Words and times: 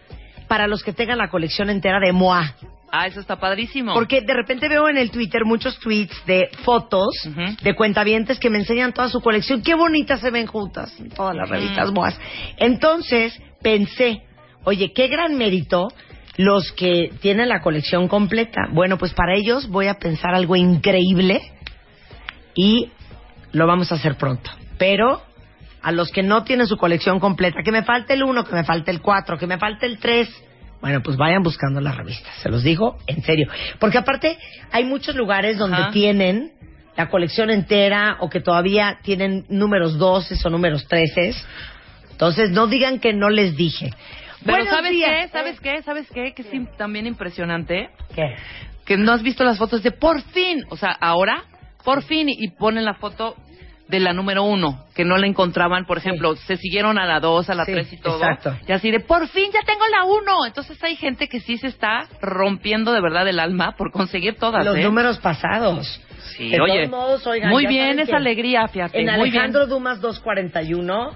para 0.46 0.66
los 0.66 0.82
que 0.82 0.92
tengan 0.92 1.16
la 1.16 1.30
colección 1.30 1.70
entera 1.70 2.00
de 2.00 2.12
Moa. 2.12 2.54
Ah, 2.96 3.08
eso 3.08 3.18
está 3.18 3.34
padrísimo. 3.40 3.92
Porque 3.92 4.20
de 4.20 4.32
repente 4.32 4.68
veo 4.68 4.88
en 4.88 4.96
el 4.96 5.10
Twitter 5.10 5.44
muchos 5.44 5.80
tweets 5.80 6.14
de 6.26 6.48
fotos 6.62 7.08
Ujú. 7.26 7.56
de 7.60 7.74
cuentavientes 7.74 8.38
que 8.38 8.50
me 8.50 8.58
enseñan 8.58 8.92
toda 8.92 9.08
su 9.08 9.20
colección. 9.20 9.62
Qué 9.62 9.74
bonitas 9.74 10.20
se 10.20 10.30
ven 10.30 10.46
juntas 10.46 10.94
en 11.00 11.10
todas 11.10 11.34
las 11.34 11.48
revistas 11.48 11.90
Moas. 11.90 12.16
Entonces 12.56 13.36
pensé, 13.60 14.22
oye, 14.62 14.92
qué 14.92 15.08
gran 15.08 15.36
mérito 15.36 15.88
los 16.36 16.70
que 16.70 17.10
tienen 17.20 17.48
la 17.48 17.62
colección 17.62 18.06
completa. 18.06 18.68
Bueno, 18.70 18.96
pues 18.96 19.12
para 19.12 19.34
ellos 19.34 19.68
voy 19.68 19.88
a 19.88 19.94
pensar 19.94 20.32
algo 20.32 20.54
increíble 20.54 21.40
y 22.54 22.92
lo 23.50 23.66
vamos 23.66 23.90
a 23.90 23.96
hacer 23.96 24.14
pronto. 24.16 24.52
Pero 24.78 25.20
a 25.82 25.90
los 25.90 26.12
que 26.12 26.22
no 26.22 26.44
tienen 26.44 26.68
su 26.68 26.76
colección 26.76 27.18
completa, 27.18 27.58
que 27.64 27.72
me 27.72 27.82
falte 27.82 28.14
el 28.14 28.22
1, 28.22 28.44
que 28.44 28.54
me 28.54 28.62
falte 28.62 28.92
el 28.92 29.00
4, 29.00 29.36
que 29.36 29.48
me 29.48 29.58
falte 29.58 29.86
el 29.86 29.98
3, 29.98 30.44
bueno, 30.80 31.02
pues 31.02 31.16
vayan 31.16 31.42
buscando 31.42 31.80
las 31.80 31.96
revistas, 31.96 32.34
se 32.42 32.48
los 32.48 32.62
digo 32.62 32.98
en 33.06 33.22
serio. 33.22 33.48
Porque 33.78 33.98
aparte 33.98 34.38
hay 34.70 34.84
muchos 34.84 35.14
lugares 35.14 35.58
donde 35.58 35.76
Ajá. 35.78 35.90
tienen 35.90 36.52
la 36.96 37.08
colección 37.08 37.50
entera 37.50 38.18
o 38.20 38.30
que 38.30 38.40
todavía 38.40 38.98
tienen 39.02 39.44
números 39.48 39.98
12 39.98 40.36
o 40.44 40.50
números 40.50 40.86
13. 40.86 41.34
Entonces 42.12 42.50
no 42.50 42.66
digan 42.66 43.00
que 43.00 43.12
no 43.12 43.30
les 43.30 43.56
dije. 43.56 43.90
Pero 44.44 44.58
Buenos 44.58 44.74
¿sabes 44.74 44.92
días. 44.92 45.10
qué? 45.10 45.28
¿Sabes 45.28 45.60
qué? 45.60 45.82
¿Sabes 45.82 46.06
qué? 46.12 46.34
Que 46.34 46.42
es 46.42 46.76
también 46.76 47.06
impresionante. 47.06 47.88
¿Qué? 48.14 48.36
Que 48.84 48.96
no 48.96 49.12
has 49.12 49.22
visto 49.22 49.42
las 49.42 49.58
fotos 49.58 49.82
de 49.82 49.90
por 49.90 50.20
fin. 50.20 50.64
O 50.68 50.76
sea, 50.76 50.90
ahora, 51.00 51.44
por 51.82 52.02
fin. 52.02 52.28
Y 52.28 52.50
ponen 52.50 52.84
la 52.84 52.94
foto 52.94 53.36
de 53.88 54.00
la 54.00 54.12
número 54.12 54.44
uno. 54.44 54.84
Que 54.94 55.04
no 55.04 55.16
la 55.18 55.26
encontraban, 55.26 55.84
por 55.86 55.98
ejemplo. 55.98 56.36
Se 56.36 56.56
siguieron 56.56 56.98
a 56.98 57.06
la 57.06 57.20
dos, 57.20 57.50
a 57.50 57.54
la 57.54 57.64
Sí, 57.64 57.72
tres 57.72 57.92
y 57.92 57.96
todo. 57.98 58.16
exacto. 58.16 58.56
Y 58.66 58.72
así 58.72 58.90
de 58.90 59.00
por 59.00 59.28
fin 59.28 59.50
ya 59.52 59.60
tengo 59.66 59.84
la 59.90 60.04
uno. 60.04 60.46
Entonces 60.46 60.82
hay 60.82 60.96
gente 60.96 61.28
que 61.28 61.40
sí 61.40 61.58
se 61.58 61.66
está 61.68 62.08
rompiendo 62.20 62.92
de 62.92 63.00
verdad 63.00 63.28
el 63.28 63.38
alma 63.38 63.76
por 63.76 63.90
conseguir 63.92 64.36
todas. 64.36 64.64
Los 64.64 64.76
¿eh? 64.76 64.82
números 64.82 65.18
pasados. 65.18 66.00
Sí, 66.36 66.50
De 66.50 66.60
oye. 66.60 66.88
todos 66.88 66.90
modos, 66.90 67.26
oigan, 67.26 67.50
muy 67.50 67.66
bien 67.66 67.98
esa 68.00 68.16
alegría, 68.16 68.66
fíjate. 68.68 68.98
En 68.98 69.06
muy 69.06 69.30
bien. 69.30 69.42
Alejandro 69.42 69.66
Dumas 69.66 70.00
241 70.00 71.10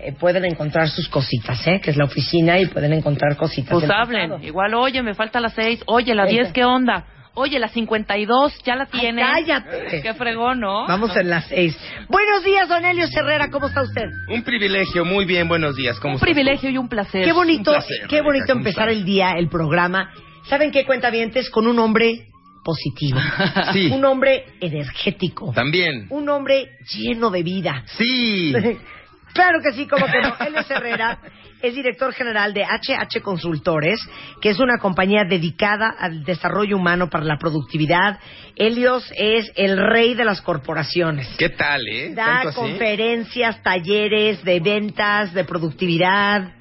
eh, 0.00 0.12
pueden 0.12 0.44
encontrar 0.44 0.88
sus 0.88 1.08
cositas, 1.08 1.66
¿eh? 1.66 1.80
Que 1.80 1.90
es 1.90 1.96
la 1.96 2.04
oficina 2.04 2.58
y 2.58 2.66
pueden 2.66 2.92
encontrar 2.92 3.36
cositas. 3.36 3.72
Pues 3.72 3.90
hablen. 3.90 4.30
pasado. 4.30 4.46
Igual, 4.46 4.74
oye, 4.74 5.02
me 5.02 5.14
falta 5.14 5.40
la 5.40 5.48
6. 5.48 5.82
Oye, 5.86 6.14
la. 6.14 6.26
10, 6.26 6.52
¿qué 6.52 6.64
onda? 6.64 7.04
Oye, 7.40 7.58
la 7.60 7.68
52, 7.68 8.62
ya 8.64 8.74
la 8.74 8.88
Ay, 8.90 9.00
tiene. 9.00 9.22
cállate. 9.22 10.00
Qué 10.02 10.12
fregón, 10.14 10.58
¿no? 10.58 10.86
Vamos 10.88 11.16
en 11.16 11.30
las 11.30 11.46
seis. 11.46 11.78
Buenos 12.08 12.42
días, 12.42 12.68
don 12.68 12.84
Elio 12.84 13.06
Herrera, 13.14 13.48
¿cómo 13.48 13.68
está 13.68 13.82
usted? 13.82 14.06
Un 14.28 14.42
privilegio, 14.42 15.04
muy 15.04 15.24
bien, 15.24 15.46
buenos 15.46 15.76
días. 15.76 16.00
¿Cómo 16.00 16.14
Un 16.14 16.16
estás? 16.16 16.26
privilegio 16.26 16.68
y 16.70 16.78
un 16.78 16.88
placer. 16.88 17.24
Qué 17.24 17.32
bonito, 17.32 17.70
placer, 17.70 18.06
qué 18.08 18.20
bonito 18.22 18.46
¿cómo 18.48 18.58
empezar 18.60 18.88
el 18.88 19.04
día, 19.04 19.32
el 19.38 19.48
programa. 19.48 20.10
¿Saben 20.48 20.72
qué 20.72 20.84
cuentavientes? 20.84 21.48
Con 21.50 21.68
un 21.68 21.78
hombre 21.78 22.26
positivo. 22.64 23.20
Sí. 23.72 23.88
Un 23.92 24.04
hombre 24.04 24.44
energético. 24.60 25.52
También. 25.54 26.06
Un 26.10 26.28
hombre 26.28 26.70
lleno 26.92 27.30
de 27.30 27.42
vida. 27.44 27.84
Sí. 27.98 28.52
Claro 29.38 29.60
que 29.62 29.72
sí, 29.72 29.86
como 29.86 30.04
que 30.06 30.20
no. 30.20 30.34
Él 30.44 30.56
es 30.56 30.68
Herrera, 30.68 31.16
es 31.62 31.72
director 31.72 32.12
general 32.12 32.52
de 32.52 32.64
HH 32.64 33.22
Consultores, 33.22 34.00
que 34.40 34.50
es 34.50 34.58
una 34.58 34.78
compañía 34.78 35.22
dedicada 35.22 35.94
al 35.96 36.24
desarrollo 36.24 36.76
humano 36.76 37.08
para 37.08 37.24
la 37.24 37.38
productividad. 37.38 38.18
Helios 38.56 39.08
es 39.16 39.52
el 39.54 39.78
rey 39.78 40.14
de 40.14 40.24
las 40.24 40.42
corporaciones. 40.42 41.28
¿Qué 41.38 41.50
tal, 41.50 41.86
eh? 41.86 42.14
Da 42.14 42.52
conferencias, 42.52 43.62
talleres 43.62 44.42
de 44.42 44.58
ventas, 44.58 45.32
de 45.32 45.44
productividad. 45.44 46.57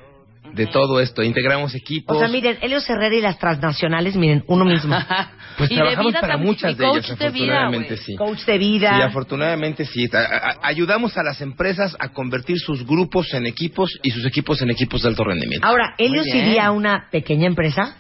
De 0.53 0.67
todo 0.67 0.99
esto, 0.99 1.23
integramos 1.23 1.73
equipos. 1.75 2.15
O 2.15 2.19
sea, 2.19 2.27
miren, 2.29 2.57
Helios 2.61 2.89
Herrera 2.89 3.15
y 3.15 3.21
las 3.21 3.37
transnacionales, 3.39 4.15
miren, 4.15 4.43
uno 4.47 4.65
mismo. 4.65 4.95
Pues 5.57 5.71
Y 5.71 5.73
de 5.73 5.79
trabajamos 5.81 6.11
vida 6.11 6.21
para 6.21 6.33
también, 6.33 6.51
muchas 6.53 6.71
y 6.71 6.75
de 6.75 6.85
ellas, 6.85 7.07
de 7.17 7.29
vida, 7.31 7.45
afortunadamente 7.65 7.93
güey. 7.95 8.05
sí. 8.05 8.15
Coach 8.15 8.45
de 8.45 8.57
vida. 8.59 8.95
Sí, 8.95 9.01
afortunadamente 9.01 9.85
sí. 9.85 10.07
A- 10.13 10.17
a- 10.19 10.57
ayudamos 10.61 11.17
a 11.17 11.23
las 11.23 11.41
empresas 11.41 11.95
a 11.99 12.09
convertir 12.09 12.59
sus 12.59 12.85
grupos 12.85 13.33
en 13.33 13.47
equipos 13.47 13.97
y 14.03 14.11
sus 14.11 14.23
equipos 14.27 14.61
en 14.61 14.69
equipos 14.69 15.01
de 15.01 15.07
alto 15.09 15.23
rendimiento. 15.23 15.65
Ahora, 15.65 15.95
¿Helios 15.97 16.27
iría 16.27 16.67
a 16.67 16.71
una 16.71 17.07
pequeña 17.09 17.47
empresa? 17.47 17.97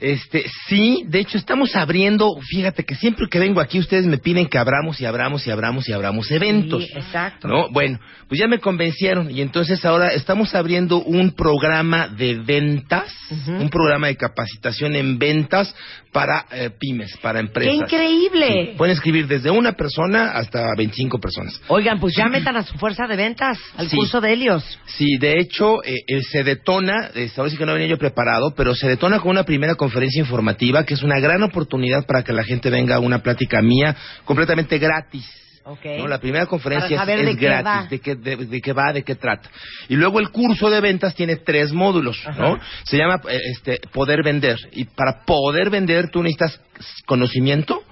Este, 0.00 0.46
sí, 0.66 1.04
de 1.06 1.20
hecho 1.20 1.36
estamos 1.36 1.76
abriendo, 1.76 2.34
fíjate 2.48 2.84
que 2.84 2.94
siempre 2.94 3.26
que 3.30 3.38
vengo 3.38 3.60
aquí 3.60 3.78
ustedes 3.78 4.06
me 4.06 4.16
piden 4.16 4.46
que 4.46 4.56
abramos 4.56 4.98
y 5.00 5.04
abramos 5.04 5.46
y 5.46 5.50
abramos 5.50 5.88
y 5.88 5.92
abramos 5.92 6.30
eventos. 6.30 6.84
Sí, 6.84 6.92
exacto. 6.94 7.46
¿No? 7.46 7.68
Bueno, 7.70 8.00
pues 8.26 8.40
ya 8.40 8.48
me 8.48 8.60
convencieron 8.60 9.30
y 9.30 9.42
entonces 9.42 9.84
ahora 9.84 10.14
estamos 10.14 10.54
abriendo 10.54 11.02
un 11.02 11.32
programa 11.32 12.08
de 12.08 12.34
ventas, 12.36 13.12
un 13.46 13.68
programa 13.68 14.06
de 14.06 14.16
capacitación 14.16 14.96
en 14.96 15.18
ventas 15.18 15.74
para 16.12 16.46
eh, 16.50 16.70
pymes, 16.70 17.16
para 17.22 17.38
¡Qué 17.40 17.46
empresas. 17.46 17.74
increíble! 17.74 18.70
Sí, 18.72 18.74
Pueden 18.76 18.94
escribir 18.94 19.26
desde 19.28 19.50
una 19.50 19.72
persona 19.72 20.32
hasta 20.32 20.74
25 20.76 21.18
personas. 21.20 21.60
Oigan, 21.68 22.00
pues 22.00 22.14
ya 22.16 22.26
metan 22.28 22.56
a 22.56 22.62
su 22.64 22.76
fuerza 22.78 23.06
de 23.06 23.16
ventas 23.16 23.58
al 23.76 23.88
Sí. 23.88 23.96
curso 23.96 24.20
de 24.20 24.32
Helios. 24.32 24.78
Sí, 24.86 25.18
de 25.18 25.38
hecho, 25.38 25.84
eh, 25.84 25.94
eh, 26.06 26.22
se 26.22 26.42
detona, 26.42 27.10
eh, 27.14 27.30
ahora 27.36 27.50
sí 27.50 27.56
que 27.56 27.64
no 27.66 27.74
venía 27.74 27.88
yo 27.88 27.98
preparado, 27.98 28.54
pero 28.56 28.74
se 28.74 28.88
detona 28.88 29.20
con 29.20 29.30
una 29.30 29.44
primera 29.44 29.74
conferencia 29.76 30.20
informativa, 30.20 30.84
que 30.84 30.94
es 30.94 31.02
una 31.02 31.20
gran 31.20 31.42
oportunidad 31.42 32.04
para 32.06 32.24
que 32.24 32.32
la 32.32 32.42
gente 32.44 32.70
venga 32.70 32.96
a 32.96 33.00
una 33.00 33.20
plática 33.20 33.62
mía 33.62 33.94
completamente 34.24 34.78
gratis. 34.78 35.24
Ok. 35.64 35.84
¿no? 35.98 36.08
La 36.08 36.18
primera 36.18 36.46
conferencia 36.46 37.00
es, 37.00 37.06
de 37.06 37.30
es 37.30 37.36
qué 37.36 37.46
gratis, 37.46 37.90
de 37.90 38.00
qué, 38.00 38.14
de, 38.14 38.36
de 38.36 38.60
qué 38.60 38.72
va, 38.72 38.92
de 38.92 39.02
qué 39.02 39.14
trata. 39.14 39.50
Y 39.88 39.96
luego 39.96 40.18
el 40.20 40.30
curso 40.30 40.70
de 40.70 40.80
ventas 40.80 41.14
tiene 41.14 41.36
tres 41.36 41.72
módulos, 41.72 42.18
¿no? 42.38 42.58
Se 42.84 42.96
llama 42.96 43.20
eh, 43.28 43.38
este, 43.52 43.80
poder 43.92 44.22
vender. 44.22 44.56
Y 44.72 44.84
para 44.84 45.24
poder 45.24 45.70
vender 45.70 46.10
tú 46.10 46.22
necesitas 46.22 46.60
conocimiento 47.06 47.82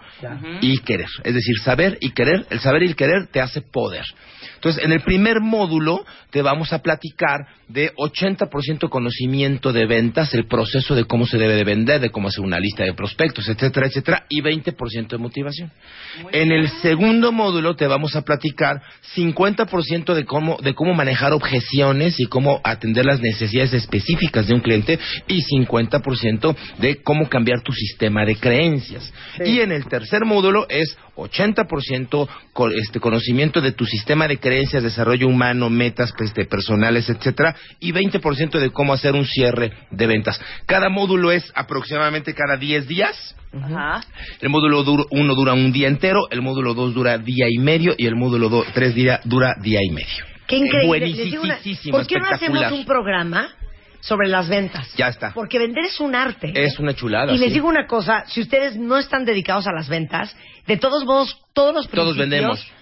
y 0.60 0.78
querer. 0.78 1.08
Es 1.24 1.34
decir, 1.34 1.56
saber 1.62 1.98
y 2.00 2.10
querer. 2.10 2.46
El 2.50 2.60
saber 2.60 2.82
y 2.82 2.86
el 2.86 2.96
querer 2.96 3.28
te 3.30 3.40
hace 3.40 3.60
poder. 3.60 4.04
Entonces, 4.56 4.84
en 4.84 4.92
el 4.92 5.00
primer 5.02 5.40
módulo 5.40 6.04
te 6.30 6.42
vamos 6.42 6.72
a 6.72 6.80
platicar 6.82 7.46
de 7.68 7.94
80% 7.94 8.88
conocimiento 8.88 9.72
de 9.72 9.86
ventas, 9.86 10.34
el 10.34 10.46
proceso 10.46 10.94
de 10.96 11.04
cómo 11.04 11.26
se 11.26 11.38
debe 11.38 11.54
de 11.54 11.64
vender, 11.64 12.00
de 12.00 12.10
cómo 12.10 12.28
hacer 12.28 12.44
una 12.44 12.58
lista 12.58 12.82
de 12.82 12.92
prospectos, 12.92 13.48
etcétera, 13.48 13.86
etcétera, 13.86 14.26
y 14.28 14.40
20% 14.40 15.08
de 15.08 15.18
motivación. 15.18 15.70
En 16.32 16.50
el 16.50 16.68
segundo 16.82 17.30
módulo 17.30 17.76
te 17.76 17.86
vamos 17.86 18.16
a 18.16 18.22
platicar 18.22 18.82
50% 19.14 20.14
de 20.14 20.24
cómo, 20.24 20.58
de 20.60 20.74
cómo 20.74 20.92
manejar 20.92 21.32
objeciones 21.32 22.18
y 22.18 22.24
cómo 22.24 22.60
atender 22.64 23.04
las 23.04 23.20
necesidades 23.20 23.74
específicas 23.74 24.48
de 24.48 24.54
un 24.54 24.60
cliente 24.60 24.98
y 25.28 25.42
50% 25.42 26.56
de 26.78 26.96
cómo 27.02 27.28
cambiar 27.28 27.62
tu 27.62 27.72
sistema 27.72 28.24
de 28.24 28.36
creencias. 28.36 29.12
Y 29.44 29.60
en 29.60 29.70
el 29.70 29.86
tercer 29.86 30.07
módulo 30.24 30.66
es 30.68 30.96
80% 31.16 32.28
co- 32.52 32.70
este, 32.70 33.00
conocimiento 33.00 33.60
de 33.60 33.72
tu 33.72 33.84
sistema 33.86 34.26
de 34.28 34.38
creencias, 34.38 34.82
desarrollo 34.82 35.26
humano, 35.28 35.70
metas 35.70 36.12
este, 36.20 36.44
personales, 36.44 37.08
etcétera, 37.08 37.54
y 37.80 37.92
20% 37.92 38.58
de 38.58 38.70
cómo 38.70 38.92
hacer 38.92 39.14
un 39.14 39.24
cierre 39.26 39.72
de 39.90 40.06
ventas. 40.06 40.40
Cada 40.66 40.88
módulo 40.88 41.30
es 41.32 41.50
aproximadamente 41.54 42.34
cada 42.34 42.56
10 42.56 42.86
días. 42.88 43.34
Ajá. 43.52 44.00
El 44.40 44.50
módulo 44.50 44.84
1 45.10 45.34
dura 45.34 45.54
un 45.54 45.72
día 45.72 45.88
entero, 45.88 46.28
el 46.30 46.42
módulo 46.42 46.74
2 46.74 46.94
dura 46.94 47.18
día 47.18 47.46
y 47.48 47.58
medio 47.58 47.94
y 47.96 48.06
el 48.06 48.14
módulo 48.16 48.64
3 48.74 48.94
día, 48.94 49.20
dura 49.24 49.54
día 49.62 49.80
y 49.82 49.90
medio. 49.90 50.24
Qué 50.46 50.56
increíble. 50.56 50.86
Una- 50.86 51.58
Buenísimo, 51.58 51.96
¿Por 51.98 52.06
qué 52.06 52.18
no 52.18 52.26
hacemos 52.30 52.72
un 52.72 52.84
programa 52.84 53.48
sobre 54.00 54.28
las 54.28 54.48
ventas? 54.48 54.92
Ya 54.96 55.08
está. 55.08 55.32
Porque 55.34 55.58
vender 55.58 55.84
es 55.84 56.00
un 56.00 56.14
arte. 56.14 56.52
Es 56.54 56.78
una 56.78 56.94
chulada. 56.94 57.32
Y 57.32 57.38
les 57.38 57.48
sí. 57.48 57.54
digo 57.54 57.68
una 57.68 57.86
cosa, 57.86 58.24
si 58.26 58.40
ustedes 58.40 58.76
no 58.76 58.96
están 58.98 59.24
dedicados 59.24 59.66
a 59.66 59.72
las 59.72 59.88
ventas, 59.88 60.34
de 60.66 60.76
todos 60.76 61.04
modos, 61.04 61.36
todos 61.52 61.74
los 61.74 61.88
Todos 61.88 62.16
principios 62.16 62.16
vendemos. 62.30 62.72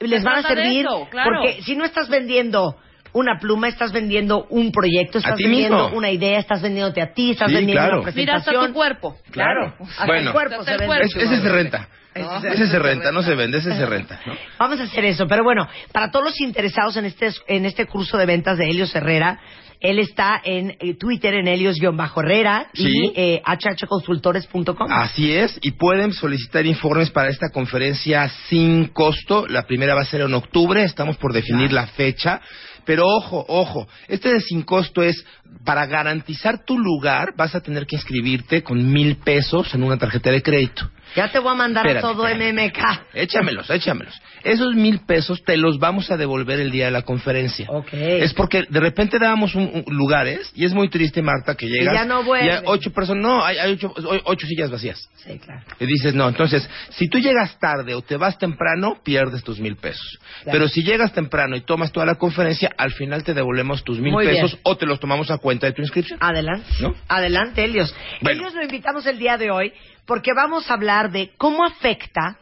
les 0.00 0.22
van 0.22 0.44
a 0.44 0.48
servir. 0.48 0.86
eso, 0.86 1.08
claro. 1.10 1.30
Porque 1.30 1.62
si 1.62 1.76
no 1.76 1.84
estás 1.84 2.08
vendiendo 2.08 2.76
una 3.12 3.38
pluma, 3.40 3.66
estás 3.68 3.90
vendiendo 3.92 4.46
un 4.50 4.70
proyecto, 4.70 5.18
estás 5.18 5.36
vendiendo 5.36 5.84
mismo. 5.84 5.98
una 5.98 6.10
idea, 6.10 6.38
estás 6.38 6.62
vendiéndote 6.62 7.02
a 7.02 7.12
ti, 7.12 7.32
estás 7.32 7.48
Sí, 7.48 7.54
vendiendo 7.56 7.82
claro. 7.82 8.02
una 8.02 8.12
Mira 8.12 8.34
hasta 8.36 8.44
presentación. 8.52 8.66
tu 8.68 8.72
cuerpo. 8.74 9.16
Claro, 9.32 9.74
hasta 9.80 10.06
Bueno. 10.06 10.28
el 10.28 10.32
cuerpo 10.32 10.54
Hasta 10.60 10.64
se 10.64 10.70
el 10.72 10.78
vende. 10.78 10.86
cuerpo. 10.86 11.06
Es- 11.06 11.16
ese 11.16 11.42
se 11.42 11.48
renta. 11.48 11.88
Ese 12.14 12.48
Ese 12.54 12.66
se 12.66 12.78
renta, 12.80 13.12
no 13.12 13.22
se 13.22 13.34
vende, 13.36 13.58
ese 13.58 13.72
se 13.72 13.86
renta. 13.86 14.20
¿no? 14.26 14.34
Vamos 14.58 14.80
a 14.80 14.82
hacer 14.84 15.04
eso, 15.04 15.26
pero 15.28 15.44
bueno, 15.44 15.68
para 15.92 16.10
todos 16.10 16.24
los 16.24 16.40
interesados 16.40 16.96
en 16.96 17.04
este 17.04 17.30
en 17.46 17.64
este 17.66 17.86
curso 17.86 18.16
de 18.18 18.26
ventas 18.26 18.58
de 18.58 18.68
Helios 18.68 18.94
Herrera, 18.96 19.38
él 19.80 19.98
está 19.98 20.40
en 20.44 20.76
eh, 20.78 20.94
Twitter 20.94 21.34
en 21.34 21.48
Helios-Herrera 21.48 22.68
Sí. 22.74 22.84
y 22.86 23.12
eh, 23.16 23.42
hhconsultores.com. 23.46 24.90
Así 24.90 25.32
es, 25.32 25.58
y 25.62 25.72
pueden 25.72 26.12
solicitar 26.12 26.66
informes 26.66 27.10
para 27.10 27.28
esta 27.28 27.48
conferencia 27.50 28.28
sin 28.48 28.86
costo. 28.86 29.46
La 29.48 29.66
primera 29.66 29.94
va 29.94 30.02
a 30.02 30.04
ser 30.04 30.20
en 30.22 30.34
octubre, 30.34 30.82
estamos 30.84 31.16
por 31.16 31.32
definir 31.32 31.72
la 31.72 31.86
fecha. 31.86 32.40
Pero 32.84 33.06
ojo, 33.06 33.44
ojo, 33.48 33.86
este 34.08 34.32
de 34.32 34.40
sin 34.40 34.62
costo 34.62 35.02
es 35.02 35.24
para 35.64 35.86
garantizar 35.86 36.64
tu 36.64 36.78
lugar, 36.78 37.34
vas 37.36 37.54
a 37.54 37.60
tener 37.60 37.86
que 37.86 37.96
inscribirte 37.96 38.62
con 38.62 38.90
mil 38.92 39.16
pesos 39.16 39.74
en 39.74 39.82
una 39.82 39.96
tarjeta 39.98 40.30
de 40.30 40.42
crédito. 40.42 40.90
Ya 41.16 41.30
te 41.30 41.38
voy 41.38 41.52
a 41.52 41.54
mandar 41.54 42.00
todo. 42.00 42.24
MMK. 42.24 42.78
Échamelos, 43.14 43.68
échamelos. 43.70 44.14
Esos 44.44 44.74
mil 44.74 45.00
pesos 45.00 45.42
te 45.44 45.56
los 45.56 45.78
vamos 45.78 46.10
a 46.10 46.16
devolver 46.16 46.60
el 46.60 46.70
día 46.70 46.86
de 46.86 46.90
la 46.90 47.02
conferencia. 47.02 47.66
Ok. 47.70 47.88
Es 47.92 48.32
porque 48.34 48.64
de 48.68 48.80
repente 48.80 49.18
dábamos 49.18 49.54
un, 49.54 49.84
un- 49.86 49.94
lugares 49.94 50.50
y 50.54 50.64
es 50.64 50.72
muy 50.72 50.88
triste, 50.88 51.20
Marta, 51.22 51.54
que 51.56 51.66
llegas 51.68 51.94
ya 51.94 52.04
no 52.04 52.22
y 52.22 52.24
vuelven. 52.24 52.62
ocho 52.66 52.90
personas, 52.92 53.22
no, 53.22 53.44
hay, 53.44 53.58
hay 53.58 53.72
ocho, 53.72 53.92
ocho 54.24 54.46
sillas 54.46 54.70
vacías. 54.70 55.08
Sí, 55.16 55.38
claro. 55.38 55.62
Y 55.78 55.86
dices, 55.86 56.14
no, 56.14 56.28
entonces, 56.28 56.68
si 56.90 57.08
tú 57.08 57.18
llegas 57.18 57.58
tarde 57.58 57.94
o 57.94 58.02
te 58.02 58.16
vas 58.16 58.38
temprano, 58.38 58.98
pierdes 59.04 59.42
tus 59.44 59.58
mil 59.60 59.76
pesos. 59.76 60.18
Claro. 60.42 60.52
Pero 60.58 60.68
si 60.68 60.82
llegas 60.82 61.12
temprano 61.12 61.56
y 61.56 61.60
tomas 61.62 61.92
toda 61.92 62.06
la 62.06 62.14
conferencia, 62.14 62.70
al 62.78 62.92
final 62.92 63.24
te 63.24 63.34
devolvemos 63.34 63.84
tus 63.84 63.98
mil 63.98 64.12
Muy 64.12 64.24
pesos 64.26 64.52
bien. 64.52 64.60
o 64.64 64.76
te 64.76 64.86
los 64.86 65.00
tomamos 65.00 65.30
a 65.30 65.38
cuenta 65.38 65.66
de 65.66 65.72
tu 65.72 65.82
inscripción. 65.82 66.18
Adelante. 66.22 66.66
¿No? 66.80 66.94
Adelante, 67.08 67.64
Helios. 67.64 67.94
Bueno. 68.20 68.40
Helios 68.40 68.54
lo 68.54 68.62
invitamos 68.62 69.04
el 69.06 69.18
día 69.18 69.36
de 69.36 69.50
hoy 69.50 69.72
porque 70.10 70.32
vamos 70.34 70.68
a 70.68 70.74
hablar 70.74 71.12
de 71.12 71.30
cómo 71.38 71.64
afecta 71.64 72.36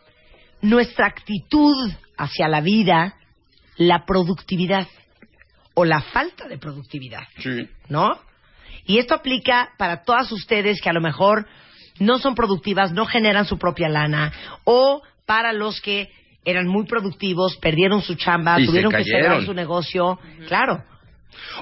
nuestra 0.62 1.06
actitud 1.06 1.93
hacia 2.17 2.49
la 2.49 2.62
vida 2.62 3.17
la 3.76 4.06
productividad 4.06 4.87
o 5.75 5.85
la 5.85 6.00
falta 6.00 6.49
de 6.49 6.56
productividad. 6.56 7.25
Sí. 7.37 7.69
¿no? 7.91 8.19
Y 8.87 8.97
esto 8.97 9.15
aplica 9.15 9.73
para 9.76 10.03
todas 10.03 10.32
ustedes 10.32 10.81
que 10.81 10.88
a 10.88 10.94
lo 10.94 11.03
mejor 11.03 11.47
no 11.99 12.17
son 12.17 12.35
productivas, 12.35 12.93
no 12.93 13.05
generan 13.05 13.44
su 13.44 13.59
propia 13.59 13.91
lana, 13.91 14.32
o 14.65 15.03
para 15.26 15.53
los 15.53 15.82
que 15.82 16.09
eran 16.47 16.69
muy 16.69 16.87
productivos, 16.87 17.59
perdieron 17.59 18.00
su 18.00 18.15
chamba, 18.15 18.59
Y 18.59 18.65
tuvieron 18.65 18.93
que 18.93 19.05
cerrar 19.05 19.44
su 19.44 19.53
negocio. 19.53 20.19
Claro, 20.47 20.82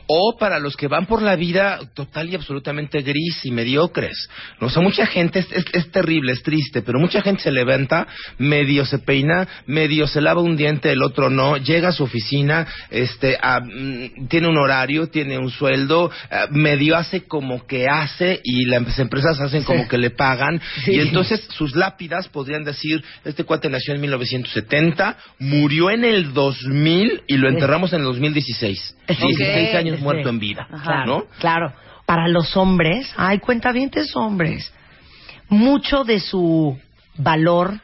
O 0.06 0.36
para 0.38 0.58
los 0.58 0.76
que 0.76 0.88
van 0.88 1.06
por 1.06 1.22
la 1.22 1.36
vida 1.36 1.80
total 1.94 2.28
y 2.30 2.34
absolutamente 2.34 3.02
gris 3.02 3.40
y 3.44 3.50
mediocres. 3.50 4.28
¿no? 4.60 4.68
O 4.68 4.70
sea, 4.70 4.82
mucha 4.82 5.06
gente, 5.06 5.40
es, 5.40 5.52
es- 5.52 5.64
es 5.72 5.90
terrible, 5.90 6.32
es 6.32 6.42
triste, 6.42 6.82
pero 6.82 6.98
mucha 6.98 7.22
gente 7.22 7.42
se 7.42 7.50
levanta, 7.50 8.06
medio 8.38 8.84
se 8.86 8.98
peina, 8.98 9.46
medio 9.66 10.06
se 10.06 10.20
lava 10.20 10.40
un 10.40 10.56
diente, 10.56 10.90
el 10.92 11.02
otro 11.02 11.30
no, 11.30 11.56
llega 11.56 11.88
a 11.88 11.92
su 11.92 12.04
oficina, 12.04 12.66
este, 12.90 13.36
mm, 13.38 14.26
tiene 14.28 14.48
un 14.48 14.58
horario, 14.58 15.08
tiene 15.08 15.38
un 15.38 15.50
sueldo, 15.50 16.10
ah, 16.30 16.46
medio 16.50 16.96
hace 16.96 17.22
como 17.26 17.66
que 17.66 17.86
hace 17.88 18.40
y 18.44 18.64
las 18.66 18.98
empresas 18.98 19.40
hacen 19.40 19.62
como 19.64 19.88
que 19.88 19.98
le 19.98 20.10
pagan. 20.10 20.60
Sí. 20.84 20.92
Y 20.92 21.00
entonces 21.00 21.46
sus 21.50 21.74
lápidas 21.76 22.28
podrían 22.28 22.64
decir, 22.64 23.02
este 23.24 23.44
cuate 23.44 23.68
nació 23.68 23.94
en 23.94 24.00
1970, 24.00 25.16
murió 25.38 25.90
en 25.90 26.04
el 26.04 26.32
2000 26.32 27.22
y 27.26 27.36
lo 27.36 27.48
enterramos 27.48 27.92
en 27.92 28.00
el 28.00 28.04
2016. 28.06 28.95
16 29.06 29.74
años 29.74 29.98
Sí. 29.98 30.02
muerto 30.04 30.28
en 30.28 30.38
vida, 30.38 30.66
claro, 30.82 31.06
¿no? 31.06 31.24
claro. 31.38 31.72
Para 32.06 32.28
los 32.28 32.56
hombres, 32.56 33.12
ay, 33.16 33.38
cuentavientes 33.40 34.14
hombres, 34.16 34.72
mucho 35.48 36.04
de 36.04 36.20
su 36.20 36.78
valor, 37.16 37.80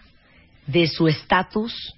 de 0.67 0.87
su 0.87 1.09
estatus, 1.09 1.95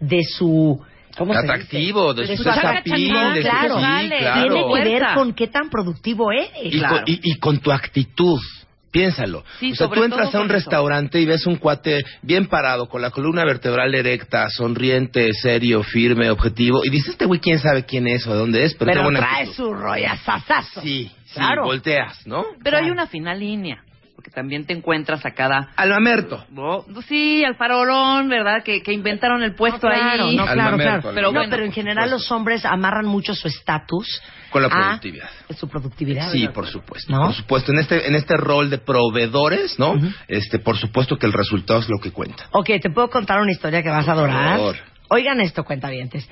de 0.00 0.22
su 0.24 0.80
¿cómo 1.16 1.34
se 1.34 1.40
dice? 1.42 1.52
Atractivo, 1.52 2.14
de, 2.14 2.26
De 2.26 2.36
su 2.36 2.42
su 2.44 2.48
appeal, 2.50 3.34
de 3.34 3.42
su- 3.42 3.48
claro. 3.48 3.76
sí, 3.76 3.82
Vale, 3.82 4.18
claro. 4.18 4.42
tiene 4.42 4.64
que 4.74 4.88
ver 4.90 5.02
con 5.14 5.32
qué 5.34 5.46
tan 5.48 5.68
productivo 5.70 6.30
eres. 6.32 6.50
y, 6.62 6.78
Claro. 6.78 6.96
con, 6.96 7.04
y- 7.06 7.20
y 7.22 7.34
con 7.38 7.58
tu 7.58 7.72
actitud. 7.72 8.40
Piénsalo. 8.90 9.44
Sí, 9.60 9.72
o 9.72 9.74
sea, 9.74 9.88
tú 9.88 10.02
entras 10.02 10.34
a 10.34 10.38
un 10.40 10.46
eso. 10.46 10.52
restaurante 10.54 11.20
y 11.20 11.26
ves 11.26 11.46
un 11.46 11.56
cuate 11.56 11.98
bien 12.22 12.46
parado, 12.46 12.88
con 12.88 13.02
la 13.02 13.10
columna 13.10 13.44
vertebral 13.44 13.94
erecta, 13.94 14.48
sonriente, 14.50 15.28
serio, 15.34 15.82
firme, 15.82 16.30
objetivo, 16.30 16.80
y 16.84 16.90
dices, 16.90 17.10
este 17.10 17.26
güey 17.26 17.38
quién 17.40 17.58
sabe 17.58 17.84
quién 17.84 18.06
es 18.06 18.26
o 18.26 18.32
de 18.32 18.38
dónde 18.38 18.64
es, 18.64 18.74
pero, 18.74 18.92
Pero 18.92 19.08
trae 19.10 19.42
actitud". 19.42 19.52
su 19.54 19.74
rollazazazo. 19.74 20.80
Sí, 20.80 21.10
sí, 21.26 21.34
Claro. 21.34 21.64
volteas, 21.64 22.26
¿no? 22.26 22.44
Pero 22.64 22.78
hay 22.78 22.90
una 22.90 23.06
fina 23.06 23.34
línea, 23.34 23.82
porque 24.28 24.34
también 24.34 24.66
te 24.66 24.72
encuentras 24.74 25.24
a 25.24 25.30
cada... 25.32 25.70
Al 25.76 25.90
mamerto. 25.90 26.44
Oh, 26.56 26.84
sí, 27.06 27.44
al 27.44 27.56
farolón, 27.56 28.28
¿verdad? 28.28 28.62
Que, 28.62 28.82
que 28.82 28.92
inventaron 28.92 29.42
el 29.42 29.54
puesto 29.54 29.88
No, 29.88 29.94
claro, 29.94 30.24
ahí. 30.26 30.36
no, 30.36 30.44
claro, 30.46 30.76
claro. 30.76 31.10
Pero 31.14 31.28
No, 31.28 31.32
bueno, 31.38 31.50
pero 31.50 31.62
en 31.64 31.68
por 31.70 31.74
general 31.74 32.10
los 32.10 32.30
hombres 32.30 32.64
amarran 32.64 33.06
mucho 33.06 33.34
su 33.34 33.48
estatus 33.48 34.20
Con 34.50 34.62
la 34.62 34.68
a 34.68 34.70
productividad. 34.70 35.28
su 35.56 35.68
productividad. 35.68 36.30
Sí, 36.32 36.40
¿verdad? 36.40 36.54
por 36.54 36.66
supuesto. 36.66 37.12
¿No? 37.12 37.22
Por 37.26 37.34
supuesto, 37.34 37.72
en 37.72 37.78
este, 37.78 38.06
en 38.06 38.14
este 38.14 38.36
rol 38.36 38.70
de 38.70 38.78
proveedores, 38.78 39.78
¿no? 39.78 39.92
Ujú. 39.92 40.06
Este, 40.28 40.58
por 40.58 40.76
supuesto 40.76 41.16
que 41.16 41.26
el 41.26 41.32
resultado 41.32 41.80
es 41.80 41.88
lo 41.88 41.98
que 41.98 42.10
cuenta. 42.10 42.46
Ok, 42.52 42.66
te 42.80 42.90
puedo 42.90 43.08
contar 43.10 43.40
una 43.40 43.52
historia 43.52 43.82
que 43.82 43.88
vas 43.90 44.06
a 44.08 44.14
Por 44.14 44.24
adorar. 44.24 44.56
favor. 44.58 44.76
Oigan 45.10 45.40
esto, 45.40 45.64
cuentavientes. 45.64 46.28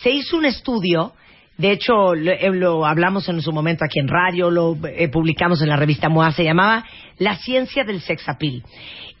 Se 0.00 0.10
hizo 0.10 0.36
un 0.36 0.44
estudio, 0.44 1.12
de 1.62 1.70
hecho 1.70 2.14
lo, 2.16 2.32
eh, 2.32 2.50
lo 2.50 2.84
hablamos 2.84 3.28
en 3.28 3.40
su 3.40 3.52
momento 3.52 3.84
aquí 3.84 4.00
en 4.00 4.08
radio, 4.08 4.50
lo 4.50 4.76
eh, 4.84 5.08
publicamos 5.08 5.62
en 5.62 5.68
la 5.68 5.76
revista 5.76 6.08
MOA, 6.08 6.32
se 6.32 6.42
llamaba 6.42 6.84
La 7.18 7.36
ciencia 7.36 7.84
del 7.84 8.00
sex 8.00 8.28
appeal. 8.28 8.64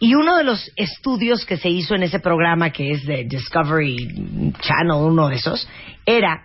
Y 0.00 0.16
uno 0.16 0.36
de 0.36 0.42
los 0.42 0.72
estudios 0.74 1.46
que 1.46 1.56
se 1.56 1.68
hizo 1.68 1.94
en 1.94 2.02
ese 2.02 2.18
programa, 2.18 2.70
que 2.70 2.90
es 2.90 3.06
de 3.06 3.24
Discovery 3.24 4.52
Channel, 4.60 4.96
uno 4.96 5.28
de 5.28 5.36
esos, 5.36 5.68
era 6.04 6.42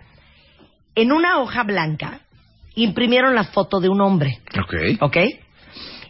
en 0.94 1.10
una 1.10 1.40
hoja 1.40 1.64
blanca 1.64 2.20
imprimieron 2.76 3.34
la 3.34 3.44
foto 3.44 3.80
de 3.80 3.88
un 3.88 4.00
hombre. 4.00 4.38
Ok. 4.56 4.74
¿Ok? 5.00 5.16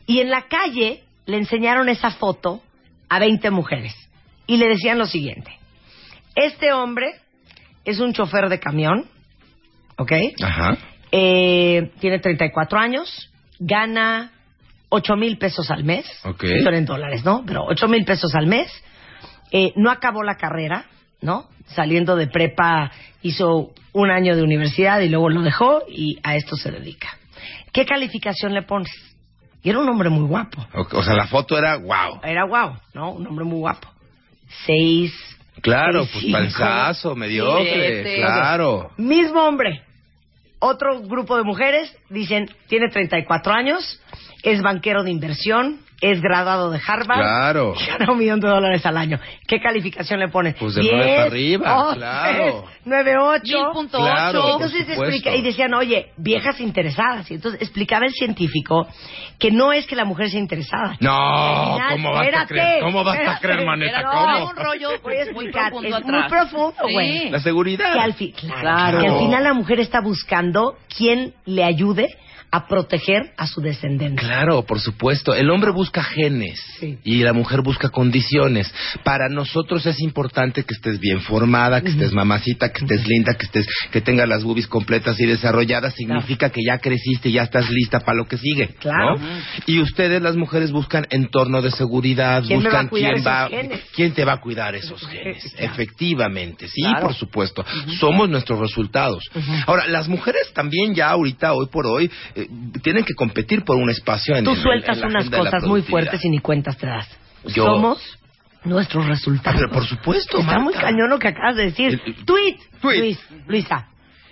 Y 0.06 0.20
en 0.20 0.28
la 0.28 0.42
calle 0.48 1.02
le 1.24 1.38
enseñaron 1.38 1.88
esa 1.88 2.10
foto 2.10 2.60
a 3.08 3.18
20 3.18 3.50
mujeres. 3.50 3.94
Y 4.46 4.58
le 4.58 4.68
decían 4.68 4.98
lo 4.98 5.06
siguiente. 5.06 5.58
Este 6.34 6.74
hombre 6.74 7.14
es 7.86 8.00
un 8.00 8.12
chofer 8.12 8.50
de 8.50 8.60
camión, 8.60 9.08
¿ok? 9.98 10.12
Ajá. 10.42 10.76
Eh, 11.12 11.90
tiene 12.00 12.18
34 12.18 12.78
años, 12.78 13.30
gana 13.58 14.32
8 14.90 15.16
mil 15.16 15.38
pesos 15.38 15.70
al 15.70 15.84
mes. 15.84 16.06
Ok. 16.24 16.44
Son 16.64 16.74
en 16.74 16.84
dólares, 16.86 17.24
¿no? 17.24 17.44
Pero 17.46 17.64
8 17.66 17.88
mil 17.88 18.04
pesos 18.04 18.34
al 18.34 18.46
mes. 18.46 18.70
Eh, 19.52 19.72
no 19.76 19.90
acabó 19.90 20.22
la 20.22 20.36
carrera, 20.36 20.84
¿no? 21.20 21.48
Saliendo 21.68 22.16
de 22.16 22.26
prepa 22.26 22.90
hizo 23.22 23.72
un 23.92 24.10
año 24.10 24.36
de 24.36 24.42
universidad 24.42 25.00
y 25.00 25.08
luego 25.08 25.28
lo 25.30 25.42
dejó 25.42 25.82
y 25.88 26.18
a 26.22 26.36
esto 26.36 26.56
se 26.56 26.70
dedica. 26.70 27.08
¿Qué 27.72 27.84
calificación 27.84 28.54
le 28.54 28.62
pones? 28.62 28.90
Y 29.62 29.70
era 29.70 29.78
un 29.80 29.88
hombre 29.88 30.08
muy 30.08 30.26
guapo. 30.26 30.64
O, 30.74 30.86
o 30.98 31.02
sea, 31.02 31.14
la 31.14 31.26
foto 31.26 31.58
era 31.58 31.76
wow. 31.76 32.20
Era 32.22 32.44
guau, 32.46 32.76
¿no? 32.94 33.12
Un 33.12 33.26
hombre 33.26 33.44
muy 33.44 33.58
guapo. 33.58 33.88
Seis. 34.66 35.12
Claro, 35.60 36.02
seis, 36.04 36.10
pues 36.12 36.24
cinco. 36.24 36.38
panzazo, 36.38 37.16
mediocre, 37.16 38.02
Siete. 38.04 38.16
claro. 38.16 38.90
Mismo 38.96 39.42
hombre. 39.42 39.82
Otro 40.60 41.00
grupo 41.02 41.36
de 41.36 41.44
mujeres 41.44 41.94
dicen, 42.10 42.50
tiene 42.68 42.88
34 42.88 43.52
años, 43.52 44.00
es 44.42 44.60
banquero 44.62 45.04
de 45.04 45.10
inversión, 45.10 45.80
es 46.00 46.20
graduado 46.20 46.70
de 46.70 46.80
Harvard. 46.86 47.18
Claro. 47.20 47.74
y 47.80 47.86
Gana 47.86 48.12
un 48.12 48.18
millón 48.18 48.38
de 48.40 48.48
dólares 48.48 48.86
al 48.86 48.96
año. 48.96 49.18
¿Qué 49.46 49.60
calificación 49.60 50.20
le 50.20 50.28
ponen? 50.28 50.54
Pues 50.58 50.74
de 50.76 50.82
nueve 50.84 51.14
para 51.16 51.22
arriba, 51.24 51.94
claro. 51.94 52.64
9, 52.84 53.14
8. 53.18 53.42
Mil 53.44 53.56
punto 53.72 53.98
Claro. 53.98 54.40
ocho. 54.44 54.52
Entonces 54.54 54.88
explica, 54.88 55.34
y 55.34 55.42
decían, 55.42 55.74
oye, 55.74 56.12
viejas 56.16 56.60
interesadas. 56.60 57.30
Y 57.30 57.34
entonces 57.34 57.60
explicaba 57.60 58.06
el 58.06 58.12
científico 58.12 58.86
que 59.38 59.50
no 59.50 59.72
es 59.72 59.86
que 59.86 59.96
la 59.96 60.04
mujer 60.04 60.30
sea 60.30 60.40
interesada. 60.40 60.96
No, 61.00 61.12
Al 61.12 61.74
final, 61.74 61.90
¿cómo 61.92 62.12
vas 62.12 62.28
a 62.34 62.46
creer? 62.46 62.80
¿Cómo 62.82 63.04
vas 63.04 63.14
a 63.18 63.20
espérate. 63.22 63.40
creer, 63.46 63.66
maneta? 63.66 63.98
Era 64.00 64.10
¿Cómo? 64.10 64.50
un 64.50 64.56
rollo 64.56 64.88
Voy 65.02 65.14
a 65.16 65.16
muy 65.16 65.16
explicar, 65.24 65.70
profundo 65.72 65.98
es 65.98 66.04
muy 66.04 66.22
profundo, 66.28 66.82
güey. 66.92 67.18
Sí. 67.18 67.28
La 67.30 67.40
seguridad. 67.40 67.92
Que 67.92 67.98
al, 68.00 68.14
fi- 68.14 68.32
claro, 68.32 68.60
Claro. 68.60 69.00
que 69.00 69.06
al 69.08 69.18
final 69.18 69.44
la 69.44 69.52
mujer 69.52 69.80
está 69.80 70.00
buscando 70.00 70.76
quien 70.96 71.34
le 71.44 71.64
ayude 71.64 72.06
a 72.50 72.66
proteger 72.66 73.32
a 73.36 73.46
su 73.46 73.60
descendencia. 73.60 74.26
Claro, 74.26 74.62
por 74.64 74.80
supuesto. 74.80 75.34
El 75.34 75.50
hombre 75.50 75.70
busca 75.70 76.02
genes 76.02 76.58
Sí. 76.80 76.98
y 77.04 77.22
la 77.22 77.32
mujer 77.32 77.60
busca 77.62 77.90
condiciones. 77.90 78.72
Para 79.04 79.28
nosotros 79.28 79.84
es 79.86 80.00
importante 80.00 80.62
que 80.64 80.74
estés 80.74 80.98
bien 80.98 81.20
formada, 81.20 81.80
que 81.82 81.90
estés 81.90 82.12
mamacita, 82.12 82.72
que 82.72 82.80
estés 82.84 83.06
linda, 83.06 83.34
que 83.34 83.46
estés, 83.46 83.66
que 83.90 84.00
tengas 84.00 84.28
las 84.28 84.44
boobies 84.44 84.66
completas 84.66 85.20
y 85.20 85.26
desarrolladas. 85.26 85.94
Significa 85.94 86.50
que 86.50 86.62
ya 86.66 86.78
creciste 86.78 87.28
y 87.28 87.32
ya 87.32 87.42
estás 87.42 87.68
lista 87.70 88.00
para 88.00 88.16
lo 88.16 88.26
que 88.26 88.38
sigue. 88.38 88.68
Claro. 88.80 89.18
¿no? 89.18 89.26
Y 89.66 89.80
ustedes, 89.80 90.22
las 90.22 90.36
mujeres, 90.36 90.72
buscan 90.72 91.06
entorno 91.10 91.60
de 91.62 91.70
seguridad, 91.70 92.42
¿Quién 92.46 92.60
va 92.60 92.64
buscan 92.64 92.88
quién 92.88 93.26
va, 93.26 93.48
genes? 93.48 93.80
quién 93.94 94.12
te 94.12 94.24
va 94.24 94.34
a 94.34 94.40
cuidar 94.40 94.74
esos 94.74 95.06
genes. 95.06 95.42
Claro. 95.54 95.72
Efectivamente, 95.72 96.68
sí, 96.68 96.80
Claro. 96.82 97.00
por 97.08 97.14
supuesto. 97.14 97.64
Somos 97.98 98.28
nuestros 98.28 98.58
resultados. 98.58 99.22
Ahora, 99.66 99.86
las 99.86 100.08
mujeres 100.08 100.52
también 100.54 100.94
ya 100.94 101.10
ahorita, 101.10 101.52
hoy 101.52 101.66
por 101.70 101.86
hoy, 101.86 102.10
eh, 102.42 102.48
tienen 102.82 103.04
que 103.04 103.14
competir 103.14 103.64
por 103.64 103.76
un 103.76 103.90
espacio 103.90 104.36
en 104.36 104.44
Tú 104.44 104.52
el- 104.52 104.62
sueltas 104.62 104.98
en 104.98 105.06
unas 105.06 105.28
cosas 105.30 105.62
muy 105.64 105.82
fuertes 105.82 106.24
y 106.24 106.30
ni 106.30 106.38
cuentas 106.38 106.76
te 106.76 106.86
das. 106.86 107.08
Yo- 107.54 107.64
Somos 107.64 108.00
nuestros 108.64 109.04
Ah, 109.04 109.08
resultados. 109.10 109.60
pero 109.60 109.72
por 109.72 109.86
supuesto, 109.86 110.38
Está 110.40 110.58
muy 110.58 110.74
cañón 110.74 111.08
lo 111.10 111.18
que 111.18 111.28
acabas 111.28 111.56
de 111.56 111.64
decir. 111.64 111.88
El- 111.94 112.02
el- 112.06 112.24
Tweet. 112.24 112.56
Tweet. 112.80 112.98
Luis, 113.00 113.18
Luisa. 113.46 113.86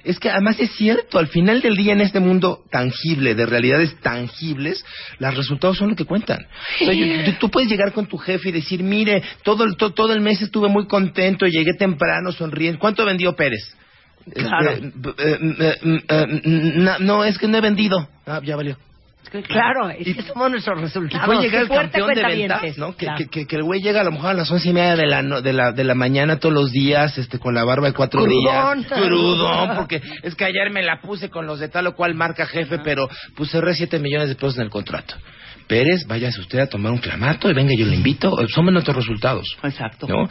Es 0.04 0.20
que 0.20 0.30
además 0.30 0.60
es 0.60 0.70
cierto, 0.76 1.18
al 1.18 1.26
final 1.26 1.60
del 1.60 1.74
día 1.76 1.92
en 1.92 2.00
este 2.00 2.20
mundo 2.20 2.60
tangible, 2.70 3.34
de 3.34 3.44
realidades 3.44 3.98
tangibles, 4.02 4.84
los 5.18 5.34
resultados 5.36 5.78
son 5.78 5.90
lo 5.90 5.96
que 5.96 6.04
cuentan. 6.04 6.46
O 6.80 6.84
sea, 6.84 6.92
yo- 6.94 7.24
tú, 7.24 7.32
tú 7.40 7.50
puedes 7.50 7.68
llegar 7.68 7.92
con 7.92 8.06
tu 8.06 8.16
jefe 8.16 8.50
y 8.50 8.52
decir, 8.52 8.84
mire, 8.84 9.20
todo 9.42 9.64
el, 9.64 9.76
to- 9.76 9.90
todo 9.94 10.12
el 10.12 10.20
mes 10.20 10.40
estuve 10.42 10.68
muy 10.68 10.86
contento, 10.86 11.46
llegué 11.46 11.72
temprano, 11.74 12.30
sonriendo. 12.30 12.78
¿Cuánto 12.78 13.04
vendió 13.04 13.34
Pérez? 13.34 13.76
Claro. 14.34 14.70
Eh, 14.72 14.90
eh, 15.18 16.00
eh, 16.08 16.96
no, 17.00 17.24
es 17.24 17.38
que 17.38 17.46
no 17.48 17.58
he 17.58 17.60
vendido. 17.60 18.08
Ah, 18.26 18.40
ya 18.42 18.56
valió. 18.56 18.76
Claro, 19.48 19.90
es 19.90 20.14
que 20.16 20.22
somos 20.22 20.50
nuestros 20.50 20.80
resultados. 20.80 21.26
puede 21.26 21.40
llegar 21.42 21.62
el 21.62 21.68
campeón 21.68 22.14
de 22.14 22.22
ventas, 22.22 22.78
¿no? 22.78 22.96
Que, 22.96 23.06
Claro. 23.06 23.18
que, 23.18 23.26
que, 23.28 23.46
que 23.46 23.56
el 23.56 23.64
güey 23.64 23.82
llega 23.82 24.00
a 24.00 24.04
lo 24.04 24.12
mejor 24.12 24.30
a 24.30 24.34
las 24.34 24.50
once 24.50 24.68
y 24.68 24.72
media 24.72 24.94
de 24.96 25.04
la, 25.06 25.20
no- 25.22 25.42
de 25.42 25.52
la, 25.52 25.72
de 25.72 25.82
la 25.84 25.94
mañana 25.96 26.38
todos 26.38 26.54
los 26.54 26.70
días, 26.70 27.18
este, 27.18 27.38
con 27.40 27.52
la 27.52 27.64
barba 27.64 27.88
de 27.88 27.92
cuatro 27.92 28.22
Crudón. 28.22 28.82
días. 28.82 28.92
Crudón. 29.00 29.76
porque 29.76 30.00
es 30.22 30.34
que 30.36 30.44
ayer 30.44 30.70
me 30.70 30.82
la 30.82 31.00
puse 31.00 31.28
con 31.28 31.44
los 31.46 31.58
de 31.58 31.68
tal 31.68 31.88
o 31.88 31.94
cual 31.96 32.14
marca 32.14 32.46
jefe, 32.46 32.78
pero 32.78 33.08
pues 33.36 33.50
cerré 33.50 33.74
siete 33.74 33.98
millones 33.98 34.28
de 34.28 34.36
pesos 34.36 34.56
en 34.58 34.62
el 34.62 34.70
contrato. 34.70 35.16
Pérez, 35.66 36.06
váyase 36.06 36.40
usted 36.40 36.60
a 36.60 36.66
tomar 36.66 36.92
un 36.92 36.98
clamato 36.98 37.50
y 37.50 37.54
venga, 37.54 37.72
yo 37.76 37.86
le 37.86 37.96
invito. 37.96 38.36
Somos 38.48 38.72
nuestros 38.72 38.96
resultados. 38.96 39.56
Exacto. 39.62 40.06
¿no? 40.06 40.28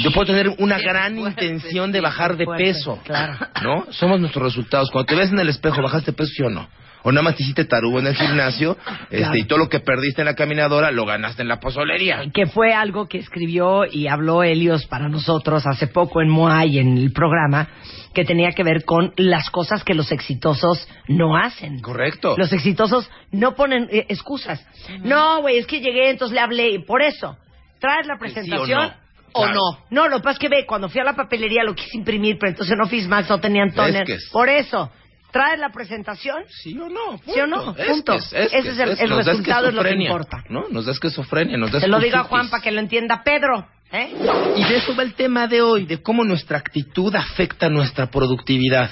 Yo 0.00 0.10
puedo 0.10 0.26
tener 0.26 0.48
una 0.58 0.78
gran 0.78 1.16
fuerte, 1.16 1.44
intención 1.44 1.92
de 1.92 2.00
bajar 2.00 2.36
de 2.36 2.44
fuerte, 2.44 2.64
peso, 2.64 3.00
claro. 3.04 3.38
¿no? 3.62 3.86
Somos 3.90 4.20
nuestros 4.20 4.44
resultados. 4.44 4.90
Cuando 4.90 5.06
te 5.06 5.14
ves 5.14 5.30
en 5.30 5.38
el 5.38 5.48
espejo, 5.48 5.82
¿bajaste 5.82 6.12
peso 6.12 6.32
sí 6.34 6.42
o 6.42 6.50
no? 6.50 6.68
O 7.04 7.10
nada 7.12 7.22
más 7.22 7.36
te 7.36 7.42
hiciste 7.42 7.64
tarugo 7.64 7.98
en 7.98 8.06
el 8.06 8.14
gimnasio 8.14 8.76
este, 9.10 9.18
Claro. 9.18 9.36
y 9.36 9.44
todo 9.44 9.58
lo 9.58 9.68
que 9.68 9.80
perdiste 9.80 10.22
en 10.22 10.26
la 10.26 10.34
caminadora 10.34 10.90
lo 10.90 11.04
ganaste 11.04 11.42
en 11.42 11.48
la 11.48 11.58
pozolería. 11.60 12.22
que 12.32 12.46
fue 12.46 12.72
algo 12.74 13.08
que 13.08 13.18
escribió 13.18 13.84
y 13.90 14.06
habló 14.08 14.42
Helios 14.42 14.86
para 14.86 15.08
nosotros 15.08 15.66
hace 15.66 15.86
poco 15.88 16.20
en 16.22 16.28
Moai, 16.28 16.78
en 16.78 16.96
el 16.98 17.12
programa, 17.12 17.68
que 18.14 18.24
tenía 18.24 18.52
que 18.52 18.62
ver 18.62 18.84
con 18.84 19.12
las 19.16 19.50
cosas 19.50 19.82
que 19.84 19.94
los 19.94 20.12
exitosos 20.12 20.86
no 21.08 21.36
hacen. 21.36 21.80
Correcto. 21.80 22.34
Los 22.38 22.52
exitosos 22.52 23.10
no 23.30 23.54
ponen 23.54 23.88
eh, 23.90 24.06
excusas. 24.08 24.64
No, 25.02 25.40
güey, 25.40 25.58
es 25.58 25.66
que 25.66 25.80
llegué, 25.80 26.10
entonces 26.10 26.34
le 26.34 26.40
hablé, 26.40 26.70
y 26.70 26.78
por 26.84 27.02
eso, 27.02 27.36
traes 27.80 28.06
la 28.06 28.18
presentación. 28.18 28.66
Sí 28.66 28.72
o 28.74 28.76
no. 28.82 29.02
¿O 29.34 29.42
Claro. 29.44 29.54
no? 29.54 29.78
No, 29.90 30.08
lo 30.08 30.18
que 30.18 30.24
pasa 30.24 30.32
es 30.34 30.38
que 30.40 30.48
ve, 30.50 30.66
cuando 30.66 30.90
fui 30.90 31.00
a 31.00 31.04
la 31.04 31.14
papelería 31.16 31.64
lo 31.64 31.74
quise 31.74 31.96
imprimir, 31.96 32.36
pero 32.38 32.50
entonces 32.50 32.74
en 32.74 32.82
Office 32.82 33.08
Max 33.08 33.30
no 33.30 33.40
tenían 33.40 33.72
toner. 33.72 34.02
Es 34.02 34.06
que 34.06 34.14
es- 34.16 34.28
Por 34.30 34.50
eso, 34.50 34.90
traes 35.32 35.58
la 35.58 35.70
presentación. 35.70 36.44
¿Sí 36.48 36.78
o 36.78 36.88
no? 36.88 37.18
¿Sí 37.24 37.40
o 37.40 37.46
no? 37.46 37.74
Es 37.76 37.88
Punto. 37.88 38.12
es- 38.14 38.32
es 38.32 38.52
Ese 38.52 38.68
es 38.70 38.78
el- 38.78 38.90
el 38.90 39.16
resultado, 39.16 39.68
es 39.68 39.74
lo 39.74 39.82
que 39.82 39.94
importa. 39.94 40.44
¿no? 40.48 40.68
Nos 40.70 40.86
da 40.86 40.92
esquizofrenia, 40.92 41.56
nos 41.56 41.72
da 41.72 41.80
Se 41.80 41.88
lo 41.88 41.98
digo 41.98 42.18
a. 42.18 42.24
Juan 42.24 42.50
para 42.50 42.62
que 42.62 42.70
lo 42.70 42.78
entienda 42.80 43.22
Pedro. 43.24 43.66
¿Eh? 43.92 44.10
Y 44.56 44.64
de 44.64 44.76
eso 44.76 44.94
va 44.96 45.02
el 45.02 45.14
tema 45.14 45.46
de 45.46 45.62
hoy, 45.62 45.84
de 45.86 46.02
cómo 46.02 46.24
nuestra 46.24 46.58
actitud 46.58 47.14
afecta 47.14 47.68
nuestra 47.68 48.10
productividad. 48.10 48.90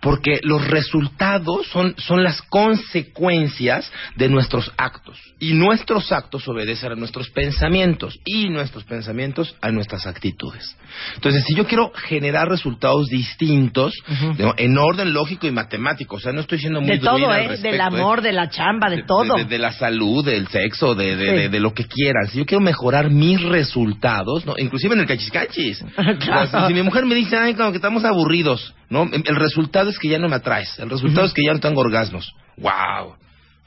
Porque 0.00 0.38
los 0.42 0.66
resultados 0.68 1.66
son, 1.68 1.94
son 1.96 2.22
las 2.22 2.42
consecuencias 2.42 3.90
de 4.16 4.28
nuestros 4.28 4.70
actos. 4.76 5.18
Y 5.38 5.54
nuestros 5.54 6.12
actos 6.12 6.46
obedecen 6.46 6.92
a 6.92 6.94
nuestros 6.94 7.30
pensamientos. 7.30 8.18
Y 8.24 8.48
nuestros 8.50 8.84
pensamientos 8.84 9.56
a 9.60 9.70
nuestras 9.70 10.06
actitudes. 10.06 10.76
Entonces, 11.14 11.44
si 11.46 11.54
yo 11.54 11.66
quiero 11.66 11.90
generar 11.94 12.48
resultados 12.48 13.08
distintos, 13.08 13.94
¿no? 14.38 14.54
en 14.56 14.76
orden 14.78 15.12
lógico 15.12 15.46
y 15.46 15.50
matemático, 15.50 16.16
o 16.16 16.20
sea, 16.20 16.32
no 16.32 16.40
estoy 16.42 16.58
siendo 16.58 16.80
muy 16.80 16.90
De 16.90 16.98
todo, 16.98 17.32
¿eh? 17.34 17.48
respecto, 17.48 17.70
Del 17.70 17.80
amor, 17.80 18.20
de 18.22 18.32
la 18.32 18.50
chamba, 18.50 18.90
de, 18.90 19.04
todo. 19.04 19.34
de, 19.36 19.44
de 19.46 19.58
la 19.58 19.72
salud, 19.72 20.24
del 20.24 20.48
sexo, 20.48 20.94
de, 20.94 21.12
Sí. 21.12 21.24
de- 21.24 21.48
de 21.48 21.60
lo 21.60 21.72
que 21.74 21.84
quieran. 21.86 22.26
Si 22.28 22.38
yo 22.38 22.44
quiero 22.46 22.62
mejorar 22.62 23.10
mis 23.10 23.40
resultados, 23.40 24.41
¿no? 24.44 24.54
inclusive 24.58 24.94
en 24.94 25.00
el 25.00 25.06
cachiscachis. 25.06 25.84
Claro. 26.22 26.68
Si 26.68 26.74
mi 26.74 26.82
mujer 26.82 27.06
me 27.06 27.14
dice, 27.14 27.36
ay, 27.36 27.54
como 27.54 27.70
que 27.70 27.76
estamos 27.76 28.04
aburridos, 28.04 28.74
¿no? 28.88 29.08
El 29.12 29.36
resultado 29.36 29.90
es 29.90 29.98
que 29.98 30.08
ya 30.08 30.18
no 30.18 30.28
me 30.28 30.36
atraes. 30.36 30.78
El 30.78 30.90
resultado 30.90 31.26
es 31.26 31.32
que 31.32 31.42
ya 31.44 31.52
no 31.52 31.60
tengo 31.60 31.80
orgasmos. 31.80 32.32
¡Wow! 32.56 33.16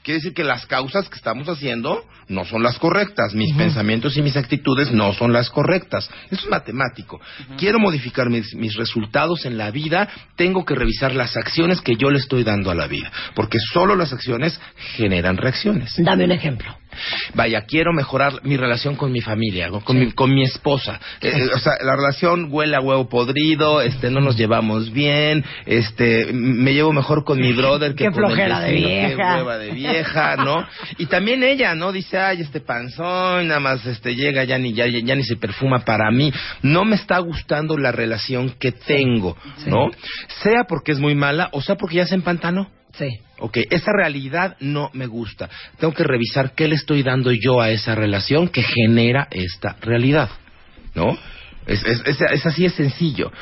Quiere 0.06 0.18
decir 0.18 0.34
que 0.34 0.44
las 0.44 0.66
causas 0.66 1.08
que 1.08 1.16
estamos 1.16 1.48
haciendo 1.48 2.04
no 2.28 2.44
son 2.44 2.62
las 2.62 2.78
correctas. 2.78 3.34
Mis 3.34 3.52
pensamientos 3.56 4.16
y 4.16 4.22
mis 4.22 4.36
actitudes 4.36 4.92
no 4.92 5.12
son 5.12 5.32
las 5.32 5.50
correctas. 5.50 6.08
Eso 6.30 6.44
es 6.44 6.48
matemático. 6.48 7.20
Quiero 7.58 7.80
modificar 7.80 8.30
mis, 8.30 8.54
mis 8.54 8.76
resultados 8.76 9.46
en 9.46 9.58
la 9.58 9.72
vida, 9.72 10.08
tengo 10.36 10.64
que 10.64 10.76
revisar 10.76 11.12
las 11.12 11.36
acciones 11.36 11.80
que 11.80 11.96
yo 11.96 12.08
le 12.12 12.18
estoy 12.18 12.44
dando 12.44 12.70
a 12.70 12.76
la 12.76 12.86
vida. 12.86 13.10
Porque 13.34 13.58
solo 13.72 13.96
las 13.96 14.12
acciones 14.12 14.60
generan 14.94 15.38
reacciones. 15.38 15.94
Dame 15.98 16.24
un 16.24 16.30
ejemplo. 16.30 16.72
Vaya, 17.34 17.62
quiero 17.62 17.92
mejorar 17.92 18.40
mi 18.42 18.56
relación 18.56 18.96
con 18.96 19.12
mi 19.12 19.20
familia, 19.20 19.70
con, 19.84 19.98
mi, 19.98 20.12
con 20.12 20.34
mi 20.34 20.42
esposa. 20.42 21.00
Eh, 21.20 21.32
eh, 21.34 21.48
o 21.54 21.58
sea, 21.58 21.74
la 21.82 21.96
relación 21.96 22.48
huele 22.50 22.76
a 22.76 22.80
huevo 22.80 23.08
podrido, 23.08 23.80
este, 23.80 24.10
no 24.10 24.20
nos 24.20 24.36
llevamos 24.36 24.92
bien, 24.92 25.44
este, 25.64 26.32
me 26.32 26.72
llevo 26.74 26.92
mejor 26.92 27.24
con 27.24 27.40
mi 27.40 27.52
brother 27.52 27.94
que 27.94 28.04
Qué 28.04 28.10
con 28.10 28.24
el 28.24 28.30
flojera 28.30 28.60
de 28.60 28.72
vecino, 28.72 28.88
qué 28.88 29.06
vieja. 29.06 29.36
hueva 29.36 29.58
de 29.58 29.70
vieja, 29.70 30.36
¿no? 30.36 30.66
Y 30.98 31.06
también 31.06 31.42
ella, 31.42 31.74
¿no? 31.74 31.92
Dice, 31.92 32.18
ay, 32.18 32.40
este 32.40 32.60
panzón, 32.60 33.48
nada 33.48 33.60
más, 33.60 33.84
este, 33.86 34.14
llega, 34.14 34.44
ya 34.44 34.58
ni, 34.58 34.72
ya, 34.72 34.86
ya 34.86 35.14
ni 35.14 35.24
se 35.24 35.36
perfuma 35.36 35.80
para 35.80 36.10
mí. 36.10 36.32
No 36.62 36.84
me 36.84 36.96
está 36.96 37.18
gustando 37.18 37.76
la 37.76 37.92
relación 37.92 38.50
que 38.58 38.72
tengo, 38.72 39.36
¿no? 39.66 39.90
Sea 40.42 40.64
porque 40.68 40.92
es 40.92 40.98
muy 40.98 41.14
mala 41.14 41.48
o 41.52 41.62
sea 41.62 41.76
porque 41.76 41.96
ya 41.96 42.06
se 42.06 42.14
empantanó. 42.14 42.70
Sí. 42.98 43.18
Ok, 43.38 43.58
esa 43.70 43.92
realidad 43.92 44.56
no 44.60 44.90
me 44.94 45.06
gusta. 45.06 45.48
Tengo 45.78 45.92
que 45.92 46.04
revisar 46.04 46.54
qué 46.54 46.68
le 46.68 46.76
estoy 46.76 47.02
dando 47.02 47.30
yo 47.32 47.60
a 47.60 47.70
esa 47.70 47.94
relación 47.94 48.48
que 48.48 48.62
genera 48.62 49.28
esta 49.30 49.76
realidad. 49.80 50.30
¿No? 50.94 51.16
Es, 51.66 51.84
es, 51.84 52.00
es, 52.06 52.20
es 52.20 52.46
así, 52.46 52.64
es 52.64 52.74
sencillo. 52.74 53.32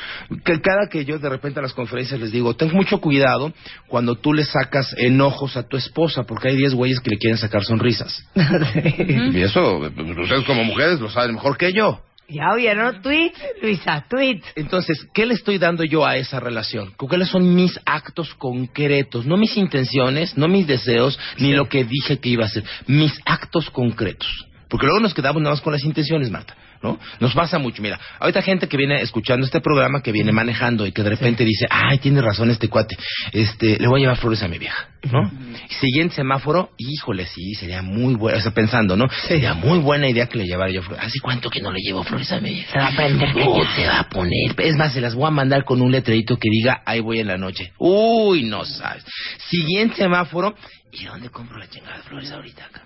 Que 0.43 0.59
cada 0.59 0.87
que 0.89 1.05
yo 1.05 1.19
de 1.19 1.29
repente 1.29 1.59
a 1.59 1.61
las 1.61 1.73
conferencias 1.73 2.19
les 2.19 2.31
digo, 2.31 2.55
ten 2.55 2.71
mucho 2.73 2.99
cuidado 2.99 3.53
cuando 3.87 4.15
tú 4.15 4.33
le 4.33 4.43
sacas 4.43 4.95
enojos 4.97 5.55
a 5.55 5.67
tu 5.67 5.77
esposa, 5.77 6.23
porque 6.23 6.49
hay 6.49 6.57
10 6.57 6.73
güeyes 6.73 6.99
que 6.99 7.11
le 7.11 7.17
quieren 7.17 7.37
sacar 7.37 7.63
sonrisas. 7.63 8.23
Y 8.35 9.41
eso, 9.41 9.77
ustedes 9.77 10.43
como 10.45 10.63
mujeres 10.63 10.99
lo 10.99 11.09
saben 11.09 11.35
mejor 11.35 11.57
que 11.57 11.71
yo. 11.71 12.01
¿Ya 12.27 12.51
oyeron? 12.53 13.01
Tweet, 13.01 13.33
Luisa, 13.61 14.03
tweet. 14.09 14.41
Entonces, 14.55 15.07
¿qué 15.13 15.25
le 15.25 15.35
estoy 15.35 15.59
dando 15.59 15.83
yo 15.83 16.05
a 16.05 16.17
esa 16.17 16.39
relación? 16.39 16.91
¿Cuáles 16.97 17.29
son 17.29 17.53
mis 17.53 17.79
actos 17.85 18.33
concretos? 18.35 19.25
No 19.25 19.37
mis 19.37 19.55
intenciones, 19.57 20.35
no 20.37 20.47
mis 20.47 20.65
deseos, 20.65 21.19
ni 21.37 21.53
lo 21.53 21.69
que 21.69 21.83
dije 21.83 22.19
que 22.19 22.29
iba 22.29 22.43
a 22.43 22.47
hacer. 22.47 22.63
Mis 22.87 23.13
actos 23.25 23.69
concretos. 23.69 24.27
Porque 24.69 24.87
luego 24.87 25.01
nos 25.01 25.13
quedamos 25.13 25.41
nada 25.41 25.53
más 25.53 25.61
con 25.61 25.73
las 25.73 25.83
intenciones, 25.83 26.31
Marta. 26.31 26.55
¿No? 26.81 26.99
Nos 27.19 27.33
pasa 27.33 27.57
mucho. 27.59 27.81
Mira, 27.81 27.99
ahorita 28.19 28.41
gente 28.41 28.67
que 28.67 28.77
viene 28.77 29.01
escuchando 29.01 29.45
este 29.45 29.61
programa, 29.61 30.01
que 30.01 30.11
viene 30.11 30.31
manejando 30.31 30.85
y 30.85 30.91
que 30.91 31.03
de 31.03 31.09
repente 31.09 31.43
dice, 31.43 31.65
ay, 31.69 31.99
tiene 31.99 32.21
razón 32.21 32.49
este 32.51 32.69
cuate, 32.69 32.97
este, 33.31 33.77
le 33.79 33.87
voy 33.87 34.01
a 34.01 34.03
llevar 34.03 34.17
flores 34.17 34.41
a 34.43 34.47
mi 34.47 34.57
vieja, 34.57 34.87
¿no? 35.11 35.31
Siguiente 35.79 36.15
semáforo, 36.15 36.71
híjole, 36.77 37.25
sí, 37.25 37.53
sería 37.55 37.81
muy 37.81 38.15
bueno, 38.15 38.37
o 38.37 38.41
sea, 38.41 38.51
pensando, 38.51 38.95
¿no? 38.95 39.05
Sería 39.27 39.53
muy 39.53 39.79
buena 39.79 40.07
idea 40.07 40.27
que 40.27 40.37
le 40.37 40.45
llevara 40.45 40.71
yo 40.71 40.81
flores. 40.81 41.05
¿Hace 41.05 41.19
cuánto 41.21 41.49
que 41.49 41.61
no 41.61 41.71
le 41.71 41.79
llevo 41.79 42.03
flores 42.03 42.31
a 42.31 42.39
mi 42.39 42.51
vieja? 42.51 42.71
Se 42.71 42.79
va 42.79 42.87
a 42.87 42.95
prender 42.95 43.29
se 43.75 43.87
va 43.87 43.99
a 43.99 44.09
poner. 44.09 44.55
Es 44.57 44.75
más, 44.75 44.93
se 44.93 45.01
las 45.01 45.15
voy 45.15 45.27
a 45.27 45.31
mandar 45.31 45.63
con 45.63 45.81
un 45.81 45.91
letrerito 45.91 46.37
que 46.37 46.49
diga, 46.49 46.81
ahí 46.85 46.99
voy 46.99 47.19
en 47.19 47.27
la 47.27 47.37
noche. 47.37 47.71
Uy, 47.77 48.43
no 48.43 48.65
sabes. 48.65 49.03
Siguiente 49.49 49.95
semáforo, 49.95 50.55
¿y 50.91 51.05
dónde 51.05 51.29
compro 51.29 51.57
la 51.57 51.67
chingada 51.69 51.97
de 51.97 52.03
flores 52.03 52.31
ahorita 52.31 52.65
acá? 52.65 52.85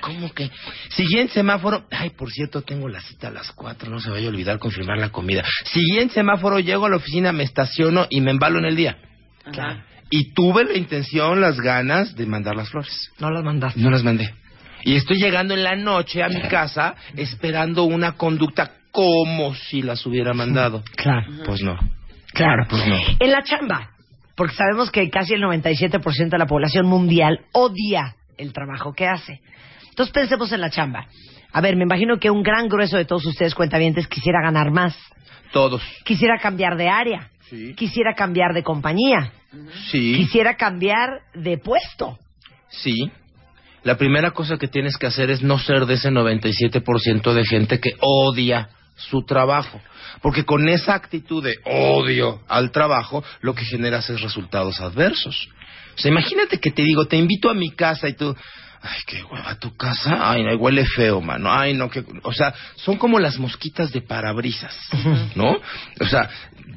¿Cómo 0.00 0.32
que? 0.32 0.50
Siguiente 0.90 1.34
semáforo, 1.34 1.86
ay, 1.90 2.10
por 2.10 2.30
cierto, 2.30 2.62
tengo 2.62 2.88
la 2.88 3.00
cita 3.00 3.28
a 3.28 3.30
las 3.30 3.52
cuatro, 3.52 3.90
no 3.90 4.00
se 4.00 4.10
vaya 4.10 4.26
a 4.26 4.30
olvidar 4.30 4.58
confirmar 4.58 4.98
la 4.98 5.10
comida. 5.10 5.42
Siguiente 5.64 6.14
semáforo, 6.14 6.58
llego 6.58 6.86
a 6.86 6.90
la 6.90 6.96
oficina, 6.96 7.32
me 7.32 7.44
estaciono 7.44 8.06
y 8.10 8.20
me 8.20 8.30
embalo 8.30 8.58
en 8.58 8.64
el 8.66 8.76
día. 8.76 8.96
Ajá. 9.44 9.84
Y 10.10 10.34
tuve 10.34 10.64
la 10.64 10.76
intención, 10.76 11.40
las 11.40 11.58
ganas 11.58 12.14
de 12.14 12.26
mandar 12.26 12.54
las 12.54 12.68
flores. 12.68 13.10
No 13.18 13.30
las 13.30 13.42
mandaste. 13.42 13.80
No 13.80 13.90
las 13.90 14.02
mandé. 14.04 14.34
Y 14.84 14.96
estoy 14.96 15.16
llegando 15.16 15.54
en 15.54 15.62
la 15.62 15.76
noche 15.76 16.22
a 16.22 16.28
mi 16.28 16.40
casa 16.42 16.94
esperando 17.16 17.84
una 17.84 18.12
conducta 18.12 18.72
como 18.90 19.54
si 19.54 19.80
las 19.80 20.04
hubiera 20.04 20.34
mandado. 20.34 20.82
Claro, 20.96 21.26
Pues 21.46 21.62
no. 21.62 21.78
claro. 22.34 22.66
Pues 22.68 22.86
no. 22.86 22.96
En 23.20 23.30
la 23.30 23.42
chamba, 23.42 23.90
porque 24.36 24.54
sabemos 24.54 24.90
que 24.90 25.08
casi 25.08 25.32
el 25.34 25.42
97% 25.42 26.28
de 26.28 26.38
la 26.38 26.46
población 26.46 26.86
mundial 26.86 27.40
odia 27.52 28.16
el 28.38 28.52
trabajo 28.52 28.92
que 28.92 29.06
hace. 29.06 29.40
Entonces 29.90 30.12
pensemos 30.12 30.50
en 30.52 30.60
la 30.60 30.70
chamba. 30.70 31.06
A 31.52 31.60
ver, 31.60 31.76
me 31.76 31.82
imagino 31.84 32.18
que 32.18 32.30
un 32.30 32.42
gran 32.42 32.68
grueso 32.68 32.96
de 32.96 33.04
todos 33.04 33.26
ustedes 33.26 33.54
cuentavientes 33.54 34.06
quisiera 34.08 34.40
ganar 34.42 34.70
más, 34.70 34.96
Todos. 35.52 35.82
quisiera 36.04 36.38
cambiar 36.38 36.76
de 36.76 36.88
área, 36.88 37.30
Sí. 37.50 37.74
quisiera 37.74 38.14
cambiar 38.14 38.54
de 38.54 38.62
compañía, 38.62 39.32
Sí. 39.90 40.14
quisiera 40.16 40.56
cambiar 40.56 41.20
de 41.34 41.58
puesto. 41.58 42.18
Sí. 42.70 43.10
La 43.82 43.98
primera 43.98 44.30
cosa 44.30 44.56
que 44.56 44.68
tienes 44.68 44.96
que 44.96 45.06
hacer 45.06 45.28
es 45.30 45.42
no 45.42 45.58
ser 45.58 45.84
de 45.86 45.94
ese 45.94 46.10
97% 46.10 47.34
de 47.34 47.44
gente 47.44 47.80
que 47.80 47.96
odia 48.00 48.70
su 48.96 49.22
trabajo. 49.24 49.80
Porque 50.22 50.44
con 50.44 50.68
esa 50.68 50.94
actitud 50.94 51.42
de 51.42 51.56
odio 51.64 52.40
al 52.48 52.70
trabajo, 52.70 53.24
lo 53.40 53.54
que 53.54 53.64
generas 53.64 54.08
es 54.08 54.20
resultados 54.20 54.80
adversos. 54.80 55.48
O 55.96 55.98
sea, 55.98 56.10
imagínate 56.10 56.58
que 56.58 56.70
te 56.70 56.82
digo, 56.82 57.06
te 57.06 57.16
invito 57.16 57.50
a 57.50 57.54
mi 57.54 57.70
casa 57.70 58.08
y 58.08 58.14
tú, 58.14 58.34
ay, 58.82 59.00
qué 59.06 59.22
hueva 59.22 59.54
tu 59.58 59.76
casa, 59.76 60.30
ay, 60.30 60.42
no, 60.42 60.54
huele 60.56 60.84
feo, 60.84 61.20
mano, 61.20 61.52
ay, 61.52 61.74
no, 61.74 61.88
que, 61.88 62.04
o 62.22 62.32
sea, 62.32 62.52
son 62.76 62.96
como 62.96 63.18
las 63.18 63.38
mosquitas 63.38 63.92
de 63.92 64.02
parabrisas, 64.02 64.76
¿no? 65.36 65.58
O 66.00 66.06
sea, 66.06 66.28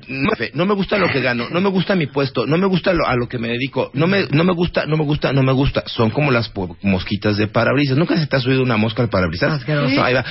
no, 0.08 0.30
no 0.54 0.66
me 0.66 0.74
gusta 0.74 0.98
lo 0.98 1.08
que 1.10 1.22
gano, 1.22 1.48
no 1.50 1.62
me 1.62 1.70
gusta 1.70 1.96
mi 1.96 2.08
puesto, 2.08 2.46
no 2.46 2.58
me 2.58 2.68
gusta 2.68 2.94
lo- 2.94 3.08
a 3.08 3.16
lo 3.16 3.28
que 3.28 3.38
me 3.38 3.48
dedico, 3.50 3.92
no 3.94 4.08
me, 4.08 4.28
no 4.32 4.44
me 4.44 4.54
gusta, 4.54 4.86
no 4.86 4.98
me 4.98 5.04
gusta, 5.04 5.34
no 5.34 5.44
me 5.44 5.52
gusta. 5.54 5.84
Son 5.88 6.10
como 6.10 6.32
las 6.32 6.50
po- 6.50 6.78
mosquitas 6.84 7.38
de 7.38 7.48
parabrisas. 7.48 7.98
¿Nunca 7.98 8.18
se 8.18 8.28
te 8.28 8.36
ha 8.36 8.40
subido 8.40 8.62
una 8.64 8.78
mosca 8.78 9.02
al 9.04 9.10
parabrisas? 9.10 9.62
No, 9.68 10.04
ahí 10.04 10.14
va. 10.14 10.26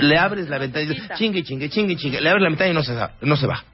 Le 0.00 0.16
abres 0.16 0.48
la 0.48 0.58
ventana 0.58 0.84
y 0.84 0.88
dices, 0.88 1.08
chingue, 1.16 1.42
chingue, 1.42 1.68
chingue, 1.68 1.96
chingue. 1.96 2.20
Le 2.20 2.28
abres 2.28 2.42
la 2.42 2.48
ventana 2.50 2.70
y 2.70 2.74
no 2.74 2.82
se, 2.82 2.94
va- 2.94 3.12
no 3.22 3.36
se 3.36 3.46
va. 3.46 3.64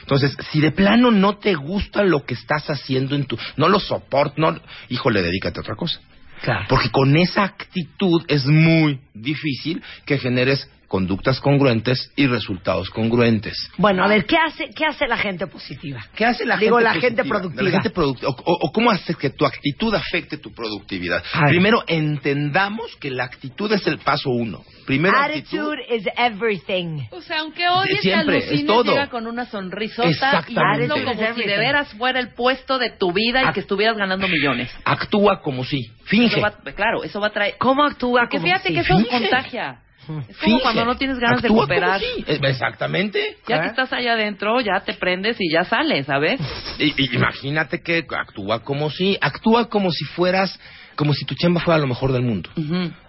Entonces, 0.00 0.36
si 0.52 0.60
de 0.60 0.70
plano 0.72 1.10
no 1.10 1.36
te 1.38 1.54
gusta 1.54 2.02
lo 2.04 2.24
que 2.24 2.34
estás 2.34 2.68
haciendo 2.70 3.14
en 3.14 3.24
tu... 3.26 3.38
No 3.56 3.68
lo 3.68 3.80
soporto, 3.80 4.34
no... 4.38 4.58
Híjole, 4.88 5.22
dedícate 5.22 5.58
a 5.58 5.62
otra 5.62 5.74
cosa. 5.76 6.00
Claro. 6.42 6.66
Porque 6.68 6.90
con 6.90 7.16
esa 7.16 7.42
actitud 7.44 8.22
es 8.28 8.44
muy 8.46 9.00
difícil 9.14 9.82
que 10.04 10.18
generes 10.18 10.68
conductas 10.94 11.40
congruentes 11.40 12.12
y 12.14 12.28
resultados 12.28 12.88
congruentes. 12.88 13.56
Bueno, 13.78 14.04
a 14.04 14.06
ver, 14.06 14.26
¿qué 14.26 14.36
hace, 14.36 14.70
qué 14.76 14.84
hace 14.86 15.08
la 15.08 15.16
gente 15.16 15.48
positiva? 15.48 16.00
¿Qué 16.14 16.24
hace 16.24 16.44
la 16.46 16.56
Digo, 16.56 16.76
gente 16.76 16.84
la 16.84 16.90
positiva? 16.94 17.08
gente 17.08 17.28
productiva. 17.28 17.62
La 17.64 17.70
gente 17.72 17.90
productiva. 17.90 18.30
O, 18.30 18.34
o- 18.52 18.58
o 18.68 18.72
cómo 18.72 18.92
haces 18.92 19.16
que 19.16 19.30
tu 19.30 19.44
actitud 19.44 19.92
afecte 19.92 20.38
tu 20.38 20.52
productividad? 20.54 21.24
Primero, 21.48 21.82
entendamos 21.88 22.94
que 23.00 23.10
la 23.10 23.24
actitud 23.24 23.72
es 23.72 23.84
el 23.88 23.98
paso 23.98 24.30
uno. 24.30 24.62
Primero, 24.86 25.18
actitud. 25.18 25.72
Attitude 25.72 25.96
is 25.96 26.06
everything. 26.16 27.00
O 27.10 27.20
sea, 27.22 27.40
aunque 27.40 27.66
odies 27.68 28.00
Siempre, 28.00 28.38
que 28.38 28.44
alucines, 28.46 28.60
es 28.60 28.66
todo. 28.66 28.92
llega 28.92 29.08
con 29.08 29.26
una 29.26 29.46
sonrisota 29.46 30.44
y 30.46 30.54
haciendo 30.56 30.94
como 30.94 31.34
si 31.34 31.42
de 31.42 31.58
veras 31.58 31.92
fuera 31.94 32.20
el 32.20 32.34
puesto 32.34 32.78
de 32.78 32.90
tu 32.90 33.12
vida 33.12 33.42
y 33.42 33.46
Ac- 33.46 33.54
que 33.54 33.60
estuvieras 33.60 33.96
ganando 33.96 34.28
millones. 34.28 34.70
Actúa 34.84 35.40
como 35.42 35.64
si. 35.64 35.80
Finge. 36.04 36.38
Eso 36.38 36.40
va- 36.40 36.52
claro, 36.74 37.02
eso 37.02 37.18
va 37.18 37.28
a 37.28 37.30
traer... 37.30 37.54
¿Cómo 37.58 37.82
actúa? 37.84 38.20
Porque 38.22 38.36
como 38.36 38.46
fíjate 38.46 38.68
si- 38.68 38.74
que 38.74 38.80
eso 38.80 38.96
finge. 38.96 39.10
contagia. 39.10 39.80
Es 40.28 40.36
como 40.38 40.56
Finge. 40.58 40.62
cuando 40.62 40.84
no 40.84 40.96
tienes 40.96 41.18
ganas 41.18 41.38
Actúa 41.42 41.66
de 41.66 41.74
cooperar. 41.74 42.00
como 42.00 42.26
si. 42.26 42.32
Eh, 42.32 42.40
Exactamente. 42.42 43.36
Ya 43.48 43.60
que 43.60 43.66
¿Eh? 43.66 43.70
estás 43.70 43.92
allá 43.92 44.12
adentro, 44.14 44.60
ya 44.60 44.80
te 44.84 44.94
prendes 44.94 45.36
y 45.40 45.50
ya 45.52 45.64
sales, 45.64 46.06
¿sabes? 46.06 46.40
Y- 46.78 46.94
y 47.02 47.14
imagínate 47.14 47.80
que 47.82 48.04
actúa 48.18 48.62
como 48.62 48.90
si, 48.90 49.16
actúa 49.20 49.68
como 49.68 49.90
si 49.92 50.04
fueras, 50.04 50.58
como 50.96 51.12
si 51.14 51.24
tu 51.24 51.34
chamba 51.34 51.60
fuera 51.60 51.78
lo 51.78 51.86
mejor 51.86 52.12
del 52.12 52.22
mundo. 52.22 52.50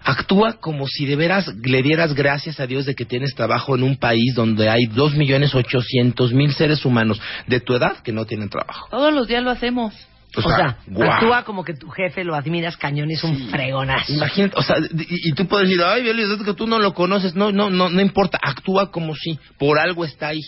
Actúa 0.04 0.54
como 0.60 0.86
si 0.86 1.04
de 1.06 1.16
veras 1.16 1.46
le 1.62 1.82
dieras 1.82 2.14
gracias 2.14 2.60
a 2.60 2.66
Dios 2.66 2.86
de 2.86 2.94
que 2.94 3.04
tienes 3.04 3.34
trabajo 3.34 3.74
en 3.76 3.82
un 3.82 3.96
país 3.96 4.34
donde 4.34 4.68
hay 4.68 4.86
dos 4.86 5.14
millones 5.14 5.54
ochocientos 5.54 6.32
mil 6.32 6.52
seres 6.52 6.84
humanos 6.84 7.20
de 7.46 7.60
tu 7.60 7.74
edad 7.74 7.98
que 8.02 8.12
no 8.12 8.24
tienen 8.24 8.48
trabajo. 8.48 8.86
Todos 8.90 9.12
los 9.12 9.26
días 9.28 9.42
lo 9.42 9.50
hacemos. 9.50 9.94
O 10.34 10.42
sea, 10.42 10.76
actúa 11.10 11.44
como 11.44 11.64
que 11.64 11.74
tu 11.74 11.88
jefe 11.88 12.22
lo 12.24 12.34
admiras 12.34 12.76
cañón 12.76 13.10
y 13.10 13.14
es 13.14 13.24
un 13.24 13.48
fregonazo. 13.48 14.12
Imagínate, 14.12 14.56
o 14.58 14.62
sea, 14.62 14.76
y, 14.78 15.30
y 15.30 15.32
tú 15.32 15.46
puedes 15.46 15.68
decir, 15.68 15.82
ay, 15.82 16.02
Beli, 16.02 16.22
es 16.24 16.42
que 16.42 16.52
tú 16.54 16.66
no 16.66 16.78
lo 16.78 16.92
conoces. 16.92 17.34
No, 17.34 17.52
no, 17.52 17.70
no, 17.70 17.88
no 17.88 18.00
importa. 18.02 18.38
Actúa 18.42 18.90
como 18.90 19.14
si, 19.14 19.38
por 19.58 19.78
algo 19.78 20.04
está 20.04 20.28
ahí. 20.28 20.40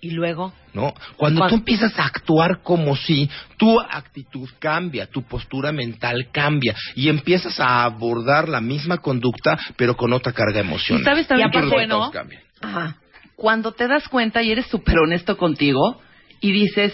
Y 0.00 0.10
luego, 0.10 0.52
¿no? 0.74 0.92
Cuando 1.16 1.40
Cuan- 1.40 1.48
tú 1.50 1.54
empiezas 1.56 1.98
a 1.98 2.04
actuar 2.04 2.60
como 2.62 2.96
si, 2.96 3.30
tu 3.56 3.80
actitud 3.80 4.48
cambia, 4.58 5.06
tu 5.06 5.22
postura 5.22 5.72
mental 5.72 6.28
cambia 6.32 6.74
y 6.94 7.08
empiezas 7.08 7.58
a 7.60 7.84
abordar 7.84 8.48
la 8.48 8.60
misma 8.60 8.98
conducta 8.98 9.58
pero 9.76 9.96
con 9.96 10.12
otra 10.12 10.32
carga 10.32 10.60
emocional. 10.60 11.02
¿Y 11.02 11.04
sabes 11.04 11.26
también 11.26 11.50
qué 11.50 11.58
bueno? 11.62 11.72
resultados 11.76 12.10
cambian. 12.10 12.42
ajá, 12.60 12.96
Cuando 13.36 13.72
te 13.72 13.88
das 13.88 14.06
cuenta 14.08 14.42
y 14.42 14.52
eres 14.52 14.66
súper 14.66 14.98
honesto 14.98 15.36
contigo 15.38 16.00
y 16.40 16.52
dices, 16.52 16.92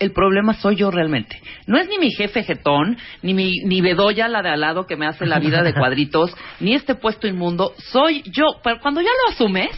el 0.00 0.12
problema 0.12 0.54
soy 0.54 0.76
yo 0.76 0.90
realmente. 0.90 1.40
No 1.66 1.78
es 1.78 1.88
ni 1.88 1.98
mi 1.98 2.10
jefe 2.10 2.42
jetón, 2.42 2.96
ni 3.22 3.34
mi 3.34 3.60
ni 3.64 3.80
Bedoya, 3.80 4.26
la 4.28 4.42
de 4.42 4.48
al 4.50 4.60
lado 4.60 4.86
que 4.86 4.96
me 4.96 5.06
hace 5.06 5.26
la 5.26 5.38
vida 5.38 5.62
de 5.62 5.72
cuadritos, 5.80 6.34
ni 6.58 6.74
este 6.74 6.94
puesto 6.96 7.26
inmundo. 7.28 7.74
Soy 7.92 8.22
yo. 8.32 8.46
Pero 8.64 8.80
cuando 8.80 9.00
ya 9.00 9.08
lo 9.26 9.32
asumes, 9.32 9.70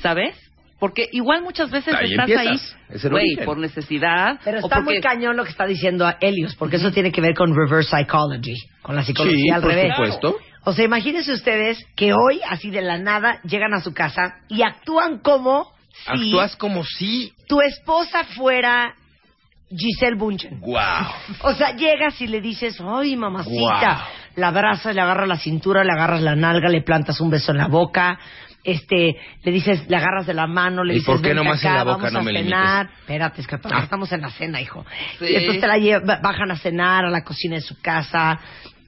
¿sabes? 0.00 0.34
Porque 0.80 1.08
igual 1.12 1.42
muchas 1.42 1.70
veces 1.70 1.92
Ahí 1.94 2.12
estás 2.12 2.28
empiezas. 2.30 2.76
ahí, 2.88 3.08
güey, 3.10 3.36
por 3.44 3.58
necesidad. 3.58 4.38
pero 4.44 4.58
o 4.58 4.60
está 4.62 4.80
muy 4.80 5.00
cañón 5.00 5.36
lo 5.36 5.42
que 5.44 5.50
está 5.50 5.66
diciendo 5.66 6.06
a 6.06 6.18
Helios, 6.20 6.54
porque 6.56 6.76
eso 6.76 6.92
tiene 6.92 7.10
que 7.10 7.20
ver 7.20 7.34
con 7.34 7.52
reverse 7.54 7.90
psychology, 7.96 8.54
con 8.82 8.94
la 8.94 9.02
Sí, 9.02 9.08
psicología 9.08 9.56
al 9.56 9.62
por 9.62 9.70
revés. 9.72 9.92
supuesto. 9.96 10.36
O 10.64 10.72
sea, 10.72 10.84
imagínense 10.84 11.32
ustedes 11.32 11.84
que 11.96 12.12
hoy, 12.12 12.40
así 12.48 12.70
de 12.70 12.82
la 12.82 12.96
nada, 12.98 13.40
llegan 13.42 13.74
a 13.74 13.80
su 13.80 13.92
casa 13.92 14.34
y 14.48 14.62
actúan 14.62 15.18
como 15.18 15.72
si 15.90 16.12
Actúas 16.28 16.54
como 16.56 16.84
si, 16.84 17.32
tu 17.48 17.60
esposa 17.60 18.22
fuera 18.36 18.94
Giselle 19.76 20.16
Bunchen. 20.16 20.60
wow. 20.60 20.78
O 21.42 21.52
sea, 21.54 21.76
llegas 21.76 22.20
y 22.20 22.26
le 22.26 22.40
dices, 22.40 22.80
ay, 22.80 23.16
mamacita, 23.16 24.06
la 24.36 24.48
abrazas, 24.48 24.94
le 24.94 25.00
agarras 25.00 25.28
la 25.28 25.36
cintura, 25.38 25.84
le 25.84 25.92
agarras 25.92 26.22
la 26.22 26.34
nalga, 26.34 26.68
le 26.68 26.82
plantas 26.82 27.20
un 27.20 27.28
beso 27.30 27.52
en 27.52 27.58
la 27.58 27.66
boca, 27.68 28.18
este, 28.64 29.16
le 29.42 29.52
dices, 29.52 29.88
le 29.88 29.96
agarras 29.96 30.26
de 30.26 30.34
la 30.34 30.46
mano, 30.46 30.84
le 30.84 30.94
¿Y 30.94 30.96
dices, 30.96 31.06
por 31.06 31.16
qué 31.22 31.28
"Vente 31.28 31.44
nomás 31.44 31.62
en 31.62 31.68
acá, 31.70 31.76
la 31.78 31.84
boca 31.84 31.96
vamos 32.04 32.12
no 32.12 32.18
a 32.18 32.22
me 32.22 32.32
cenar. 32.42 32.90
Espérate, 33.00 33.40
es 33.42 33.46
que 33.46 33.56
Ah. 33.70 33.80
estamos 33.82 34.10
en 34.12 34.20
la 34.22 34.30
cena, 34.30 34.60
hijo. 34.60 34.84
Sí. 35.18 35.26
Y 35.26 35.34
entonces 35.36 35.60
te 35.60 35.66
la 35.66 35.76
lleva- 35.78 36.20
bajan 36.22 36.50
a 36.50 36.56
cenar 36.56 37.04
a 37.04 37.10
la 37.10 37.22
cocina 37.22 37.54
de 37.56 37.60
su 37.62 37.80
casa. 37.80 38.38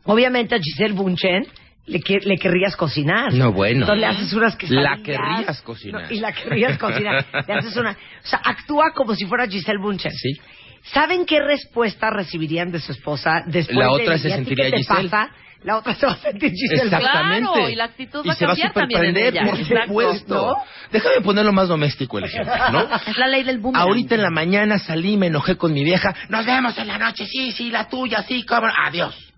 Obviamente 0.04 0.54
a 0.54 0.58
Giselle 0.58 0.94
Bunchen 0.94 1.46
le, 1.86 2.00
que- 2.00 2.20
le 2.20 2.36
querrías 2.36 2.76
cocinar. 2.76 3.32
No, 3.34 3.52
bueno. 3.52 3.80
Entonces 3.80 4.00
le 4.00 4.06
haces 4.06 4.32
unas 4.32 4.56
quesadillas. 4.56 4.98
La 4.98 5.02
querrías 5.02 5.62
cocinar. 5.62 6.02
No, 6.02 6.10
y 6.14 6.20
la 6.20 6.32
querrías 6.32 6.78
cocinar. 6.78 7.24
le 7.48 7.54
haces 7.54 7.76
una... 7.76 7.90
O 7.92 8.26
sea, 8.26 8.40
actúa 8.44 8.92
como 8.94 9.14
si 9.14 9.26
fuera 9.26 9.46
Giselle 9.46 9.78
Bunchen. 9.80 10.12
Sí. 10.12 10.40
¿Saben 10.82 11.26
qué 11.26 11.40
respuesta 11.40 12.10
recibirían 12.10 12.70
de 12.72 12.80
su 12.80 12.92
esposa 12.92 13.42
después 13.46 13.76
La 13.78 13.84
de 13.86 13.90
otra 13.90 14.14
¿y 14.16 14.18
se 14.18 14.30
sentiría 14.30 14.64
qué 14.66 14.70
te 14.72 14.76
Giselle. 14.78 15.08
pasa? 15.10 15.30
La 15.62 15.76
otra 15.76 15.94
se 15.94 16.06
va 16.06 16.12
a 16.12 16.16
sentir 16.16 16.52
Giselle. 16.52 16.84
Exactamente. 16.84 17.50
Claro, 17.52 17.68
y 17.68 17.74
la 17.76 17.84
actitud 17.84 18.26
va 18.26 18.32
a 18.32 18.34
se 18.34 18.46
va 18.46 18.52
a 18.52 18.56
cambiar 18.56 18.72
también 18.72 19.00
en 19.04 19.06
superprender, 19.14 19.34
ella. 19.42 19.50
por 19.50 19.60
Exacto, 19.60 19.86
supuesto. 19.88 20.34
¿no? 20.34 20.54
Déjame 20.90 21.20
ponerlo 21.20 21.52
más 21.52 21.68
doméstico 21.68 22.18
el 22.18 22.24
ejemplo, 22.24 22.54
¿no? 22.72 22.88
Es 23.06 23.16
la 23.18 23.26
ley 23.28 23.42
del 23.42 23.58
boom. 23.58 23.76
Ahorita 23.76 24.14
en 24.14 24.22
la 24.22 24.30
mañana 24.30 24.78
salí, 24.78 25.18
me 25.18 25.26
enojé 25.26 25.56
con 25.56 25.74
mi 25.74 25.84
vieja. 25.84 26.14
Nos 26.30 26.46
vemos 26.46 26.76
en 26.78 26.86
la 26.88 26.96
noche, 26.98 27.26
sí, 27.26 27.52
sí, 27.52 27.70
la 27.70 27.88
tuya, 27.88 28.22
sí, 28.22 28.42
cómo. 28.44 28.68
no. 28.68 28.72
Adiós. 28.86 29.29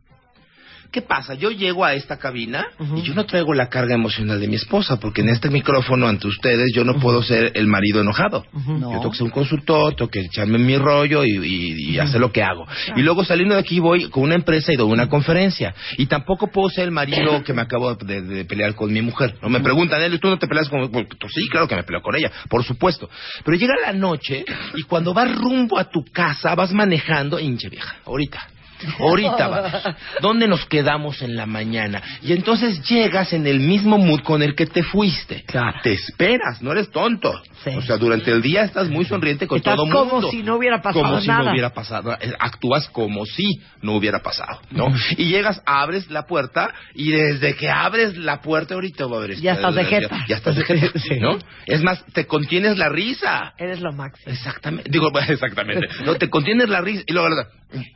¿Qué 0.92 1.00
pasa? 1.00 1.33
Yo 1.35 1.50
llego 1.50 1.87
a 1.87 1.94
esta 1.94 2.18
cabina 2.18 2.66
y 2.98 3.02
yo 3.02 3.14
no 3.14 3.24
traigo 3.24 3.55
la 3.55 3.68
carga 3.70 3.94
emocional 3.94 4.38
de 4.38 4.46
mi 4.46 4.57
esposa, 4.57 5.00
porque 5.00 5.22
en 5.22 5.31
este 5.31 5.48
micrófono 5.48 6.07
ante 6.07 6.26
ustedes 6.28 6.70
yo 6.74 6.85
no 6.85 6.96
puedo 7.00 7.22
ser 7.22 7.52
el 7.55 7.66
marido 7.66 8.02
enojado. 8.02 8.44
Yo 8.52 8.98
tengo 9.00 9.11
que 9.11 9.16
ser 9.16 9.24
un 9.24 9.31
consultor, 9.31 9.94
tengo 9.96 10.11
que 10.11 10.20
echarme 10.20 10.59
mi 10.59 10.76
rollo 10.76 11.24
y, 11.24 11.31
y- 11.31 11.90
y 11.94 11.98
hacer 11.98 12.20
lo 12.20 12.31
que 12.31 12.42
hago. 12.42 12.66
Y 12.94 13.00
luego 13.00 13.24
saliendo 13.24 13.55
de 13.55 13.61
aquí 13.62 13.81
voy 13.81 14.11
con 14.11 14.24
una 14.24 14.35
empresa 14.35 14.70
y 14.72 14.76
doy 14.76 14.92
una 14.92 15.09
conferencia. 15.09 15.74
Y 15.96 16.05
tampoco 16.07 16.48
puedo 16.48 16.68
ser 16.68 16.85
el 16.85 16.90
marido 16.90 17.42
que 17.44 17.55
me 17.55 17.62
acabo 17.62 17.94
de, 17.94 18.20
de 18.20 18.44
pelear 18.44 18.74
con 18.74 18.92
mi 18.92 19.00
mujer. 19.00 19.37
No 19.40 19.48
me 19.48 19.61
preguntan, 19.61 20.02
"Eli, 20.02 20.18
¿tú 20.18 20.28
no 20.28 20.38
te 20.38 20.46
peleas 20.46 20.68
con...? 20.68 20.90
Pues, 20.90 21.07
sí, 21.35 21.48
claro 21.48 21.66
que 21.66 21.74
me 21.76 21.85
peleo 21.85 22.02
con 22.02 22.14
ella, 22.16 22.31
por 22.50 22.64
supuesto. 22.64 23.09
Pero 23.44 23.57
llega 23.57 23.74
la 23.81 23.94
noche 23.94 24.44
y 24.76 24.83
cuando 24.83 25.14
vas 25.14 25.35
rumbo 25.35 25.78
a 25.78 25.85
tu 25.88 26.05
casa, 26.12 26.55
vas 26.55 26.70
manejando, 26.72 27.40
hinche 27.40 27.70
vieja, 27.70 27.96
ahorita. 28.05 28.46
Ahorita 28.99 29.49
va. 29.49 29.97
¿Dónde 30.21 30.49
nos 30.49 30.66
quedamos 30.66 31.23
en 31.23 31.37
la 31.37 31.47
mañana? 31.47 32.03
Y 32.23 32.33
entonces 32.33 32.83
llegas 32.88 33.33
en 33.33 33.47
el 33.47 33.61
mismo 33.61 33.99
mood 33.99 34.21
con 34.21 34.42
el 34.42 34.55
que 34.55 34.66
te 34.66 34.83
fuiste. 34.83 35.42
Claro. 35.47 35.79
Te 35.83 35.92
esperas, 35.92 36.62
no 36.62 36.73
eres 36.73 36.90
tonto. 36.90 37.33
Sí. 37.64 37.70
O 37.77 37.83
sea, 37.83 37.96
durante 37.96 38.31
el 38.31 38.42
día 38.42 38.64
estás 38.64 38.88
muy 38.88 39.05
sonriente 39.05 39.46
con 39.46 39.59
Estás 39.59 39.77
todo 39.77 39.87
como 39.90 40.05
mundo. 40.05 40.31
si 40.31 40.42
no 40.42 40.57
hubiera 40.57 40.83
pasado 40.83 41.05
Como 41.05 41.20
si 41.20 41.29
nada. 41.29 41.44
no 41.44 41.51
hubiera 41.53 41.70
pasado. 41.75 42.12
Eh, 42.20 42.33
Actúas 42.38 42.88
como 42.88 43.25
si 43.27 43.61
no 43.83 43.94
hubiera 43.94 44.20
pasado, 44.20 44.61
¿no? 44.70 44.92
Y 45.16 45.27
llegas, 45.27 45.62
abres 45.66 46.11
la 46.11 46.27
puerta 46.27 46.72
y 46.94 47.11
desde 47.12 47.55
que 47.55 47.70
abres 47.70 48.16
la 48.16 48.40
puerta 48.40 48.75
ahorita 48.75 49.07
va 49.07 49.16
a 49.16 49.18
haber... 49.25 49.37
Ya 49.40 49.53
estás 49.53 49.75
de 49.75 49.85
jeta. 49.85 50.16
Ya, 50.20 50.27
ya 50.29 50.37
estás 50.37 50.57
de 50.57 50.64
jeta, 50.64 50.98
Sí. 50.98 51.20
¿no? 51.20 51.38
Es 51.66 51.83
más, 51.83 52.05
te 52.12 52.27
contienes 52.27 52.79
la 52.79 52.88
risa. 52.88 53.53
Eres 53.59 53.81
lo 53.81 53.92
máximo. 53.92 54.33
Exactamente. 54.33 54.90
Digo, 54.90 55.11
exactamente. 55.29 55.88
No, 56.05 56.14
te 56.16 56.29
contienes 56.29 56.68
la 56.68 56.81
risa 56.81 57.03
y 57.07 57.12
luego, 57.12 57.29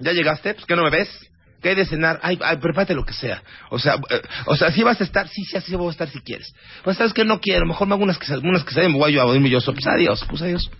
¿ya 0.00 0.12
llegaste? 0.12 0.55
Pues, 0.55 0.66
¿qué 0.66 0.76
no 0.76 0.83
me 0.85 0.90
ves? 0.90 1.09
¿Qué 1.62 1.71
hay 1.71 1.75
de 1.75 1.87
cenar? 1.87 2.21
Ay, 2.23 2.38
ay, 2.42 2.59
prepárate 2.59 2.95
lo 2.95 3.05
que 3.05 3.12
sea. 3.12 3.42
O 3.71 3.79
sea, 3.79 3.95
eh, 4.11 4.23
o 4.47 4.57
sea, 4.57 4.71
si 4.71 4.83
vas 4.83 5.01
a 5.01 5.05
estar, 5.05 5.29
sí, 5.29 5.45
sí, 5.45 5.57
así 5.57 5.75
voy 5.75 5.88
a 5.88 5.90
estar 5.90 6.09
si 6.09 6.21
quieres. 6.21 6.53
Pues, 6.85 6.97
¿sabes 6.97 7.12
que 7.12 7.25
No 7.25 7.40
quiero. 7.40 7.66
Mejor 7.66 7.88
me 7.88 7.95
hago 7.95 8.05
unas 8.05 8.19
quesadillas, 8.19 8.49
unas 8.49 8.64
quesadillas, 8.64 8.92
me 8.92 8.99
voy 8.99 9.12
yo 9.12 9.23
a 9.23 9.25
dormirme 9.25 9.51
yo 9.51 9.61
solo. 9.61 9.77
Pues, 9.77 9.87
adiós, 9.87 10.25
pues, 10.29 10.42
adiós. 10.42 10.71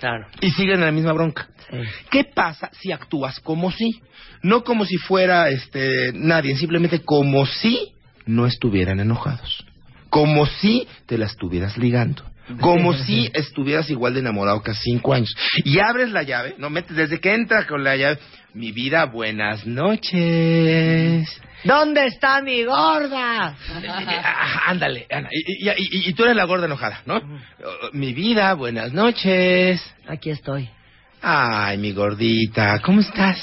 Claro. 0.00 0.26
Y 0.40 0.50
siguen 0.50 0.80
en 0.80 0.86
la 0.86 0.92
misma 0.92 1.12
bronca. 1.12 1.48
Sí. 1.70 1.76
¿Qué 2.10 2.24
pasa 2.24 2.70
si 2.80 2.90
actúas 2.90 3.38
como 3.40 3.70
si? 3.70 4.00
No 4.42 4.64
como 4.64 4.84
si 4.84 4.96
fuera 4.96 5.48
este 5.50 6.12
nadie, 6.12 6.56
simplemente 6.56 7.02
como 7.02 7.46
si 7.46 7.92
no 8.26 8.46
estuvieran 8.46 8.98
enojados. 8.98 9.64
Como 10.10 10.46
si 10.46 10.88
te 11.06 11.18
la 11.18 11.26
estuvieras 11.26 11.78
ligando. 11.78 12.24
Como 12.60 12.92
si 13.06 13.30
estuvieras 13.34 13.88
igual 13.90 14.14
de 14.14 14.20
enamorado 14.20 14.62
que 14.62 14.70
hace 14.72 14.80
cinco 14.84 15.14
años. 15.14 15.34
Y 15.64 15.78
abres 15.78 16.10
la 16.10 16.22
llave, 16.22 16.54
no 16.58 16.70
metes 16.70 16.96
desde 16.96 17.20
que 17.20 17.32
entra 17.34 17.66
con 17.66 17.82
la 17.84 17.96
llave. 17.96 18.18
Mi 18.54 18.70
vida, 18.72 19.06
buenas 19.06 19.66
noches. 19.66 21.40
¿Dónde 21.64 22.06
está 22.06 22.42
mi 22.42 22.64
gorda? 22.64 23.54
Ah, 23.54 24.62
Ándale, 24.66 25.06
Ana. 25.10 25.28
Y, 25.30 25.68
y- 25.68 25.70
y- 25.70 26.08
y 26.08 26.12
tú 26.12 26.24
eres 26.24 26.36
la 26.36 26.44
gorda 26.44 26.66
enojada, 26.66 27.00
¿no? 27.06 27.20
Mi 27.92 28.12
vida, 28.12 28.52
buenas 28.54 28.92
noches. 28.92 29.80
Aquí 30.08 30.30
estoy. 30.30 30.68
Ay, 31.22 31.78
mi 31.78 31.92
gordita, 31.92 32.80
¿cómo 32.80 33.00
estás? 33.00 33.38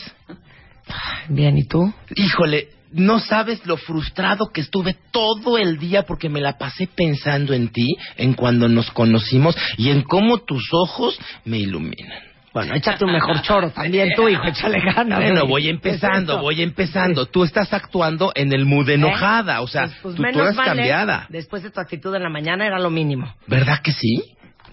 Bien, 1.29 1.57
¿y 1.57 1.65
tú? 1.65 1.93
Híjole, 2.15 2.67
no 2.91 3.19
sabes 3.19 3.65
lo 3.65 3.77
frustrado 3.77 4.49
que 4.53 4.61
estuve 4.61 4.95
todo 5.11 5.57
el 5.57 5.77
día 5.77 6.03
porque 6.03 6.29
me 6.29 6.41
la 6.41 6.57
pasé 6.57 6.87
pensando 6.87 7.53
en 7.53 7.69
ti, 7.69 7.95
en 8.17 8.33
cuando 8.33 8.67
nos 8.67 8.89
conocimos 8.91 9.55
y 9.77 9.89
en 9.89 10.03
cómo 10.03 10.39
tus 10.39 10.69
ojos 10.73 11.19
me 11.45 11.59
iluminan. 11.59 12.29
Bueno, 12.51 12.73
échate 12.73 13.05
un 13.05 13.11
mejor 13.11 13.41
choro 13.43 13.69
también 13.75 14.09
tú, 14.15 14.27
hijo, 14.27 14.43
échale 14.45 14.79
ganas. 14.81 15.19
Bueno, 15.19 15.45
voy 15.45 15.63
¿Qué 15.63 15.69
es 15.69 15.75
empezando, 15.75 16.39
voy 16.41 16.61
empezando. 16.61 17.27
Tú 17.27 17.43
estás 17.43 17.71
actuando 17.73 18.31
en 18.33 18.51
el 18.51 18.65
mood 18.65 18.89
enojada, 18.89 19.61
o 19.61 19.67
sea, 19.67 19.87
Pues, 20.01 20.15
pues 20.15 20.15
tú, 20.15 20.23
tú 20.23 20.39
eres 20.41 20.57
¿eh? 20.57 20.61
cambiada. 20.63 21.27
Después 21.29 21.63
de 21.63 21.69
tu 21.69 21.79
actitud 21.79 22.13
en 22.15 22.23
la 22.23 22.29
mañana 22.29 22.65
era 22.65 22.79
lo 22.79 22.89
mínimo. 22.89 23.33
¿Verdad 23.45 23.81
que 23.83 23.91
sí? 23.91 24.23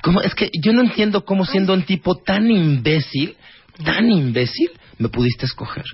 ¿Cómo? 0.02 0.22
Es 0.22 0.34
que 0.34 0.50
yo 0.62 0.72
no 0.72 0.82
entiendo 0.82 1.24
cómo 1.24 1.44
siendo 1.44 1.74
un 1.74 1.82
tipo 1.82 2.16
tan 2.16 2.50
imbécil, 2.50 3.36
tan 3.84 4.10
imbécil, 4.10 4.70
me 4.98 5.08
pudiste 5.08 5.44
escoger. 5.44 5.84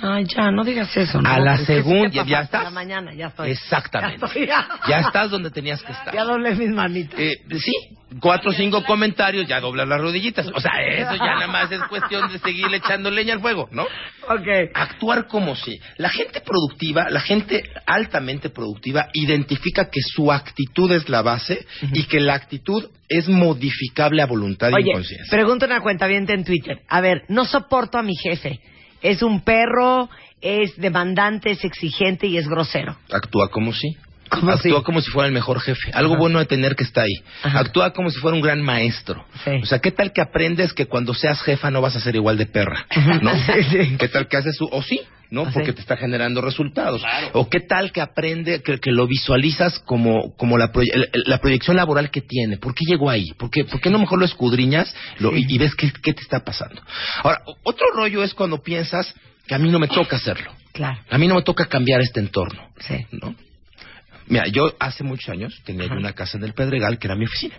Ay, 0.00 0.24
ya, 0.26 0.50
no 0.50 0.64
digas 0.64 0.96
eso. 0.96 1.20
¿no? 1.20 1.28
A 1.28 1.38
la 1.38 1.58
sí 1.58 1.64
segunda, 1.66 2.24
ya 2.24 2.40
estás. 2.40 2.60
En 2.60 2.64
la 2.64 2.70
mañana, 2.70 3.14
ya 3.14 3.26
estoy. 3.26 3.50
Exactamente. 3.50 4.18
Ya 4.20 4.26
estoy, 4.26 4.46
ya. 4.46 4.68
Ya 4.88 5.00
estás 5.00 5.30
donde 5.30 5.50
tenías 5.50 5.82
que 5.82 5.92
estar. 5.92 6.14
Ya 6.14 6.24
doblé 6.24 6.54
mis 6.54 6.70
manitas. 6.70 7.18
Eh, 7.18 7.36
sí, 7.58 7.72
cuatro 8.20 8.50
o 8.50 8.54
cinco 8.54 8.84
comentarios, 8.84 9.46
ya 9.46 9.60
doblas 9.60 9.88
las 9.88 10.00
rodillitas. 10.00 10.46
O 10.54 10.60
sea, 10.60 10.72
eso 10.82 11.16
ya 11.16 11.34
nada 11.34 11.46
más 11.48 11.70
es 11.70 11.82
cuestión 11.84 12.30
de 12.30 12.38
seguirle 12.38 12.78
echando 12.78 13.10
leña 13.10 13.34
al 13.34 13.40
fuego, 13.40 13.68
¿no? 13.72 13.82
Ok. 13.82 14.70
Actuar 14.74 15.26
como 15.26 15.56
si. 15.56 15.78
La 15.96 16.08
gente 16.08 16.40
productiva, 16.40 17.10
la 17.10 17.20
gente 17.20 17.64
altamente 17.86 18.50
productiva, 18.50 19.08
identifica 19.12 19.90
que 19.90 20.00
su 20.02 20.30
actitud 20.32 20.90
es 20.92 21.08
la 21.08 21.22
base 21.22 21.66
y 21.92 22.04
que 22.04 22.20
la 22.20 22.34
actitud 22.34 22.88
es 23.08 23.28
modificable 23.28 24.22
a 24.22 24.26
voluntad 24.26 24.70
y 24.70 24.74
Oye, 24.74 24.92
conciencia. 24.92 25.30
pregunta 25.30 25.66
una 25.66 25.80
cuenta 25.80 26.06
en 26.08 26.44
Twitter. 26.44 26.80
A 26.88 27.00
ver, 27.00 27.22
no 27.28 27.44
soporto 27.44 27.98
a 27.98 28.02
mi 28.02 28.14
jefe. 28.16 28.60
Es 29.02 29.22
un 29.22 29.40
perro, 29.42 30.08
es 30.40 30.76
demandante, 30.76 31.50
es 31.50 31.64
exigente 31.64 32.26
y 32.26 32.38
es 32.38 32.48
grosero. 32.48 32.96
Actúa 33.10 33.48
como 33.50 33.72
si. 33.72 33.96
¿Cómo 34.28 34.52
Actúa 34.52 34.76
así? 34.78 34.84
como 34.84 35.00
si 35.00 35.10
fuera 35.10 35.26
el 35.26 35.32
mejor 35.34 35.60
jefe. 35.60 35.90
Algo 35.92 36.16
bueno 36.16 36.38
de 36.38 36.46
tener 36.46 36.74
que 36.76 36.84
está 36.84 37.02
ahí. 37.02 37.14
Ajá. 37.42 37.60
Actúa 37.60 37.92
como 37.92 38.10
si 38.10 38.18
fuera 38.20 38.34
un 38.36 38.42
gran 38.42 38.62
maestro. 38.62 39.24
Sí. 39.44 39.50
O 39.62 39.66
sea, 39.66 39.78
¿qué 39.80 39.90
tal 39.90 40.12
que 40.12 40.20
aprendes 40.20 40.72
que 40.72 40.86
cuando 40.86 41.14
seas 41.14 41.40
jefa 41.42 41.70
no 41.70 41.80
vas 41.80 41.96
a 41.96 42.00
ser 42.00 42.14
igual 42.16 42.36
de 42.38 42.46
perra? 42.46 42.86
¿No? 43.22 43.32
Sí, 43.46 43.62
sí. 43.70 43.96
¿Qué 43.98 44.08
tal 44.08 44.28
que 44.28 44.36
haces 44.36 44.56
su... 44.56 44.64
O 44.70 44.82
sí, 44.82 45.00
¿no? 45.30 45.42
Ah, 45.42 45.50
Porque 45.52 45.70
sí. 45.70 45.74
te 45.76 45.80
está 45.80 45.96
generando 45.96 46.40
resultados. 46.40 47.02
O 47.32 47.48
qué 47.48 47.60
tal 47.60 47.92
que 47.92 48.00
aprende, 48.00 48.62
que, 48.62 48.78
que 48.78 48.90
lo 48.92 49.06
visualizas 49.06 49.78
como, 49.80 50.34
como 50.36 50.56
la, 50.58 50.72
proye- 50.72 51.08
la 51.26 51.38
proyección 51.38 51.76
laboral 51.76 52.10
que 52.10 52.20
tiene. 52.22 52.56
¿Por 52.58 52.74
qué 52.74 52.84
llegó 52.86 53.10
ahí? 53.10 53.26
¿Por 53.38 53.50
qué, 53.50 53.64
por 53.64 53.80
qué 53.80 53.90
no 53.90 53.98
mejor 53.98 54.18
lo 54.18 54.24
escudriñas 54.24 54.94
lo- 55.18 55.36
y, 55.36 55.44
y 55.48 55.58
ves 55.58 55.74
qué, 55.74 55.92
qué 56.02 56.12
te 56.12 56.22
está 56.22 56.40
pasando? 56.44 56.80
Ahora, 57.22 57.42
otro 57.64 57.86
rollo 57.94 58.22
es 58.22 58.34
cuando 58.34 58.62
piensas 58.62 59.14
que 59.46 59.54
a 59.54 59.58
mí 59.58 59.70
no 59.70 59.78
me 59.78 59.88
toca 59.88 60.16
hacerlo. 60.16 60.52
Claro. 60.72 60.98
A 61.10 61.18
mí 61.18 61.26
no 61.26 61.34
me 61.34 61.42
toca 61.42 61.64
cambiar 61.66 62.00
este 62.02 62.20
entorno. 62.20 62.68
Sí. 62.80 63.06
¿no? 63.12 63.34
Mira, 64.28 64.46
yo 64.48 64.74
hace 64.78 65.04
muchos 65.04 65.28
años 65.30 65.60
tenía 65.64 65.86
una 65.86 66.12
casa 66.12 66.36
en 66.36 66.44
el 66.44 66.52
Pedregal 66.52 66.98
que 66.98 67.06
era 67.06 67.16
mi 67.16 67.24
oficina. 67.24 67.56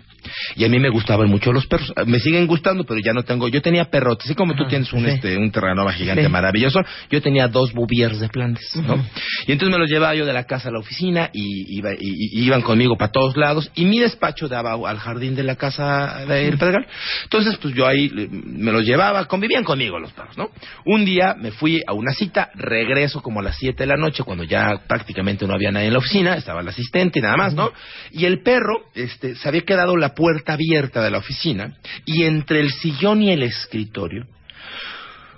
Y 0.56 0.64
a 0.64 0.68
mí 0.68 0.78
me 0.78 0.88
gustaban 0.88 1.28
mucho 1.28 1.52
los 1.52 1.66
perros. 1.66 1.92
Me 2.06 2.18
siguen 2.18 2.46
gustando, 2.46 2.84
pero 2.84 3.00
ya 3.00 3.12
no 3.12 3.22
tengo. 3.22 3.48
Yo 3.48 3.62
tenía 3.62 3.84
perrotes. 3.90 4.26
Así 4.26 4.34
como 4.34 4.54
tú 4.54 4.62
Ajá, 4.62 4.70
tienes 4.70 4.92
un, 4.92 5.04
sí. 5.04 5.10
este, 5.10 5.36
un 5.36 5.50
terranova 5.50 5.92
gigante 5.92 6.22
Sí. 6.24 6.28
maravilloso, 6.28 6.80
yo 7.10 7.20
tenía 7.22 7.48
dos 7.48 7.72
bouviers 7.72 8.20
de 8.20 8.28
Flandes, 8.28 8.70
¿no? 8.76 8.94
Y 9.46 9.52
entonces 9.52 9.72
me 9.72 9.78
los 9.78 9.90
llevaba 9.90 10.14
yo 10.14 10.26
de 10.26 10.32
la 10.32 10.44
casa 10.44 10.68
a 10.68 10.72
la 10.72 10.78
oficina 10.78 11.30
y, 11.32 11.76
iba- 11.78 11.94
y- 11.94 12.40
y 12.40 12.44
iban 12.44 12.62
conmigo 12.62 12.96
para 12.96 13.10
todos 13.12 13.36
lados. 13.36 13.70
Y 13.74 13.84
mi 13.84 13.98
despacho 13.98 14.48
daba 14.48 14.72
al 14.88 14.98
jardín 14.98 15.34
de 15.34 15.42
la 15.42 15.56
casa 15.56 16.24
del 16.26 16.58
Pedregal. 16.58 16.86
Entonces, 17.24 17.56
pues 17.58 17.74
yo 17.74 17.86
ahí 17.86 18.10
me 18.30 18.72
los 18.72 18.84
llevaba, 18.84 19.24
convivían 19.26 19.64
conmigo 19.64 19.98
los 19.98 20.12
perros, 20.12 20.36
¿no? 20.36 20.50
Un 20.84 21.04
día 21.04 21.34
me 21.38 21.50
fui 21.50 21.82
a 21.86 21.92
una 21.92 22.12
cita, 22.12 22.50
regreso 22.54 23.22
como 23.22 23.40
a 23.40 23.42
las 23.42 23.56
7 23.58 23.82
de 23.82 23.86
la 23.86 23.96
noche, 23.96 24.22
cuando 24.22 24.44
ya 24.44 24.82
prácticamente 24.86 25.46
no 25.46 25.54
había 25.54 25.70
nadie 25.70 25.86
en 25.88 25.92
la 25.92 25.98
oficina, 25.98 26.36
estaba 26.36 26.60
el 26.60 26.68
asistente 26.68 27.18
y 27.18 27.22
nada 27.22 27.36
más, 27.36 27.54
¿no? 27.54 27.70
Y 28.12 28.24
el 28.24 28.42
perro, 28.42 28.84
este, 28.94 29.34
se 29.34 29.48
había 29.48 29.62
quedado 29.62 29.96
la 29.96 30.09
puerta 30.14 30.54
abierta 30.54 31.02
de 31.02 31.10
la 31.10 31.18
oficina 31.18 31.76
y 32.04 32.24
entre 32.24 32.60
el 32.60 32.70
sillón 32.70 33.22
y 33.22 33.32
el 33.32 33.42
escritorio 33.42 34.26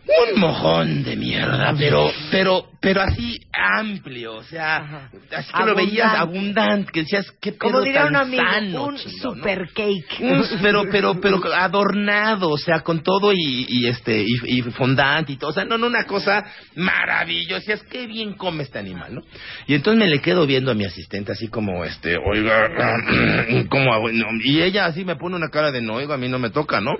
un 0.05 0.41
mojón 0.41 1.05
de 1.05 1.17
mierda, 1.17 1.75
pero, 1.79 2.11
pero, 2.31 2.67
pero 2.81 3.03
así 3.03 3.39
amplio, 3.53 4.35
o 4.35 4.43
sea, 4.43 4.77
Ajá. 4.79 5.11
así 5.37 5.53
que 5.53 5.65
lo 5.65 5.75
veías 5.77 6.15
Abundante. 6.17 6.91
que 6.93 7.01
decías, 7.03 7.31
qué 7.41 7.57
Como 7.57 7.81
diría 7.83 8.03
tan 8.03 8.09
un 8.11 8.17
amigo, 8.17 8.43
sano, 8.43 8.85
un 8.87 8.99
super 8.99 9.69
cake. 9.73 10.19
Un- 10.21 10.45
pero, 10.61 10.85
pero, 10.91 11.21
pero 11.21 11.41
adornado, 11.55 12.51
o 12.51 12.59
sea, 12.59 12.81
con 12.81 13.03
todo 13.03 13.33
y, 13.33 13.65
y 13.69 13.87
este, 13.87 14.23
y, 14.23 14.59
y 14.59 14.63
fondante 14.63 15.33
y 15.33 15.37
todo, 15.37 15.51
o 15.51 15.55
sea, 15.55 15.65
no, 15.65 15.79
no, 15.79 15.87
una 15.87 16.05
cosa 16.05 16.45
maravillosa, 16.75 17.73
es 17.75 17.83
que 17.85 18.07
bien 18.09 18.35
come 18.35 18.65
este 18.65 18.79
animal, 18.81 19.15
¿no? 19.15 19.23
Y 19.69 19.75
entonces 19.75 19.99
me 20.01 20.09
le 20.09 20.21
quedo 20.21 20.47
viendo 20.47 20.73
a 20.73 20.75
mi 20.75 20.85
asistente 20.85 21.33
así 21.33 21.47
como, 21.49 21.85
este, 21.85 22.17
oiga, 22.19 22.69
como, 23.69 24.09
no, 24.11 24.27
y 24.45 24.63
ella 24.63 24.87
así 24.87 25.05
me 25.05 25.17
pone 25.17 25.37
una 25.37 25.49
cara 25.49 25.71
de 25.71 25.81
no, 25.81 25.95
oiga, 25.95 26.15
a 26.15 26.19
mí 26.19 26.29
no 26.29 26.39
me 26.41 26.51
toca, 26.51 26.81
¿no? 26.81 26.93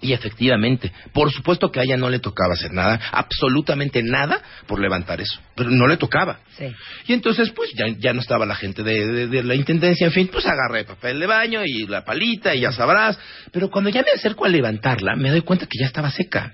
Y 0.00 0.12
efectivamente, 0.12 0.92
por 1.14 1.32
supuesto 1.32 1.70
que 1.70 1.80
a 1.80 1.82
ella 1.84 1.96
no 1.96 2.10
le 2.10 2.18
tocaba 2.18 2.52
hacer 2.54 2.72
nada, 2.72 3.00
absolutamente 3.12 4.02
nada 4.02 4.42
por 4.66 4.78
levantar 4.78 5.20
eso, 5.20 5.40
pero 5.54 5.70
no 5.70 5.86
le 5.86 5.96
tocaba. 5.96 6.40
Sí. 6.58 6.66
Y 7.06 7.12
entonces, 7.14 7.50
pues, 7.52 7.70
ya, 7.74 7.86
ya 7.98 8.12
no 8.12 8.20
estaba 8.20 8.44
la 8.44 8.54
gente 8.54 8.82
de, 8.82 9.06
de- 9.06 9.26
de 9.28 9.42
la 9.42 9.54
intendencia, 9.54 10.06
en 10.06 10.12
fin, 10.12 10.28
pues 10.30 10.44
agarré 10.46 10.84
papel 10.84 11.20
de 11.20 11.26
baño 11.26 11.62
y 11.64 11.86
la 11.86 12.04
palita 12.04 12.54
y 12.54 12.60
ya 12.60 12.72
sabrás. 12.72 13.18
Pero 13.50 13.70
cuando 13.70 13.88
ya 13.88 14.02
me 14.02 14.10
acerco 14.14 14.44
a 14.44 14.48
levantarla, 14.48 15.16
me 15.16 15.30
doy 15.30 15.40
cuenta 15.40 15.64
que 15.66 15.78
ya 15.80 15.86
estaba 15.86 16.10
seca. 16.10 16.52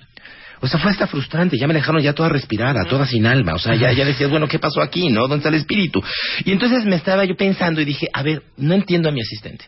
O 0.61 0.69
sea, 0.69 0.79
fue 0.79 0.91
hasta 0.91 1.07
frustrante, 1.07 1.57
ya 1.59 1.67
me 1.67 1.73
dejaron 1.75 2.03
ya 2.03 2.13
toda 2.13 2.29
respirada, 2.29 2.85
toda 2.85 3.07
sin 3.07 3.27
alma. 3.27 3.55
O 3.55 3.59
sea, 3.59 3.75
ya, 3.75 3.91
ya 3.93 4.05
decías, 4.05 4.31
bueno, 4.31 4.47
¿qué 4.47 4.59
pasó 4.59 4.83
aquí, 4.83 5.09
no? 5.09 5.23
¿Dónde 5.23 5.37
está 5.39 5.49
el 5.49 5.55
espíritu? 5.55 6.03
Y 6.45 6.53
entonces 6.53 6.85
me 6.85 6.97
estaba 6.97 7.25
yo 7.25 7.35
pensando 7.35 7.81
y 7.81 7.85
dije, 7.87 8.09
a 8.13 8.23
ver, 8.23 8.43
no 8.59 8.75
entiendo 8.75 9.09
a 9.09 9.13
mi 9.13 9.23
asistente. 9.23 9.65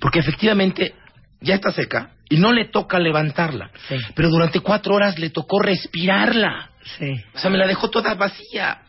Porque 0.00 0.18
efectivamente 0.20 0.92
ya 1.40 1.54
está 1.56 1.72
seca 1.72 2.10
y 2.28 2.36
no 2.38 2.52
le 2.52 2.66
toca 2.66 2.98
levantarla. 2.98 3.70
Sí. 3.88 3.96
Pero 4.14 4.28
durante 4.28 4.60
cuatro 4.60 4.94
horas 4.94 5.18
le 5.18 5.30
tocó 5.30 5.60
respirarla. 5.60 6.70
Sí. 6.98 7.14
O 7.34 7.38
sea, 7.38 7.50
me 7.50 7.58
la 7.58 7.66
dejó 7.66 7.90
toda 7.90 8.14
vacía. 8.14 8.82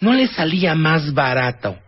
¿no 0.00 0.12
le 0.14 0.26
salía 0.26 0.74
más 0.74 1.14
barato 1.14 1.78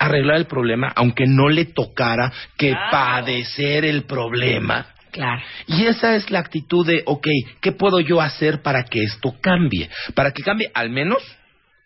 arreglar 0.00 0.36
el 0.38 0.46
problema 0.46 0.92
aunque 0.96 1.26
no 1.28 1.48
le 1.48 1.66
tocara 1.66 2.32
que 2.56 2.70
Claro. 2.70 2.90
padecer 2.90 3.84
el 3.84 4.02
problema? 4.04 4.86
Claro. 5.12 5.40
Y 5.68 5.86
esa 5.86 6.14
es 6.16 6.30
la 6.30 6.38
actitud 6.40 6.86
de, 6.86 7.02
ok, 7.06 7.26
¿qué 7.60 7.72
puedo 7.72 8.00
yo 8.00 8.20
hacer 8.20 8.62
para 8.62 8.84
que 8.84 9.02
esto 9.04 9.34
cambie? 9.40 9.88
Para 10.14 10.32
que 10.32 10.42
cambie, 10.42 10.70
al 10.74 10.90
menos 10.90 11.18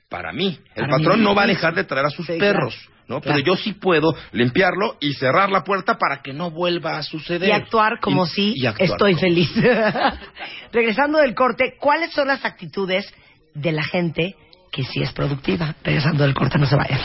para 0.09 0.33
mí. 0.33 0.59
El 0.75 0.85
Para 0.87 0.97
patrón 0.97 1.19
mí 1.21 1.25
no 1.25 1.35
va 1.35 1.43
a 1.43 1.47
dejar 1.47 1.75
de 1.75 1.85
traer 1.85 2.07
a 2.07 2.11
sus 2.11 2.27
Sí, 2.27 2.35
perros, 2.39 2.75
claro. 2.75 2.94
¿No? 3.09 3.21
Claro. 3.21 3.37
Pero 3.37 3.39
yo 3.45 3.57
sí 3.63 3.73
puedo 3.75 4.15
limpiarlo 4.33 4.97
y 5.01 5.13
cerrar 5.15 5.51
la 5.51 5.63
puerta 5.65 5.99
para 5.99 6.23
que 6.23 6.33
no 6.33 6.51
vuelva 6.51 6.97
a 6.99 7.03
suceder. 7.03 7.49
Y 7.49 7.53
actuar 7.53 8.01
como 8.01 8.25
Y- 8.25 8.29
si 8.29 8.53
y 8.57 8.67
actuar 8.67 8.91
estoy 8.91 9.13
como- 9.15 9.21
feliz. 9.21 9.51
Regresando 10.73 11.19
del 11.19 11.35
corte, 11.35 11.75
¿cuáles 11.79 12.13
son 12.13 12.29
las 12.29 12.45
actitudes 12.45 13.13
de 13.55 13.73
la 13.73 13.83
gente 13.85 14.35
que 14.73 14.83
sí 14.85 15.03
es 15.03 15.13
productiva? 15.13 15.75
Regresando 15.85 16.25
del 16.25 16.35
corte, 16.35 16.59
no 16.59 16.67
se 16.67 16.77
vayan. 16.77 16.99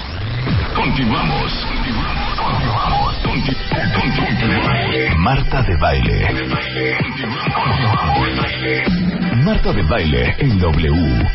Continuamos. 0.75 1.51
Continuamos. 2.37 3.15
Conti- 3.23 3.53
conti- 3.53 5.15
Marta 5.17 5.61
de 5.61 5.75
baile. 5.77 6.27
Marta 9.43 9.73
de 9.73 9.83
baile 9.83 10.35
en 10.39 10.57
W. 10.59 11.27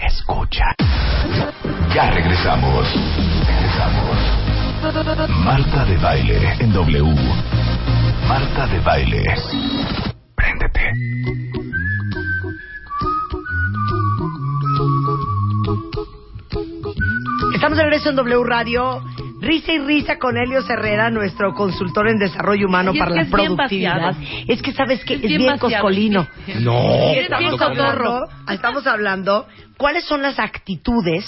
Escucha. 0.00 0.64
Ya 1.94 2.10
regresamos. 2.10 2.86
Regresamos. 3.46 5.28
Marta 5.44 5.84
de 5.84 5.96
baile 5.96 6.56
en 6.60 6.72
W. 6.72 7.14
Marta 8.28 8.66
de 8.68 8.80
baile. 8.80 9.24
Préndete. 10.36 10.92
Estamos 17.54 17.76
de 17.76 17.84
regreso 17.84 18.10
en 18.10 18.16
W 18.16 18.44
Radio. 18.44 19.02
Risa 19.40 19.72
y 19.72 19.78
risa 19.78 20.18
con 20.18 20.36
Helio 20.36 20.60
Herrera, 20.68 21.10
nuestro 21.10 21.54
consultor 21.54 22.08
en 22.08 22.18
desarrollo 22.18 22.66
humano 22.66 22.92
para 22.98 23.10
la 23.12 23.24
productividad. 23.26 24.16
Es 24.48 24.60
que 24.62 24.72
sabes 24.72 25.04
que 25.04 25.14
es, 25.14 25.24
Es 25.24 25.38
bien 25.38 25.58
coscolino. 25.58 26.26
No, 26.60 26.82
Eres 27.12 27.28
¿cuándo 27.28 27.38
bien 27.38 27.58
como- 27.58 27.68
cotorro. 27.76 28.14
hablando, 28.14 28.52
estamos 28.52 28.86
hablando 28.86 29.46
cuáles 29.76 30.04
son 30.04 30.22
las 30.22 30.38
actitudes 30.38 31.24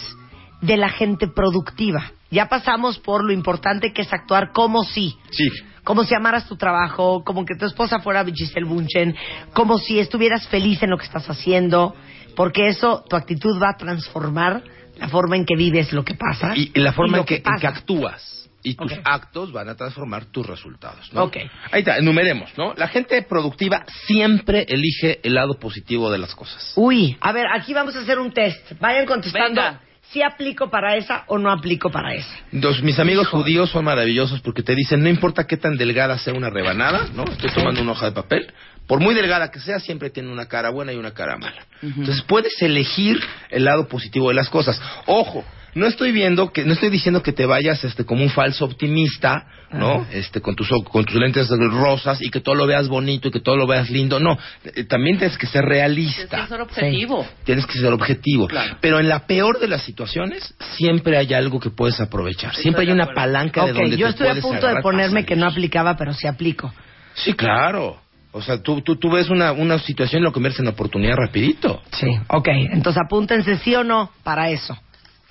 de 0.61 0.77
la 0.77 0.89
gente 0.89 1.29
productiva. 1.29 2.11
Ya 2.31 2.49
pasamos 2.49 2.99
por 2.99 3.25
lo 3.25 3.33
importante 3.33 3.93
que 3.93 4.03
es 4.03 4.13
actuar 4.13 4.51
como 4.53 4.83
si. 4.85 5.17
Sí. 5.31 5.49
Como 5.85 6.05
si 6.05 6.15
amaras 6.15 6.47
tu 6.47 6.57
trabajo, 6.57 7.23
como 7.25 7.45
que 7.45 7.55
tu 7.57 7.65
esposa 7.65 8.01
fuera 8.01 8.25
Giselle 8.25 8.67
Bunchen, 8.67 9.17
como 9.55 9.79
si 9.79 9.99
estuvieras 9.99 10.47
feliz 10.49 10.83
en 10.83 10.91
lo 10.91 10.99
que 10.99 11.07
estás 11.07 11.29
haciendo, 11.31 11.95
porque 12.37 12.69
eso, 12.69 13.03
tu 13.09 13.17
actitud 13.17 13.61
va 13.61 13.71
a 13.71 13.77
transformar 13.77 14.63
la 15.01 15.09
forma 15.09 15.37
en 15.37 15.45
que 15.45 15.57
vives 15.57 15.93
lo 15.93 16.05
que 16.05 16.15
pasa. 16.15 16.53
Y, 16.55 16.71
y 16.75 16.81
la 16.81 16.93
forma 16.93 17.17
lo 17.17 17.23
en 17.23 17.27
que, 17.27 17.37
en 17.37 17.43
pasa. 17.43 17.59
que 17.61 17.67
actúas. 17.67 18.37
Y 18.63 18.75
tus 18.75 18.93
Ok. 18.93 18.99
actos 19.05 19.53
van 19.53 19.71
a 19.71 19.75
transformar 19.75 20.27
tus 20.27 20.47
resultados. 20.47 21.11
¿no? 21.15 21.25
Ok. 21.25 21.39
Ahí 21.73 21.81
está, 21.81 21.97
enumeremos, 21.97 22.51
¿no? 22.59 22.75
La 22.75 22.89
gente 22.89 23.23
productiva 23.23 23.85
siempre 24.07 24.67
elige 24.69 25.19
el 25.23 25.33
lado 25.35 25.59
positivo 25.59 26.11
de 26.13 26.19
las 26.19 26.35
cosas. 26.35 26.73
Uy, 26.77 27.17
a 27.23 27.33
ver, 27.33 27.47
aquí 27.55 27.73
vamos 27.73 27.97
a 27.97 28.01
hacer 28.01 28.19
un 28.19 28.33
test. 28.33 28.73
Vayan 28.79 29.07
contestando 29.07 29.63
Venga. 29.63 29.81
si 30.13 30.23
aplico 30.23 30.69
para 30.69 30.95
esa 30.97 31.25
o 31.29 31.39
no 31.39 31.51
aplico 31.51 31.91
para 31.91 32.13
esa. 32.15 32.29
Los, 32.53 32.83
mis 32.83 32.99
amigos 32.99 33.29
judíos 33.29 33.71
son 33.71 33.87
maravillosos 33.87 34.43
porque 34.43 34.63
te 34.63 34.75
dicen, 34.75 35.03
no 35.03 35.09
importa 35.09 35.47
qué 35.47 35.57
tan 35.57 35.79
delgada 35.79 36.19
sea 36.19 36.35
una 36.35 36.51
rebanada, 36.51 37.09
¿no? 37.15 37.25
Estoy 37.25 37.51
tomando 37.53 37.81
una 37.81 37.93
hoja 37.93 38.07
de 38.07 38.13
papel. 38.13 38.53
Por 38.91 38.99
muy 38.99 39.15
delgada 39.15 39.53
que 39.53 39.61
sea, 39.61 39.79
siempre 39.79 40.11
tiene 40.11 40.33
una 40.33 40.47
cara 40.47 40.71
buena 40.71 40.93
y 40.93 40.97
una 40.97 41.13
cara 41.13 41.37
mala. 41.39 41.65
Entonces 41.81 42.23
puedes 42.23 42.61
elegir 42.61 43.21
el 43.49 43.65
lado 43.65 43.87
positivo 43.87 44.31
de 44.31 44.35
las 44.35 44.49
cosas. 44.49 44.83
Ojo, 45.07 45.45
no 45.77 45.87
estoy 45.87 46.11
viendo 46.11 46.53
que, 46.53 46.65
no 46.65 46.73
estoy 46.73 46.89
diciendo 46.91 47.23
que 47.23 47.31
te 47.33 47.47
vayas 47.47 47.85
este 47.85 48.05
como 48.05 48.25
un 48.25 48.31
falso 48.31 48.65
optimista, 48.65 49.47
¿no? 49.71 50.05
Este 50.11 50.41
con 50.41 50.57
tus 50.57 50.73
o- 50.73 50.83
con 50.83 51.05
tus 51.05 51.15
lentes 51.15 51.49
rosas 51.49 52.21
y 52.21 52.31
que 52.31 52.41
todo 52.41 52.57
lo 52.57 52.67
veas 52.67 52.89
bonito 52.89 53.29
y 53.29 53.31
que 53.31 53.39
todo 53.39 53.57
lo 53.57 53.69
veas 53.69 53.89
lindo. 53.91 54.19
No, 54.19 54.37
Eh, 54.65 54.83
también 54.83 55.19
tienes 55.19 55.39
que 55.39 55.47
ser 55.47 55.63
Tienes 55.63 55.69
realista. 55.79 56.43
que 56.43 56.49
ser 56.49 56.61
objetivo. 56.61 57.29
Tienes 57.45 57.67
que 57.67 57.79
ser 57.79 57.93
objetivo. 57.93 58.49
Claro. 58.49 58.77
Pero 58.81 58.99
en 58.99 59.09
la 59.09 59.25
peor 59.29 59.61
de 59.61 59.69
las 59.69 59.83
situaciones, 59.83 60.53
siempre 60.77 61.17
hay 61.17 61.33
algo 61.33 61.61
que 61.61 61.71
puedes 61.71 62.01
aprovechar. 62.01 62.57
Siempre 62.57 62.81
hay 62.81 62.89
de 62.89 62.95
una 62.95 63.15
palanca 63.15 63.67
de 63.67 63.73
donde 63.73 63.97
yo 63.97 64.07
te 64.07 64.11
estoy 64.11 64.27
a 64.37 64.43
punto 64.43 64.67
de 64.67 64.83
ponerme 64.83 65.25
que 65.25 65.37
no 65.37 65.47
aplicaba, 65.47 65.97
pero 65.97 66.13
sí 66.13 66.27
aplico. 66.27 66.75
Sí, 67.15 67.35
claro. 67.35 68.01
O 68.33 68.43
sea, 68.43 68.63
tú, 68.63 68.81
tú, 68.83 68.97
tú 68.97 69.11
ves 69.11 69.29
una, 69.29 69.53
una 69.53 69.79
situación 69.79 70.23
y 70.23 70.25
lo 70.25 70.33
conviertes 70.33 70.61
en 70.61 70.69
oportunidad 70.69 71.17
rapidito. 71.17 71.83
Sí, 71.93 72.07
ok. 72.29 72.49
Entonces 72.73 73.03
apúntense 73.05 73.57
sí 73.59 73.75
o 73.75 73.83
no 73.83 74.11
para 74.23 74.51
eso. 74.51 74.79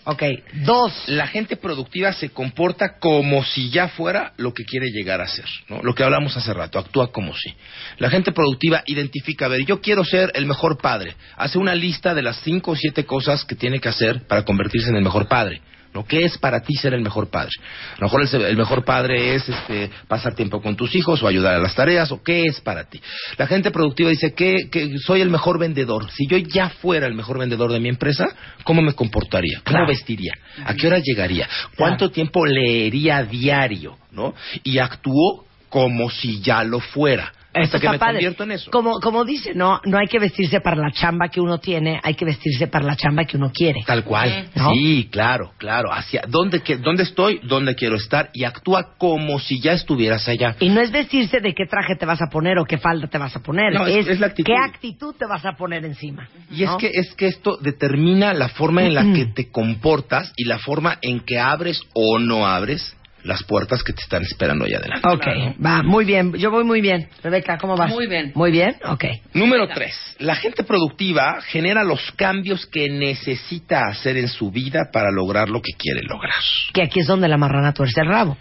Ok, 0.06 0.24
dos. 0.66 0.92
La 1.08 1.28
gente 1.28 1.56
productiva 1.56 2.12
se 2.14 2.30
comporta 2.30 2.98
como 3.00 3.44
si 3.44 3.70
ya 3.70 3.90
fuera 3.90 4.34
lo 4.38 4.54
que 4.54 4.64
quiere 4.64 4.88
llegar 4.88 5.22
a 5.22 5.28
ser, 5.28 5.46
¿no? 5.68 5.82
Lo 5.84 5.94
que 5.94 6.04
hablamos 6.04 6.36
hace 6.36 6.54
rato, 6.54 6.80
actúa 6.80 7.12
como 7.12 7.36
si. 7.36 7.54
La 8.00 8.10
gente 8.10 8.32
productiva 8.32 8.82
identifica, 8.88 9.46
a 9.46 9.50
ver, 9.50 9.66
yo 9.66 9.82
quiero 9.82 10.04
ser 10.04 10.32
el 10.34 10.46
mejor 10.46 10.80
padre. 10.82 11.16
Hace 11.38 11.60
una 11.60 11.76
lista 11.76 12.16
de 12.16 12.24
las 12.24 12.38
cinco 12.38 12.72
o 12.72 12.76
siete 12.76 13.06
cosas 13.06 13.46
que 13.46 13.56
tiene 13.56 13.80
que 13.80 13.90
hacer 13.90 14.26
para 14.26 14.44
convertirse 14.44 14.90
en 14.90 14.96
el 14.96 15.04
mejor 15.04 15.28
padre. 15.28 15.62
¿No? 15.94 16.06
¿Qué 16.06 16.24
es 16.24 16.38
para 16.38 16.62
ti 16.62 16.76
ser 16.76 16.94
el 16.94 17.02
mejor 17.02 17.30
padre? 17.30 17.52
A 17.98 18.00
lo 18.02 18.06
mejor 18.08 18.22
el, 18.22 18.42
el 18.46 18.58
mejor 18.58 18.86
padre 18.86 19.36
es 19.36 19.48
este, 19.50 19.90
pasar 20.08 20.36
tiempo 20.36 20.62
con 20.62 20.76
tus 20.76 20.94
hijos 20.96 21.22
o 21.24 21.28
ayudar 21.28 21.56
a 21.56 21.60
las 21.60 21.76
tareas, 21.76 22.12
o 22.12 22.22
qué 22.24 22.44
es 22.46 22.62
para 22.62 22.84
ti. 22.86 23.02
La 23.38 23.48
gente 23.48 23.72
productiva 23.72 24.10
dice 24.10 24.34
que, 24.34 24.70
que 24.70 24.98
soy 25.00 25.22
el 25.22 25.30
mejor 25.30 25.58
vendedor. 25.60 26.10
Si 26.12 26.28
yo 26.28 26.38
ya 26.38 26.70
fuera 26.70 27.08
el 27.08 27.14
mejor 27.16 27.40
vendedor 27.40 27.72
de 27.72 27.80
mi 27.80 27.90
empresa, 27.90 28.28
¿cómo 28.64 28.82
me 28.82 28.94
comportaría? 28.94 29.58
¿Cómo 29.66 29.78
Claro. 29.78 29.88
vestiría? 29.88 30.34
¿A 30.66 30.74
qué 30.74 30.88
hora 30.88 31.00
llegaría? 31.00 31.48
¿Cuánto 31.78 32.12
tiempo 32.12 32.46
leería 32.46 33.18
a 33.18 33.24
diario? 33.24 33.98
¿no? 34.12 34.34
Y 34.64 34.80
actuó 34.80 35.46
como 35.70 36.10
si 36.10 36.42
ya 36.42 36.64
lo 36.64 36.80
fuera. 36.80 37.32
Hasta 37.54 37.80
que 37.80 37.90
me 37.90 37.98
convierto 37.98 38.44
en 38.44 38.52
eso. 38.52 38.70
Como, 38.72 39.00
como 39.00 39.26
dice, 39.26 39.54
no, 39.56 39.82
no 39.86 39.98
hay 39.98 40.08
que 40.08 40.20
vestirse 40.20 40.62
para 40.62 40.76
la 40.78 40.92
chamba 40.92 41.30
que 41.30 41.42
uno 41.42 41.58
tiene, 41.58 42.00
hay 42.04 42.14
que 42.14 42.24
vestirse 42.26 42.68
para 42.68 42.86
la 42.86 42.96
chamba 42.96 43.26
que 43.26 43.38
uno 43.38 43.52
quiere. 43.52 43.82
Tal 43.86 44.04
cual. 44.04 44.50
¿No? 44.56 44.72
Sí, 44.74 45.10
claro, 45.12 45.54
claro. 45.58 45.92
Hacia 45.92 46.22
dónde, 46.28 46.62
dónde 46.82 47.04
estoy, 47.04 47.40
dónde 47.44 47.74
quiero 47.76 47.96
estar 47.96 48.30
y 48.34 48.44
actúa 48.44 48.96
como 48.98 49.40
si 49.40 49.60
ya 49.60 49.74
estuvieras 49.74 50.28
allá. 50.28 50.56
Y 50.60 50.70
no 50.70 50.80
es 50.82 50.92
vestirse 50.92 51.40
de 51.40 51.54
qué 51.56 51.66
traje 51.66 51.96
te 51.96 52.06
vas 52.06 52.22
a 52.22 52.28
poner 52.32 52.60
o 52.60 52.66
qué 52.66 52.78
falda 52.78 53.08
te 53.08 53.18
vas 53.18 53.36
a 53.36 53.40
poner, 53.42 53.74
No, 53.74 53.88
es- 53.88 54.08
es 54.08 54.20
la 54.20 54.28
actitud. 54.28 54.54
qué 54.54 54.58
actitud 54.58 55.16
te 55.18 55.26
vas 55.26 55.44
a 55.46 55.54
poner 55.54 55.84
encima. 55.86 56.30
Y 56.52 56.64
es 56.64 56.70
que 56.80 56.88
es 56.94 57.14
que 57.16 57.28
esto 57.28 57.58
determina 57.62 58.34
la 58.34 58.50
forma 58.50 58.84
en 58.84 58.94
la 58.94 59.04
que 59.14 59.26
te 59.26 59.50
comportas 59.52 60.34
y 60.38 60.46
la 60.46 60.60
forma 60.60 60.98
en 61.02 61.22
que 61.22 61.40
abres 61.40 61.82
o 61.94 62.20
no 62.20 62.46
abres 62.48 62.96
las 63.24 63.44
puertas 63.44 63.84
que 63.84 63.94
te 63.94 64.02
están 64.02 64.24
esperando 64.24 64.66
allá 64.66 64.78
adelante. 64.78 65.08
Ok, 65.08 65.28
va, 65.64 65.84
muy 65.84 66.06
bien. 66.06 66.34
Yo 66.34 66.52
voy 66.52 66.64
muy 66.64 66.82
bien. 66.82 67.10
Rebeca, 67.22 67.58
¿cómo 67.58 67.76
vas? 67.76 67.90
Muy 67.92 68.08
bien. 68.08 68.32
Muy 68.36 68.52
bien, 68.52 68.76
ok. 68.86 69.04
Número 69.34 69.68
tres, 69.68 69.96
la 70.20 70.36
gente 70.36 70.64
productiva 70.64 71.42
genera 71.42 71.84
los 71.84 72.12
cambios 72.14 72.66
que 72.68 72.90
necesita 72.90 73.88
hacer 73.88 74.18
en 74.18 74.28
su 74.28 74.52
vida 74.52 74.90
para 74.92 75.12
lograr 75.12 75.50
lo 75.50 75.62
que 75.62 75.74
quiere 75.78 76.02
lograr. 76.04 76.34
Que 76.74 76.84
aquí 76.84 77.00
es 77.02 77.08
donde 77.08 77.28
la 77.28 77.38
marrana 77.38 77.74
tuerce 77.74 78.00
el 78.02 78.08
rabo. 78.08 78.38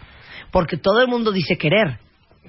Porque 0.51 0.77
todo 0.79 1.01
el 1.03 1.09
mundo 1.09 1.31
dice 1.33 1.59
querer, 1.59 1.99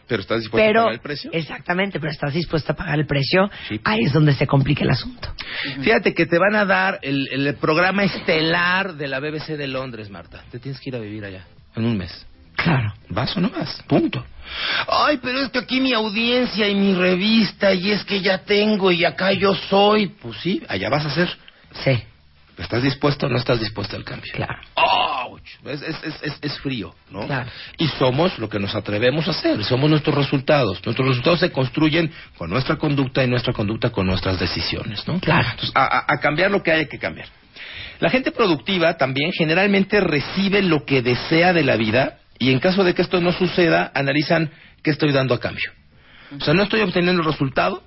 Pero 0.07 0.21
estás 0.21 0.39
dispuesto 0.39 0.69
a 0.69 0.73
pagar 0.83 0.93
el 0.93 0.99
precio. 1.01 1.29
exactamente, 1.33 1.99
pero 1.99 2.11
estás 2.11 2.33
dispuesta 2.33 2.73
a 2.73 2.75
pagar 2.75 2.97
el 2.99 3.05
precio, 3.05 3.49
Sí. 3.67 3.79
ahí 3.83 4.05
es 4.05 4.13
donde 4.13 4.33
se 4.33 4.47
complica 4.47 4.83
el 4.83 4.91
asunto. 4.91 5.33
Fíjate 5.81 6.13
que 6.13 6.25
te 6.25 6.37
van 6.39 6.55
a 6.55 6.65
dar 6.65 6.99
el, 7.01 7.27
el 7.31 7.55
programa 7.55 8.03
estelar 8.05 8.95
de 8.95 9.07
la 9.07 9.19
BBC 9.19 9.57
de 9.57 9.67
Londres, 9.67 10.09
Marta. 10.09 10.43
Te 10.51 10.59
tienes 10.59 10.79
que 10.79 10.89
ir 10.91 10.95
a 10.95 10.99
vivir 10.99 11.25
allá 11.25 11.45
en 11.75 11.85
un 11.85 11.97
mes. 11.97 12.25
Claro. 12.55 12.93
¿Vas 13.09 13.35
o 13.37 13.41
no 13.41 13.49
vas? 13.49 13.81
Punto. 13.87 14.25
Ay, 14.87 15.19
pero 15.21 15.39
es 15.41 15.49
que 15.49 15.59
aquí 15.59 15.79
mi 15.79 15.93
audiencia 15.93 16.67
y 16.67 16.75
mi 16.75 16.93
revista, 16.95 17.73
y 17.73 17.91
es 17.91 18.03
que 18.03 18.19
ya 18.21 18.39
tengo, 18.39 18.91
y 18.91 19.05
acá 19.05 19.31
yo 19.31 19.53
soy. 19.55 20.07
Pues 20.07 20.37
sí, 20.41 20.61
allá 20.67 20.89
vas 20.89 21.05
a 21.05 21.09
ser. 21.11 21.29
Sí, 21.83 22.03
¿Estás 22.57 22.83
dispuesto 22.83 23.27
o 23.27 23.29
no 23.29 23.37
estás 23.37 23.57
dispuesto 23.61 23.95
al 23.95 24.03
cambio? 24.03 24.33
claro. 24.35 24.59
¡Auch! 24.75 25.39
Es, 25.65 25.81
es, 25.81 26.03
es, 26.21 26.37
es, 26.41 26.59
frío, 26.59 26.93
¿no? 27.09 27.25
Claro. 27.25 27.49
Y 27.77 27.87
somos 27.87 28.37
lo 28.37 28.49
que 28.49 28.59
nos 28.59 28.75
atrevemos 28.75 29.25
a 29.29 29.31
hacer, 29.31 29.63
somos 29.63 29.89
nuestros 29.89 30.13
resultados. 30.13 30.85
Nuestros 30.85 31.07
resultados 31.07 31.39
se 31.39 31.51
construyen 31.53 32.11
con 32.37 32.49
nuestra 32.49 32.75
conducta 32.75 33.23
y 33.23 33.27
nuestra 33.27 33.53
conducta 33.53 33.91
con 33.91 34.05
nuestras 34.07 34.37
decisiones, 34.37 35.07
¿no? 35.07 35.21
Claro. 35.21 35.47
Entonces, 35.51 35.71
a, 35.73 35.85
a- 35.99 36.05
a 36.09 36.19
cambiar 36.19 36.51
lo 36.51 36.61
que 36.61 36.71
hay 36.73 36.87
que 36.87 36.99
cambiar. 36.99 37.29
La 37.99 38.09
gente 38.09 38.31
productiva 38.31 38.97
también 38.97 39.31
generalmente 39.31 39.99
recibe 39.99 40.61
lo 40.61 40.85
que 40.85 41.01
desea 41.01 41.53
de 41.53 41.63
la 41.63 41.75
vida 41.75 42.19
y 42.37 42.51
en 42.51 42.59
caso 42.59 42.83
de 42.83 42.93
que 42.93 43.01
esto 43.01 43.19
no 43.19 43.33
suceda, 43.33 43.91
analizan 43.93 44.49
qué 44.81 44.91
estoy 44.91 45.11
dando 45.11 45.33
a 45.33 45.39
cambio. 45.39 45.71
O 46.37 46.41
sea, 46.41 46.53
no 46.53 46.63
estoy 46.63 46.81
obteniendo 46.81 47.21
el 47.21 47.27
resultado, 47.27 47.83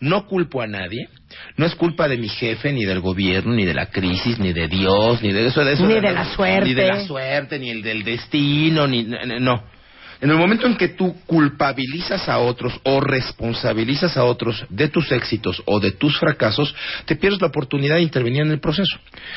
no 0.00 0.26
culpo 0.26 0.60
a 0.60 0.66
nadie, 0.66 1.08
no 1.56 1.64
es 1.64 1.74
culpa 1.76 2.08
de 2.08 2.16
mi 2.16 2.28
jefe, 2.28 2.72
ni 2.72 2.84
del 2.84 3.00
gobierno, 3.00 3.54
ni 3.54 3.64
de 3.64 3.74
la 3.74 3.86
crisis, 3.86 4.38
ni 4.38 4.52
de 4.52 4.66
Dios, 4.66 5.22
ni 5.22 5.32
de 5.32 5.46
eso, 5.46 5.64
de 5.64 5.74
eso 5.74 5.86
Ni 5.86 6.00
de 6.00 6.12
la 6.12 6.24
suerte. 6.24 6.68
Ni 6.68 6.74
de 6.74 6.86
la 6.88 7.06
suerte, 7.06 7.58
ni 7.58 7.70
el 7.70 7.82
del 7.82 8.02
destino, 8.02 8.88
ni 8.88 9.04
no. 9.04 9.62
En 10.22 10.30
el 10.30 10.36
momento 10.36 10.66
en 10.68 10.76
que 10.76 10.88
tú 10.88 11.14
culpabilizas 11.26 12.28
a 12.28 12.38
otros 12.38 12.72
o 12.84 13.00
responsabilizas 13.00 14.16
a 14.16 14.24
otros 14.24 14.64
de 14.70 14.88
tus 14.88 15.10
éxitos 15.12 15.60
o 15.66 15.80
de 15.80 15.90
tus 15.92 16.16
fracasos, 16.18 16.74
te 17.06 17.16
pierdes 17.16 17.40
la 17.40 17.48
oportunidad 17.48 17.96
de 17.96 18.02
intervenir 18.02 18.42
en 18.42 18.52
el 18.52 18.60
proceso. 18.60 18.96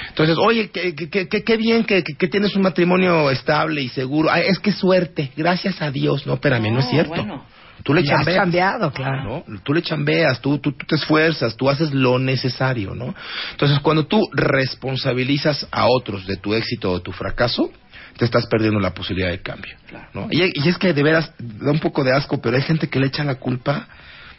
Entonces, 0.10 0.38
oye, 0.38 0.69
qué, 0.69 0.93
qué- 0.95 1.28
qué- 1.28 1.43
qué 1.43 1.58
bien 1.58 1.84
que, 1.86 2.04
que- 2.04 2.13
que 2.13 2.28
tienes 2.28 2.56
un 2.56 2.62
matrimonio 2.62 3.32
estable 3.32 3.82
y 3.82 3.89
seguro. 3.89 4.30
Ay, 4.32 4.43
es 4.48 4.60
que 4.60 4.71
suerte, 4.71 5.32
gracias 5.36 5.82
a 5.82 5.89
Dios. 5.89 6.26
No, 6.28 6.36
espérame, 6.36 6.71
no, 6.71 6.80
es 6.80 6.86
No, 6.86 6.91
cierto. 6.91 7.10
bueno. 7.15 7.45
Tú 7.84 7.93
le 7.93 8.02
has 8.02 8.08
chambeas. 8.08 8.38
cambiado, 8.38 8.91
claro. 8.91 9.43
¿no? 9.48 9.60
Tú 9.63 9.74
le 9.74 9.82
chambeas, 9.82 10.39
tú, 10.39 10.58
tú, 10.60 10.71
tú 10.71 10.86
te 10.88 10.95
esfuerzas, 10.95 11.56
tú 11.58 11.69
haces 11.69 11.91
lo 11.93 12.17
necesario, 12.17 12.95
¿no? 12.95 13.13
Entonces, 13.52 13.80
cuando 13.80 14.06
tú 14.08 14.21
responsabilizas 14.34 15.67
a 15.71 15.86
otros 15.88 16.26
de 16.26 16.38
tu 16.38 16.54
éxito 16.54 16.91
o 16.91 16.95
de 17.00 17.04
tu 17.04 17.12
fracaso, 17.12 17.69
te 18.17 18.25
estás 18.25 18.45
perdiendo 18.47 18.80
la 18.80 18.93
posibilidad 18.93 19.30
de 19.32 19.41
cambio, 19.41 19.75
¿no? 20.13 20.28
Y, 20.32 20.51
y 20.54 20.69
es 20.69 20.78
que 20.78 20.93
de 20.93 21.04
veras 21.04 21.32
da 21.38 21.71
un 21.71 21.80
poco 21.80 22.04
de 22.04 22.12
asco, 22.15 22.41
pero 22.41 22.56
hay 22.56 22.63
gente 22.63 22.88
que 22.88 22.99
le 22.99 23.08
echa 23.08 23.23
la 23.23 23.36
culpa. 23.36 23.88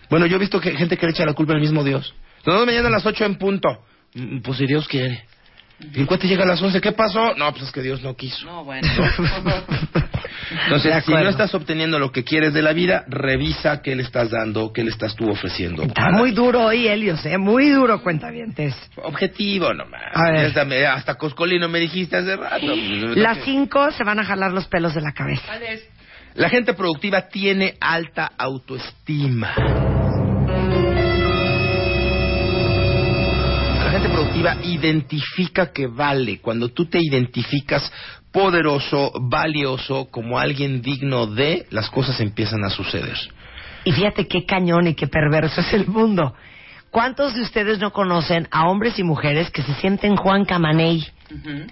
Bueno, 0.09 0.27
yo 0.27 0.37
he 0.37 0.39
visto 0.39 0.61
que 0.61 0.73
gente 0.77 0.97
que 0.97 1.07
le 1.07 1.13
echa 1.13 1.25
la 1.27 1.35
culpa 1.35 1.53
al 1.53 1.61
mismo 1.61 1.85
Dios. 1.85 2.15
No, 2.47 2.65
mañana 2.65 2.89
a 2.89 2.91
las 2.93 3.05
8 3.05 3.25
en 3.25 3.37
punto. 3.37 3.69
Mm, 4.15 4.41
Pues 4.41 4.59
si 4.59 4.67
Dios 4.67 4.87
quiere. 4.89 5.25
Y 5.79 6.01
el 6.01 6.07
cuate 6.07 6.27
llega 6.27 6.45
a 6.45 6.47
las 6.47 6.63
11, 6.63 6.81
¿qué 6.81 6.93
pasó? 6.93 7.35
No, 7.35 7.51
pues 7.53 7.65
es 7.65 7.73
que 7.73 7.83
Dios 7.83 8.03
no 8.03 8.17
quiso. 8.17 8.47
No, 8.47 8.65
bueno. 8.65 8.89
Entonces, 10.65 11.05
si 11.05 11.13
no 11.13 11.29
estás 11.29 11.55
obteniendo 11.55 11.99
lo 11.99 12.13
que 12.13 12.25
quieres 12.25 12.55
de 12.55 12.63
la 12.63 12.73
vida, 12.73 13.05
revisa 13.09 13.83
qué 13.83 13.95
le 13.95 14.03
estás 14.03 14.31
dando, 14.31 14.73
qué 14.73 14.85
le 14.85 14.91
estás 14.91 15.15
tú 15.15 15.29
ofreciendo. 15.29 15.83
Está 15.83 16.11
muy 16.11 16.31
duro 16.31 16.65
hoy, 16.65 16.87
Helios, 16.89 17.25
¿eh? 17.27 17.37
Muy 17.37 17.69
duro, 17.69 18.03
cuentavientes. 18.03 18.75
Objetivo 18.97 19.75
nomás. 19.75 20.03
A 20.15 20.31
ver. 20.31 20.87
Hasta 20.87 21.17
Coscolino 21.17 21.69
me 21.69 21.81
dijiste 21.81 22.17
hace 22.17 22.37
rato. 22.37 22.67
Las 23.15 23.39
cinco 23.45 23.91
se 23.91 24.05
van 24.05 24.19
a 24.21 24.25
jalar 24.25 24.53
los 24.53 24.67
pelos 24.69 24.95
de 24.95 25.03
la 25.03 25.13
cabeza. 25.13 25.59
La 26.35 26.49
gente 26.49 26.75
productiva 26.75 27.29
tiene 27.29 27.77
alta 27.81 28.33
autoestima. 28.39 30.06
Identifica 34.65 35.73
que 35.73 35.87
vale. 35.87 36.41
Cuando 36.41 36.69
tú 36.69 36.87
te 36.87 36.99
identificas 36.99 37.91
poderoso, 38.33 39.13
valioso, 39.21 40.09
como 40.11 40.39
alguien 40.39 40.83
digno 40.83 41.27
de, 41.27 41.67
las 41.71 41.89
cosas 41.91 42.21
empiezan 42.21 42.65
a 42.65 42.71
suceder. 42.71 43.17
Y 43.85 43.93
fíjate 43.93 44.27
qué 44.27 44.45
cañón 44.45 44.89
y 44.89 44.95
qué 44.95 45.07
perverso 45.07 45.61
es 45.61 45.73
el 45.73 45.87
mundo. 45.87 46.35
¿Cuántos 46.91 47.35
de 47.35 47.43
ustedes 47.43 47.79
no 47.79 47.93
conocen 47.93 48.49
a 48.51 48.69
hombres 48.69 48.99
y 48.99 49.03
mujeres 49.03 49.51
que 49.51 49.63
se 49.63 49.75
sienten 49.75 50.17
Juan 50.17 50.45
Camaney 50.45 51.07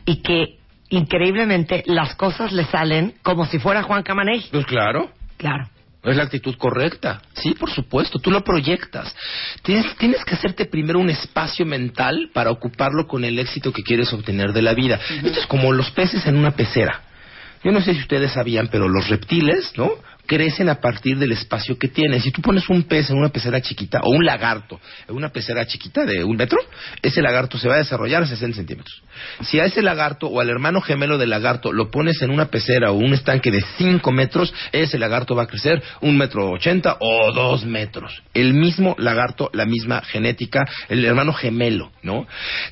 y 0.05 0.16
que 0.22 0.59
increíblemente 0.90 1.83
las 1.87 2.14
cosas 2.14 2.53
les 2.53 2.68
salen 2.68 3.14
como 3.22 3.46
si 3.46 3.59
fuera 3.59 3.83
Juan 3.83 4.03
Camaney? 4.03 4.46
Pues 4.50 4.66
claro. 4.66 5.11
Claro. 5.37 5.68
Es 6.04 6.16
la 6.16 6.24
actitud 6.24 6.54
correcta. 6.56 7.22
Sí, 7.34 7.54
por 7.54 7.70
supuesto, 7.70 8.18
tú 8.18 8.30
lo 8.30 8.44
proyectas. 8.44 9.14
Tienes, 9.62 9.96
tienes 9.96 10.24
que 10.24 10.34
hacerte 10.34 10.66
primero 10.66 10.98
un 10.98 11.08
espacio 11.08 11.64
mental 11.64 12.30
para 12.32 12.50
ocuparlo 12.50 13.06
con 13.06 13.24
el 13.24 13.38
éxito 13.38 13.72
que 13.72 13.82
quieres 13.82 14.12
obtener 14.12 14.52
de 14.52 14.62
la 14.62 14.74
vida. 14.74 15.00
Esto 15.24 15.40
es 15.40 15.46
como 15.46 15.72
los 15.72 15.90
peces 15.92 16.26
en 16.26 16.36
una 16.36 16.50
pecera. 16.50 17.00
Yo 17.62 17.72
no 17.72 17.80
sé 17.80 17.94
si 17.94 18.00
ustedes 18.00 18.32
sabían, 18.32 18.68
pero 18.70 18.88
los 18.88 19.08
reptiles, 19.08 19.72
¿no? 19.76 19.90
Crecen 20.26 20.68
a 20.68 20.80
partir 20.80 21.18
del 21.18 21.32
espacio 21.32 21.78
que 21.78 21.88
tienen. 21.88 22.20
Si 22.20 22.30
tú 22.30 22.40
pones 22.40 22.68
un 22.68 22.84
pez 22.84 23.10
en 23.10 23.18
una 23.18 23.28
pecera 23.28 23.60
chiquita, 23.60 24.00
o 24.02 24.10
un 24.10 24.24
lagarto 24.24 24.80
en 25.08 25.14
una 25.14 25.28
pecera 25.28 25.66
chiquita 25.66 26.04
de 26.04 26.24
un 26.24 26.37
metro, 26.37 26.58
ese 27.02 27.20
lagarto 27.20 27.58
se 27.58 27.68
va 27.68 27.74
a 27.74 27.78
desarrollar 27.78 28.22
a 28.22 28.26
60 28.26 28.56
centímetros. 28.56 29.02
Si 29.42 29.60
a 29.60 29.64
ese 29.64 29.82
lagarto 29.82 30.26
o 30.26 30.40
al 30.40 30.48
hermano 30.48 30.80
gemelo 30.80 31.18
del 31.18 31.30
lagarto 31.30 31.72
lo 31.72 31.90
pones 31.90 32.22
en 32.22 32.30
una 32.30 32.46
pecera 32.46 32.90
o 32.90 32.94
un 32.94 33.12
estanque 33.12 33.50
de 33.50 33.62
5 33.76 34.12
metros, 34.12 34.54
ese 34.72 34.98
lagarto 34.98 35.34
va 35.34 35.44
a 35.44 35.46
crecer 35.46 35.82
un 36.00 36.16
metro 36.16 36.50
ochenta 36.50 36.96
o 37.00 37.32
dos 37.32 37.64
metros. 37.64 38.22
El 38.32 38.54
mismo 38.54 38.94
lagarto, 38.98 39.50
la 39.52 39.66
misma 39.66 40.00
genética, 40.02 40.66
el 40.88 41.04
hermano 41.04 41.32
gemelo, 41.32 41.92
¿no? 42.02 42.26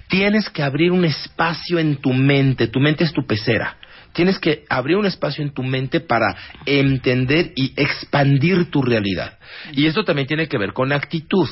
Tienes 0.09 0.49
que 0.51 0.63
abrir 0.63 0.91
un 0.91 1.05
espacio 1.05 1.79
en 1.79 1.97
tu 1.97 2.13
mente. 2.13 2.69
Tu 2.69 2.81
mente 2.81 3.05
es 3.05 3.13
tu 3.13 3.27
pecera 3.27 3.77
tienes 4.13 4.39
que 4.39 4.65
abrir 4.69 4.97
un 4.97 5.07
espacio 5.07 5.43
en 5.43 5.53
tu 5.53 5.63
mente 5.63 6.01
para 6.01 6.37
entender 6.67 7.53
y 7.57 7.73
expandir 7.77 8.71
tu 8.71 8.83
realidad. 8.83 9.39
Y 9.73 9.87
esto 9.87 10.05
también 10.05 10.27
tiene 10.27 10.49
que 10.49 10.59
ver 10.59 10.73
con 10.73 10.93
actitud, 10.93 11.49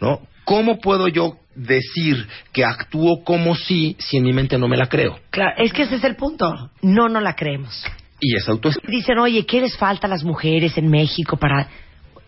¿no? 0.00 0.20
¿Cómo 0.44 0.78
puedo 0.78 1.08
yo 1.08 1.38
decir 1.54 2.26
que 2.52 2.64
actúo 2.64 3.24
como 3.24 3.54
si 3.54 3.96
si 3.98 4.18
en 4.18 4.24
mi 4.24 4.32
mente 4.32 4.58
no 4.58 4.68
me 4.68 4.76
la 4.76 4.86
creo? 4.86 5.18
Claro, 5.30 5.54
es 5.56 5.72
que 5.72 5.82
ese 5.82 5.96
es 5.96 6.04
el 6.04 6.16
punto. 6.16 6.70
No, 6.82 7.08
no 7.08 7.20
la 7.20 7.34
creemos. 7.34 7.82
Y 8.20 8.36
es 8.36 8.48
autoestima. 8.48 8.90
Dicen, 8.90 9.18
oye, 9.18 9.46
¿qué 9.46 9.60
les 9.60 9.76
falta 9.76 10.06
a 10.06 10.10
las 10.10 10.24
mujeres 10.24 10.76
en 10.76 10.88
México 10.88 11.36
para 11.36 11.68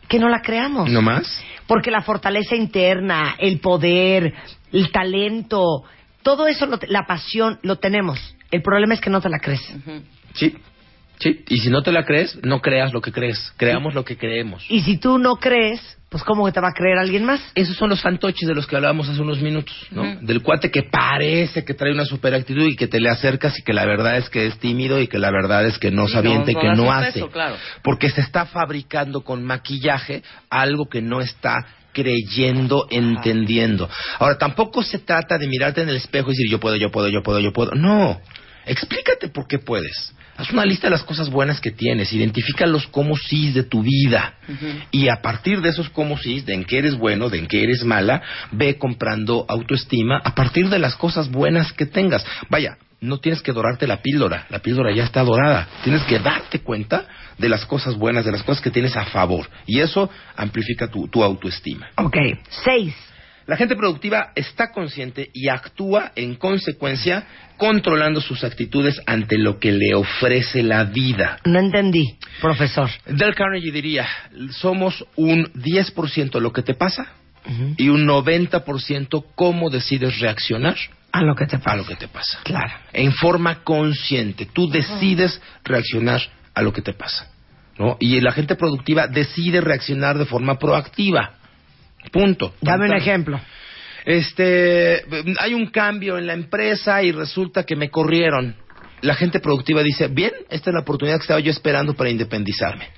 que 0.08 0.18
no 0.18 0.28
la 0.28 0.40
creamos? 0.40 0.90
¿No 0.90 1.02
más? 1.02 1.42
Porque 1.66 1.90
la 1.90 2.02
fortaleza 2.02 2.54
interna, 2.54 3.34
el 3.38 3.60
poder, 3.60 4.32
el 4.72 4.90
talento, 4.90 5.84
todo 6.22 6.46
eso, 6.46 6.66
lo 6.66 6.78
la 6.88 7.06
pasión, 7.06 7.58
lo 7.62 7.76
tenemos. 7.76 8.35
El 8.50 8.62
problema 8.62 8.94
es 8.94 9.00
que 9.00 9.10
no 9.10 9.20
te 9.20 9.28
la 9.28 9.38
crees. 9.38 9.62
Sí. 10.34 10.54
Sí. 11.18 11.44
Y 11.48 11.58
si 11.58 11.70
no 11.70 11.82
te 11.82 11.92
la 11.92 12.04
crees, 12.04 12.38
no 12.42 12.60
creas 12.60 12.92
lo 12.92 13.00
que 13.00 13.10
crees. 13.10 13.52
Creamos 13.56 13.94
lo 13.94 14.04
que 14.04 14.18
creemos. 14.18 14.64
Y 14.68 14.82
si 14.82 14.98
tú 14.98 15.18
no 15.18 15.36
crees, 15.36 15.80
pues 16.10 16.22
¿cómo 16.22 16.44
que 16.44 16.52
te 16.52 16.60
va 16.60 16.68
a 16.68 16.72
creer 16.72 16.98
alguien 16.98 17.24
más? 17.24 17.40
Esos 17.54 17.76
son 17.76 17.88
los 17.88 18.02
fantoches 18.02 18.46
de 18.46 18.54
los 18.54 18.66
que 18.66 18.76
hablábamos 18.76 19.08
hace 19.08 19.22
unos 19.22 19.40
minutos, 19.40 19.74
¿no? 19.90 20.16
Del 20.20 20.42
cuate 20.42 20.70
que 20.70 20.82
parece 20.82 21.64
que 21.64 21.74
trae 21.74 21.92
una 21.92 22.04
super 22.04 22.34
actitud 22.34 22.66
y 22.66 22.76
que 22.76 22.86
te 22.86 23.00
le 23.00 23.08
acercas 23.08 23.58
y 23.58 23.62
que 23.62 23.72
la 23.72 23.86
verdad 23.86 24.18
es 24.18 24.28
que 24.28 24.46
es 24.46 24.58
tímido 24.58 25.00
y 25.00 25.08
que 25.08 25.18
la 25.18 25.30
verdad 25.30 25.64
es 25.66 25.78
que 25.78 25.90
no 25.90 26.06
sabiente 26.06 26.52
y 26.52 26.54
no, 26.54 26.60
que 26.60 26.68
no 26.74 26.92
hace. 26.92 27.12
peso, 27.14 27.30
claro. 27.30 27.56
Porque 27.82 28.10
se 28.10 28.20
está 28.20 28.44
fabricando 28.44 29.22
con 29.22 29.42
maquillaje 29.42 30.22
algo 30.50 30.86
que 30.88 31.00
no 31.00 31.22
está 31.22 31.66
creyendo, 31.96 32.86
entendiendo. 32.90 33.88
Ahora, 34.18 34.36
tampoco 34.36 34.82
se 34.82 34.98
trata 34.98 35.38
de 35.38 35.48
mirarte 35.48 35.80
en 35.80 35.88
el 35.88 35.96
espejo 35.96 36.28
y 36.28 36.32
decir 36.32 36.50
yo 36.50 36.60
puedo, 36.60 36.76
yo 36.76 36.90
puedo, 36.90 37.08
yo 37.08 37.22
puedo, 37.22 37.40
yo 37.40 37.54
puedo. 37.54 37.72
No. 37.72 38.20
Explícate 38.66 39.28
por 39.28 39.46
qué 39.48 39.58
puedes. 39.58 40.12
Haz 40.36 40.50
una 40.50 40.66
lista 40.66 40.88
de 40.88 40.90
las 40.90 41.04
cosas 41.04 41.30
buenas 41.30 41.58
que 41.58 41.70
tienes, 41.70 42.12
identifica 42.12 42.66
los 42.66 42.86
cómo 42.88 43.16
sí 43.16 43.52
de 43.52 43.62
tu 43.62 43.82
vida 43.82 44.34
y 44.90 45.08
a 45.08 45.22
partir 45.22 45.62
de 45.62 45.70
esos 45.70 45.88
cómo 45.88 46.18
sí, 46.18 46.42
de 46.42 46.52
en 46.52 46.64
qué 46.64 46.76
eres 46.78 46.96
bueno, 46.96 47.30
de 47.30 47.38
en 47.38 47.46
qué 47.46 47.62
eres 47.62 47.82
mala, 47.84 48.20
ve 48.52 48.76
comprando 48.76 49.46
autoestima 49.48 50.20
a 50.22 50.34
partir 50.34 50.68
de 50.68 50.78
las 50.78 50.94
cosas 50.96 51.30
buenas 51.30 51.72
que 51.72 51.86
tengas. 51.86 52.22
Vaya, 52.50 52.76
no 53.00 53.18
tienes 53.18 53.40
que 53.40 53.52
dorarte 53.52 53.86
la 53.86 54.02
píldora, 54.02 54.46
la 54.50 54.58
píldora 54.58 54.94
ya 54.94 55.04
está 55.04 55.22
dorada. 55.22 55.68
Tienes 55.82 56.02
que 56.02 56.18
darte 56.18 56.58
cuenta 56.58 57.06
de 57.38 57.48
las 57.48 57.66
cosas 57.66 57.96
buenas, 57.96 58.24
de 58.24 58.32
las 58.32 58.42
cosas 58.42 58.62
que 58.62 58.70
tienes 58.70 58.96
a 58.96 59.04
favor 59.06 59.48
y 59.66 59.80
eso 59.80 60.08
amplifica 60.36 60.88
tu, 60.88 61.08
tu 61.08 61.22
autoestima. 61.22 61.88
Ok. 61.96 62.16
Seis. 62.64 62.94
La 63.46 63.56
gente 63.56 63.76
productiva 63.76 64.32
está 64.34 64.72
consciente 64.72 65.30
y 65.32 65.48
actúa 65.48 66.10
en 66.16 66.34
consecuencia 66.34 67.24
controlando 67.56 68.20
sus 68.20 68.42
actitudes 68.42 69.00
ante 69.06 69.38
lo 69.38 69.60
que 69.60 69.70
le 69.70 69.94
ofrece 69.94 70.64
la 70.64 70.82
vida. 70.82 71.38
No 71.44 71.60
entendí, 71.60 72.16
profesor. 72.40 72.90
Del 73.06 73.36
Carnegie 73.36 73.70
diría, 73.70 74.08
somos 74.50 75.04
un 75.14 75.44
10% 75.52 76.40
lo 76.40 76.52
que 76.52 76.62
te 76.62 76.74
pasa 76.74 77.06
y 77.76 77.88
un 77.88 78.04
90% 78.08 79.24
cómo 79.36 79.70
decides 79.70 80.18
reaccionar 80.18 80.76
A 81.12 81.22
lo 81.22 81.36
que 81.36 81.46
te 81.46 81.58
pasa. 81.58 81.70
a 81.70 81.76
lo 81.76 81.86
que 81.86 81.94
te 81.94 82.08
pasa. 82.08 82.40
Claro. 82.42 82.72
En 82.92 83.12
forma 83.12 83.62
consciente, 83.62 84.46
tú 84.46 84.68
decides 84.68 85.40
reaccionar 85.62 86.20
a 86.56 86.62
lo 86.62 86.72
que 86.72 86.82
te 86.82 86.94
pasa. 86.94 87.30
¿no? 87.78 87.96
Y 88.00 88.20
la 88.20 88.32
gente 88.32 88.56
productiva 88.56 89.06
decide 89.06 89.60
reaccionar 89.60 90.18
de 90.18 90.24
forma 90.24 90.58
proactiva. 90.58 91.34
Punto. 92.10 92.54
Dame 92.62 92.86
un 92.86 92.94
ejemplo. 92.94 93.38
Este, 94.04 95.04
hay 95.38 95.52
un 95.52 95.66
cambio 95.66 96.16
en 96.16 96.26
la 96.26 96.32
empresa 96.32 97.02
y 97.02 97.12
resulta 97.12 97.64
que 97.64 97.76
me 97.76 97.90
corrieron. 97.90 98.56
La 99.02 99.14
gente 99.14 99.40
productiva 99.40 99.82
dice, 99.82 100.08
bien, 100.08 100.32
esta 100.48 100.70
es 100.70 100.74
la 100.74 100.80
oportunidad 100.80 101.18
que 101.18 101.22
estaba 101.22 101.40
yo 101.40 101.50
esperando 101.50 101.94
para 101.94 102.08
independizarme. 102.08 102.88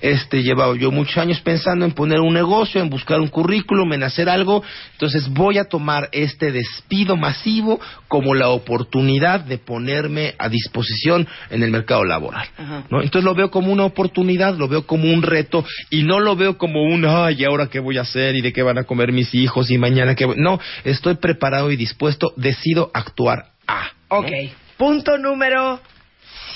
Este, 0.00 0.42
llevaba 0.42 0.76
yo 0.76 0.90
muchos 0.90 1.16
años 1.18 1.40
pensando 1.40 1.84
en 1.84 1.92
poner 1.92 2.20
un 2.20 2.34
negocio, 2.34 2.80
en 2.80 2.90
buscar 2.90 3.20
un 3.20 3.28
currículum, 3.28 3.92
en 3.92 4.02
hacer 4.02 4.28
algo. 4.28 4.62
Entonces 4.92 5.28
voy 5.28 5.58
a 5.58 5.64
tomar 5.64 6.08
este 6.12 6.52
despido 6.52 7.16
masivo 7.16 7.80
como 8.08 8.34
la 8.34 8.48
oportunidad 8.48 9.40
de 9.40 9.58
ponerme 9.58 10.34
a 10.38 10.48
disposición 10.48 11.26
en 11.50 11.62
el 11.62 11.70
mercado 11.70 12.04
laboral. 12.04 12.46
¿no? 12.90 13.02
Entonces 13.02 13.24
lo 13.24 13.34
veo 13.34 13.50
como 13.50 13.72
una 13.72 13.84
oportunidad, 13.84 14.56
lo 14.56 14.68
veo 14.68 14.86
como 14.86 15.12
un 15.12 15.22
reto 15.22 15.64
y 15.90 16.02
no 16.02 16.20
lo 16.20 16.36
veo 16.36 16.58
como 16.58 16.82
un, 16.82 17.04
ay, 17.04 17.36
¿y 17.38 17.44
ahora 17.44 17.68
qué 17.68 17.80
voy 17.80 17.98
a 17.98 18.02
hacer? 18.02 18.36
¿Y 18.36 18.42
de 18.42 18.52
qué 18.52 18.62
van 18.62 18.78
a 18.78 18.84
comer 18.84 19.12
mis 19.12 19.34
hijos? 19.34 19.70
¿Y 19.70 19.78
mañana 19.78 20.14
qué 20.14 20.26
voy-?" 20.26 20.36
No, 20.36 20.60
estoy 20.84 21.16
preparado 21.16 21.70
y 21.70 21.76
dispuesto, 21.76 22.32
decido 22.36 22.90
actuar 22.94 23.46
a. 23.66 23.90
¿no? 24.10 24.18
Ok. 24.18 24.30
Punto 24.76 25.16
número 25.16 25.80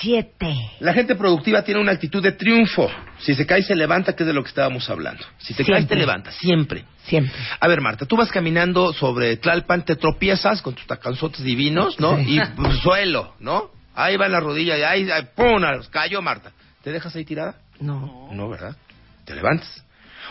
siete. 0.01 0.55
La 0.81 0.93
gente 0.93 1.15
productiva 1.15 1.63
tiene 1.63 1.81
una 1.81 1.93
actitud 1.93 2.23
de 2.23 2.33
triunfo. 2.33 2.91
Si 3.19 3.35
se 3.35 3.47
cae, 3.47 3.63
se 3.63 3.77
levanta, 3.77 4.15
que 4.15 4.23
es 4.23 4.27
de 4.27 4.33
lo 4.33 4.43
que 4.43 4.49
estábamos 4.49 4.89
hablando. 4.91 5.25
Si 5.39 5.55
te 5.55 5.65
caes, 5.65 5.79
Siempre. 5.79 5.97
te 5.97 6.01
levantas, 6.01 6.35
siempre. 6.37 6.85
Siempre. 7.05 7.35
A 7.61 7.69
ver, 7.69 7.81
Marta, 7.81 8.07
tú 8.07 8.17
vas 8.17 8.31
caminando 8.31 8.93
sobre 8.93 9.37
Tlalpan, 9.37 9.85
te 9.85 9.97
tropiezas 9.97 10.63
con 10.63 10.75
tus 10.75 10.87
tacanzotes 10.87 11.43
divinos, 11.43 11.99
¿no? 12.01 12.17
Sí. 12.19 12.37
Y 12.37 12.41
pues, 12.57 12.79
suelo, 12.79 13.35
¿no? 13.41 13.71
Ahí 13.95 14.17
va 14.17 14.27
en 14.27 14.33
la 14.33 14.41
rodilla 14.41 14.79
y 14.79 14.83
ahí, 14.83 15.11
ahí, 15.11 15.29
¡pum! 15.35 15.63
Cayó 15.91 16.23
Marta. 16.23 16.53
¿Te 16.83 16.93
dejas 16.93 17.15
ahí 17.17 17.25
tirada? 17.25 17.57
No. 17.81 18.29
No, 18.33 18.49
¿verdad? 18.49 18.77
Te 19.25 19.35
levantas. 19.35 19.85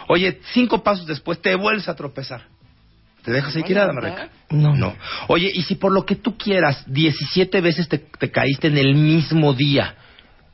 Oye, 0.08 0.40
cinco 0.54 0.82
pasos 0.84 1.06
después 1.06 1.42
te 1.42 1.56
vuelves 1.56 1.88
a 1.88 1.96
tropezar. 1.96 2.44
¿Te 3.24 3.32
dejas 3.32 3.56
ahí 3.56 3.64
tirada, 3.64 3.92
Marreca? 3.94 4.30
No. 4.50 4.76
No. 4.76 4.96
Oye, 5.28 5.52
y 5.54 5.62
si 5.64 5.76
por 5.76 5.92
lo 5.92 6.06
que 6.06 6.16
tú 6.16 6.38
quieras, 6.38 6.84
17 6.88 7.62
veces 7.62 7.90
te, 7.90 7.98
te 8.00 8.32
caíste 8.32 8.68
en 8.68 8.78
el 8.78 8.96
mismo 8.96 9.54
día, 9.54 9.96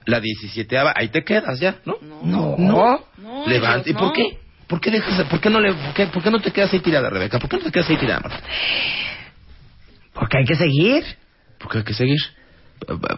la 0.05 0.19
17 0.19 0.77
ahí 0.95 1.09
te 1.09 1.23
quedas 1.23 1.59
ya, 1.59 1.77
¿no? 1.85 1.97
No. 2.01 2.55
No. 2.57 3.05
No, 3.17 3.47
Levanta. 3.47 3.89
¿Y 3.89 3.93
por 3.93 4.07
no. 4.07 4.13
qué? 4.13 4.39
¿Por 4.67 4.81
qué, 4.81 4.89
dejas, 4.89 5.27
por, 5.27 5.39
qué 5.39 5.49
no 5.49 5.59
le, 5.59 5.73
por, 5.73 5.93
qué, 5.93 6.07
por 6.07 6.23
qué 6.23 6.31
no 6.31 6.39
te 6.39 6.51
quedas 6.51 6.73
ahí 6.73 6.79
tirada, 6.79 7.09
Rebeca? 7.09 7.37
¿Por 7.37 7.49
qué 7.49 7.57
no 7.57 7.63
te 7.63 7.71
quedas 7.71 7.89
ahí 7.89 7.97
tirada, 7.97 8.19
Marta? 8.21 8.39
Porque 10.13 10.37
hay 10.39 10.45
que 10.45 10.55
seguir. 10.55 11.03
Porque 11.59 11.79
hay 11.79 11.83
que 11.83 11.93
seguir. 11.93 12.19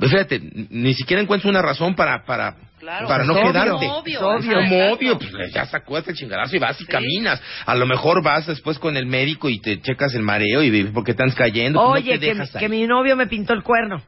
Fíjate, 0.01 0.41
ni 0.69 0.93
siquiera 0.93 1.21
encuentro 1.21 1.49
una 1.49 1.61
razón 1.61 1.95
para 1.95 2.25
para 2.25 2.55
Claro, 2.79 3.07
para 3.07 3.23
no 3.23 3.33
obvio, 3.33 3.47
quedarte. 3.47 3.87
obvio, 3.87 4.19
Como 4.19 4.37
exacto. 4.39 4.93
obvio, 4.93 5.17
pues 5.17 5.51
ya 5.51 5.65
sacúdate 5.65 6.11
el 6.11 6.17
chingadazo 6.17 6.55
y 6.55 6.59
vas 6.59 6.79
y 6.79 6.85
caminas. 6.85 7.41
A 7.65 7.73
lo 7.73 7.87
mejor 7.87 8.21
vas 8.23 8.45
después 8.45 8.77
con 8.77 8.95
el 8.97 9.07
médico 9.07 9.49
y 9.49 9.59
te 9.59 9.81
checas 9.81 10.13
el 10.13 10.21
mareo 10.21 10.61
y 10.61 10.69
ves 10.69 10.91
por 10.91 11.03
qué 11.03 11.11
estás 11.11 11.33
cayendo. 11.33 11.79
pues 11.79 11.87
no 11.87 11.93
Oye, 11.95 12.19
te 12.19 12.27
que, 12.27 12.33
dejas 12.33 12.51
que 12.51 12.65
ahí. 12.65 12.69
mi 12.69 12.85
novio 12.85 13.15
me 13.15 13.25
pintó 13.25 13.53
el 13.53 13.63
cuerno. 13.63 14.01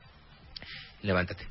Levántate. 1.02 1.48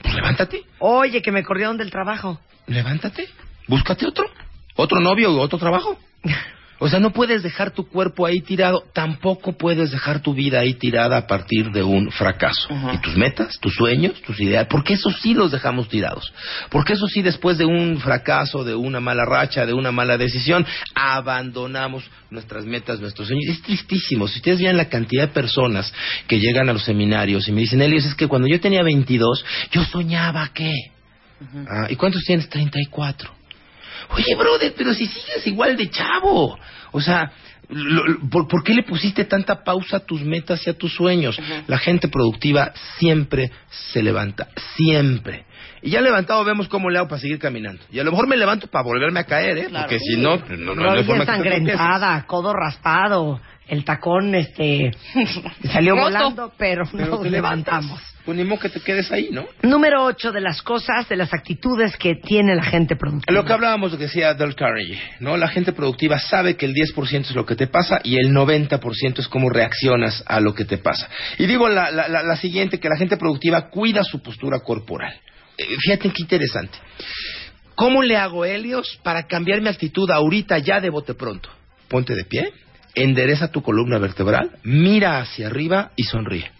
Pues 0.00 0.14
levántate, 0.14 0.62
Oye, 0.80 1.22
que 1.22 1.30
me 1.30 1.44
corrieron 1.44 1.76
del 1.76 1.90
trabajo. 1.90 2.40
levántate. 2.66 3.28
Búscate 3.68 4.06
otro. 4.06 4.28
Otro 4.74 4.98
novio 5.00 5.30
o 5.32 5.40
otro 5.40 5.58
trabajo. 5.58 5.96
O 6.84 6.88
sea, 6.88 6.98
no 6.98 7.12
puedes 7.12 7.44
dejar 7.44 7.70
tu 7.70 7.86
cuerpo 7.86 8.26
ahí 8.26 8.40
tirado, 8.40 8.82
tampoco 8.92 9.52
puedes 9.56 9.92
dejar 9.92 10.20
tu 10.20 10.34
vida 10.34 10.58
ahí 10.58 10.74
tirada 10.74 11.16
a 11.16 11.28
partir 11.28 11.70
de 11.70 11.84
un 11.84 12.10
fracaso. 12.10 12.66
Y 12.92 12.98
tus 12.98 13.16
metas, 13.16 13.56
tus 13.60 13.72
sueños, 13.72 14.20
tus 14.22 14.40
ideas, 14.40 14.66
porque 14.68 14.94
eso 14.94 15.08
sí 15.12 15.32
los 15.32 15.52
dejamos 15.52 15.88
tirados. 15.88 16.32
Porque 16.70 16.94
eso 16.94 17.06
sí 17.06 17.22
después 17.22 17.56
de 17.56 17.66
un 17.66 18.00
fracaso, 18.00 18.64
de 18.64 18.74
una 18.74 18.98
mala 18.98 19.24
racha, 19.24 19.64
de 19.64 19.72
una 19.72 19.92
mala 19.92 20.18
decisión, 20.18 20.66
abandonamos 20.92 22.02
nuestras 22.30 22.64
metas, 22.64 22.98
nuestros 22.98 23.28
sueños. 23.28 23.46
Es 23.46 23.62
tristísimo. 23.62 24.26
Si 24.26 24.38
ustedes 24.38 24.58
vean 24.58 24.76
la 24.76 24.88
cantidad 24.88 25.28
de 25.28 25.32
personas 25.32 25.94
que 26.26 26.40
llegan 26.40 26.68
a 26.68 26.72
los 26.72 26.82
seminarios 26.82 27.46
y 27.46 27.52
me 27.52 27.60
dicen, 27.60 27.80
Elios, 27.80 28.06
es 28.06 28.16
que 28.16 28.26
cuando 28.26 28.48
yo 28.48 28.58
tenía 28.60 28.82
22, 28.82 29.44
yo 29.70 29.84
soñaba 29.84 30.50
que... 30.52 30.72
Ah, 31.68 31.86
¿Y 31.88 31.94
cuántos 31.94 32.24
tienes? 32.24 32.48
34. 32.48 33.41
Oye, 34.14 34.34
brother, 34.36 34.74
pero 34.76 34.92
si 34.94 35.06
sigues 35.06 35.46
igual 35.46 35.76
de 35.76 35.90
chavo. 35.90 36.58
O 36.92 37.00
sea, 37.00 37.32
lo- 37.68 38.04
lo- 38.06 38.28
¿por, 38.28 38.46
por 38.48 38.62
qué 38.64 38.74
le 38.74 38.82
pusiste 38.82 39.24
tanta 39.24 39.64
pausa 39.64 39.98
a 39.98 40.00
tus 40.00 40.22
metas 40.22 40.66
y 40.66 40.70
a 40.70 40.74
tus 40.76 40.94
sueños? 40.94 41.38
La 41.66 41.78
gente 41.78 42.08
productiva 42.08 42.72
siempre 42.98 43.50
se 43.92 44.02
levanta, 44.02 44.48
siempre. 44.76 45.46
Y 45.80 45.90
ya 45.90 46.00
levantado 46.00 46.44
vemos 46.44 46.68
cómo 46.68 46.90
le 46.90 46.98
hago 46.98 47.08
para 47.08 47.20
seguir 47.20 47.38
caminando. 47.38 47.82
Y 47.90 47.98
a 47.98 48.04
lo 48.04 48.10
mejor 48.12 48.28
me 48.28 48.36
levanto 48.36 48.66
para 48.68 48.84
volverme 48.84 49.20
a 49.20 49.24
caer, 49.24 49.58
¿eh? 49.58 49.66
Claro. 49.68 49.86
Porque 49.88 49.98
si 49.98 50.16
no, 50.16 50.36
no, 50.36 50.74
no, 50.74 50.74
no 50.74 50.92
hay 50.92 51.04
forma 51.04 51.22
ensangrentada, 51.24 52.24
codo 52.26 52.52
raspado, 52.52 53.40
el 53.66 53.84
tacón 53.84 54.34
este 54.34 54.90
salió 55.72 55.94
Roto. 55.94 56.04
volando, 56.04 56.52
pero, 56.58 56.84
Pero 56.92 57.06
nos 57.16 57.26
levantamos. 57.26 58.00
Pues 58.24 58.36
ni 58.38 58.44
modo 58.44 58.60
que 58.60 58.68
te 58.68 58.78
quedes 58.80 59.10
ahí, 59.10 59.30
¿no? 59.32 59.46
Número 59.62 60.04
8 60.04 60.30
de 60.30 60.40
las 60.40 60.62
cosas, 60.62 61.08
de 61.08 61.16
las 61.16 61.34
actitudes 61.34 61.96
que 61.96 62.14
tiene 62.14 62.54
la 62.54 62.62
gente 62.62 62.94
productiva. 62.94 63.32
Lo 63.34 63.44
que 63.44 63.52
hablábamos, 63.52 63.90
lo 63.90 63.98
que 63.98 64.04
decía 64.04 64.32
Dale 64.34 64.54
Carnegie, 64.54 65.00
¿no? 65.18 65.36
La 65.36 65.48
gente 65.48 65.72
productiva 65.72 66.20
sabe 66.20 66.54
que 66.56 66.66
el 66.66 66.72
10% 66.74 67.20
es 67.30 67.34
lo 67.34 67.44
que 67.44 67.56
te 67.56 67.66
pasa 67.66 68.00
y 68.04 68.14
el 68.16 68.30
90% 68.32 69.18
es 69.18 69.26
cómo 69.26 69.50
reaccionas 69.50 70.22
a 70.26 70.38
lo 70.38 70.54
que 70.54 70.64
te 70.64 70.78
pasa. 70.78 71.08
Y 71.38 71.46
digo 71.46 71.68
la, 71.68 71.90
la, 71.90 72.06
la- 72.06 72.22
la 72.22 72.36
siguiente, 72.36 72.78
que 72.78 72.88
la 72.88 72.96
gente 72.96 73.16
productiva 73.16 73.68
cuida 73.70 74.04
su 74.04 74.22
postura 74.22 74.60
corporal. 74.60 75.14
Eh, 75.58 75.66
fíjate 75.80 76.10
qué 76.10 76.22
interesante. 76.22 76.78
¿Cómo 77.74 78.02
le 78.02 78.16
hago, 78.16 78.44
Helios, 78.44 79.00
para 79.02 79.26
cambiar 79.26 79.60
mi 79.62 79.68
actitud 79.68 80.08
ahorita 80.10 80.58
ya 80.58 80.80
de 80.80 80.90
bote 80.90 81.14
pronto? 81.14 81.48
Ponte 81.88 82.14
de 82.14 82.24
pie, 82.24 82.52
endereza 82.94 83.50
tu 83.50 83.62
columna 83.62 83.98
vertebral, 83.98 84.50
mira 84.62 85.18
hacia 85.18 85.48
arriba 85.48 85.90
y 85.96 86.04
sonríe. 86.04 86.50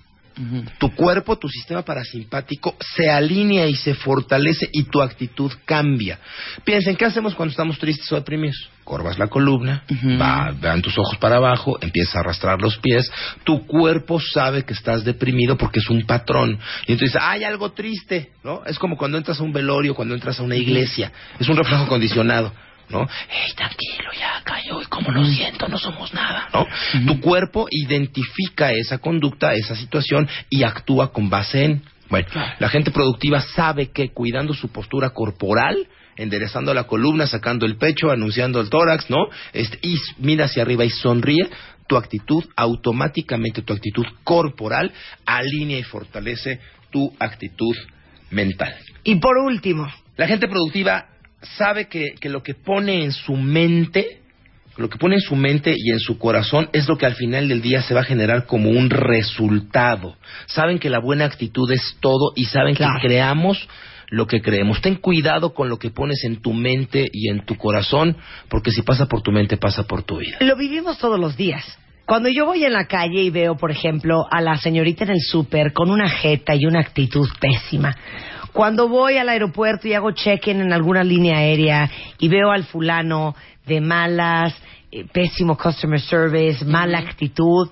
Tu 0.78 0.94
cuerpo, 0.94 1.38
tu 1.38 1.48
sistema 1.48 1.82
parasimpático 1.82 2.76
se 2.94 3.10
alinea 3.10 3.66
y 3.66 3.74
se 3.74 3.94
fortalece 3.94 4.68
y 4.72 4.84
tu 4.84 5.00
actitud 5.00 5.52
cambia. 5.64 6.18
Piensen, 6.64 6.96
¿qué 6.96 7.04
hacemos 7.04 7.34
cuando 7.34 7.50
estamos 7.50 7.78
tristes 7.78 8.10
o 8.12 8.16
deprimidos? 8.16 8.70
Corvas 8.84 9.18
la 9.18 9.28
columna, 9.28 9.84
va, 10.20 10.52
van 10.60 10.82
tus 10.82 10.98
ojos 10.98 11.16
para 11.18 11.36
abajo, 11.36 11.78
empiezas 11.80 12.16
a 12.16 12.20
arrastrar 12.20 12.60
los 12.60 12.78
pies, 12.78 13.10
tu 13.44 13.64
cuerpo 13.66 14.20
sabe 14.20 14.64
que 14.64 14.72
estás 14.72 15.04
deprimido 15.04 15.56
porque 15.56 15.78
es 15.78 15.88
un 15.88 16.02
patrón. 16.02 16.58
Y 16.86 16.92
entonces, 16.92 17.16
hay 17.20 17.44
algo 17.44 17.72
triste, 17.72 18.30
¿no? 18.42 18.64
Es 18.66 18.78
como 18.78 18.96
cuando 18.96 19.18
entras 19.18 19.38
a 19.38 19.44
un 19.44 19.52
velorio, 19.52 19.94
cuando 19.94 20.14
entras 20.14 20.40
a 20.40 20.42
una 20.42 20.56
iglesia, 20.56 21.12
es 21.38 21.48
un 21.48 21.56
reflejo 21.56 21.86
condicionado. 21.86 22.52
¿No? 22.88 23.08
Hey, 23.28 23.52
tranquilo, 23.56 24.10
ya 24.18 24.42
cayó, 24.44 24.80
y 24.82 24.86
como 24.86 25.10
lo 25.10 25.24
siento, 25.24 25.68
no 25.68 25.78
somos 25.78 26.12
nada, 26.14 26.48
¿no? 26.52 26.66
Tu 27.06 27.20
cuerpo 27.20 27.66
identifica 27.70 28.70
esa 28.72 28.98
conducta, 28.98 29.54
esa 29.54 29.74
situación 29.76 30.28
y 30.50 30.62
actúa 30.62 31.12
con 31.12 31.30
base 31.30 31.64
en. 31.64 31.82
Bueno, 32.08 32.28
la 32.58 32.68
gente 32.68 32.90
productiva 32.90 33.40
sabe 33.40 33.90
que 33.90 34.10
cuidando 34.10 34.52
su 34.52 34.68
postura 34.70 35.10
corporal, 35.10 35.88
enderezando 36.16 36.74
la 36.74 36.84
columna, 36.84 37.26
sacando 37.26 37.64
el 37.64 37.76
pecho, 37.76 38.10
anunciando 38.10 38.60
el 38.60 38.68
tórax, 38.68 39.08
¿no? 39.08 39.28
Este, 39.52 39.78
y 39.82 39.96
mira 40.18 40.44
hacia 40.44 40.62
arriba 40.62 40.84
y 40.84 40.90
sonríe, 40.90 41.48
tu 41.86 41.96
actitud, 41.96 42.44
automáticamente 42.56 43.62
tu 43.62 43.72
actitud 43.72 44.04
corporal, 44.24 44.92
alinea 45.24 45.78
y 45.78 45.82
fortalece 45.82 46.60
tu 46.90 47.12
actitud 47.18 47.76
mental. 48.30 48.74
Y 49.04 49.16
por 49.16 49.38
último, 49.38 49.88
La 50.16 50.26
gente 50.26 50.46
productiva 50.46 51.06
sabe 51.56 51.86
que, 51.88 52.14
que 52.20 52.28
lo 52.28 52.42
que 52.42 52.54
pone 52.54 53.04
en 53.04 53.12
su 53.12 53.36
mente, 53.36 54.20
lo 54.76 54.88
que 54.88 54.98
pone 54.98 55.16
en 55.16 55.20
su 55.20 55.36
mente 55.36 55.74
y 55.76 55.90
en 55.90 55.98
su 56.00 56.18
corazón 56.18 56.68
es 56.72 56.88
lo 56.88 56.96
que 56.96 57.06
al 57.06 57.14
final 57.14 57.48
del 57.48 57.60
día 57.62 57.82
se 57.82 57.94
va 57.94 58.00
a 58.00 58.04
generar 58.04 58.46
como 58.46 58.70
un 58.70 58.90
resultado. 58.90 60.16
Saben 60.46 60.78
que 60.78 60.90
la 60.90 60.98
buena 61.00 61.24
actitud 61.24 61.70
es 61.70 61.96
todo 62.00 62.32
y 62.36 62.44
saben 62.46 62.74
Claro. 62.74 62.94
que 63.00 63.06
creamos 63.08 63.68
lo 64.08 64.26
que 64.26 64.42
creemos. 64.42 64.80
Ten 64.82 64.96
cuidado 64.96 65.54
con 65.54 65.68
lo 65.68 65.78
que 65.78 65.90
pones 65.90 66.22
en 66.24 66.42
tu 66.42 66.52
mente 66.52 67.08
y 67.12 67.28
en 67.30 67.44
tu 67.46 67.56
corazón, 67.56 68.16
porque 68.48 68.70
si 68.70 68.82
pasa 68.82 69.06
por 69.06 69.22
tu 69.22 69.32
mente, 69.32 69.56
pasa 69.56 69.84
por 69.84 70.02
tu 70.02 70.18
vida. 70.18 70.36
lo 70.40 70.56
vivimos 70.56 70.98
todos 70.98 71.18
los 71.18 71.36
días. 71.36 71.64
Cuando 72.04 72.28
yo 72.28 72.44
voy 72.44 72.64
en 72.64 72.72
la 72.72 72.86
calle 72.86 73.22
y 73.22 73.30
veo, 73.30 73.56
por 73.56 73.70
ejemplo, 73.70 74.26
a 74.30 74.40
la 74.42 74.56
señorita 74.58 75.04
en 75.04 75.10
el 75.10 75.20
súper 75.20 75.72
con 75.72 75.88
una 75.90 76.08
jeta 76.10 76.54
y 76.54 76.66
una 76.66 76.80
actitud 76.80 77.26
pésima. 77.40 77.96
Cuando 78.52 78.88
voy 78.88 79.16
al 79.16 79.28
aeropuerto 79.28 79.88
y 79.88 79.94
hago 79.94 80.10
check-in 80.12 80.60
en 80.60 80.72
alguna 80.72 81.02
línea 81.04 81.38
aérea 81.38 81.90
y 82.18 82.28
veo 82.28 82.50
al 82.50 82.64
fulano 82.64 83.34
de 83.66 83.80
malas, 83.80 84.54
eh, 84.90 85.06
pésimo 85.10 85.56
customer 85.56 86.00
service, 86.00 86.64
mala 86.64 86.98
actitud, 86.98 87.70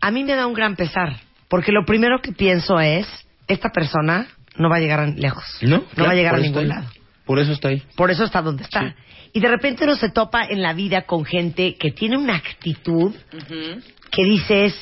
a 0.00 0.10
mí 0.10 0.24
me 0.24 0.34
da 0.34 0.46
un 0.46 0.54
gran 0.54 0.76
pesar. 0.76 1.16
Porque 1.48 1.72
lo 1.72 1.84
primero 1.84 2.20
que 2.20 2.32
pienso 2.32 2.78
es, 2.80 3.06
esta 3.48 3.70
persona 3.70 4.26
no 4.56 4.68
va 4.68 4.76
a 4.76 4.80
llegar 4.80 5.00
a 5.00 5.06
lejos. 5.06 5.44
¿No? 5.62 5.80
va 5.80 5.86
Claro, 5.94 6.10
a 6.10 6.14
llegar 6.14 6.34
a 6.34 6.38
ningún 6.38 6.68
lado. 6.68 6.90
Por 7.24 7.38
eso 7.38 7.52
está 7.52 7.68
ahí. 7.68 7.82
Por 7.96 8.10
eso 8.10 8.24
está 8.24 8.42
donde 8.42 8.64
está. 8.64 8.94
Y 9.32 9.40
de 9.40 9.48
repente 9.48 9.84
uno 9.84 9.96
se 9.96 10.10
topa 10.10 10.44
en 10.44 10.62
la 10.62 10.74
vida 10.74 11.02
con 11.02 11.24
gente 11.24 11.76
que 11.76 11.90
tiene 11.90 12.16
una 12.18 12.36
actitud 12.36 13.14
que 14.10 14.24
dices, 14.24 14.74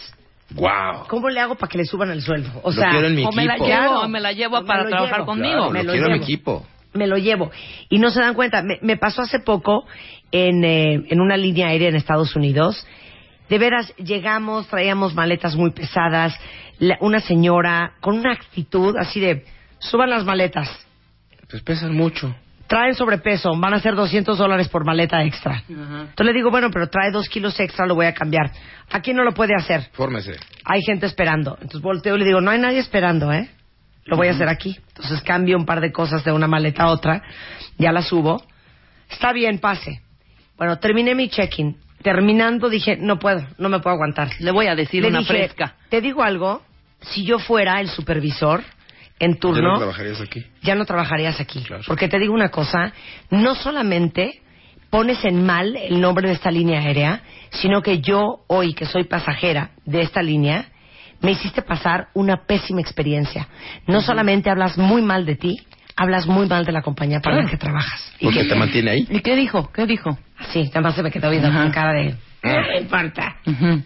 ¡Wow! 0.55 1.07
¿cómo 1.09 1.29
le 1.29 1.41
hago 1.41 1.55
para 1.57 1.71
que 1.71 1.79
le 1.79 1.85
suban 1.85 2.11
el 2.11 2.21
sueldo? 2.23 2.51
O 2.63 2.73
sea, 2.73 2.91
quiero 2.91 3.07
en 3.09 3.15
mi 3.17 3.25
O 3.25 3.33
me 3.33 3.45
la 3.45 3.57
llevo, 3.57 4.01
o 4.01 4.09
me 4.09 4.21
la 4.21 4.33
llevo 4.33 4.65
para 4.65 4.87
trabajar 4.87 5.15
llevo. 5.19 5.27
conmigo. 5.27 5.55
Claro, 5.55 5.71
Me 5.71 5.79
lo 5.83 5.85
lo 5.87 5.93
quiero 5.93 6.07
en 6.07 6.13
mi 6.13 6.19
llevo. 6.19 6.25
equipo. 6.25 6.67
me 6.95 7.07
lo 7.07 7.17
llevo. 7.17 7.51
Y 7.89 7.99
no 7.99 8.11
se 8.11 8.21
dan 8.21 8.35
cuenta. 8.35 8.63
Me, 8.63 8.79
me 8.83 8.97
pasó 8.99 9.23
hace 9.23 9.39
poco 9.41 9.87
en, 10.31 10.63
eh, 10.65 11.03
en 11.09 11.21
una 11.23 11.37
línea 11.39 11.69
aérea 11.69 11.89
en 11.89 11.97
Estados 11.97 12.37
Unidos. 12.37 12.87
De 13.49 13.59
veras, 13.59 13.95
llegamos, 13.97 14.67
traíamos 14.69 15.15
maletas 15.15 15.57
muy 15.57 15.71
pesadas. 15.71 16.39
la- 16.79 16.99
una 17.01 17.21
señora 17.21 17.93
con 18.01 18.19
una 18.19 18.33
actitud 18.33 18.95
así 18.99 19.21
de, 19.21 19.45
suban 19.79 20.11
las 20.11 20.25
maletas. 20.25 20.69
Pues 21.49 21.63
pesan 21.63 21.95
mucho. 21.95 22.35
Traen 22.73 22.95
sobrepeso, 22.95 23.51
van 23.55 23.75
a 23.75 23.81
ser 23.81 23.95
200 23.95 24.39
dólares 24.39 24.67
por 24.71 24.87
maleta 24.87 25.23
extra. 25.23 25.63
Entonces 25.69 26.25
le 26.25 26.33
digo, 26.33 26.51
bueno, 26.51 26.71
pero 26.71 26.89
trae 26.89 27.11
dos 27.11 27.29
kilos 27.29 27.61
extra, 27.61 27.85
lo 27.85 27.95
voy 27.95 28.07
a 28.07 28.15
cambiar. 28.15 28.51
Aquí 28.91 29.13
no 29.13 29.25
lo 29.25 29.35
puede 29.35 29.55
hacer. 29.55 29.91
Fórmese. 29.93 30.37
Hay 30.65 30.81
gente 30.81 31.05
esperando. 31.05 31.59
Entonces 31.61 31.83
volteo 31.83 32.17
y 32.17 32.21
le 32.21 32.25
digo, 32.25 32.41
no 32.41 32.51
hay 32.51 32.59
nadie 32.59 32.79
esperando, 32.79 33.31
¿eh? 33.31 33.51
Lo 34.07 34.17
voy 34.17 34.29
a 34.29 34.31
hacer 34.31 34.49
aquí. 34.49 34.75
Entonces 34.89 35.21
cambio 35.21 35.59
un 35.59 35.67
par 35.67 35.83
de 35.83 35.93
cosas 35.93 36.25
de 36.25 36.33
una 36.33 36.47
maleta 36.47 36.85
a 36.85 36.89
otra. 36.89 37.23
Ya 37.77 37.93
la 37.93 38.01
subo. 38.01 38.43
Está 39.11 39.35
bien, 39.35 39.59
pase. 39.59 40.01
Bueno, 40.57 40.79
terminé 40.79 41.15
mi 41.15 41.29
check-in. 41.29 41.77
Terminando 42.01 42.71
dije, 42.71 42.97
no 42.97 43.19
puedo, 43.19 43.47
no 43.59 43.69
me 43.69 43.81
puedo 43.81 43.97
aguantar. 43.97 44.31
Le 44.39 44.51
voy 44.51 44.69
a 44.69 44.75
decir 44.75 45.03
Le 45.03 45.11
una 45.11 45.19
dije, 45.19 45.35
fresca. 45.35 45.75
Te 45.91 46.01
digo 46.01 46.23
algo, 46.23 46.63
si 47.03 47.23
yo 47.23 47.39
fuera 47.39 47.83
el 47.83 47.91
supervisor 47.91 48.65
en 49.19 49.35
¿Ya 49.35 49.39
turno, 49.41 49.73
no 49.73 49.79
trabajarías 49.79 50.21
aquí? 50.21 50.45
ya 50.63 50.75
no 50.75 50.85
trabajarías 50.85 51.41
aquí. 51.41 51.63
Claro. 51.63 51.83
Porque 51.87 52.09
te 52.09 52.19
digo 52.19 52.35
una 52.35 52.51
cosa, 52.51 52.93
no 53.31 53.55
solamente 53.55 54.41
pones 54.91 55.25
en 55.25 55.45
mal 55.47 55.75
el 55.77 56.01
nombre 56.01 56.29
de 56.29 56.35
esta 56.35 56.51
línea 56.51 56.81
aérea, 56.81 57.23
sino 57.51 57.83
que 57.83 58.01
yo 58.01 58.45
hoy, 58.49 58.75
que 58.75 58.85
soy 58.85 59.05
pasajera 59.05 59.71
de 59.87 60.03
esta 60.03 60.23
línea, 60.23 60.67
me 61.21 61.31
hiciste 61.33 61.63
pasar 61.63 62.09
una 62.15 62.45
pésima 62.47 62.81
experiencia. 62.81 63.49
No 63.87 64.03
solamente 64.03 64.51
hablas 64.51 64.77
muy 64.77 65.01
mal 65.03 65.25
de 65.25 65.37
ti, 65.37 65.61
hablas 65.97 66.27
muy 66.27 66.47
mal 66.49 66.65
de 66.65 66.73
la 66.73 66.83
compañía 66.83 67.21
para 67.21 67.43
la 67.43 67.49
que 67.49 67.57
trabajas. 67.57 68.13
Y 68.19 68.25
Porque 68.25 68.43
que 68.43 68.49
te 68.49 68.55
mantiene 68.57 68.91
ahí. 68.91 69.07
¿Y 69.09 69.21
qué 69.21 69.37
dijo? 69.37 69.71
¿Qué 69.73 69.87
dijo? 69.87 70.19
Sí, 70.53 70.65
nada 70.69 70.81
más 70.81 70.95
se 70.97 71.03
me 71.03 71.11
quedó 71.13 71.31
viendo 71.31 71.51
con 71.53 71.71
cara 71.71 71.93
de... 71.93 72.15
No 72.43 72.61
me 72.69 72.79
importa. 72.81 73.37
Antes 73.47 73.85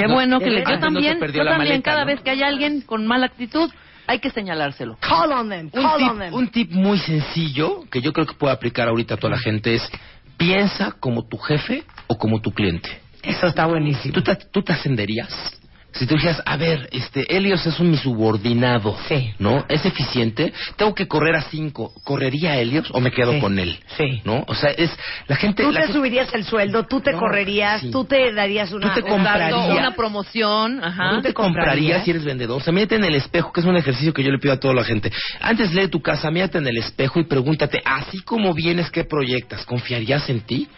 Qué 0.00 0.06
no- 0.08 0.14
bueno 0.14 0.38
que 0.38 0.50
le... 0.50 0.60
Yo 0.64 0.78
también, 0.78 1.18
yo 1.18 1.44
también, 1.44 1.58
maleta, 1.58 1.82
cada 1.82 2.00
¿no? 2.00 2.06
vez 2.06 2.20
que 2.20 2.30
hay 2.30 2.42
alguien 2.42 2.80
con 2.82 3.06
mala 3.06 3.26
actitud, 3.26 3.70
hay 4.06 4.18
que 4.20 4.30
señalárselo. 4.30 4.96
Call 5.00 5.32
on 5.32 5.48
them, 5.48 5.70
Un 5.72 5.82
call 5.82 6.02
on 6.02 6.08
tip, 6.10 6.18
them. 6.18 6.34
un 6.34 6.48
tip 6.48 6.70
muy 6.72 6.98
sencillo 6.98 7.84
que 7.90 8.00
yo 8.00 8.12
creo 8.12 8.26
que 8.26 8.34
puede 8.34 8.52
aplicar 8.52 8.88
ahorita 8.88 9.14
a 9.14 9.16
toda 9.16 9.32
la 9.32 9.38
gente 9.38 9.74
es 9.74 9.88
piensa 10.36 10.92
como 10.92 11.26
tu 11.26 11.38
jefe 11.38 11.84
o 12.06 12.16
como 12.18 12.40
tu 12.40 12.52
cliente. 12.52 13.00
Eso 13.22 13.46
está 13.48 13.66
buenísimo. 13.66 14.14
¿Tú 14.14 14.22
te, 14.22 14.36
tú 14.36 14.62
te 14.62 14.72
ascenderías? 14.72 15.55
Si 15.98 16.06
tú 16.06 16.14
dijeras, 16.14 16.42
a 16.44 16.56
ver, 16.56 16.88
este, 16.92 17.24
Helios 17.34 17.64
es 17.66 17.78
un 17.80 17.90
mi 17.90 17.96
subordinado, 17.96 18.96
Sí. 19.08 19.32
¿no? 19.38 19.64
Es 19.68 19.84
eficiente, 19.86 20.52
tengo 20.76 20.94
que 20.94 21.08
correr 21.08 21.36
a 21.36 21.42
cinco, 21.42 21.92
¿correría 22.04 22.58
Helios 22.58 22.88
o 22.92 23.00
me 23.00 23.10
quedo 23.10 23.32
Sí. 23.32 23.40
con 23.40 23.58
él? 23.58 23.78
Sí. 23.96 24.20
¿No? 24.24 24.44
O 24.46 24.54
sea, 24.54 24.70
es, 24.70 24.90
la 25.26 25.36
gente... 25.36 25.62
Tú 25.62 25.70
la 25.72 25.80
te 25.80 25.86
gente- 25.86 25.98
subirías 25.98 26.34
el 26.34 26.44
sueldo, 26.44 26.86
tú 26.86 27.00
te 27.00 27.12
No, 27.12 27.18
correrías, 27.18 27.80
sí. 27.80 27.90
tú 27.90 28.04
te 28.04 28.32
darías 28.32 28.72
una... 28.72 28.88
Tú 28.88 28.94
te 28.94 29.00
una- 29.02 29.10
comprarías. 29.10 29.50
Dando 29.50 29.74
una 29.76 29.94
promoción, 29.94 30.84
ajá. 30.84 31.10
¿Tú 31.16 31.22
te 31.22 31.32
comprarías 31.32 32.04
si 32.04 32.10
eres 32.10 32.24
vendedor? 32.24 32.58
O 32.60 32.64
sea, 32.64 32.72
mírate 32.72 32.96
en 32.96 33.04
el 33.04 33.14
espejo, 33.14 33.52
que 33.52 33.60
es 33.60 33.66
un 33.66 33.76
ejercicio 33.76 34.12
que 34.12 34.22
yo 34.22 34.30
le 34.30 34.38
pido 34.38 34.54
a 34.54 34.60
toda 34.60 34.74
la 34.74 34.84
gente. 34.84 35.10
Antes 35.40 35.72
lee 35.72 35.88
tu 35.88 36.02
casa, 36.02 36.30
mírate 36.30 36.58
en 36.58 36.66
el 36.66 36.76
espejo 36.76 37.20
y 37.20 37.24
pregúntate, 37.24 37.80
así 37.84 38.20
como 38.22 38.52
vienes, 38.54 38.90
¿qué 38.90 39.04
proyectas? 39.04 39.64
¿Confiarías 39.64 40.28
en 40.28 40.40
ti? 40.40 40.68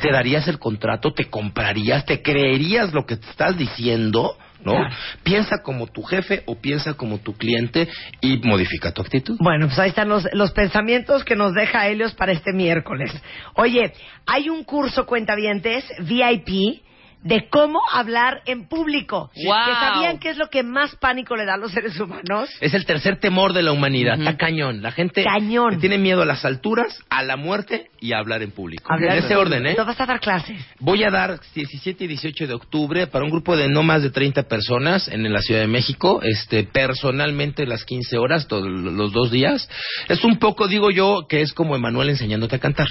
¿Te 0.00 0.10
darías 0.10 0.48
el 0.48 0.58
contrato? 0.58 1.12
¿Te 1.12 1.26
comprarías? 1.26 2.06
¿Te 2.06 2.22
creerías 2.22 2.94
lo 2.94 3.04
que 3.04 3.16
te 3.16 3.28
estás 3.28 3.56
diciendo? 3.58 4.36
¿No? 4.64 4.72
Claro. 4.72 4.94
Piensa 5.22 5.62
como 5.62 5.86
tu 5.86 6.02
jefe 6.02 6.42
o 6.46 6.56
piensa 6.56 6.94
como 6.94 7.18
tu 7.18 7.34
cliente 7.34 7.88
y 8.20 8.38
modifica 8.38 8.92
tu 8.92 9.02
actitud. 9.02 9.36
Bueno, 9.40 9.66
pues 9.66 9.78
ahí 9.78 9.90
están 9.90 10.08
los, 10.08 10.26
los 10.32 10.52
pensamientos 10.52 11.24
que 11.24 11.36
nos 11.36 11.52
deja 11.52 11.86
Helios 11.86 12.14
para 12.14 12.32
este 12.32 12.52
miércoles. 12.52 13.12
Oye, 13.54 13.92
hay 14.26 14.48
un 14.48 14.64
curso, 14.64 15.06
cuentavientes, 15.06 15.84
VIP, 16.00 16.83
de 17.24 17.48
cómo 17.48 17.80
hablar 17.90 18.42
en 18.46 18.68
público. 18.68 19.30
¡Guau! 19.34 19.66
¿Que 19.66 19.74
sabían 19.74 20.18
qué 20.18 20.30
es 20.30 20.36
lo 20.36 20.48
que 20.48 20.62
más 20.62 20.94
pánico 20.96 21.34
le 21.36 21.46
da 21.46 21.54
a 21.54 21.56
los 21.56 21.72
seres 21.72 21.98
humanos? 21.98 22.50
Es 22.60 22.74
el 22.74 22.84
tercer 22.84 23.18
temor 23.18 23.54
de 23.54 23.62
la 23.62 23.72
humanidad. 23.72 24.18
Está 24.18 24.36
cañón. 24.36 24.82
La 24.82 24.92
gente 24.92 25.24
Cañón. 25.24 25.80
tiene 25.80 25.98
miedo 25.98 26.22
a 26.22 26.26
las 26.26 26.44
alturas, 26.44 27.02
a 27.08 27.22
la 27.22 27.36
muerte 27.36 27.90
y 28.00 28.12
a 28.12 28.18
hablar 28.18 28.42
en 28.42 28.50
público. 28.50 28.92
Hablar 28.92 29.16
en 29.16 29.24
ese 29.24 29.36
orden, 29.36 29.66
¿eh? 29.66 29.74
¿No 29.76 29.86
vas 29.86 30.00
a 30.00 30.06
dar 30.06 30.20
clases? 30.20 30.60
Voy 30.78 31.02
a 31.02 31.10
dar 31.10 31.40
17 31.54 32.04
y 32.04 32.06
18 32.06 32.46
de 32.46 32.54
octubre 32.54 33.06
para 33.06 33.24
un 33.24 33.30
grupo 33.30 33.56
de 33.56 33.68
no 33.68 33.82
más 33.82 34.02
de 34.02 34.10
30 34.10 34.42
personas 34.44 35.08
en 35.08 35.32
la 35.32 35.40
Ciudad 35.40 35.62
de 35.62 35.66
México, 35.66 36.20
este, 36.22 36.64
personalmente 36.64 37.66
las 37.66 37.84
15 37.84 38.18
horas, 38.18 38.46
todos 38.46 38.68
los 38.68 39.12
dos 39.12 39.30
días. 39.30 39.68
Es 40.08 40.22
un 40.24 40.38
poco, 40.38 40.68
digo 40.68 40.90
yo, 40.90 41.26
que 41.26 41.40
es 41.40 41.54
como 41.54 41.74
Emanuel 41.74 42.10
enseñándote 42.10 42.56
a 42.56 42.58
cantar, 42.58 42.88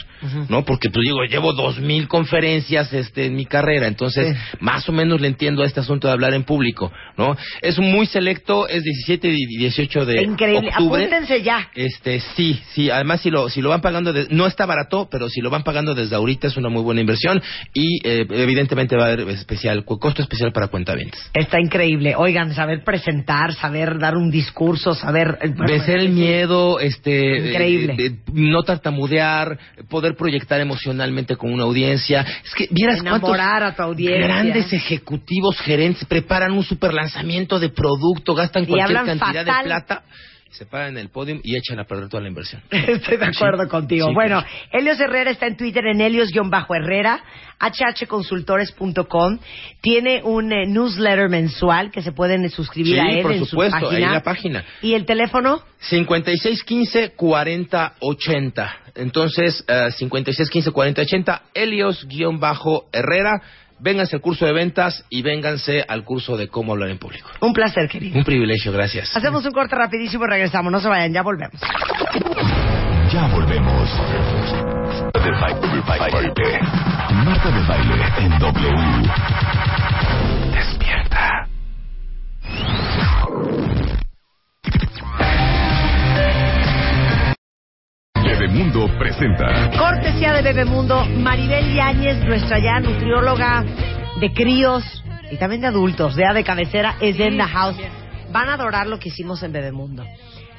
¿no? 0.50 0.66
Porque, 0.66 0.90
pues 0.90 1.04
digo, 1.04 1.24
llevo 1.26 1.54
2.000 1.54 2.08
conferencias 2.08 2.92
este, 2.94 3.28
en 3.28 3.36
mi 3.36 3.46
carrera, 3.46 3.86
entonces 3.88 4.23
más 4.60 4.88
o 4.90 4.92
menos 4.92 5.20
le 5.22 5.28
entiendo 5.28 5.64
a 5.64 5.66
este 5.66 5.80
asunto 5.80 6.08
de 6.08 6.14
hablar 6.14 6.34
en 6.34 6.44
público, 6.44 6.92
¿no? 7.18 7.36
Es 7.62 7.80
muy 7.80 8.06
selecto, 8.06 8.68
es 8.68 8.84
17 8.84 9.28
y 9.30 9.58
18 9.58 10.06
de 10.06 10.22
Increíble. 10.24 10.70
octubre. 10.70 11.04
Apúntense 11.06 11.42
ya. 11.42 11.70
Este, 11.76 12.20
sí, 12.36 12.60
sí. 12.74 12.90
Además, 12.90 13.22
si 13.22 13.30
lo, 13.30 13.50
si 13.50 13.62
lo 13.62 13.70
van 13.70 13.82
pagando, 13.82 14.14
de- 14.14 14.28
no 14.30 14.46
está 14.48 14.66
barato, 14.66 15.08
pero 15.12 15.30
si 15.30 15.42
lo 15.42 15.50
van 15.50 15.64
pagando 15.64 15.94
desde 15.96 16.16
ahorita 16.16 16.48
es 16.48 16.58
una 16.58 16.70
muy 16.70 16.82
buena 16.82 17.02
inversión 17.02 17.42
y 17.74 18.00
eh, 18.08 18.26
evidentemente 18.30 18.96
va 18.96 19.06
a 19.06 19.08
haber 19.14 19.30
especial, 19.30 19.84
costo 19.86 20.22
especial 20.22 20.52
para 20.52 20.68
cuentavientes. 20.68 21.20
Está 21.34 21.60
increíble. 21.60 22.16
Oigan, 22.16 22.54
saber 22.54 22.84
presentar, 22.84 23.54
saber 23.54 23.98
dar 24.00 24.16
un 24.16 24.30
discurso, 24.32 24.94
saber... 24.96 25.38
eh, 25.42 25.54
Vencer 25.56 26.00
el 26.00 26.10
miedo, 26.10 26.80
este, 26.80 27.50
Increíble. 27.50 27.96
eh, 27.98 28.06
eh, 28.08 28.16
no 28.34 28.64
tartamudear, 28.64 29.58
poder 29.90 30.16
proyectar 30.16 30.60
emocionalmente 30.62 31.36
con 31.36 31.52
una 31.54 31.64
audiencia. 31.64 32.26
Es 32.44 32.54
que 32.56 32.68
vieras 32.72 33.02
cuántos 33.02 33.30
Enamorar 33.30 33.64
a 33.64 33.76
tu 33.76 33.82
audiencia. 33.84 34.13
Grandes 34.20 34.72
ejecutivos, 34.74 35.60
gerentes 35.60 36.06
preparan 36.06 36.52
un 36.54 36.64
super 36.64 36.94
lanzamiento 36.94 37.60
de 37.60 37.70
producto, 37.70 38.34
gastan 38.36 38.64
Y 38.64 38.68
cualquier 38.68 39.04
cantidad 39.04 39.46
fatal. 39.46 39.64
de 39.64 39.70
plata, 39.70 40.04
se 40.52 40.66
paran 40.68 40.90
en 40.90 40.98
el 41.00 41.10
podio 41.10 41.40
y 41.44 41.56
echan 41.56 41.80
a 41.80 41.86
perder 41.86 42.10
toda 42.10 42.22
la 42.22 42.30
inversión. 42.30 42.62
Estoy 42.72 43.18
de 43.18 43.26
acuerdo 43.26 43.64
Sí, 43.64 43.70
contigo. 43.70 44.08
sí, 44.10 44.14
bueno, 44.14 44.42
claro. 44.42 44.56
Helios 44.72 45.00
Herrera 45.00 45.32
está 45.32 45.48
en 45.48 45.58
Twitter 45.58 45.84
en 45.88 46.00
Helios-Herrera, 46.00 47.24
hhconsultores.com. 47.60 49.40
Tiene 49.82 50.22
un 50.24 50.54
eh, 50.54 50.68
newsletter 50.68 51.28
mensual 51.30 51.90
que 51.90 52.04
se 52.04 52.12
pueden 52.12 52.46
eh, 52.46 52.50
suscribir 52.50 52.94
Sí, 52.94 53.00
a 53.00 53.10
él 53.14 53.24
por 53.24 53.32
en 53.32 53.46
supuesto, 53.46 53.80
su 53.80 53.86
ahí 53.86 53.90
página. 53.92 54.08
en 54.08 54.14
la 54.14 54.22
página. 54.24 54.64
¿Y 54.84 54.94
el 54.94 55.06
teléfono? 55.08 55.64
5615-4080. 55.90 58.70
Entonces, 58.96 59.66
eh, 59.68 59.88
5615-4080, 60.00 61.42
Helios-Herrera. 61.56 63.42
Vénganse 63.84 64.16
al 64.16 64.22
curso 64.22 64.46
de 64.46 64.54
ventas 64.54 65.04
y 65.10 65.22
vénganse 65.24 65.84
al 65.86 66.06
curso 66.06 66.38
de 66.38 66.48
cómo 66.48 66.72
hablar 66.72 66.90
en 66.90 66.98
público. 66.98 67.30
Un 67.42 67.52
placer, 67.52 67.90
querido. 67.90 68.18
Un 68.18 68.24
privilegio, 68.24 68.72
gracias. 68.72 69.14
Hacemos 69.14 69.46
un 69.46 69.52
corte 69.52 69.76
rapidísimo 69.76 70.24
y 70.24 70.30
regresamos. 70.30 70.72
No 70.72 70.80
se 70.80 70.88
vayan, 70.88 71.12
ya 71.12 71.22
volvemos. 71.22 71.60
Ya 73.12 73.28
volvemos. 73.28 73.90
Marta 77.26 77.52
de 77.52 77.68
baile 77.68 78.04
en 78.20 78.40
W. 78.40 79.43
Bebemundo 88.54 88.88
presenta. 89.00 89.72
Cortesía 89.76 90.32
de 90.32 90.44
Bebemundo, 90.44 91.04
Maribel 91.06 91.74
Yáñez, 91.74 92.24
nuestra 92.24 92.60
ya 92.60 92.80
nutrióloga 92.80 93.66
de 94.20 94.32
críos 94.32 94.84
y 95.32 95.38
también 95.38 95.62
de 95.62 95.68
adultos, 95.68 96.16
de 96.16 96.24
A 96.24 96.34
de 96.34 96.44
cabecera, 96.44 96.96
es 97.02 97.20
en 97.20 97.38
the 97.38 97.44
house. 97.46 97.76
Van 98.32 98.50
a 98.50 98.54
adorar 98.54 98.86
lo 98.86 99.00
que 99.00 99.10
hicimos 99.10 99.42
en 99.42 99.54
Bebemundo. 99.54 100.06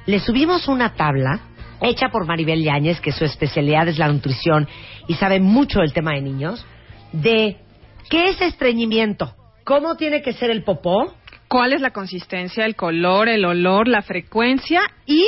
Le 0.06 0.18
subimos 0.18 0.66
una 0.66 0.94
tabla 0.94 1.38
hecha 1.80 2.08
por 2.08 2.26
Maribel 2.26 2.64
Yáñez, 2.64 3.00
que 3.00 3.12
su 3.12 3.24
especialidad 3.24 3.86
es 3.86 3.96
la 3.96 4.08
nutrición 4.08 4.66
y 5.06 5.14
sabe 5.14 5.38
mucho 5.38 5.78
del 5.78 5.92
tema 5.92 6.14
de 6.14 6.22
niños, 6.22 6.66
de 7.12 7.58
qué 8.10 8.30
es 8.30 8.40
estreñimiento, 8.40 9.36
cómo 9.62 9.94
tiene 9.94 10.20
que 10.20 10.32
ser 10.32 10.50
el 10.50 10.64
popó, 10.64 11.14
cuál 11.46 11.72
es 11.72 11.80
la 11.80 11.92
consistencia, 11.92 12.66
el 12.66 12.74
color, 12.74 13.28
el 13.28 13.44
olor, 13.44 13.86
la 13.86 14.02
frecuencia 14.02 14.82
y 15.06 15.24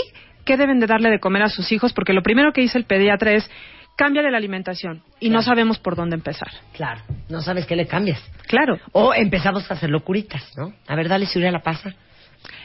qué 0.46 0.56
deben 0.56 0.80
de 0.80 0.86
darle 0.86 1.10
de 1.10 1.20
comer 1.20 1.42
a 1.42 1.48
sus 1.50 1.70
hijos, 1.72 1.92
porque 1.92 2.14
lo 2.14 2.22
primero 2.22 2.52
que 2.52 2.62
dice 2.62 2.78
el 2.78 2.84
pediatra 2.84 3.32
es 3.32 3.50
cámbiale 3.96 4.30
la 4.30 4.38
alimentación 4.38 5.02
y 5.20 5.30
no 5.30 5.42
sabemos 5.42 5.78
por 5.78 5.96
dónde 5.96 6.16
empezar. 6.16 6.48
claro, 6.72 7.02
no 7.28 7.40
sabes 7.40 7.66
qué 7.66 7.76
le 7.76 7.86
cambias. 7.86 8.22
Claro. 8.46 8.78
O 8.92 9.12
empezamos 9.14 9.70
a 9.70 9.74
hacer 9.74 9.90
locuritas, 9.90 10.42
¿no? 10.56 10.72
A 10.86 10.94
ver, 10.94 11.08
dale 11.08 11.26
si 11.26 11.44
a 11.44 11.50
la 11.50 11.60
pasa. 11.60 11.94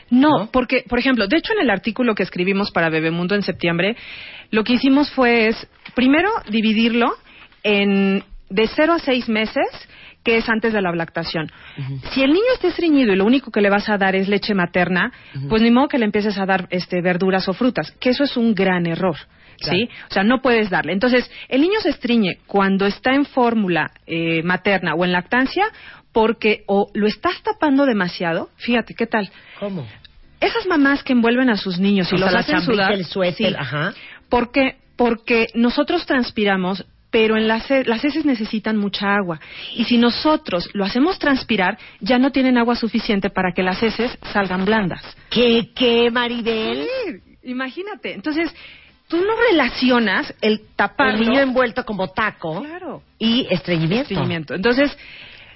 No, 0.09 0.29
¿No? 0.29 0.51
porque, 0.51 0.83
por 0.87 0.99
ejemplo, 0.99 1.27
de 1.27 1.37
hecho 1.37 1.53
en 1.53 1.61
el 1.61 1.69
artículo 1.69 2.15
que 2.15 2.23
escribimos 2.23 2.71
para 2.71 2.89
Bebemundo 2.89 3.33
en 3.33 3.43
septiembre, 3.43 3.95
lo 4.51 4.63
que 4.63 4.73
hicimos 4.73 5.09
fue 5.11 5.47
es, 5.47 5.67
primero, 5.95 6.29
dividirlo 6.49 7.13
en 7.63 8.23
de 8.49 8.67
0 8.67 8.93
a 8.93 8.99
6 8.99 9.29
meses, 9.29 9.65
que 10.23 10.37
es 10.37 10.47
antes 10.49 10.73
de 10.73 10.81
la 10.81 10.91
lactación. 10.91 11.51
Si 12.11 12.21
el 12.21 12.31
niño 12.31 12.45
está 12.53 12.67
estreñido 12.67 13.13
y 13.13 13.15
lo 13.15 13.25
único 13.25 13.51
que 13.51 13.61
le 13.61 13.69
vas 13.69 13.89
a 13.89 13.97
dar 13.97 14.15
es 14.15 14.27
leche 14.27 14.53
materna, 14.53 15.11
pues 15.49 15.61
ni 15.61 15.71
modo 15.71 15.87
que 15.87 15.97
le 15.97 16.05
empieces 16.05 16.37
a 16.37 16.45
dar 16.45 16.67
este, 16.69 17.01
verduras 17.01 17.47
o 17.47 17.53
frutas, 17.53 17.91
que 17.99 18.09
eso 18.09 18.23
es 18.23 18.37
un 18.37 18.53
gran 18.53 18.85
error. 18.85 19.17
¿Sí? 19.59 19.87
O 20.09 20.13
sea, 20.13 20.23
no 20.23 20.41
puedes 20.41 20.71
darle. 20.71 20.91
Entonces, 20.91 21.29
el 21.47 21.61
niño 21.61 21.79
se 21.81 21.89
estriñe 21.89 22.39
cuando 22.47 22.87
está 22.87 23.13
en 23.13 23.25
fórmula 23.25 23.91
eh, 24.07 24.41
materna 24.41 24.95
o 24.95 25.05
en 25.05 25.11
lactancia 25.11 25.65
porque 26.11 26.63
o 26.67 26.89
lo 26.93 27.05
estás 27.07 27.41
tapando 27.43 27.85
demasiado, 27.85 28.49
fíjate, 28.57 28.95
¿qué 28.95 29.05
tal? 29.05 29.29
¿Cómo? 29.59 29.87
Esas 30.39 30.65
mamás 30.65 31.03
que 31.03 31.13
envuelven 31.13 31.49
a 31.49 31.57
sus 31.57 31.79
niños 31.79 32.11
y 32.11 32.15
O 32.15 32.17
los 32.17 32.33
hacen 32.33 32.61
sudar. 32.61 32.91
el 32.93 33.05
suéter, 33.05 33.51
sí. 33.51 33.55
ajá. 33.57 33.93
¿Por 34.29 34.51
qué? 34.51 34.77
Porque 34.95 35.47
nosotros 35.53 36.05
transpiramos, 36.05 36.85
pero 37.11 37.37
en 37.37 37.47
las, 37.47 37.69
las 37.85 38.03
heces 38.03 38.25
necesitan 38.25 38.77
mucha 38.77 39.13
agua. 39.15 39.39
Y 39.75 39.83
si 39.83 39.97
nosotros 39.97 40.69
lo 40.73 40.85
hacemos 40.85 41.19
transpirar, 41.19 41.77
ya 41.99 42.17
no 42.17 42.31
tienen 42.31 42.57
agua 42.57 42.75
suficiente 42.75 43.29
para 43.29 43.51
que 43.51 43.61
las 43.63 43.83
heces 43.83 44.17
salgan 44.33 44.65
blandas. 44.65 45.03
¿Qué, 45.29 45.69
qué, 45.75 46.09
Maribel? 46.09 46.87
Imagínate. 47.43 48.13
Entonces, 48.13 48.53
tú 49.07 49.17
no 49.17 49.33
relacionas 49.49 50.33
el 50.41 50.61
tapar 50.75 51.15
El 51.15 51.21
niño 51.21 51.41
envuelto 51.41 51.83
como 51.85 52.07
taco 52.09 52.61
Claro. 52.61 53.03
y 53.19 53.45
estreñimiento. 53.49 54.03
estreñimiento. 54.03 54.53
Entonces, 54.55 54.97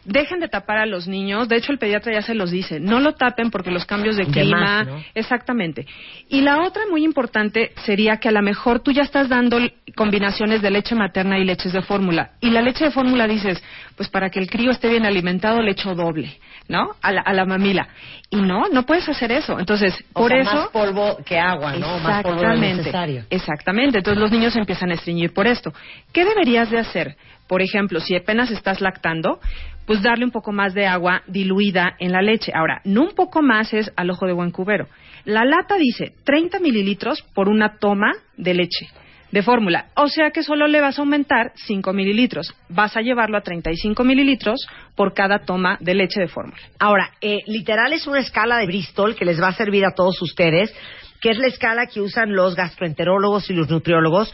dejen 0.05 0.39
de 0.39 0.47
tapar 0.47 0.77
a 0.77 0.85
los 0.85 1.07
niños. 1.07 1.49
De 1.49 1.57
hecho, 1.57 1.71
el 1.71 1.77
pediatra 1.79 2.13
ya 2.13 2.21
se 2.21 2.33
los 2.33 2.51
dice. 2.51 2.79
No 2.79 2.99
lo 2.99 3.13
tapen 3.13 3.51
porque 3.51 3.71
los 3.71 3.85
cambios 3.85 4.15
de 4.15 4.25
clima. 4.27 4.59
más, 4.59 4.87
¿no? 4.87 5.03
Exactamente. 5.13 5.85
Y 6.29 6.41
la 6.41 6.61
otra 6.63 6.83
muy 6.89 7.03
importante 7.03 7.71
sería 7.85 8.17
que 8.17 8.29
a 8.29 8.31
lo 8.31 8.41
mejor 8.41 8.79
tú 8.79 8.91
ya 8.91 9.01
estás 9.03 9.27
dando 9.29 9.57
combinaciones 9.95 10.61
de 10.61 10.71
leche 10.71 10.95
materna 10.95 11.37
y 11.39 11.45
leches 11.45 11.73
de 11.73 11.81
fórmula. 11.81 12.31
Y 12.39 12.51
la 12.51 12.61
leche 12.61 12.85
de 12.85 12.91
fórmula 12.91 13.27
dices, 13.27 13.61
pues 13.95 14.09
para 14.09 14.29
que 14.29 14.39
el 14.39 14.49
crío 14.49 14.71
esté 14.71 14.89
bien 14.89 15.05
alimentado 15.05 15.61
le 15.61 15.71
echo 15.71 15.95
doble, 15.95 16.37
¿no? 16.67 16.91
A 17.01 17.11
la, 17.11 17.21
a 17.21 17.33
la 17.33 17.45
mamila. 17.45 17.87
Y 18.29 18.37
no, 18.37 18.67
no 18.71 18.83
puedes 18.85 19.07
hacer 19.09 19.31
eso. 19.31 19.59
Entonces, 19.59 19.93
O 20.13 20.21
por 20.21 20.31
sea, 20.31 20.41
eso... 20.41 20.53
más 20.53 20.67
polvo 20.69 21.17
que 21.25 21.39
agua, 21.39 21.73
¿no? 21.75 21.99
Más 21.99 22.23
polvo 22.23 22.45
necesario. 22.55 23.23
Exactamente. 23.29 23.99
Entonces 23.99 24.21
los 24.21 24.31
niños 24.31 24.55
empiezan 24.55 24.91
a 24.91 24.95
estreñir 24.95 25.33
por 25.33 25.47
esto. 25.47 25.73
¿Qué 26.11 26.25
deberías 26.25 26.69
de 26.69 26.79
hacer? 26.79 27.15
Por 27.47 27.61
ejemplo, 27.61 27.99
si 27.99 28.15
apenas 28.15 28.51
estás 28.51 28.81
lactando, 28.81 29.39
pues 29.85 30.01
darle 30.01 30.25
un 30.25 30.31
poco 30.31 30.51
más 30.51 30.73
de 30.73 30.87
agua 30.87 31.21
diluida 31.27 31.95
en 31.99 32.11
la 32.11 32.21
leche. 32.21 32.51
Ahora, 32.55 32.81
no 32.85 33.03
un 33.03 33.15
poco 33.15 33.41
más 33.41 33.73
es 33.73 33.91
al 33.95 34.09
ojo 34.09 34.25
de 34.25 34.33
buen 34.33 34.51
cubero. 34.51 34.87
La 35.25 35.45
lata 35.45 35.75
dice 35.77 36.13
30 36.23 36.59
mililitros 36.59 37.21
por 37.33 37.49
una 37.49 37.77
toma 37.77 38.11
de 38.37 38.53
leche 38.53 38.87
de 39.31 39.43
fórmula. 39.43 39.87
O 39.95 40.07
sea 40.07 40.31
que 40.31 40.43
solo 40.43 40.67
le 40.67 40.81
vas 40.81 40.97
a 40.97 41.01
aumentar 41.01 41.51
5 41.55 41.93
mililitros. 41.93 42.55
Vas 42.69 42.95
a 42.95 43.01
llevarlo 43.01 43.37
a 43.37 43.41
35 43.41 44.03
mililitros 44.03 44.65
por 44.95 45.13
cada 45.13 45.39
toma 45.39 45.77
de 45.81 45.93
leche 45.93 46.21
de 46.21 46.27
fórmula. 46.27 46.57
Ahora, 46.79 47.11
eh, 47.21 47.39
literal 47.45 47.91
es 47.93 48.07
una 48.07 48.19
escala 48.19 48.57
de 48.57 48.67
Bristol 48.67 49.15
que 49.15 49.25
les 49.25 49.41
va 49.41 49.49
a 49.49 49.53
servir 49.53 49.85
a 49.85 49.93
todos 49.93 50.21
ustedes, 50.21 50.73
que 51.21 51.31
es 51.31 51.37
la 51.37 51.47
escala 51.47 51.87
que 51.87 52.01
usan 52.01 52.33
los 52.33 52.55
gastroenterólogos 52.55 53.49
y 53.49 53.53
los 53.53 53.69
nutriólogos 53.69 54.33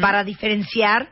para 0.00 0.24
diferenciar 0.24 1.08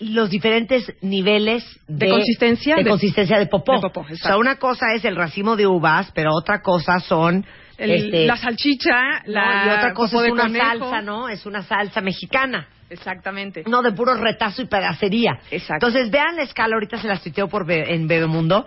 los 0.00 0.28
diferentes 0.30 0.92
niveles 1.00 1.64
De 1.88 2.08
consistencia 2.08 2.76
de, 2.76 2.84
de- 2.84 2.90
consistencia 2.90 3.38
de 3.38 3.46
popó. 3.46 3.72
de 3.74 3.80
popó, 3.80 4.00
o 4.00 4.16
sea, 4.16 4.36
una 4.36 4.56
cosa 4.56 4.86
es 4.94 5.04
el 5.04 5.16
racimo 5.16 5.56
de 5.56 5.66
uvas, 5.66 6.10
pero 6.14 6.30
otra 6.34 6.60
cosa 6.60 6.98
son 7.00 7.44
El- 7.78 7.90
este, 7.90 8.26
la 8.26 8.36
salchicha, 8.36 8.90
¿no? 9.26 9.32
la 9.32 9.64
y 9.66 9.68
otra 9.78 9.92
cosa 9.94 10.24
es 10.26 10.32
una 10.32 10.42
conejo. 10.42 10.66
salsa, 10.66 11.00
¿no? 11.02 11.28
Es 11.28 11.46
una 11.46 11.62
salsa 11.62 12.00
mexicana. 12.00 12.68
Exactamente. 12.90 13.64
No, 13.66 13.82
de 13.82 13.92
puro 13.92 14.14
retazo 14.14 14.62
y 14.62 14.66
pedacería. 14.66 15.40
Exacto. 15.50 15.86
Entonces, 15.88 16.10
vean 16.10 16.36
la 16.36 16.42
escala, 16.42 16.74
ahorita 16.76 16.98
se 16.98 17.08
las 17.08 17.20
tuiteo 17.22 17.48
por 17.48 17.66
Be- 17.66 17.92
en 17.94 18.06
Bebemundo. 18.06 18.64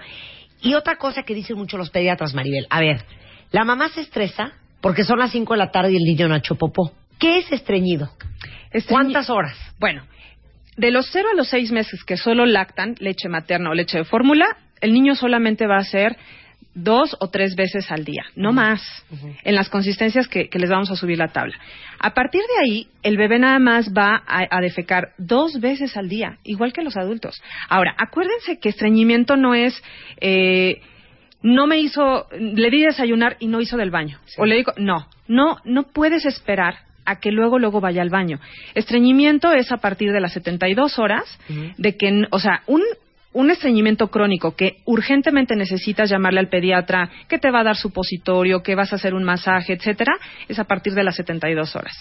Y 0.61 0.73
otra 0.73 0.97
cosa 0.97 1.23
que 1.23 1.33
dicen 1.33 1.55
mucho 1.57 1.77
los 1.77 1.89
pediatras, 1.89 2.33
Maribel. 2.33 2.67
A 2.69 2.81
ver, 2.81 3.05
la 3.51 3.63
mamá 3.63 3.87
se 3.89 4.01
estresa 4.01 4.51
porque 4.81 5.03
son 5.05 5.19
las 5.19 5.31
5 5.31 5.53
de 5.53 5.57
la 5.59 5.71
tarde 5.71 5.93
y 5.93 5.95
el 5.95 6.03
niño 6.03 6.27
no 6.27 6.33
ha 6.35 6.39
hecho 6.39 6.55
popó. 6.55 6.91
¿Qué 7.17 7.37
es 7.39 7.51
estreñido? 7.51 8.09
Estreñi- 8.73 8.87
¿Cuántas 8.89 9.29
horas? 9.29 9.57
Bueno, 9.79 10.03
de 10.79 10.91
los 10.91 11.09
0 11.11 11.29
a 11.33 11.35
los 11.35 11.49
6 11.49 11.71
meses 11.71 12.03
que 12.03 12.15
solo 12.17 12.45
lactan 12.45 12.95
leche 12.99 13.27
materna 13.29 13.69
o 13.69 13.73
leche 13.73 13.97
de 13.97 14.05
fórmula, 14.05 14.45
el 14.81 14.93
niño 14.93 15.13
solamente 15.15 15.67
va 15.67 15.75
a 15.75 15.81
hacer 15.81 16.15
dos 16.73 17.17
o 17.19 17.29
tres 17.29 17.55
veces 17.55 17.91
al 17.91 18.05
día, 18.05 18.23
no 18.35 18.53
más, 18.53 18.81
en 19.43 19.55
las 19.55 19.69
consistencias 19.69 20.27
que, 20.29 20.47
que 20.49 20.59
les 20.59 20.69
vamos 20.69 20.89
a 20.91 20.95
subir 20.95 21.17
la 21.17 21.27
tabla. 21.27 21.57
A 21.99 22.13
partir 22.13 22.41
de 22.41 22.63
ahí, 22.63 22.87
el 23.03 23.17
bebé 23.17 23.39
nada 23.39 23.59
más 23.59 23.91
va 23.91 24.23
a, 24.25 24.47
a 24.49 24.61
defecar 24.61 25.09
dos 25.17 25.59
veces 25.59 25.97
al 25.97 26.07
día, 26.07 26.37
igual 26.43 26.71
que 26.71 26.83
los 26.83 26.95
adultos. 26.95 27.41
Ahora, 27.67 27.93
acuérdense 27.97 28.59
que 28.59 28.69
estreñimiento 28.69 29.35
no 29.35 29.53
es... 29.55 29.83
eh, 30.21 30.81
no 31.41 31.67
me 31.67 31.79
hizo, 31.79 32.27
le 32.37 32.69
di 32.69 32.83
desayunar 32.83 33.37
y 33.39 33.47
no 33.47 33.61
hizo 33.61 33.77
del 33.77 33.91
baño. 33.91 34.19
O 34.37 34.45
le 34.45 34.55
digo, 34.55 34.73
no, 34.75 35.07
no, 35.29 35.57
no 35.63 35.83
puedes 35.83 36.25
esperar 36.25 36.79
a 37.09 37.19
que 37.19 37.31
luego, 37.31 37.59
luego 37.59 37.81
vaya 37.81 38.01
al 38.01 38.09
baño. 38.09 38.39
Estreñimiento 38.75 39.51
es 39.53 39.71
a 39.71 39.77
partir 39.77 40.11
de 40.11 40.21
las 40.21 40.33
72 40.33 40.99
horas 40.99 41.23
de 41.77 41.97
que, 41.97 42.23
o 42.31 42.39
sea, 42.39 42.61
un, 42.67 42.81
un 43.31 43.51
estreñimiento 43.51 44.07
crónico 44.07 44.55
que 44.55 44.77
urgentemente 44.85 45.55
necesitas 45.55 46.09
llamarle 46.09 46.39
al 46.39 46.49
pediatra, 46.49 47.09
que 47.27 47.37
te 47.37 47.51
va 47.51 47.59
a 47.59 47.63
dar 47.63 47.75
supositorio, 47.75 48.63
que 48.63 48.73
vas 48.73 48.91
a 48.91 48.95
hacer 48.95 49.13
un 49.13 49.23
masaje, 49.23 49.73
etcétera, 49.73 50.13
es 50.47 50.57
a 50.57 50.63
partir 50.63 50.93
de 50.93 51.03
las 51.03 51.15
72 51.15 51.75
horas. 51.75 51.93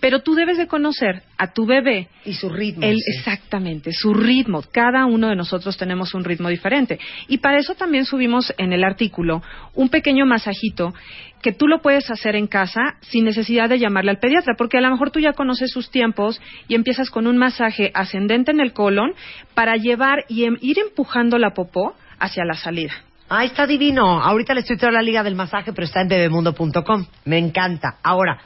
Pero 0.00 0.20
tú 0.20 0.34
debes 0.34 0.56
de 0.56 0.68
conocer 0.68 1.22
a 1.36 1.52
tu 1.52 1.66
bebé 1.66 2.08
Y 2.24 2.34
su 2.34 2.48
ritmo. 2.48 2.84
el- 2.84 2.96
sí. 2.96 3.18
Exactamente, 3.18 3.92
su 3.92 4.14
ritmo. 4.14 4.62
Cada 4.72 5.04
uno 5.06 5.28
de 5.28 5.34
nosotros 5.36 5.76
tenemos 5.76 6.14
un 6.14 6.22
ritmo 6.24 6.48
diferente. 6.48 6.98
Y 7.26 7.38
para 7.38 7.58
eso 7.58 7.74
también 7.74 8.04
subimos 8.04 8.52
en 8.56 8.72
el 8.72 8.84
artículo 8.84 9.42
un 9.74 9.88
pequeño 9.88 10.26
masajito 10.26 10.94
que 11.42 11.52
tú 11.52 11.66
lo 11.68 11.80
puedes 11.80 12.10
hacer 12.10 12.36
en 12.36 12.46
casa 12.46 12.96
sin 13.02 13.24
necesidad 13.24 13.68
de 13.68 13.78
llamarle 13.78 14.10
al 14.10 14.18
pediatra, 14.18 14.54
porque 14.56 14.78
a 14.78 14.80
lo 14.80 14.90
mejor 14.90 15.10
tú 15.10 15.20
ya 15.20 15.32
conoces 15.32 15.70
sus 15.70 15.90
tiempos 15.90 16.40
y 16.66 16.74
empiezas 16.74 17.10
con 17.10 17.26
un 17.26 17.36
masaje 17.36 17.90
ascendente 17.94 18.50
en 18.50 18.60
el 18.60 18.72
colon 18.72 19.12
para 19.54 19.76
llevar 19.76 20.24
y 20.28 20.44
em- 20.44 20.58
ir 20.60 20.78
empujando 20.78 21.38
la 21.38 21.50
popó 21.54 21.94
hacia 22.18 22.44
la 22.44 22.54
salida. 22.54 22.92
Ah, 23.28 23.44
está 23.44 23.66
divino. 23.66 24.22
Ahorita 24.22 24.54
les 24.54 24.64
tuiteo 24.64 24.90
la 24.90 25.02
liga 25.02 25.22
del 25.22 25.34
masaje, 25.34 25.72
pero 25.72 25.84
está 25.84 26.00
en 26.00 26.08
bebemundo.com. 26.08 27.06
Me 27.26 27.36
encanta. 27.38 27.96
Ahora, 28.02 28.38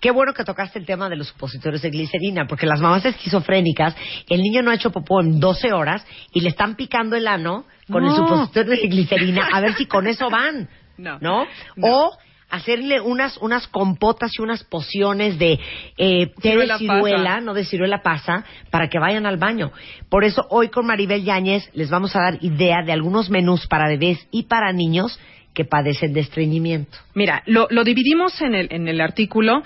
qué 0.00 0.10
bueno 0.10 0.32
que 0.34 0.42
tocaste 0.44 0.78
el 0.78 0.86
tema 0.86 1.08
de 1.08 1.14
los 1.16 1.28
supositorios 1.28 1.82
de 1.82 1.90
glicerina, 1.90 2.46
porque 2.46 2.66
las 2.66 2.80
mamás 2.80 3.04
esquizofrénicas, 3.04 3.94
el 4.28 4.40
niño 4.42 4.62
no 4.62 4.70
ha 4.72 4.74
hecho 4.74 4.90
popó 4.90 5.20
en 5.20 5.38
12 5.38 5.72
horas 5.72 6.04
y 6.32 6.40
le 6.40 6.48
están 6.48 6.74
picando 6.74 7.14
el 7.16 7.28
ano 7.28 7.64
con 7.90 8.04
el 8.04 8.10
supositorio 8.10 8.72
de 8.72 8.88
glicerina 8.88 9.48
a 9.52 9.60
ver 9.60 9.74
si 9.74 9.86
con 9.86 10.06
eso 10.08 10.28
van. 10.28 10.68
No. 10.98 11.18
¿No? 11.20 11.46
No. 11.76 11.86
O 11.86 12.18
hacerle 12.50 13.00
unas 13.00 13.36
unas 13.38 13.68
compotas 13.68 14.32
y 14.38 14.42
unas 14.42 14.64
pociones 14.64 15.38
de 15.38 15.58
eh, 15.96 16.32
té 16.40 16.56
de 16.56 16.78
Ciruela 16.78 17.24
pasa. 17.24 17.40
no 17.40 17.54
de 17.54 17.64
ciruela 17.64 18.02
pasa, 18.02 18.44
para 18.70 18.88
que 18.88 18.98
vayan 18.98 19.26
al 19.26 19.36
baño. 19.36 19.70
Por 20.08 20.24
eso 20.24 20.46
hoy 20.50 20.68
con 20.68 20.86
Maribel 20.86 21.24
Yáñez 21.24 21.70
les 21.74 21.90
vamos 21.90 22.16
a 22.16 22.20
dar 22.20 22.38
idea 22.40 22.82
de 22.82 22.92
algunos 22.92 23.30
menús 23.30 23.66
para 23.66 23.88
bebés 23.88 24.26
y 24.30 24.44
para 24.44 24.72
niños 24.72 25.18
que 25.54 25.64
padecen 25.64 26.12
de 26.12 26.20
estreñimiento. 26.20 26.96
Mira, 27.14 27.42
lo, 27.46 27.66
lo 27.70 27.84
dividimos 27.84 28.40
en 28.40 28.54
el, 28.54 28.68
en 28.70 28.88
el 28.88 29.00
artículo 29.00 29.62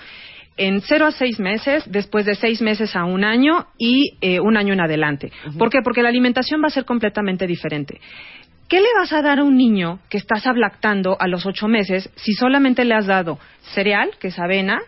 en 0.57 0.81
0 0.81 1.07
a 1.07 1.13
6 1.13 1.41
meses, 1.41 1.85
después 1.87 2.27
de 2.27 2.35
6 2.35 2.61
meses 2.63 2.95
a 2.95 3.05
un 3.05 3.25
año 3.25 3.67
y 3.79 4.19
eh, 4.21 4.39
un 4.41 4.57
año 4.57 4.75
en 4.75 4.81
adelante. 4.81 5.33
¿Por 5.59 5.71
qué? 5.71 5.79
Porque 5.83 6.03
la 6.03 6.11
alimentación 6.11 6.63
va 6.63 6.67
a 6.67 6.71
ser 6.71 6.85
completamente 6.85 7.47
diferente. 7.47 8.01
¿Qué 8.73 8.81
le 8.81 8.89
vas 8.97 9.13
a 9.13 9.21
dar 9.21 9.39
a 9.39 9.45
un 9.45 9.55
niño 9.59 9.99
que 10.09 10.17
estás 10.17 10.47
ablactando 10.47 11.15
a 11.21 11.29
los 11.29 11.45
8 11.45 11.69
meses 11.69 12.09
si 12.17 12.33
solamente 12.33 12.87
le 12.87 12.95
has 12.95 13.05
dado 13.05 13.39
cereal, 13.75 14.13
que 14.19 14.29
es 14.29 14.39
avena, 14.39 14.81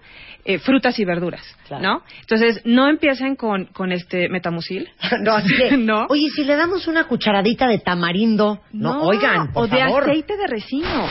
eh, 0.46 0.58
frutas 0.58 0.98
y 0.98 1.04
verduras? 1.04 1.42
Claro. 1.68 1.82
¿No? 1.82 2.02
Entonces, 2.22 2.62
no 2.64 2.88
empiecen 2.88 3.36
con, 3.36 3.66
con 3.66 3.92
este 3.92 4.30
metamucil. 4.30 4.88
no, 5.20 5.32
así 5.34 5.52
No. 5.76 6.06
oye, 6.08 6.30
si 6.34 6.44
le 6.44 6.56
damos 6.56 6.86
una 6.86 7.04
cucharadita 7.04 7.68
de 7.68 7.78
tamarindo, 7.78 8.62
no, 8.72 9.02
oigan, 9.02 9.52
por 9.52 9.64
o 9.64 9.66
de 9.66 9.78
favor. 9.78 10.04
aceite 10.04 10.34
de 10.34 10.46
resino. 10.46 11.06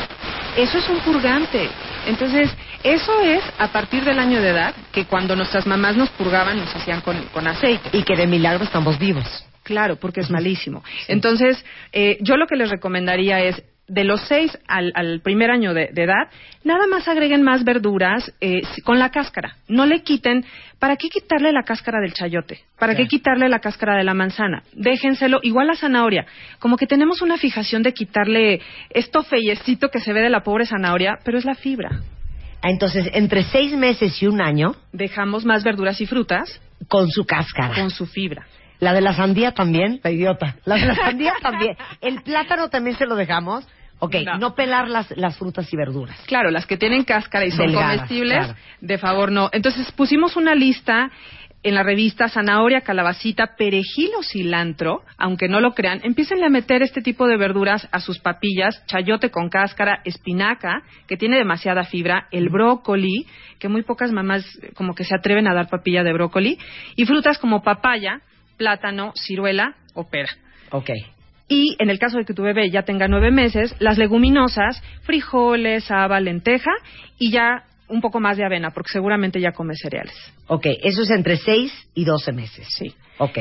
Eso 0.57 0.79
es 0.79 0.89
un 0.89 0.97
purgante. 1.01 1.69
Entonces, 2.07 2.49
eso 2.83 3.21
es 3.21 3.43
a 3.59 3.67
partir 3.67 4.03
del 4.03 4.17
año 4.17 4.41
de 4.41 4.49
edad, 4.49 4.73
que 4.91 5.05
cuando 5.05 5.35
nuestras 5.35 5.67
mamás 5.67 5.95
nos 5.95 6.09
purgaban, 6.09 6.57
nos 6.57 6.75
hacían 6.75 7.01
con, 7.01 7.21
con 7.25 7.45
aceite. 7.45 7.95
Y 7.95 8.01
que 8.01 8.15
de 8.15 8.25
milagro 8.25 8.63
estamos 8.63 8.97
vivos. 8.97 9.45
Claro, 9.63 9.95
porque 9.97 10.21
es 10.21 10.29
malísimo. 10.29 10.83
Entonces, 11.07 11.63
eh, 11.91 12.17
yo 12.21 12.35
lo 12.37 12.47
que 12.47 12.55
les 12.55 12.69
recomendaría 12.69 13.39
es, 13.39 13.63
de 13.87 14.05
los 14.05 14.21
seis 14.27 14.57
al, 14.67 14.91
al 14.95 15.19
primer 15.21 15.51
año 15.51 15.73
de, 15.73 15.89
de 15.91 16.03
edad, 16.03 16.29
nada 16.63 16.87
más 16.87 17.07
agreguen 17.09 17.43
más 17.43 17.65
verduras 17.65 18.31
eh, 18.39 18.61
con 18.85 18.97
la 18.97 19.09
cáscara. 19.09 19.57
No 19.67 19.85
le 19.85 20.03
quiten, 20.03 20.45
¿para 20.79 20.95
qué 20.95 21.09
quitarle 21.09 21.51
la 21.51 21.63
cáscara 21.63 21.99
del 21.99 22.13
chayote? 22.13 22.61
¿Para 22.79 22.95
qué 22.95 23.07
quitarle 23.07 23.49
la 23.49 23.59
cáscara 23.59 23.97
de 23.97 24.03
la 24.05 24.13
manzana? 24.13 24.63
Déjenselo, 24.73 25.39
igual 25.43 25.67
la 25.67 25.75
zanahoria. 25.75 26.25
Como 26.59 26.77
que 26.77 26.87
tenemos 26.87 27.21
una 27.21 27.37
fijación 27.37 27.83
de 27.83 27.93
quitarle 27.93 28.61
esto 28.89 29.21
feyecito 29.23 29.89
que 29.89 29.99
se 29.99 30.13
ve 30.13 30.21
de 30.21 30.29
la 30.29 30.43
pobre 30.43 30.65
zanahoria, 30.65 31.19
pero 31.25 31.37
es 31.37 31.43
la 31.45 31.55
fibra. 31.55 31.89
Ah, 32.61 32.69
Entonces, 32.69 33.09
entre 33.13 33.43
seis 33.43 33.73
meses 33.73 34.21
y 34.21 34.27
un 34.27 34.41
año, 34.41 34.75
Dejamos 34.93 35.43
más 35.43 35.63
verduras 35.65 35.99
y 35.99 36.05
frutas 36.05 36.61
con 36.87 37.09
su 37.09 37.25
cáscara. 37.25 37.75
con 37.75 37.89
su 37.89 38.05
fibra. 38.05 38.45
La 38.83 38.93
de 38.93 39.01
la 39.01 39.13
sandía 39.13 39.51
también, 39.53 39.99
la 40.03 40.11
idiota. 40.11 40.55
La 40.65 40.75
de 40.75 40.85
la 40.85 40.95
sandía 40.95 41.33
también. 41.41 41.75
El 42.01 42.21
plátano 42.21 42.69
también 42.69 42.97
se 42.97 43.05
lo 43.05 43.15
dejamos. 43.15 43.67
Ok, 43.99 44.15
no, 44.25 44.37
No. 44.37 44.55
pelar 44.55 44.89
las, 44.89 45.09
las 45.17 45.37
frutas 45.37 45.71
y 45.71 45.77
verduras. 45.77 46.19
Claro, 46.27 46.51
las 46.51 46.65
que 46.65 46.75
tienen 46.77 47.03
cáscara 47.05 47.45
y 47.45 47.51
son 47.51 47.67
Delgadas, 47.67 47.95
comestibles, 47.95 48.37
claro. 48.37 48.55
de 48.81 48.97
favor 48.97 49.31
no. 49.31 49.49
Entonces 49.53 49.89
pusimos 49.93 50.35
una 50.35 50.55
lista 50.55 51.09
en 51.65 51.75
la 51.75 51.83
revista 51.83 52.27
zanahoria, 52.27 52.81
calabacita, 52.81 53.55
perejil 53.55 54.09
o 54.19 54.23
cilantro, 54.23 55.03
aunque 55.17 55.47
no 55.47 55.61
lo 55.61 55.73
crean, 55.73 56.01
empiecen 56.03 56.43
a 56.43 56.49
meter 56.49 56.83
este 56.83 57.01
tipo 57.01 57.25
de 57.25 57.37
verduras 57.37 57.87
a 57.93 58.01
sus 58.01 58.19
papillas, 58.19 58.85
chayote 58.87 59.31
con 59.31 59.47
cáscara, 59.47 60.01
espinaca, 60.03 60.83
que 61.07 61.15
tiene 61.15 61.37
demasiada 61.37 61.85
fibra, 61.85 62.27
el 62.31 62.49
brócoli, 62.49 63.25
que 63.59 63.69
muy 63.69 63.83
pocas 63.83 64.11
mamás 64.11 64.43
como 64.75 64.93
que 64.93 65.05
se 65.05 65.15
atreven 65.15 65.47
a 65.47 65.53
dar 65.53 65.69
papilla 65.69 66.03
de 66.03 66.11
brócoli, 66.11 66.57
y 66.97 67.05
frutas 67.05 67.37
como 67.37 67.63
papaya, 67.63 68.19
plátano, 68.57 69.13
ciruela 69.15 69.75
o 69.93 70.07
pera. 70.09 70.29
Ok. 70.71 70.89
Y 71.47 71.75
en 71.79 71.89
el 71.89 71.99
caso 71.99 72.17
de 72.17 72.25
que 72.25 72.33
tu 72.33 72.41
bebé 72.41 72.69
ya 72.71 72.83
tenga 72.83 73.07
nueve 73.07 73.29
meses, 73.31 73.75
las 73.79 73.97
leguminosas, 73.97 74.81
frijoles, 75.03 75.89
haba, 75.91 76.19
lenteja 76.19 76.71
y 77.19 77.31
ya 77.31 77.63
un 77.89 78.01
poco 78.01 78.19
más 78.19 78.37
de 78.37 78.45
avena, 78.45 78.71
porque 78.71 78.91
seguramente 78.91 79.39
ya 79.39 79.51
come 79.51 79.75
cereales. 79.75 80.15
Ok, 80.47 80.65
eso 80.81 81.03
es 81.03 81.11
entre 81.11 81.37
6 81.37 81.71
y 81.93 82.05
12 82.05 82.31
meses. 82.31 82.67
Sí. 82.69 82.93
Ok. 83.19 83.37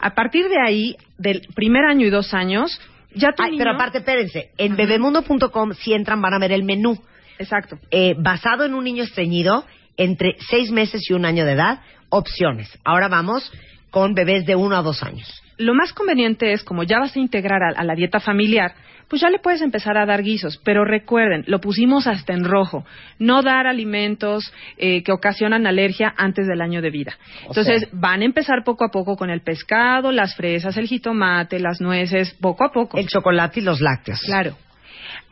A 0.00 0.10
partir 0.14 0.48
de 0.48 0.58
ahí, 0.60 0.96
del 1.16 1.42
primer 1.54 1.84
año 1.84 2.04
y 2.06 2.10
dos 2.10 2.34
años, 2.34 2.78
ya 3.14 3.32
tu 3.32 3.42
Ay, 3.44 3.52
niño- 3.52 3.60
pero 3.64 3.70
aparte, 3.76 3.98
espérense, 3.98 4.50
en 4.58 4.76
bebemundo.com, 4.76 5.72
si 5.74 5.94
entran, 5.94 6.20
van 6.20 6.34
a 6.34 6.38
ver 6.38 6.52
el 6.52 6.64
menú. 6.64 7.00
Exacto. 7.38 7.78
Eh, 7.90 8.14
basado 8.18 8.64
en 8.64 8.74
un 8.74 8.84
niño 8.84 9.04
estreñido, 9.04 9.64
entre 9.96 10.36
6 10.50 10.70
meses 10.72 11.08
y 11.08 11.14
un 11.14 11.24
año 11.24 11.44
de 11.46 11.52
edad, 11.52 11.80
opciones. 12.10 12.68
Ahora 12.84 13.08
vamos 13.08 13.50
con 13.94 14.12
bebés 14.14 14.44
de 14.44 14.56
1 14.56 14.76
a 14.76 14.82
2 14.82 15.02
años. 15.04 15.28
lo 15.56 15.72
más 15.72 15.92
conveniente 15.92 16.52
es, 16.52 16.64
como 16.64 16.82
ya 16.82 16.98
vas 16.98 17.14
a 17.14 17.20
integrar 17.20 17.60
a, 17.62 17.68
a 17.80 17.84
la 17.84 17.94
dieta 17.94 18.18
familiar, 18.18 18.74
pues 19.08 19.22
ya 19.22 19.28
le 19.30 19.38
puedes 19.38 19.62
empezar 19.62 19.96
a 19.96 20.04
dar 20.04 20.22
guisos. 20.22 20.58
Pero 20.64 20.84
recuerden, 20.84 21.44
lo 21.46 21.60
pusimos 21.60 22.06
hasta 22.08 22.32
en 22.32 22.42
rojo. 22.44 22.84
No 23.20 23.42
dar 23.42 23.68
alimentos 23.68 24.52
eh, 24.78 25.04
que 25.04 25.12
ocasionan 25.12 25.66
alergia 25.68 26.12
antes 26.16 26.48
del 26.48 26.60
año 26.60 26.82
de 26.82 26.90
vida. 26.90 27.12
O 27.44 27.48
Entonces, 27.50 27.80
sea- 27.82 27.88
van 27.92 28.22
a 28.22 28.24
empezar 28.24 28.64
poco 28.64 28.84
a 28.84 28.88
poco 28.90 29.14
con 29.16 29.30
el 29.30 29.42
pescado, 29.42 30.10
las 30.10 30.34
fresas, 30.34 30.76
el 30.76 30.88
jitomate, 30.88 31.60
las 31.60 31.80
nueces, 31.80 32.34
poco 32.40 32.64
a 32.64 32.72
poco. 32.72 32.98
El 32.98 33.06
chocolate 33.06 33.60
y 33.60 33.62
los 33.62 33.80
lácteos. 33.80 34.22
Claro. 34.26 34.56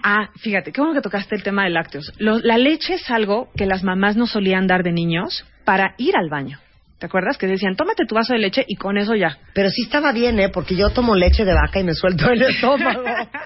Ah, 0.05 0.29
fíjate, 0.37 0.71
qué 0.71 0.81
bueno 0.81 0.95
que 0.95 1.01
tocaste 1.03 1.35
el 1.35 1.43
tema 1.43 1.65
de 1.65 1.71
lácteos. 1.71 2.13
Lo- 2.19 2.39
la 2.39 2.59
leche 2.59 2.95
es 2.95 3.11
algo 3.11 3.49
que 3.57 3.67
las 3.67 3.83
mamás 3.83 4.17
nos 4.17 4.31
solían 4.31 4.69
dar 4.69 4.83
de 4.85 4.93
niños 4.93 5.45
para 5.65 5.95
ir 5.99 6.15
al 6.17 6.29
baño. 6.29 6.59
¿Te 7.03 7.07
acuerdas? 7.07 7.37
Que 7.37 7.49
decían, 7.49 7.75
tómate 7.75 8.07
tu 8.07 8.15
vaso 8.15 8.33
de 8.33 8.39
leche 8.39 8.65
y 8.65 8.77
con 8.77 8.97
eso 8.97 9.17
ya. 9.17 9.37
Pero 9.55 9.71
sí 9.71 9.83
estaba 9.83 10.13
bien, 10.13 10.39
¿eh? 10.39 10.51
Porque 10.51 10.77
yo 10.77 10.91
tomo 10.91 11.17
leche 11.17 11.45
de 11.45 11.53
vaca 11.53 11.81
y 11.81 11.83
me 11.83 11.95
suelto 11.95 12.31
el 12.31 12.41
estómago. 12.43 13.03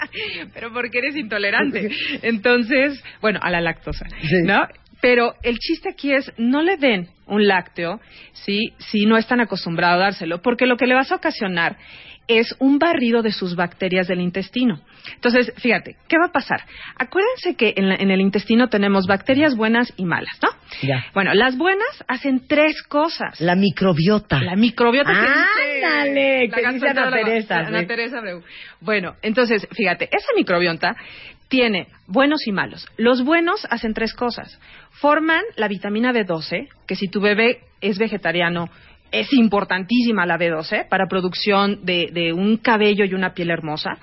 Pero 0.53 0.75
porque 0.75 0.99
eres 0.99 1.17
intolerante. 1.17 1.89
Entonces, 2.21 3.03
bueno, 3.23 3.41
a 3.43 3.49
la 3.51 3.63
lactosa, 3.63 4.05
Sí. 4.21 4.43
¿no? 4.45 4.59
Pero 5.01 5.37
el 5.43 5.57
chiste 5.59 5.89
aquí 5.89 6.13
es 6.13 6.31
no 6.37 6.61
le 6.61 6.77
den 6.77 7.09
un 7.27 7.47
lácteo 7.47 7.99
¿sí? 8.35 8.75
si 8.77 9.07
no 9.07 9.17
están 9.17 9.41
acostumbrados 9.41 9.97
a 9.97 10.05
dárselo, 10.05 10.43
porque 10.43 10.67
lo 10.67 10.77
que 10.77 10.87
le 10.87 10.95
vas 10.95 11.11
a 11.11 11.15
ocasionar 11.17 11.79
es 12.29 12.55
un 12.59 12.79
barrido 12.79 13.23
de 13.23 13.31
sus 13.31 13.55
bacterias 13.55 14.09
del 14.09 14.21
intestino. 14.21 14.81
Entonces, 15.15 15.53
fíjate, 15.59 15.97
¿qué 16.09 16.17
va 16.19 16.27
a 16.27 16.33
pasar? 16.33 16.63
Acuérdense 16.99 17.55
que 17.57 17.75
en, 17.77 17.89
la- 17.89 17.95
en 17.95 18.11
el 18.11 18.21
intestino 18.21 18.69
tenemos 18.69 19.07
bacterias 19.07 19.55
buenas 19.57 19.93
y 19.97 20.05
malas, 20.05 20.37
¿no? 20.43 20.49
Ya. 20.83 21.05
Bueno, 21.15 21.33
las 21.35 21.57
buenas 21.57 22.05
hacen 22.09 22.47
tres 22.49 22.83
cosas. 22.83 23.41
La 23.41 23.55
microbiota. 23.55 24.41
La 24.43 24.57
microbiota 24.57 25.13
que 25.13 25.19
dice 25.21 25.85
¡Ándale! 25.87 26.49
la 26.49 26.55
que 26.57 26.73
dice 26.75 26.89
Ana 26.89 27.11
Teresa. 27.11 27.59
Ana 27.61 27.81
sí. 27.81 27.87
Teresa. 27.87 28.21
Bueno, 28.81 29.15
entonces, 29.23 29.67
fíjate, 29.73 30.07
esa 30.11 30.29
microbiota 30.37 30.97
tiene 31.49 31.87
buenos 32.09 32.45
y 32.49 32.51
malos. 32.53 32.89
Los 32.97 33.25
buenos 33.25 33.65
hacen 33.71 33.95
tres 33.95 34.13
cosas. 34.15 34.59
Forman 34.91 35.43
la 35.57 35.69
vitamina 35.69 36.13
B12, 36.13 36.69
que 36.89 36.97
si 36.97 37.07
tu 37.07 37.21
bebé 37.21 37.61
es 37.81 37.99
vegetariano, 37.99 38.69
es 39.13 39.33
importantísima 39.33 40.27
la 40.27 40.39
B12 40.39 40.89
para 40.89 41.07
producción 41.07 41.85
de, 41.85 42.11
de 42.13 42.33
un 42.33 42.57
cabello 42.57 43.05
y 43.05 43.15
una 43.15 43.35
piel 43.35 43.51
hermosa. 43.51 43.99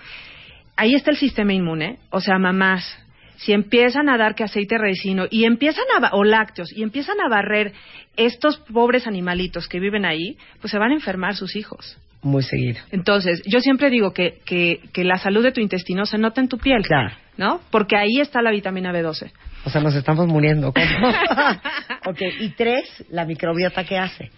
Ahí 0.76 0.95
está 0.95 1.12
el 1.12 1.18
sistema 1.18 1.54
inmune, 1.54 1.99
o 2.10 2.20
sea, 2.20 2.39
mamás, 2.39 2.97
si 3.38 3.51
empiezan 3.51 4.10
a 4.10 4.18
dar 4.18 4.36
que 4.36 4.43
aceite 4.43 4.78
resino 4.78 5.26
y 5.30 5.45
empiezan 5.45 5.86
a 6.01 6.10
o 6.14 6.24
lácteos 6.24 6.72
y 6.76 6.84
empiezan 6.84 7.20
a 7.20 7.30
barrer 7.30 7.74
estos 8.16 8.58
pobres 8.58 9.08
animalitos 9.08 9.68
que 9.68 9.80
viven 9.80 10.06
ahí, 10.06 10.38
pues 10.62 10.72
se 10.72 10.78
van 10.78 10.91
a 10.91 10.95
enfermar 10.95 11.36
sus 11.36 11.56
hijos. 11.56 11.97
Muy 12.22 12.43
seguido. 12.43 12.80
Entonces, 12.91 13.41
yo 13.45 13.60
siempre 13.60 13.89
digo 13.89 14.14
que, 14.14 14.39
que, 14.45 14.80
que 14.93 15.04
la 15.04 15.18
salud 15.18 15.43
de 15.43 15.51
tu 15.51 15.60
intestino 15.60 16.06
se 16.06 16.18
nota 16.18 16.39
en 16.39 16.47
tu 16.47 16.58
piel. 16.58 16.84
Claro. 16.84 17.14
¿No? 17.36 17.60
Porque 17.70 17.97
ahí 17.97 18.22
está 18.22 18.41
la 18.41 18.51
vitamina 18.51 18.93
B12. 18.93 19.32
O 19.66 19.70
sea, 19.70 19.82
nos 19.82 19.95
estamos 19.95 20.28
muriendo. 20.28 20.70
ok, 22.06 22.22
y 22.39 22.49
tres, 22.49 23.04
la 23.10 23.26
microbiota 23.26 23.84
que 23.84 23.97
hace. 23.97 24.32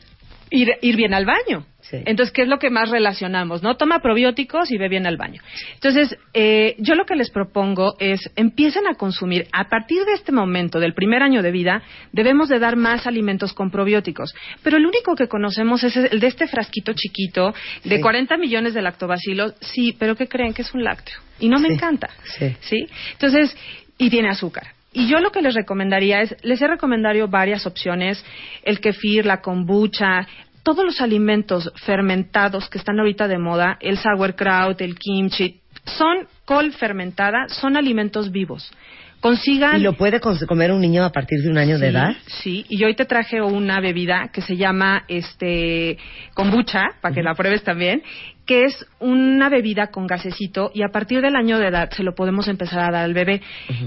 Ir, 0.52 0.70
ir 0.82 0.96
bien 0.96 1.14
al 1.14 1.26
baño. 1.26 1.66
Sí. 1.82 1.98
Entonces, 2.06 2.32
¿qué 2.32 2.43
es 2.43 2.48
lo 2.48 2.58
que 2.60 2.70
más 2.70 2.89
relacionamos? 2.89 3.62
¿No? 3.62 3.78
Toma 3.78 4.00
probióticos 4.00 4.72
y 4.72 4.78
ve 4.78 4.89
bien 4.89 5.06
al 5.06 5.18
baño. 5.18 5.41
Entonces, 5.76 6.18
eh, 6.34 6.76
yo 6.80 6.96
lo 6.96 7.06
que 7.06 7.16
les 7.16 7.30
propongo 7.30 7.96
es 8.00 8.32
empiecen 8.36 8.88
a 8.88 8.96
consumir, 8.96 9.48
a 9.52 9.70
partir 9.70 10.04
de 10.06 10.14
este 10.14 10.32
momento, 10.32 10.80
del 10.80 10.93
primer 10.93 11.22
año 11.24 11.41
de 11.43 11.52
vida, 11.52 11.84
debemos 12.12 12.50
de 12.50 12.60
dar 12.60 12.76
más 12.76 13.06
alimentos 13.06 13.54
con 13.54 13.70
probióticos. 13.72 14.34
Pero 14.64 14.78
el 14.78 14.86
único 14.86 15.16
que 15.16 15.28
conocemos 15.28 15.84
es 15.84 15.96
el 15.98 16.20
de 16.20 16.28
este 16.28 16.48
frasquito 16.48 16.93
chiquito, 16.93 17.54
de 17.84 17.98
Sí. 17.98 18.02
40 18.02 18.38
millones 18.38 18.74
de 18.74 18.82
lactobacilos. 18.82 19.54
Sí, 19.62 19.96
pero 19.98 20.16
¿qué 20.16 20.28
creen? 20.28 20.54
Que 20.54 20.62
es 20.64 20.74
un 20.74 20.84
lácteo. 20.84 21.16
Y 21.39 21.50
no 21.50 21.60
me 21.60 21.68
Sí. 21.70 21.74
encanta. 21.76 22.10
Sí. 22.38 22.56
¿sí? 22.62 22.88
Entonces, 23.14 23.56
y 23.98 24.10
tiene 24.10 24.30
azúcar. 24.30 24.74
Y 24.96 25.08
yo 25.08 25.20
lo 25.20 25.32
que 25.32 25.41
les 25.41 25.54
recomendaría 25.54 26.22
es, 26.22 26.36
les 26.41 26.62
he 26.62 26.68
recomendado 26.68 27.28
varias 27.28 27.68
opciones, 27.68 28.24
el 28.64 28.80
kefir, 28.80 29.26
la 29.26 29.41
kombucha, 29.41 30.26
todos 30.64 30.86
los 30.86 31.02
alimentos 31.02 31.72
fermentados 31.76 32.70
que 32.70 32.78
están 32.78 33.00
ahorita 33.00 33.28
de 33.28 33.38
moda, 33.38 33.78
el 33.82 33.98
sauerkraut, 33.98 34.80
el 34.82 34.98
kimchi, 34.98 35.60
son 35.84 36.28
col 36.46 36.72
fermentada, 36.72 37.50
son 37.50 37.76
alimentos 37.76 38.32
vivos. 38.32 38.72
Consigan 39.20 39.78
¿Y 39.78 39.84
lo 39.84 39.93
puede 39.93 40.20
comer 40.20 40.72
un 40.72 40.82
niño 40.82 41.04
a 41.04 41.12
partir 41.12 41.41
de 41.41 41.50
un 41.50 41.58
año 41.58 41.78
de 41.78 41.88
edad? 41.88 42.16
Sí, 42.28 42.66
y 42.70 42.84
hoy 42.84 42.96
te 42.96 43.06
traje 43.06 43.41
una 43.41 43.80
bebida 43.80 44.30
que 44.32 44.41
se 44.41 44.56
llama 44.56 45.04
este 45.08 45.98
kombucha, 46.34 46.84
para 47.02 47.14
que 47.14 47.24
la 47.24 47.34
pruebes 47.34 47.64
también, 47.64 48.02
que 48.46 48.66
es 48.66 48.86
una 49.00 49.50
bebida 49.50 49.88
con 49.88 50.08
gasecito 50.08 50.72
y 50.74 50.84
a 50.84 50.89
partir 50.89 51.22
del 51.22 51.36
año 51.36 51.58
de 51.58 51.68
edad 51.68 51.89
se 51.91 52.04
lo 52.04 52.14
podemos 52.14 52.48
empezar 52.48 52.80
a 52.80 52.91
dar 52.91 53.04
al 53.04 53.14
bebé. 53.14 53.41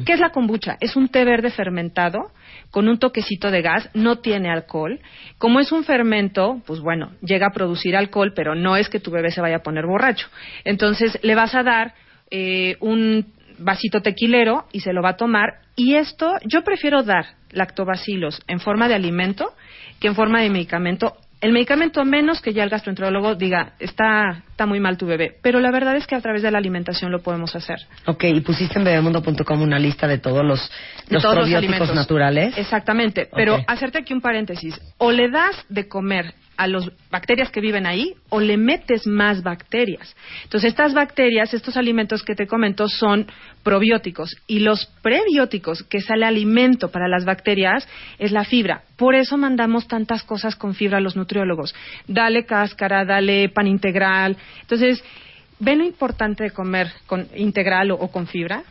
¿Qué 0.04 0.14
es 0.14 0.20
la 0.20 0.30
kombucha? 0.30 0.76
Es 0.80 0.96
un 0.96 1.08
té 1.08 1.24
verde 1.24 1.50
fermentado 1.50 2.32
con 2.70 2.88
un 2.88 2.98
toquecito 2.98 3.50
de 3.50 3.62
gas, 3.62 3.88
no 3.94 4.18
tiene 4.18 4.50
alcohol. 4.50 5.00
Como 5.38 5.60
es 5.60 5.72
un 5.72 5.84
fermento, 5.84 6.60
pues 6.66 6.80
bueno, 6.80 7.12
llega 7.22 7.46
a 7.46 7.54
producir 7.54 7.96
alcohol, 7.96 8.32
pero 8.34 8.54
no 8.54 8.76
es 8.76 8.88
que 8.88 9.00
tu 9.00 9.10
bebé 9.10 9.30
se 9.30 9.40
vaya 9.40 9.56
a 9.56 9.62
poner 9.62 9.86
borracho. 9.86 10.28
Entonces 10.64 11.18
le 11.22 11.34
vas 11.34 11.54
a 11.54 11.62
dar 11.62 11.94
eh, 12.30 12.76
un 12.80 13.26
vasito 13.58 14.02
tequilero 14.02 14.66
y 14.72 14.80
se 14.80 14.92
lo 14.92 15.02
va 15.02 15.10
a 15.10 15.16
tomar. 15.16 15.60
Y 15.76 15.94
esto, 15.94 16.34
yo 16.44 16.62
prefiero 16.62 17.02
dar 17.02 17.26
lactobacilos 17.50 18.42
en 18.48 18.60
forma 18.60 18.88
de 18.88 18.94
alimento 18.94 19.52
que 20.00 20.08
en 20.08 20.14
forma 20.14 20.42
de 20.42 20.50
medicamento. 20.50 21.16
El 21.40 21.52
medicamento, 21.52 22.00
a 22.00 22.04
menos 22.04 22.40
que 22.40 22.52
ya 22.52 22.64
el 22.64 22.68
gastroenterólogo 22.70 23.36
diga, 23.36 23.74
está, 23.78 24.42
está 24.50 24.66
muy 24.66 24.80
mal 24.80 24.96
tu 24.98 25.06
bebé. 25.06 25.36
Pero 25.40 25.60
la 25.60 25.70
verdad 25.70 25.94
es 25.96 26.06
que 26.06 26.16
a 26.16 26.20
través 26.20 26.42
de 26.42 26.50
la 26.50 26.58
alimentación 26.58 27.12
lo 27.12 27.20
podemos 27.22 27.54
hacer. 27.54 27.78
Ok, 28.06 28.24
y 28.24 28.40
pusiste 28.40 28.78
en 28.78 28.84
bebemundo.com 28.84 29.62
una 29.62 29.78
lista 29.78 30.08
de 30.08 30.18
todos 30.18 30.44
los, 30.44 30.68
De 31.06 31.14
los 31.14 31.22
todos 31.22 31.36
los 31.36 31.44
probióticos 31.44 31.74
alimentos. 31.74 31.94
naturales. 31.94 32.58
Exactamente. 32.58 33.28
Pero 33.32 33.58
hacerte 33.68 33.98
aquí 33.98 34.12
un 34.12 34.20
paréntesis. 34.20 34.80
O 34.98 35.12
le 35.12 35.30
das 35.30 35.64
de 35.68 35.86
comer 35.86 36.34
a 36.58 36.66
las 36.66 36.90
bacterias 37.08 37.50
que 37.50 37.60
viven 37.60 37.86
ahí 37.86 38.14
o 38.30 38.40
le 38.40 38.56
metes 38.56 39.06
más 39.06 39.44
bacterias. 39.44 40.14
Entonces, 40.42 40.70
estas 40.70 40.92
bacterias, 40.92 41.54
estos 41.54 41.76
alimentos 41.76 42.24
que 42.24 42.34
te 42.34 42.48
comento 42.48 42.88
son 42.88 43.28
probióticos 43.62 44.36
y 44.48 44.58
los 44.58 44.86
prebióticos, 45.00 45.84
que 45.84 45.98
es 45.98 46.10
el 46.10 46.24
alimento 46.24 46.90
para 46.90 47.06
las 47.06 47.24
bacterias, 47.24 47.88
es 48.18 48.32
la 48.32 48.44
fibra. 48.44 48.82
Por 48.96 49.14
eso 49.14 49.36
mandamos 49.36 49.86
tantas 49.86 50.24
cosas 50.24 50.56
con 50.56 50.74
fibra 50.74 50.98
a 50.98 51.00
los 51.00 51.14
nutriólogos. 51.14 51.76
Dale 52.08 52.44
cáscara, 52.44 53.04
dale 53.04 53.48
pan 53.50 53.68
integral. 53.68 54.36
Entonces, 54.60 55.02
¿ven 55.60 55.78
lo 55.78 55.84
importante 55.84 56.42
de 56.42 56.50
comer 56.50 56.88
con 57.06 57.28
integral 57.36 57.92
o, 57.92 57.94
o 57.94 58.10
con 58.10 58.26
fibra? 58.26 58.64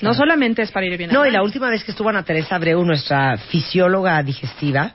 No 0.00 0.14
solamente 0.14 0.62
es 0.62 0.72
para 0.72 0.86
ir 0.86 0.96
bien 0.96 1.12
No, 1.12 1.26
y 1.26 1.30
la 1.30 1.42
última 1.42 1.68
vez 1.68 1.84
que 1.84 1.92
estuvo 1.92 2.08
Ana 2.08 2.24
Teresa 2.24 2.56
Abreu, 2.56 2.82
nuestra 2.84 3.36
fisióloga 3.36 4.20
digestiva 4.22 4.94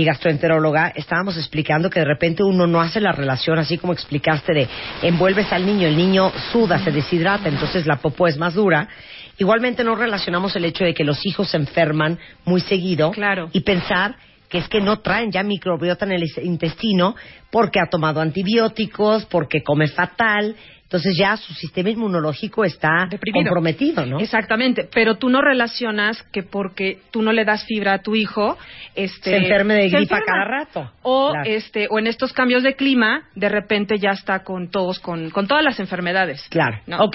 y 0.00 0.04
gastroenteróloga, 0.04 0.88
estábamos 0.96 1.36
explicando 1.36 1.90
que 1.90 2.00
de 2.00 2.06
repente 2.06 2.42
uno 2.42 2.66
no 2.66 2.80
hace 2.80 3.00
la 3.00 3.12
relación, 3.12 3.58
así 3.58 3.76
como 3.76 3.92
explicaste, 3.92 4.52
de 4.54 4.68
envuelves 5.02 5.52
al 5.52 5.66
niño, 5.66 5.86
el 5.86 5.96
niño 5.96 6.32
suda, 6.52 6.78
se 6.78 6.90
deshidrata, 6.90 7.48
entonces 7.48 7.86
la 7.86 7.96
popó 7.96 8.26
es 8.26 8.38
más 8.38 8.54
dura. 8.54 8.88
Igualmente 9.36 9.84
no 9.84 9.94
relacionamos 9.94 10.56
el 10.56 10.64
hecho 10.64 10.84
de 10.84 10.94
que 10.94 11.04
los 11.04 11.24
hijos 11.26 11.50
se 11.50 11.56
enferman 11.56 12.18
muy 12.44 12.60
seguido 12.60 13.10
Claro. 13.10 13.50
y 13.52 13.60
pensar 13.60 14.16
que 14.48 14.58
es 14.58 14.68
que 14.68 14.80
no 14.80 14.98
traen 15.00 15.30
ya 15.30 15.42
microbiota 15.42 16.04
en 16.06 16.12
el 16.12 16.24
intestino 16.42 17.14
porque 17.50 17.78
ha 17.78 17.88
tomado 17.88 18.20
antibióticos, 18.20 19.26
porque 19.26 19.62
come 19.62 19.86
fatal, 19.88 20.56
entonces 20.90 21.14
ya 21.16 21.36
su 21.36 21.54
sistema 21.54 21.88
inmunológico 21.90 22.64
está 22.64 23.06
Deprimido. 23.08 23.44
comprometido, 23.44 24.04
¿no? 24.06 24.18
Exactamente, 24.18 24.88
pero 24.92 25.18
tú 25.18 25.28
no 25.28 25.40
relacionas 25.40 26.20
que 26.32 26.42
porque 26.42 26.98
tú 27.12 27.22
no 27.22 27.32
le 27.32 27.44
das 27.44 27.64
fibra 27.64 27.94
a 27.94 27.98
tu 28.02 28.16
hijo, 28.16 28.58
este 28.96 29.30
Se 29.30 29.36
enferme 29.36 29.74
de 29.74 29.82
se 29.88 29.96
gripa 29.98 30.16
enferma. 30.18 30.24
cada 30.26 30.44
rato. 30.44 30.92
O 31.02 31.30
Claro. 31.30 31.48
este 31.48 31.86
o 31.88 32.00
en 32.00 32.08
estos 32.08 32.32
cambios 32.32 32.64
de 32.64 32.74
clima, 32.74 33.22
de 33.36 33.48
repente 33.48 33.98
ya 34.00 34.10
está 34.10 34.42
con 34.42 34.68
todos 34.72 34.98
con, 34.98 35.30
con 35.30 35.46
todas 35.46 35.62
las 35.62 35.78
enfermedades. 35.78 36.44
Claro. 36.50 36.80
¿no? 36.88 37.04
Ok. 37.04 37.14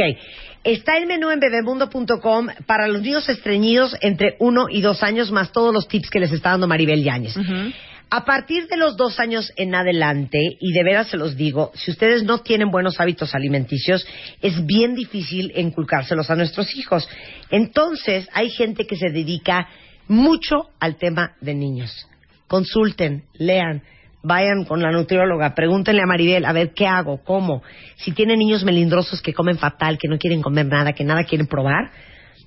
Está 0.64 0.96
el 0.98 1.06
menú 1.06 1.30
en 1.30 1.42
bebemundo.com 1.42 2.48
para 2.66 2.88
los 2.88 3.02
niños 3.02 3.28
estreñidos 3.28 3.96
entre 4.02 4.36
uno 4.40 4.68
y 4.70 4.80
dos 4.82 5.04
años, 5.04 5.32
más 5.34 5.52
todos 5.52 5.74
los 5.74 5.88
tips 5.90 6.10
que 6.10 6.22
les 6.22 6.32
está 6.32 6.52
dando 6.52 6.68
Maribel 6.68 7.04
Yáñez. 7.04 7.36
Ujú. 7.36 7.72
A 8.10 8.24
partir 8.24 8.68
de 8.68 8.78
los 8.78 8.98
dos 8.98 9.20
años 9.20 9.52
en 9.56 9.74
adelante, 9.74 10.38
y 10.60 10.72
de 10.74 10.84
veras 10.84 11.08
se 11.08 11.18
los 11.18 11.36
digo, 11.36 11.72
si 11.74 11.92
ustedes 11.92 12.24
no 12.24 12.40
tienen 12.40 12.70
buenos 12.70 13.00
hábitos 13.00 13.34
alimenticios, 13.34 14.06
es 14.42 14.66
bien 14.66 14.94
difícil 14.94 15.52
inculcárselos 15.56 16.30
a 16.30 16.36
nuestros 16.36 16.76
hijos. 16.76 17.10
Entonces, 17.50 18.30
hay 18.34 18.50
gente 18.52 18.86
que 18.86 18.96
se 18.96 19.10
dedica 19.10 19.68
mucho 20.08 20.70
al 20.80 20.98
tema 20.98 21.36
de 21.42 21.56
niños. 21.56 22.08
Consulten, 22.48 23.24
lean, 23.34 23.82
vayan 24.22 24.66
con 24.66 24.82
la 24.82 24.92
nutrióloga, 24.92 25.56
pregúntenle 25.56 26.02
a 26.02 26.08
Maribel, 26.08 26.46
a 26.46 26.54
ver 26.54 26.74
qué 26.74 26.86
hago, 26.86 27.24
cómo. 27.24 27.64
Si 27.96 28.12
tienen 28.12 28.38
niños 28.38 28.64
melindrosos 28.64 29.22
que 29.22 29.34
comen 29.34 29.58
fatal, 29.58 29.98
que 29.98 30.08
no 30.08 30.18
quieren 30.18 30.42
comer 30.42 30.68
nada, 30.68 30.94
que 30.94 31.04
nada 31.04 31.24
quieren 31.24 31.48
probar, 31.48 31.92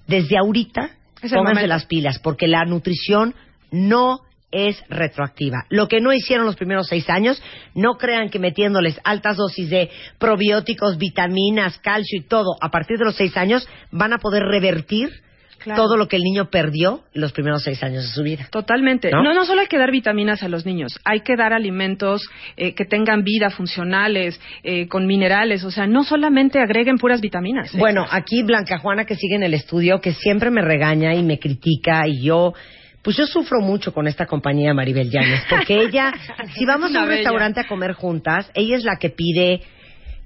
desde 0.07 0.39
ahorita 0.39 0.91
pónganse 1.33 1.67
las 1.67 1.87
pilas, 1.87 2.19
porque 2.21 2.47
la 2.47 2.65
nutrición 2.65 3.35
no 3.71 4.21
es 4.51 4.83
retroactiva. 4.89 5.65
Lo 5.69 5.89
que 5.89 6.01
no 6.01 6.13
hicieron 6.13 6.47
los 6.47 6.57
primeros 6.57 6.89
seis 6.89 7.09
años, 7.11 7.43
no 7.75 7.99
crean 7.99 8.31
que 8.31 8.39
metiéndoles 8.39 8.99
altas 9.05 9.37
dosis 9.37 9.69
de 9.69 9.91
probióticos, 10.19 10.99
vitaminas, 10.99 11.79
calcio 11.79 12.21
y 12.21 12.27
todo 12.27 12.57
a 12.61 12.71
partir 12.71 12.99
de 12.99 13.05
los 13.05 13.17
seis 13.17 13.37
años 13.37 13.69
van 13.91 14.13
a 14.13 14.19
poder 14.19 14.45
revertir 14.45 15.11
Claro. 15.59 15.83
todo 15.83 15.97
lo 15.97 16.07
que 16.07 16.15
el 16.15 16.23
niño 16.23 16.51
perdió 16.51 17.03
los 17.15 17.33
primeros 17.33 17.65
seis 17.65 17.83
años 17.83 18.05
de 18.05 18.11
su 18.11 18.23
vida. 18.23 18.47
Totalmente. 18.53 19.11
¿No? 19.11 19.25
¿No? 19.25 19.35
no, 19.35 19.45
solo 19.45 19.61
hay 19.61 19.67
que 19.67 19.77
dar 19.77 19.91
vitaminas 19.91 20.45
a 20.45 20.49
los 20.49 20.65
niños, 20.65 21.01
hay 21.05 21.23
que 21.23 21.35
dar 21.35 21.53
alimentos 21.53 22.23
eh, 22.57 22.75
que 22.75 22.85
tengan 22.85 23.25
vida, 23.25 23.51
funcionales, 23.51 24.41
eh, 24.63 24.87
con 24.87 25.07
minerales. 25.09 25.65
O 25.65 25.73
sea, 25.73 25.89
no 25.89 26.05
solamente 26.05 26.61
agreguen 26.61 26.97
puras 26.97 27.21
vitaminas. 27.21 27.75
¿eh? 27.75 27.79
Bueno, 27.79 28.07
aquí 28.09 28.45
Blanca 28.45 28.79
Juana 28.79 29.05
que 29.05 29.17
sigue 29.17 29.35
en 29.35 29.43
el 29.43 29.53
estudio, 29.53 30.01
que 30.01 30.13
siempre 30.13 30.53
me 30.53 30.63
regaña 30.63 31.17
y 31.17 31.25
me 31.25 31.41
critica 31.41 32.07
y 32.07 32.23
yo, 32.23 32.55
pues 33.03 33.17
yo 33.17 33.27
sufro 33.27 33.61
mucho 33.61 33.93
con 33.93 34.07
esta 34.07 34.27
compañía 34.27 34.75
Maribel 34.75 35.11
Llanes, 35.11 35.43
porque 35.49 35.81
ella, 35.81 36.13
si 36.55 36.65
vamos 36.65 36.95
a 36.95 37.01
un 37.01 37.07
bella. 37.09 37.17
restaurante 37.17 37.61
a 37.61 37.67
comer 37.67 37.93
juntas, 37.93 38.51
ella 38.55 38.77
es 38.77 38.85
la 38.85 38.97
que 38.97 39.11
pide 39.11 39.63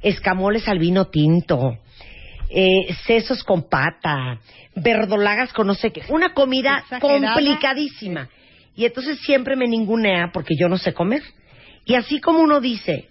escamoles 0.02 0.66
al 0.68 0.78
vino 0.78 1.06
tinto, 1.06 1.78
eh, 2.50 2.92
sesos 3.06 3.44
con 3.44 3.68
pata, 3.68 4.38
verdolagas 4.74 5.52
con 5.52 5.66
no 5.66 5.74
sé 5.74 5.92
qué, 5.92 6.02
una 6.08 6.32
comida 6.34 6.78
Exagerada. 6.80 7.34
complicadísima. 7.34 8.28
Y 8.74 8.86
entonces 8.86 9.18
siempre 9.20 9.54
me 9.54 9.66
ningunea 9.68 10.30
porque 10.32 10.54
yo 10.58 10.68
no 10.68 10.78
sé 10.78 10.94
comer. 10.94 11.22
Y 11.84 11.94
así 11.94 12.20
como 12.20 12.40
uno 12.40 12.60
dice, 12.60 13.08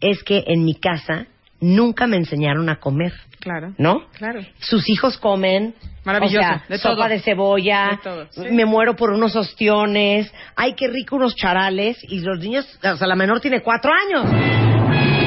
es 0.00 0.22
que 0.24 0.42
en 0.46 0.64
mi 0.64 0.74
casa 0.74 1.26
nunca 1.60 2.06
me 2.06 2.16
enseñaron 2.16 2.68
a 2.68 2.80
comer. 2.80 3.12
Claro. 3.38 3.72
¿no? 3.78 4.08
Claro. 4.12 4.40
Sus 4.58 4.88
hijos 4.90 5.16
comen. 5.16 5.74
Maravilloso, 6.04 6.38
o 6.38 6.42
sea, 6.42 6.64
de 6.68 6.78
sopa 6.78 6.94
todo. 6.96 7.08
de 7.08 7.20
cebolla. 7.20 7.88
De 7.90 7.96
todo, 8.02 8.26
sí. 8.30 8.42
Me 8.50 8.64
muero 8.64 8.96
por 8.96 9.10
unos 9.10 9.36
ostiones. 9.36 10.32
Ay, 10.56 10.74
qué 10.74 10.88
rico 10.88 11.16
unos 11.16 11.36
charales. 11.36 11.98
Y 12.02 12.20
los 12.20 12.38
niños, 12.38 12.66
o 12.82 12.96
sea, 12.96 13.06
la 13.06 13.16
menor 13.16 13.40
tiene 13.40 13.60
cuatro 13.60 13.92
años. 13.92 14.24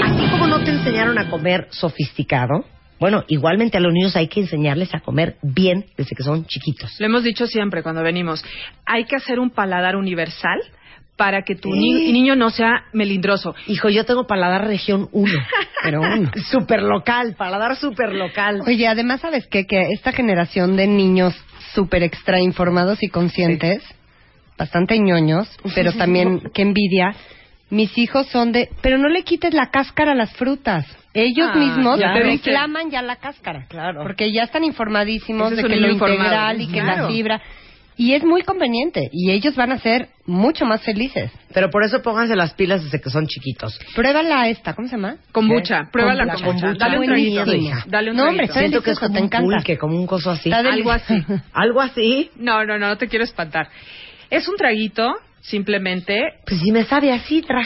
Así 0.03 0.27
como 0.31 0.47
no 0.47 0.63
te 0.63 0.71
enseñaron 0.71 1.17
a 1.17 1.29
comer 1.29 1.67
sofisticado, 1.71 2.65
bueno, 2.99 3.25
igualmente 3.27 3.77
a 3.77 3.81
los 3.81 3.91
niños 3.91 4.15
hay 4.15 4.29
que 4.29 4.39
enseñarles 4.39 4.93
a 4.95 5.01
comer 5.01 5.35
bien 5.41 5.85
desde 5.97 6.15
que 6.15 6.23
son 6.23 6.45
chiquitos. 6.45 6.95
Lo 6.99 7.05
hemos 7.05 7.23
dicho 7.23 7.45
siempre 7.47 7.83
cuando 7.83 8.01
venimos. 8.01 8.43
Hay 8.85 9.03
que 9.03 9.17
hacer 9.17 9.39
un 9.39 9.49
paladar 9.49 9.97
universal 9.97 10.59
para 11.15 11.43
que 11.43 11.55
tu 11.55 11.69
ni- 11.73 12.11
niño 12.11 12.35
no 12.35 12.49
sea 12.49 12.85
melindroso. 12.93 13.53
Hijo, 13.67 13.89
yo 13.89 14.03
tengo 14.05 14.25
paladar 14.25 14.65
región 14.67 15.09
1, 15.11 15.31
pero 15.83 16.01
uno. 16.01 16.31
Super 16.51 16.81
local, 16.81 17.35
paladar 17.37 17.75
super 17.75 18.13
local. 18.13 18.61
Oye, 18.65 18.87
además, 18.87 19.21
¿sabes 19.21 19.47
qué? 19.47 19.65
Que 19.65 19.89
esta 19.93 20.11
generación 20.11 20.75
de 20.75 20.87
niños 20.87 21.35
súper 21.73 22.03
extra 22.03 22.39
informados 22.39 23.01
y 23.03 23.09
conscientes, 23.09 23.83
bastante 24.57 24.97
ñoños, 24.99 25.47
pero 25.75 25.91
también, 25.97 26.41
qué 26.53 26.63
envidia, 26.63 27.15
mis 27.69 27.95
hijos 27.97 28.27
son 28.27 28.51
de, 28.51 28.69
pero 28.81 28.97
no 28.97 29.07
le 29.09 29.23
quites 29.23 29.53
la 29.53 29.69
cáscara 29.71 30.11
a 30.11 30.15
las 30.15 30.33
frutas. 30.35 30.85
Ellos 31.15 31.49
Ah, 31.53 31.57
mismos 31.57 31.99
ya. 31.99 32.11
reclaman 32.13 32.89
ya 32.89 33.03
la 33.03 33.17
cáscara. 33.17 33.65
Claro. 33.67 34.01
Porque 34.01 34.31
ya 34.31 34.43
están 34.43 34.63
informadísimos 34.63 35.51
Ese 35.51 35.61
de 35.61 35.67
que 35.69 35.75
lo 35.75 35.91
integral 35.91 36.59
y 36.59 36.67
que 36.67 36.79
Claro. 36.81 37.03
la 37.03 37.07
fibra. 37.07 37.41
Y 37.95 38.13
es 38.13 38.23
muy 38.23 38.41
conveniente. 38.41 39.09
Y 39.11 39.31
ellos 39.31 39.55
van 39.55 39.71
a 39.71 39.77
ser 39.79 40.09
mucho 40.25 40.65
más 40.65 40.81
felices. 40.81 41.31
Pero 41.53 41.69
por 41.69 41.83
eso 41.83 42.01
pónganse 42.01 42.35
las 42.35 42.53
pilas 42.53 42.83
desde 42.83 42.99
que 42.99 43.09
son 43.09 43.27
chiquitos. 43.27 43.79
Pruébala 43.95 44.49
esta, 44.49 44.73
¿cómo 44.73 44.87
se 44.87 44.95
llama? 44.95 45.17
Kombucha, 45.31 45.89
prueba 45.91 46.13
la 46.15 46.25
Kombucha. 46.33 46.45
kombucha. 46.45 46.73
Dale 46.77 46.99
un 46.99 47.05
traguito. 47.05 47.45
Dale 47.87 48.11
un 48.11 48.17
No, 48.17 48.29
hombre, 48.29 48.45
está 48.45 48.59
Siento 48.59 48.81
que 48.81 48.91
es 48.91 48.99
como 48.99 49.13
te 49.13 49.19
un 49.19 49.25
encanta. 49.25 49.45
pulque, 49.45 49.77
como 49.77 49.95
un 49.95 50.07
coso 50.07 50.31
así. 50.31 50.51
Algo 50.53 50.91
así. 50.91 51.23
Algo 51.53 51.81
así. 51.81 52.31
No, 52.37 52.65
no, 52.65 52.79
no, 52.79 52.87
no 52.87 52.97
te 52.97 53.07
quiero 53.07 53.23
espantar. 53.25 53.69
Es 54.29 54.47
un 54.47 54.55
traguito, 54.57 55.13
simplemente, 55.41 56.19
Pues 56.47 56.59
si 56.61 56.71
me 56.71 56.83
sabe 56.85 57.11
a 57.11 57.19
sidra. 57.19 57.61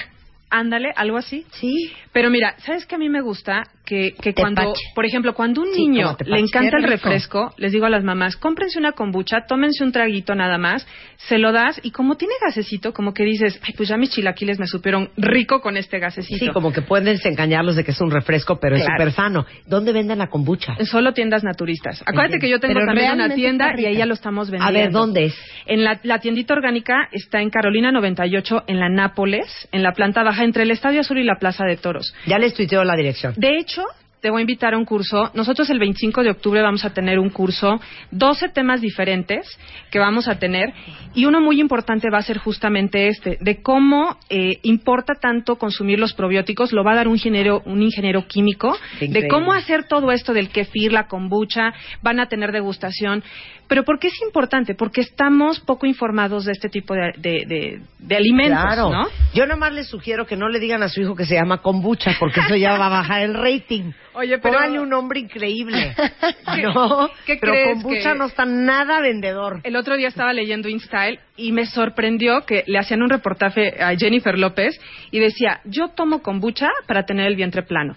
ándale, 0.50 0.92
algo 0.96 1.18
así. 1.18 1.46
Sí. 1.52 1.92
Pero 2.18 2.32
mira, 2.32 2.56
¿sabes 2.66 2.88
qué 2.88 2.96
a 2.96 2.98
mí 2.98 3.10
me 3.10 3.22
gusta? 3.22 3.62
Que, 3.86 4.16
que 4.20 4.34
cuando, 4.34 4.74
por 4.96 5.06
ejemplo, 5.06 5.36
cuando 5.36 5.62
un 5.62 5.68
Sí, 5.72 5.82
niño 5.88 6.18
le 6.26 6.40
encanta 6.40 6.78
el 6.78 6.84
refresco, 6.84 7.54
les 7.58 7.72
digo 7.72 7.86
a 7.86 7.90
las 7.92 8.04
mamás, 8.04 8.36
cómprense 8.36 8.80
una 8.80 8.94
kombucha, 8.94 9.46
tómense 9.48 9.84
un 9.84 9.92
traguito 9.92 10.34
nada 10.34 10.58
más, 10.58 10.86
se 11.18 11.38
lo 11.38 11.52
das 11.52 11.80
y 11.84 11.92
como 11.92 12.18
tiene 12.18 12.34
gasecito, 12.44 12.92
como 12.92 13.14
que 13.14 13.24
dices, 13.24 13.62
ay, 13.64 13.76
pues 13.78 13.88
ya 13.88 13.98
mis 13.98 14.10
chilaquiles 14.10 14.58
me 14.58 14.66
supieron 14.66 15.12
rico 15.16 15.62
con 15.62 15.78
este 15.78 16.00
gasecito. 16.00 16.44
Sí, 16.44 16.52
como 16.52 16.74
que 16.74 16.82
pueden 16.82 17.06
desengañarlos 17.06 17.76
de 17.76 17.84
que 17.84 17.92
es 17.92 18.02
un 18.02 18.10
refresco, 18.10 18.60
pero 18.60 18.76
es 18.78 18.84
súper 18.84 19.12
sano. 19.12 19.46
¿Dónde 19.68 19.94
venden 19.94 20.18
la 20.18 20.28
kombucha? 20.28 20.76
Solo 20.86 21.14
tiendas 21.14 21.44
naturistas. 21.44 22.02
Acuérdate 22.04 22.40
que 22.40 22.50
yo 22.50 22.60
tengo 22.60 22.74
Pero 22.74 22.88
también 22.88 23.14
una 23.14 23.30
tienda 23.36 23.74
y 23.80 23.86
ahí 23.86 23.96
ya 23.98 24.08
lo 24.08 24.16
estamos 24.16 24.50
A 24.50 24.52
vendiendo. 24.54 24.80
ver, 24.80 24.92
¿dónde 24.92 25.26
es? 25.26 25.36
En 25.68 25.84
la, 25.84 26.00
la 26.02 26.18
tiendita 26.20 26.56
orgánica 26.56 27.08
está 27.12 27.42
en 27.42 27.52
Carolina 27.52 27.92
98, 27.92 28.64
en 28.66 28.80
la 28.80 28.90
Nápoles, 28.90 29.70
en 29.72 29.84
la 29.84 29.92
planta 29.94 30.24
baja, 30.24 30.44
entre 30.44 30.64
el 30.64 30.72
Estadio 30.72 31.02
Azul 31.02 31.20
y 31.20 31.24
la 31.24 31.36
Plaza 31.40 31.64
de 31.64 31.78
Toros. 31.78 32.07
Ya 32.26 32.38
les 32.38 32.54
tuiteo 32.54 32.84
la 32.84 32.96
dirección. 32.96 33.34
De 33.38 33.58
hecho, 33.58 33.84
te 34.22 34.30
voy 34.32 34.40
a 34.40 34.42
invitar 34.42 34.74
a 34.74 34.78
un 34.78 34.86
curso. 34.86 35.30
Nosotros 35.36 35.70
el 35.70 35.80
25 35.80 36.24
de 36.24 36.32
octubre 36.32 36.62
vamos 36.62 36.84
a 36.86 36.94
tener 36.94 37.20
un 37.20 37.30
curso, 37.30 37.80
12 38.12 38.50
temas 38.50 38.82
diferentes 38.82 39.46
que 39.92 40.00
vamos 40.00 40.28
a 40.28 40.40
tener 40.40 40.74
y 41.14 41.26
uno 41.26 41.40
muy 41.40 41.60
importante 41.62 42.10
va 42.10 42.18
a 42.18 42.22
ser 42.24 42.38
justamente 42.40 43.08
este, 43.10 43.38
de 43.42 43.62
cómo 43.62 44.18
eh, 44.30 44.60
importa 44.64 45.14
tanto 45.16 45.58
consumir 45.58 46.00
los 46.00 46.14
probióticos, 46.14 46.74
lo 46.74 46.84
va 46.84 46.94
a 46.94 46.96
dar 46.96 47.08
un 47.08 47.14
ingeniero, 47.16 47.62
un 47.66 47.82
ingeniero 47.84 48.26
químico, 48.28 48.76
de 49.00 49.28
cómo 49.28 49.54
hacer 49.54 49.84
todo 49.88 50.12
esto 50.12 50.34
del 50.34 50.50
kefir, 50.50 50.92
la 50.94 51.08
kombucha, 51.08 51.74
van 52.02 52.20
a 52.20 52.28
tener 52.28 52.52
degustación. 52.52 53.24
Pero 53.68 53.84
¿por 53.84 54.00
qué 54.00 54.08
es 54.08 54.22
importante? 54.22 54.76
Porque 54.76 55.02
estamos 55.02 55.60
poco 55.60 55.86
informados 55.86 56.46
de 56.46 56.54
este 56.54 56.70
tipo 56.70 56.94
de, 56.94 57.12
de, 57.18 57.46
de- 57.46 57.82
de 58.00 58.16
alimentos, 58.16 58.62
Claro. 58.64 58.90
¿no? 58.90 59.04
Yo 59.34 59.46
nomás 59.46 59.74
les 59.74 59.88
sugiero 59.90 60.26
que 60.26 60.38
no 60.38 60.48
le 60.48 60.60
digan 60.60 60.82
a 60.84 60.88
su 60.90 61.02
hijo 61.02 61.16
que 61.16 61.26
se 61.26 61.36
llama 61.36 61.58
kombucha, 61.62 62.12
porque 62.20 62.40
eso 62.40 62.56
ya 62.56 62.78
va 62.78 62.86
a 62.86 62.90
bajar 62.90 63.22
el 63.24 63.34
rating. 63.34 63.92
Oye, 64.18 64.40
pero- 64.40 64.56
Pónganle 64.56 64.80
un 64.80 64.90
nombre 64.90 65.20
increíble. 65.20 65.94
no, 66.64 67.10
qué 67.26 67.38
pero 67.40 67.52
crees 67.54 67.74
kombucha 67.74 68.14
que- 68.14 68.18
no 68.18 68.26
está 68.26 68.46
nada 68.46 69.00
vendedor. 69.00 69.62
El 69.64 69.76
otro 69.76 69.96
día 69.96 70.08
estaba 70.08 70.34
leyendo 70.34 70.70
InStyle 70.70 71.20
y 71.36 71.52
me 71.52 71.66
sorprendió 71.66 72.46
que 72.46 72.64
le 72.68 72.80
hacían 72.80 73.04
un 73.04 73.10
reportaje 73.10 73.82
a 73.82 73.96
Jennifer 73.96 74.38
López 74.38 74.80
y 75.12 75.20
decía, 75.20 75.62
yo 75.66 75.90
tomo 75.90 76.22
kombucha 76.24 76.70
para 76.88 77.04
tener 77.06 77.28
el 77.28 77.36
vientre 77.36 77.62
plano. 77.64 77.96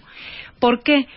¿Por 0.59 0.83
qué? 0.83 1.07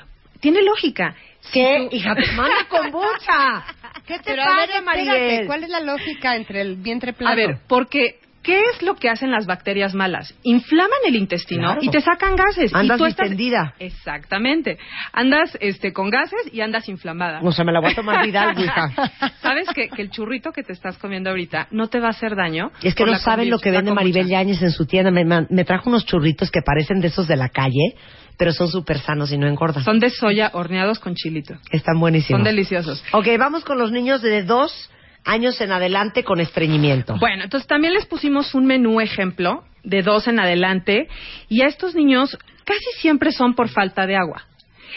Tiene 0.40 0.62
lógica. 0.62 1.14
¿Qué? 1.52 1.88
Hija, 1.90 2.14
manda 2.36 2.66
kombucha. 2.68 3.64
¿Qué 4.06 4.18
te 4.18 4.24
Pero 4.32 4.42
a 4.42 4.56
ver, 4.56 4.70
pasa? 4.84 5.46
¿cuál 5.46 5.64
es 5.64 5.68
la 5.70 5.80
lógica 5.80 6.36
entre 6.36 6.60
el 6.62 6.76
vientre 6.76 7.12
plano? 7.12 7.32
A 7.32 7.36
ver, 7.36 7.58
porque 7.68 8.18
¿qué 8.44 8.60
es 8.60 8.82
lo 8.82 8.94
que 8.94 9.08
hacen 9.08 9.32
las 9.32 9.46
bacterias 9.46 9.94
malas? 9.94 10.32
Inflaman 10.44 10.90
el 11.06 11.16
intestino 11.16 11.62
Claro. 11.64 11.80
y 11.82 11.88
te 11.88 12.00
sacan 12.00 12.36
gases. 12.36 12.72
Andas 12.72 12.96
y 12.96 12.98
tú 12.98 13.06
estás... 13.06 13.30
Exactamente. 13.80 14.78
Andas 15.12 15.56
este, 15.60 15.92
con 15.92 16.10
gases 16.10 16.52
y 16.52 16.60
andas 16.60 16.88
inflamada. 16.88 17.40
O 17.42 17.50
sea, 17.50 17.64
me 17.64 17.72
la 17.72 17.80
voy 17.80 17.90
a 17.92 17.94
tomar 17.94 18.24
Vidal, 18.24 18.56
hija. 18.62 18.90
¿Sabes 19.40 19.68
que, 19.74 19.88
que 19.88 20.02
el 20.02 20.10
churrito 20.10 20.52
que 20.52 20.62
te 20.62 20.72
estás 20.72 20.98
comiendo 20.98 21.30
ahorita 21.30 21.68
no 21.70 21.88
te 21.88 21.98
va 21.98 22.08
a 22.08 22.10
hacer 22.10 22.36
daño? 22.36 22.70
Es 22.82 22.94
que 22.94 23.04
no 23.04 23.16
saben 23.16 23.50
lo 23.50 23.58
que 23.58 23.70
vende. 23.70 23.92
Maribel 23.92 24.28
Yáñez 24.28 24.62
en 24.62 24.70
su 24.70 24.86
tienda. 24.86 25.10
Me 25.10 25.64
trajo 25.64 25.88
unos 25.88 26.04
churritos 26.06 26.50
que 26.50 26.60
parecen 26.62 27.00
de 27.00 27.08
esos 27.08 27.26
de 27.26 27.36
la 27.36 27.48
calle, 27.48 27.94
pero 28.36 28.52
son 28.52 28.68
súper 28.68 28.98
sanos 28.98 29.32
y 29.32 29.38
no 29.38 29.46
engordan. 29.46 29.84
Son 29.84 29.98
de 29.98 30.10
soya 30.10 30.50
horneados 30.52 30.98
con 30.98 31.14
chilito. 31.14 31.54
Están 31.70 31.98
buenísimos. 31.98 32.38
Son 32.40 32.44
deliciosos. 32.44 33.02
Ok, 33.12 33.26
vamos 33.38 33.64
con 33.64 33.78
los 33.78 33.90
niños 33.90 34.22
de 34.22 34.42
dos 34.42 34.90
años 35.24 35.60
en 35.60 35.72
adelante 35.72 36.22
con 36.24 36.40
estreñimiento. 36.40 37.16
Bueno, 37.18 37.44
entonces 37.44 37.66
también 37.66 37.94
les 37.94 38.06
pusimos 38.06 38.54
un 38.54 38.66
menú 38.66 39.00
ejemplo 39.00 39.64
de 39.82 40.02
dos 40.02 40.28
en 40.28 40.38
adelante 40.40 41.08
y 41.48 41.62
a 41.62 41.66
estos 41.66 41.94
niños 41.94 42.36
casi 42.64 43.00
siempre 43.00 43.32
son 43.32 43.54
por 43.54 43.68
falta 43.68 44.06
de 44.06 44.16
agua. 44.16 44.44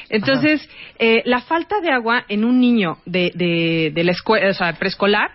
Entonces, 0.10 0.70
eh, 1.00 1.24
la 1.26 1.42
falta 1.42 1.82
de 1.82 1.92
agua 1.92 2.24
en 2.30 2.46
un 2.46 2.60
niño 2.60 2.98
de, 3.06 3.32
de, 3.34 3.92
de 3.94 4.04
la 4.04 4.12
escuela, 4.12 4.50
o 4.50 4.54
sea, 4.54 4.74
preescolar, 4.74 5.32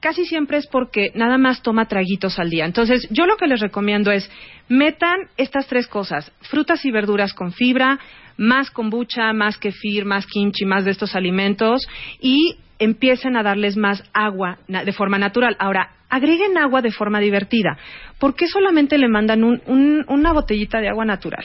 casi 0.00 0.26
siempre 0.26 0.58
es 0.58 0.66
porque 0.66 1.10
nada 1.14 1.38
más 1.38 1.62
toma 1.62 1.88
traguitos 1.88 2.38
al 2.38 2.50
día. 2.50 2.66
Entonces, 2.66 3.08
yo 3.10 3.24
lo 3.24 3.38
que 3.38 3.46
les 3.46 3.60
recomiendo 3.60 4.12
es 4.12 4.30
metan 4.68 5.16
estas 5.38 5.66
tres 5.66 5.86
cosas, 5.86 6.30
frutas 6.42 6.84
y 6.84 6.90
verduras 6.90 7.32
con 7.32 7.52
fibra, 7.52 7.98
más 8.36 8.70
kombucha, 8.70 9.32
más 9.32 9.56
kefir, 9.56 10.04
más 10.04 10.26
kimchi, 10.26 10.66
más 10.66 10.84
de 10.84 10.90
estos 10.90 11.14
alimentos 11.14 11.86
y 12.20 12.56
empiecen 12.78 13.36
a 13.36 13.42
darles 13.42 13.76
más 13.76 14.02
agua 14.12 14.58
de 14.68 14.92
forma 14.92 15.18
natural. 15.18 15.56
Ahora, 15.58 15.90
agreguen 16.08 16.56
agua 16.58 16.82
de 16.82 16.90
forma 16.92 17.20
divertida. 17.20 17.76
¿Por 18.18 18.34
qué 18.36 18.46
solamente 18.46 18.98
le 18.98 19.08
mandan 19.08 19.44
un- 19.44 19.62
un- 19.66 20.04
una 20.08 20.32
botellita 20.32 20.80
de 20.80 20.88
agua 20.88 21.04
natural? 21.04 21.44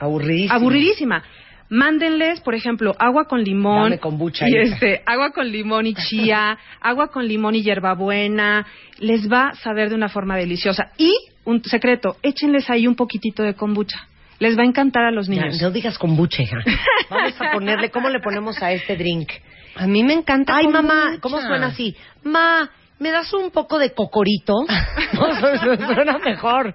Aburridísimo. 0.00 0.54
Aburridísima. 0.54 1.22
Mándenles, 1.68 2.40
por 2.42 2.54
ejemplo, 2.54 2.94
agua 2.98 3.24
con 3.26 3.42
limón. 3.42 3.84
Dame 3.84 3.98
kombucha, 3.98 4.48
y 4.48 4.56
este, 4.56 5.02
agua 5.04 5.32
con 5.32 5.50
limón 5.50 5.86
y 5.86 5.94
chía, 5.94 6.56
agua 6.80 7.08
con 7.08 7.26
limón 7.26 7.56
y 7.56 7.62
hierbabuena. 7.62 8.64
Les 9.00 9.30
va 9.30 9.48
a 9.48 9.54
saber 9.56 9.88
de 9.88 9.96
una 9.96 10.08
forma 10.08 10.36
deliciosa. 10.36 10.92
Y, 10.96 11.12
un 11.44 11.62
secreto, 11.64 12.16
échenles 12.22 12.70
ahí 12.70 12.86
un 12.86 12.94
poquitito 12.94 13.42
de 13.42 13.54
kombucha. 13.54 13.98
Les 14.38 14.56
va 14.56 14.62
a 14.62 14.66
encantar 14.66 15.04
a 15.04 15.10
los 15.10 15.26
Ya, 15.26 15.32
niños. 15.34 15.60
no 15.60 15.70
digas 15.72 15.98
kombucha, 15.98 16.42
hija. 16.42 16.58
Vamos 17.10 17.34
a 17.40 17.50
ponerle, 17.52 17.90
¿cómo 17.90 18.10
le 18.10 18.20
ponemos 18.20 18.62
a 18.62 18.70
este 18.72 18.96
drink? 18.96 19.30
A 19.76 19.86
mí 19.86 20.02
me 20.04 20.14
encanta 20.14 20.56
Ay, 20.56 20.68
mamá, 20.68 21.16
¿cómo 21.20 21.40
suena 21.40 21.66
así? 21.68 21.94
Ma, 22.24 22.68
¿me 22.98 23.10
das 23.10 23.32
un 23.32 23.50
poco 23.50 23.78
de 23.78 23.92
cocorito? 23.92 24.54
Suena 25.94 26.18
mejor. 26.18 26.74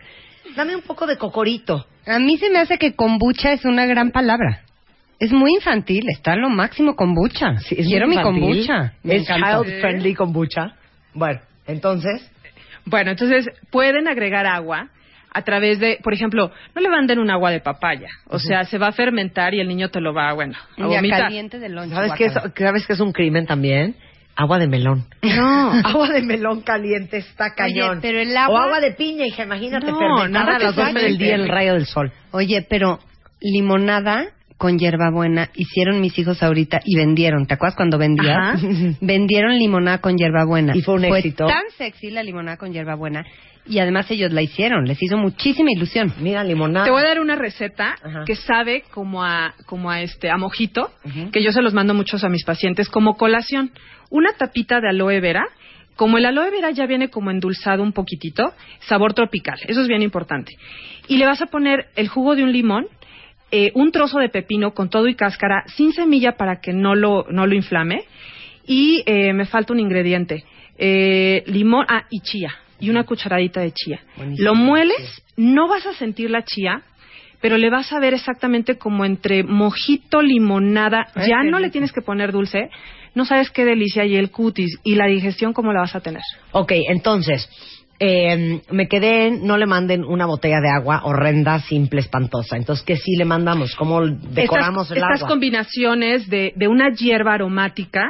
Dame 0.55 0.75
un 0.75 0.81
poco 0.81 1.05
de 1.07 1.17
cocorito. 1.17 1.85
A 2.05 2.19
mí 2.19 2.37
se 2.37 2.49
me 2.49 2.59
hace 2.59 2.77
que 2.77 2.95
kombucha 2.95 3.53
es 3.53 3.65
una 3.65 3.85
gran 3.85 4.11
palabra. 4.11 4.61
Es 5.19 5.31
muy 5.31 5.53
infantil, 5.53 6.03
está 6.09 6.35
lo 6.35 6.49
máximo 6.49 6.95
kombucha. 6.95 7.57
Sí, 7.59 7.75
es 7.77 7.85
Quiero 7.87 8.07
mi 8.07 8.19
kombucha. 8.21 8.93
Me 9.03 9.17
Es 9.17 9.21
encantó. 9.29 9.63
child 9.63 9.79
friendly 9.81 10.15
kombucha. 10.15 10.73
Bueno, 11.13 11.39
entonces, 11.67 12.27
Bueno, 12.85 13.11
entonces 13.11 13.45
pueden 13.69 14.07
agregar 14.07 14.47
agua 14.47 14.89
a 15.33 15.41
través 15.43 15.79
de, 15.79 15.97
por 16.03 16.13
ejemplo, 16.13 16.51
no 16.75 16.81
le 16.81 16.89
manden 16.89 17.19
un 17.19 17.29
agua 17.29 17.51
de 17.51 17.61
papaya. 17.61 18.09
O 18.27 18.37
sea, 18.37 18.65
se 18.65 18.77
va 18.77 18.87
a 18.87 18.91
fermentar 18.91 19.53
y 19.53 19.61
el 19.61 19.67
niño 19.67 19.89
te 19.89 20.01
lo 20.01 20.13
va, 20.13 20.33
bueno, 20.33 20.55
a 20.77 20.85
vomitar. 20.85 21.21
caliente 21.23 21.57
de 21.57 21.69
lonche. 21.69 21.95
¿sabes 21.95 22.11
qué, 22.17 22.25
es, 22.25 22.33
guácala. 22.33 22.53
¿sabes 22.57 22.85
qué 22.85 22.93
es 22.93 22.99
un 22.99 23.13
crimen 23.13 23.45
también? 23.45 23.95
Agua 24.35 24.59
de 24.59 24.67
melón. 24.67 25.05
No. 25.21 25.71
agua 25.85 26.09
de 26.09 26.21
melón 26.21 26.61
caliente 26.61 27.17
está 27.17 27.53
cañón. 27.55 27.99
pero 28.01 28.19
el 28.19 28.35
agua- 28.35 28.59
O 28.59 28.63
agua 28.63 28.79
de 28.81 28.91
piña, 28.91 29.25
hija, 29.25 29.43
imagínate, 29.43 29.87
No, 29.91 30.27
nada 30.27 30.57
a 30.57 30.59
las 30.59 30.75
que 30.75 30.81
12 30.81 30.99
del 30.99 31.17
día 31.17 31.35
en 31.35 31.41
el 31.41 31.49
rayo 31.49 31.73
del 31.73 31.85
sol. 31.85 32.11
Oye, 32.31 32.65
pero 32.69 32.99
limonada 33.39 34.27
con 34.57 34.77
hierbabuena 34.77 35.49
hicieron 35.55 36.01
mis 36.01 36.17
hijos 36.19 36.43
ahorita 36.43 36.81
y 36.85 36.95
vendieron. 36.95 37.47
¿Te 37.47 37.55
acuerdas 37.55 37.75
cuando 37.75 37.97
vendías? 37.97 38.37
Ajá. 38.37 38.57
vendieron 39.01 39.57
limonada 39.57 39.99
con 39.99 40.17
hierbabuena. 40.17 40.73
¿Y 40.75 40.81
fue 40.81 40.95
un 40.95 41.05
éxito? 41.05 41.47
tan 41.47 41.63
sexy 41.77 42.11
la 42.11 42.21
limonada 42.21 42.57
con 42.57 42.71
hierbabuena 42.71 43.25
y 43.65 43.79
además 43.79 44.09
ellos 44.11 44.31
la 44.31 44.41
hicieron. 44.41 44.85
Les 44.85 45.01
hizo 45.01 45.17
muchísima 45.17 45.69
ilusión. 45.71 46.13
Mira, 46.19 46.43
limonada. 46.43 46.85
Te 46.85 46.91
voy 46.91 47.01
a 47.01 47.07
dar 47.07 47.19
una 47.19 47.35
receta 47.35 47.95
Ajá. 48.03 48.23
que 48.25 48.35
sabe 48.35 48.83
como 48.91 49.23
a, 49.23 49.53
como 49.65 49.91
a 49.91 50.01
este, 50.01 50.29
a 50.29 50.37
mojito, 50.37 50.91
que 51.31 51.43
yo 51.43 51.51
se 51.51 51.61
los 51.61 51.73
mando 51.73 51.93
muchos 51.93 52.23
a 52.23 52.29
mis 52.29 52.43
pacientes 52.43 52.89
como 52.89 53.15
colación. 53.17 53.71
Una 54.09 54.31
tapita 54.33 54.81
de 54.81 54.89
aloe 54.89 55.19
vera. 55.19 55.45
Como 55.95 56.17
el 56.17 56.25
aloe 56.25 56.49
vera 56.49 56.71
ya 56.71 56.85
viene 56.87 57.09
como 57.09 57.31
endulzado 57.31 57.83
un 57.83 57.93
poquitito, 57.93 58.53
sabor 58.79 59.13
tropical. 59.13 59.59
Eso 59.67 59.81
es 59.81 59.87
bien 59.87 60.01
importante. 60.01 60.53
Y 61.07 61.17
le 61.17 61.25
vas 61.25 61.41
a 61.41 61.47
poner 61.47 61.87
el 61.95 62.07
jugo 62.07 62.35
de 62.35 62.43
un 62.43 62.51
limón, 62.51 62.87
eh, 63.51 63.71
un 63.75 63.91
trozo 63.91 64.17
de 64.19 64.29
pepino 64.29 64.73
con 64.73 64.89
todo 64.89 65.07
y 65.07 65.15
cáscara, 65.15 65.63
sin 65.67 65.91
semilla 65.91 66.37
para 66.37 66.61
que 66.61 66.73
no 66.73 66.95
lo, 66.95 67.25
no 67.29 67.45
lo 67.45 67.53
inflame. 67.53 68.05
Y 68.65 69.03
eh, 69.05 69.33
me 69.33 69.45
falta 69.45 69.73
un 69.73 69.79
ingrediente. 69.79 70.45
Eh, 70.77 71.43
limón, 71.45 71.85
ah, 71.87 72.05
y 72.09 72.21
chía. 72.21 72.51
Y 72.81 72.89
una 72.89 73.03
cucharadita 73.03 73.61
de 73.61 73.71
chía. 73.71 74.01
Buenísimo. 74.17 74.45
Lo 74.45 74.55
mueles, 74.55 75.23
no 75.37 75.67
vas 75.67 75.85
a 75.85 75.93
sentir 75.93 76.29
la 76.29 76.43
chía, 76.43 76.83
pero 77.41 77.57
le 77.57 77.69
vas 77.69 77.91
a 77.93 77.99
ver 77.99 78.13
exactamente 78.13 78.77
como 78.77 79.05
entre 79.05 79.43
mojito, 79.43 80.21
limonada. 80.21 81.07
Ay, 81.15 81.29
ya 81.29 81.43
no 81.43 81.59
le 81.59 81.69
tienes 81.69 81.91
que 81.91 82.01
poner 82.01 82.31
dulce. 82.31 82.69
No 83.13 83.25
sabes 83.25 83.49
qué 83.49 83.65
delicia 83.65 84.05
y 84.05 84.15
el 84.15 84.31
cutis 84.31 84.79
y 84.83 84.95
la 84.95 85.07
digestión 85.07 85.53
cómo 85.53 85.73
la 85.73 85.81
vas 85.81 85.95
a 85.95 86.01
tener. 86.01 86.21
Ok, 86.51 86.71
entonces, 86.89 87.49
eh, 88.03 88.61
me 88.71 88.87
quedé 88.87 89.27
en 89.27 89.45
no 89.45 89.57
le 89.57 89.67
manden 89.67 90.03
una 90.03 90.25
botella 90.25 90.59
de 90.59 90.69
agua 90.69 91.01
horrenda, 91.03 91.59
simple, 91.59 91.99
espantosa. 91.99 92.57
Entonces, 92.57 92.83
¿qué 92.83 92.95
sí 92.95 93.15
le 93.15 93.25
mandamos? 93.25 93.75
¿Cómo 93.75 94.01
decoramos 94.01 94.85
estas, 94.85 94.97
el 94.97 95.03
estas 95.03 95.19
agua? 95.19 95.29
combinaciones 95.29 96.27
de, 96.27 96.51
de 96.55 96.67
una 96.67 96.89
hierba 96.95 97.35
aromática, 97.35 98.09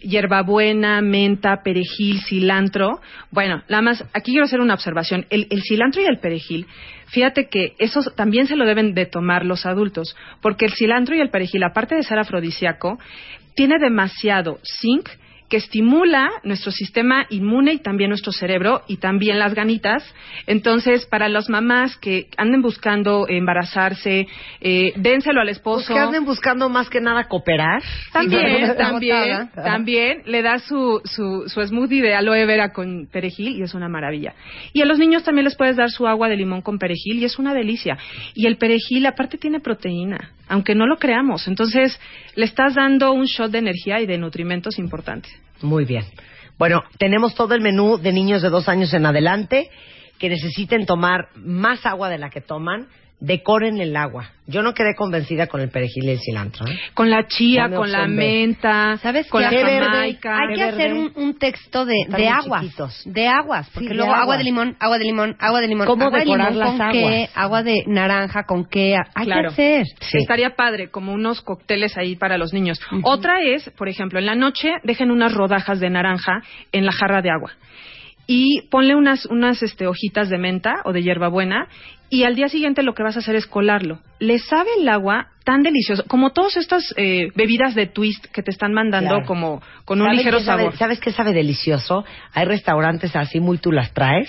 hierbabuena, 0.00 1.00
menta, 1.02 1.62
perejil, 1.62 2.20
cilantro. 2.22 3.00
Bueno, 3.30 3.62
nada 3.68 3.82
más, 3.82 4.04
aquí 4.12 4.32
quiero 4.32 4.46
hacer 4.46 4.58
una 4.58 4.74
observación. 4.74 5.24
El, 5.30 5.46
el 5.50 5.62
cilantro 5.62 6.02
y 6.02 6.06
el 6.06 6.18
perejil, 6.18 6.66
fíjate 7.06 7.46
que 7.48 7.74
eso 7.78 8.00
también 8.16 8.48
se 8.48 8.56
lo 8.56 8.66
deben 8.66 8.92
de 8.92 9.06
tomar 9.06 9.44
los 9.44 9.66
adultos, 9.66 10.16
porque 10.42 10.64
el 10.64 10.72
cilantro 10.72 11.14
y 11.14 11.20
el 11.20 11.30
perejil, 11.30 11.62
aparte 11.62 11.94
de 11.94 12.02
ser 12.02 12.18
afrodisíaco, 12.18 12.98
tiene 13.54 13.76
demasiado 13.78 14.58
zinc 14.64 15.08
que 15.48 15.56
estimula 15.56 16.28
nuestro 16.44 16.70
sistema 16.70 17.26
inmune 17.30 17.72
y 17.72 17.78
también 17.78 18.10
nuestro 18.10 18.32
cerebro 18.32 18.82
y 18.86 18.98
también 18.98 19.38
las 19.38 19.54
ganitas. 19.54 20.02
Entonces, 20.46 21.06
para 21.06 21.28
las 21.28 21.48
mamás 21.48 21.96
que 21.96 22.28
anden 22.36 22.62
buscando 22.62 23.26
embarazarse, 23.28 24.26
eh, 24.60 24.92
dénselo 24.96 25.40
al 25.40 25.46
Pues 25.48 25.56
esposo. 25.56 25.94
que 25.94 26.00
anden 26.00 26.24
buscando 26.24 26.68
más 26.68 26.90
que 26.90 27.00
nada 27.00 27.28
cooperar. 27.28 27.82
También, 28.12 28.76
también, 28.76 29.50
también 29.54 30.22
le 30.26 30.42
da 30.42 30.58
su, 30.58 31.00
su, 31.04 31.44
su 31.48 31.60
smoothie 31.66 32.02
de 32.02 32.14
aloe 32.14 32.44
vera 32.46 32.72
con 32.72 33.06
perejil 33.10 33.56
y 33.56 33.62
es 33.62 33.74
una 33.74 33.88
maravilla. 33.88 34.34
Y 34.72 34.82
a 34.82 34.84
los 34.84 34.98
niños 34.98 35.24
también 35.24 35.44
les 35.44 35.56
puedes 35.56 35.76
dar 35.76 35.90
su 35.90 36.06
agua 36.06 36.28
de 36.28 36.36
limón 36.36 36.62
con 36.62 36.78
perejil 36.78 37.18
y 37.18 37.24
es 37.24 37.38
una 37.38 37.54
delicia. 37.54 37.96
Y 38.34 38.46
el 38.46 38.56
perejil 38.58 39.06
aparte 39.06 39.38
tiene 39.38 39.60
proteína, 39.60 40.32
aunque 40.48 40.74
no 40.74 40.86
lo 40.86 40.96
creamos. 40.98 41.48
Entonces 41.48 41.98
le 42.34 42.44
estás 42.44 42.74
dando 42.74 43.12
un 43.12 43.24
shot 43.24 43.50
de 43.50 43.58
energía 43.58 44.00
y 44.00 44.06
de 44.06 44.18
nutrimentos 44.18 44.78
importantes. 44.78 45.37
Muy 45.62 45.84
bien. 45.84 46.04
Bueno, 46.58 46.82
tenemos 46.98 47.34
todo 47.34 47.54
el 47.54 47.60
menú 47.60 47.98
de 47.98 48.12
niños 48.12 48.42
de 48.42 48.50
dos 48.50 48.68
años 48.68 48.92
en 48.92 49.06
adelante 49.06 49.70
que 50.18 50.28
necesiten 50.28 50.86
tomar 50.86 51.28
más 51.36 51.86
agua 51.86 52.08
de 52.08 52.18
la 52.18 52.30
que 52.30 52.40
toman. 52.40 52.88
Decoren 53.20 53.80
el 53.80 53.96
agua. 53.96 54.30
Yo 54.46 54.62
no 54.62 54.74
quedé 54.74 54.94
convencida 54.94 55.48
con 55.48 55.60
el 55.60 55.70
perejil 55.70 56.04
y 56.04 56.10
el 56.10 56.20
cilantro. 56.20 56.66
¿eh? 56.68 56.78
Con 56.94 57.10
la 57.10 57.26
chía, 57.26 57.68
con 57.68 57.90
la 57.90 58.06
menta, 58.06 58.96
¿Sabes 58.98 59.28
con 59.28 59.42
qué? 59.48 59.60
la 59.60 59.84
jamaica. 59.86 60.38
Hay 60.38 60.54
que 60.54 60.62
de 60.62 60.68
hacer 60.68 60.92
un, 60.92 61.12
un 61.16 61.36
texto 61.36 61.84
de, 61.84 61.96
de 62.08 62.28
aguas. 62.28 62.62
chiquitos. 62.62 63.02
De 63.06 63.26
aguas. 63.26 63.68
Porque 63.74 63.88
Sí, 63.88 63.88
de 63.88 63.94
luego 63.96 64.14
agua 64.14 64.36
de 64.38 64.44
limón, 64.44 64.76
agua 64.78 64.98
de 64.98 65.04
limón, 65.04 65.36
agua 65.40 65.60
de 65.60 65.66
limón. 65.66 65.86
¿Cómo 65.88 66.04
agua 66.04 66.18
de 66.20 66.24
decorar 66.24 66.52
limón 66.52 66.58
las 66.60 66.78
con 66.78 66.90
qué, 66.92 67.04
aguas? 67.04 67.30
agua 67.34 67.62
de 67.64 67.82
naranja 67.88 68.44
con 68.44 68.64
qué. 68.66 68.94
Hay 69.16 69.26
Claro. 69.26 69.48
que 69.48 69.52
hacer. 69.80 69.86
Sí. 70.00 70.18
Estaría 70.18 70.54
padre, 70.54 70.88
como 70.88 71.12
unos 71.12 71.40
cócteles 71.42 71.98
ahí 71.98 72.14
para 72.14 72.38
los 72.38 72.52
niños. 72.54 72.80
Otra 73.02 73.42
es, 73.42 73.68
por 73.76 73.88
ejemplo, 73.88 74.20
en 74.20 74.26
la 74.26 74.36
noche 74.36 74.70
dejen 74.84 75.10
unas 75.10 75.34
rodajas 75.34 75.80
de 75.80 75.90
naranja 75.90 76.40
en 76.70 76.86
la 76.86 76.92
jarra 76.92 77.20
de 77.20 77.30
agua. 77.30 77.50
Y 78.30 78.68
ponle 78.70 78.94
unas, 78.94 79.24
unas 79.26 79.62
este, 79.62 79.86
hojitas 79.86 80.28
de 80.28 80.36
menta 80.36 80.82
o 80.84 80.92
de 80.92 81.02
hierbabuena 81.02 81.66
y 82.10 82.24
al 82.24 82.34
día 82.34 82.48
siguiente 82.48 82.82
lo 82.82 82.94
que 82.94 83.02
vas 83.02 83.16
a 83.16 83.20
hacer 83.20 83.34
es 83.36 83.46
colarlo. 83.46 83.98
Le 84.18 84.38
sabe 84.38 84.70
el 84.80 84.88
agua 84.88 85.28
tan 85.44 85.62
delicioso, 85.62 86.04
como 86.08 86.30
todas 86.30 86.56
estas 86.56 86.94
eh, 86.96 87.28
bebidas 87.34 87.74
de 87.74 87.86
twist 87.86 88.24
que 88.26 88.42
te 88.42 88.50
están 88.50 88.72
mandando 88.72 89.10
Claro. 89.10 89.26
como 89.26 89.62
con 89.84 90.00
un 90.00 90.06
¿Sabes 90.06 90.18
ligero 90.18 90.40
sabe- 90.40 90.62
sabor. 90.62 90.76
¿Sabes 90.76 91.00
qué 91.00 91.12
sabe 91.12 91.32
delicioso? 91.32 92.04
Hay 92.34 92.44
restaurantes 92.46 93.14
así 93.16 93.40
muy 93.40 93.58
tú 93.58 93.72
las 93.72 93.92
traes 93.92 94.28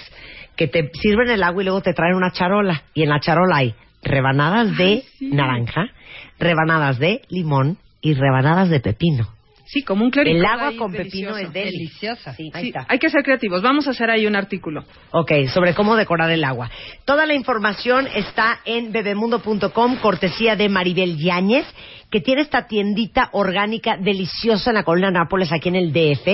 que 0.55 0.67
te 0.67 0.89
sirven 1.01 1.29
el 1.29 1.41
agua 1.43 1.61
y 1.61 1.65
luego 1.65 1.81
te 1.81 1.93
traen 1.93 2.15
una 2.15 2.31
charola. 2.31 2.83
Y 2.93 3.03
en 3.03 3.09
la 3.09 3.19
charola 3.21 3.55
hay 3.57 3.75
rebanadas 4.03 4.77
de 4.77 5.03
naranja, 5.21 5.87
rebanadas 6.37 6.99
de 6.99 7.21
limón 7.29 7.77
y 8.01 8.13
rebanadas 8.13 8.69
de 8.69 8.79
pepino. 8.79 9.27
Sí, 9.71 9.83
como 9.83 10.03
un 10.03 10.09
clericot 10.09 10.39
El 10.39 10.45
agua 10.47 10.71
con 10.79 10.91
pepino 10.91 11.37
es 11.37 11.53
deli. 11.53 11.71
Deliciosa. 11.71 12.33
Sí, 12.33 12.49
ahí 12.53 12.63
Sí, 12.63 12.67
está. 12.69 12.87
hay 12.89 12.97
que 12.97 13.09
ser 13.11 13.21
creativos. 13.21 13.61
Vamos 13.61 13.87
a 13.87 13.91
hacer 13.91 14.09
ahí 14.09 14.25
un 14.25 14.35
artículo. 14.35 14.83
Ok, 15.11 15.31
sobre 15.53 15.75
cómo 15.75 15.95
decorar 15.95 16.31
el 16.31 16.43
agua. 16.43 16.71
Toda 17.05 17.27
la 17.27 17.35
información 17.35 18.07
está 18.15 18.61
en 18.65 18.91
bebemundo.com, 18.91 19.97
cortesía 19.97 20.55
de 20.55 20.69
Maribel 20.69 21.17
Yáñez, 21.17 21.67
que 22.09 22.21
tiene 22.21 22.41
esta 22.41 22.65
tiendita 22.65 23.29
orgánica 23.33 23.97
deliciosa 23.97 24.71
en 24.71 24.75
la 24.75 24.83
Colina 24.83 25.11
Nápoles, 25.11 25.51
aquí 25.51 25.69
en 25.69 25.75
el 25.75 25.93
DF, 25.93 26.25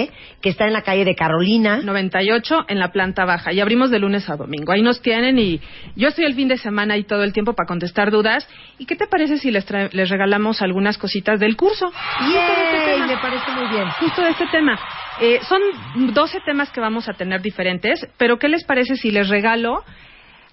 que 0.42 0.50
está 0.50 0.66
en 0.66 0.74
la 0.74 0.84
calle 0.84 1.04
de 1.04 1.16
Carolina. 1.16 1.82
98 1.84 2.66
en 2.70 2.80
la 2.80 2.92
planta 2.92 3.26
baja 3.26 3.52
y 3.52 3.60
abrimos 3.60 3.92
de 3.92 4.00
lunes 4.00 4.30
a 4.30 4.38
domingo. 4.38 4.72
Ahí 4.72 4.82
nos 4.82 5.02
tienen 5.02 5.38
y 5.38 5.60
yo 5.96 6.08
estoy 6.08 6.26
el 6.26 6.36
fin 6.36 6.48
de 6.48 6.58
semana 6.58 6.94
ahí 6.94 7.04
todo 7.04 7.24
el 7.24 7.34
tiempo 7.34 7.54
para 7.54 7.68
contestar 7.68 8.10
dudas. 8.10 8.48
¿Y 8.78 8.86
qué 8.86 8.96
te 8.96 9.08
parece 9.08 9.38
si 9.38 9.52
les, 9.52 9.66
les 9.92 10.10
regalamos 10.10 10.62
algunas 10.62 10.98
cositas 10.98 11.40
del 11.40 11.58
curso? 11.58 11.92
Este 12.22 12.34
¡Yay! 12.34 12.94
tema. 12.94 13.08
Me 13.08 13.18
parece 13.18 13.52
muy 13.52 13.68
bien. 13.68 13.90
Justo 14.00 14.22
de 14.22 14.30
este 14.30 14.48
tema. 14.48 14.80
Eh, 15.20 15.40
son 15.48 15.62
12 16.14 16.40
temas 16.46 16.70
que 16.72 16.80
vamos 16.80 17.10
a 17.10 17.14
tener 17.14 17.42
diferentes, 17.42 18.08
pero 18.18 18.40
¿qué 18.40 18.48
les 18.48 18.64
parece 18.64 18.96
si 18.96 19.12
les 19.12 19.28
regalo 19.28 19.84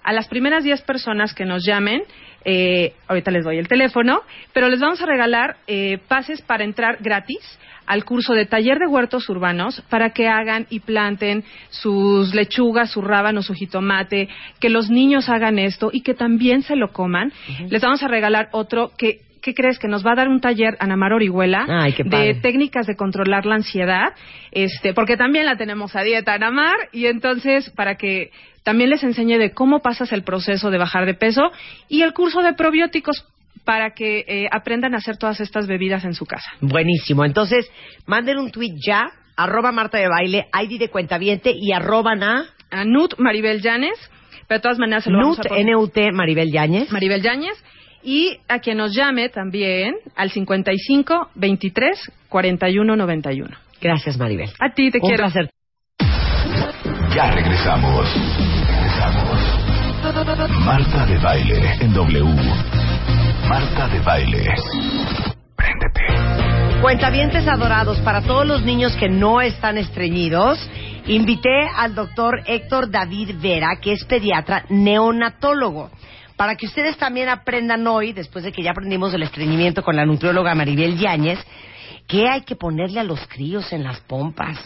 a 0.03 0.11
las 0.11 0.27
primeras 0.27 0.63
10 0.63 0.81
personas 0.81 1.33
que 1.33 1.45
nos 1.45 1.65
llamen? 1.65 2.03
Eh, 2.45 2.93
ahorita 3.07 3.31
les 3.31 3.43
doy 3.43 3.57
el 3.57 3.67
teléfono, 3.67 4.21
pero 4.53 4.69
les 4.69 4.79
vamos 4.79 5.01
a 5.01 5.05
regalar 5.05 5.57
eh, 5.67 5.99
pases 6.07 6.41
para 6.41 6.63
entrar 6.63 6.97
gratis 7.01 7.59
al 7.85 8.05
curso 8.05 8.33
de 8.33 8.45
taller 8.45 8.79
de 8.79 8.87
huertos 8.87 9.27
urbanos 9.29 9.81
para 9.89 10.11
que 10.11 10.27
hagan 10.27 10.67
y 10.69 10.79
planten 10.79 11.43
sus 11.69 12.33
lechugas, 12.33 12.91
su 12.91 13.01
rábano, 13.01 13.41
su 13.41 13.53
jitomate, 13.53 14.29
que 14.59 14.69
los 14.69 14.89
niños 14.89 15.29
hagan 15.29 15.59
esto 15.59 15.89
y 15.91 16.01
que 16.01 16.13
también 16.13 16.63
se 16.63 16.75
lo 16.75 16.93
coman. 16.93 17.33
Les 17.69 17.81
vamos 17.81 18.01
a 18.03 18.07
regalar 18.07 18.49
otro 18.51 18.91
que 18.97 19.21
¿qué 19.43 19.53
crees? 19.53 19.77
Que 19.77 19.87
nos 19.87 20.03
va 20.05 20.13
a 20.13 20.15
dar 20.15 20.29
un 20.29 20.39
taller 20.39 20.75
Ana 20.79 20.95
Mar 20.95 21.13
Orihuela 21.13 21.65
Ay, 21.67 21.93
de 22.05 22.35
técnicas 22.35 22.87
de 22.87 22.95
controlar 22.95 23.45
la 23.45 23.55
ansiedad, 23.55 24.13
este, 24.51 24.93
porque 24.93 25.17
también 25.17 25.45
la 25.45 25.57
tenemos 25.57 25.95
a 25.95 26.01
dieta 26.01 26.33
Ana 26.33 26.49
Mar, 26.49 26.75
y 26.91 27.05
entonces 27.05 27.69
para 27.71 27.95
que 27.95 28.31
también 28.63 28.89
les 28.89 29.03
enseñe 29.03 29.37
de 29.37 29.51
cómo 29.51 29.81
pasas 29.81 30.11
el 30.13 30.23
proceso 30.23 30.71
de 30.71 30.77
bajar 30.77 31.05
de 31.05 31.13
peso 31.13 31.51
y 31.89 32.01
el 32.01 32.13
curso 32.13 32.41
de 32.41 32.53
probióticos 32.53 33.25
para 33.65 33.91
que 33.91 34.25
eh, 34.27 34.47
aprendan 34.51 34.93
a 34.93 34.97
hacer 34.97 35.17
todas 35.17 35.39
estas 35.39 35.67
bebidas 35.67 36.05
en 36.05 36.13
su 36.13 36.25
casa. 36.25 36.49
Buenísimo. 36.61 37.23
Entonces, 37.25 37.69
manden 38.05 38.37
un 38.37 38.51
tweet 38.51 38.75
ya, 38.85 39.11
arroba 39.35 39.71
Marta 39.71 39.97
de 39.97 40.07
Baile, 40.07 40.47
ID 40.53 40.79
de 40.79 40.89
Cuentaviente 40.89 41.51
y 41.55 41.71
arroban 41.73 42.23
a 42.23 42.45
A 42.71 42.85
Nut 42.85 43.15
Maribel 43.19 43.61
Llanes, 43.61 43.97
pero 44.47 44.59
de 44.59 44.61
todas 44.63 44.79
maneras 44.79 45.03
se 45.03 45.11
lo 45.11 45.17
vamos 45.17 45.37
Nut, 45.37 45.45
a 45.45 45.49
poner. 45.49 45.63
N-U-T, 45.67 46.11
Maribel 46.13 46.51
Yáñez. 46.51 46.91
Maribel 46.91 47.21
Yáñez. 47.21 47.61
Y 48.03 48.37
a 48.49 48.59
quien 48.59 48.77
nos 48.77 48.93
llame 48.95 49.29
también 49.29 49.95
al 50.15 50.29
55 50.29 51.29
23 51.35 52.11
41 52.29 52.95
91. 52.95 53.55
Gracias, 53.81 54.17
Maribel. 54.17 54.49
A 54.59 54.73
ti 54.73 54.91
te 54.91 54.99
Un 55.01 55.07
quiero. 55.07 55.23
placer. 55.23 55.49
Ya 57.15 57.31
regresamos. 57.31 58.07
Regresamos. 58.67 59.39
Marta 60.65 61.05
de 61.05 61.17
baile 61.19 61.75
en 61.79 61.93
W. 61.93 62.23
Marta 63.47 63.87
de 63.87 63.99
baile. 63.99 64.45
Préndete. 65.55 66.81
Cuentavientes 66.81 67.47
adorados, 67.47 67.99
para 68.01 68.21
todos 68.21 68.45
los 68.45 68.63
niños 68.63 68.95
que 68.97 69.07
no 69.07 69.39
están 69.41 69.77
estreñidos, 69.77 70.59
invité 71.07 71.67
al 71.77 71.95
doctor 71.95 72.41
Héctor 72.45 72.89
David 72.91 73.35
Vera, 73.41 73.77
que 73.81 73.93
es 73.93 74.03
pediatra 74.03 74.65
neonatólogo, 74.69 75.91
para 76.35 76.55
que 76.55 76.65
ustedes 76.65 76.97
también 76.97 77.29
aprendan 77.29 77.85
hoy, 77.87 78.13
después 78.13 78.43
de 78.43 78.51
que 78.51 78.63
ya 78.63 78.71
aprendimos 78.71 79.13
el 79.13 79.23
estreñimiento 79.23 79.83
con 79.83 79.95
la 79.95 80.05
nutrióloga 80.05 80.55
Maribel 80.55 80.97
Yáñez, 80.97 81.39
qué 82.07 82.27
hay 82.27 82.41
que 82.41 82.55
ponerle 82.55 82.99
a 82.99 83.03
los 83.03 83.25
críos 83.27 83.71
en 83.73 83.83
las 83.83 83.99
pompas. 84.01 84.59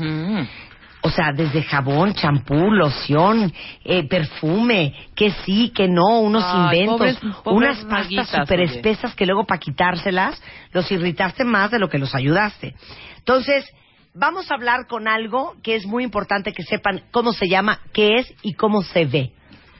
O 1.01 1.09
sea, 1.11 1.31
desde 1.31 1.61
jabón, 1.63 2.13
champú, 2.15 2.71
loción, 2.71 3.53
eh, 3.85 4.07
perfume, 4.07 4.93
que 5.15 5.31
sí, 5.45 5.69
que 5.73 5.87
no, 5.87 6.19
unos 6.21 6.43
inventos, 6.73 6.99
pobres- 6.99 7.43
pobres 7.43 7.83
unas 7.83 7.85
pastas 7.85 8.29
súper 8.41 8.59
espesas 8.61 9.15
que 9.15 9.25
luego 9.25 9.45
para 9.45 9.59
quitárselas 9.59 10.41
los 10.73 10.91
irritaste 10.91 11.43
más 11.45 11.69
de 11.71 11.79
lo 11.79 11.87
que 11.89 11.99
los 11.99 12.15
ayudaste. 12.15 12.73
Entonces, 13.19 13.69
vamos 14.15 14.49
a 14.49 14.55
hablar 14.55 14.87
con 14.87 15.07
algo 15.07 15.53
que 15.61 15.75
es 15.75 15.85
muy 15.85 16.03
importante 16.03 16.51
que 16.51 16.63
sepan 16.63 17.03
cómo 17.11 17.31
se 17.31 17.47
llama, 17.47 17.79
qué 17.93 18.15
es 18.15 18.33
y 18.41 18.53
cómo 18.53 18.81
se 18.81 19.05
ve. 19.05 19.31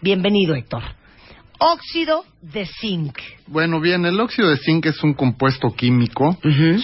Bienvenido, 0.01 0.53
Héctor. 0.53 0.83
Óxido 1.59 2.23
de 2.41 2.65
zinc. 2.65 3.17
Bueno, 3.47 3.79
bien, 3.79 4.05
el 4.05 4.19
óxido 4.19 4.49
de 4.49 4.57
zinc 4.57 4.85
es 4.85 5.03
un 5.03 5.13
compuesto 5.13 5.73
químico 5.75 6.37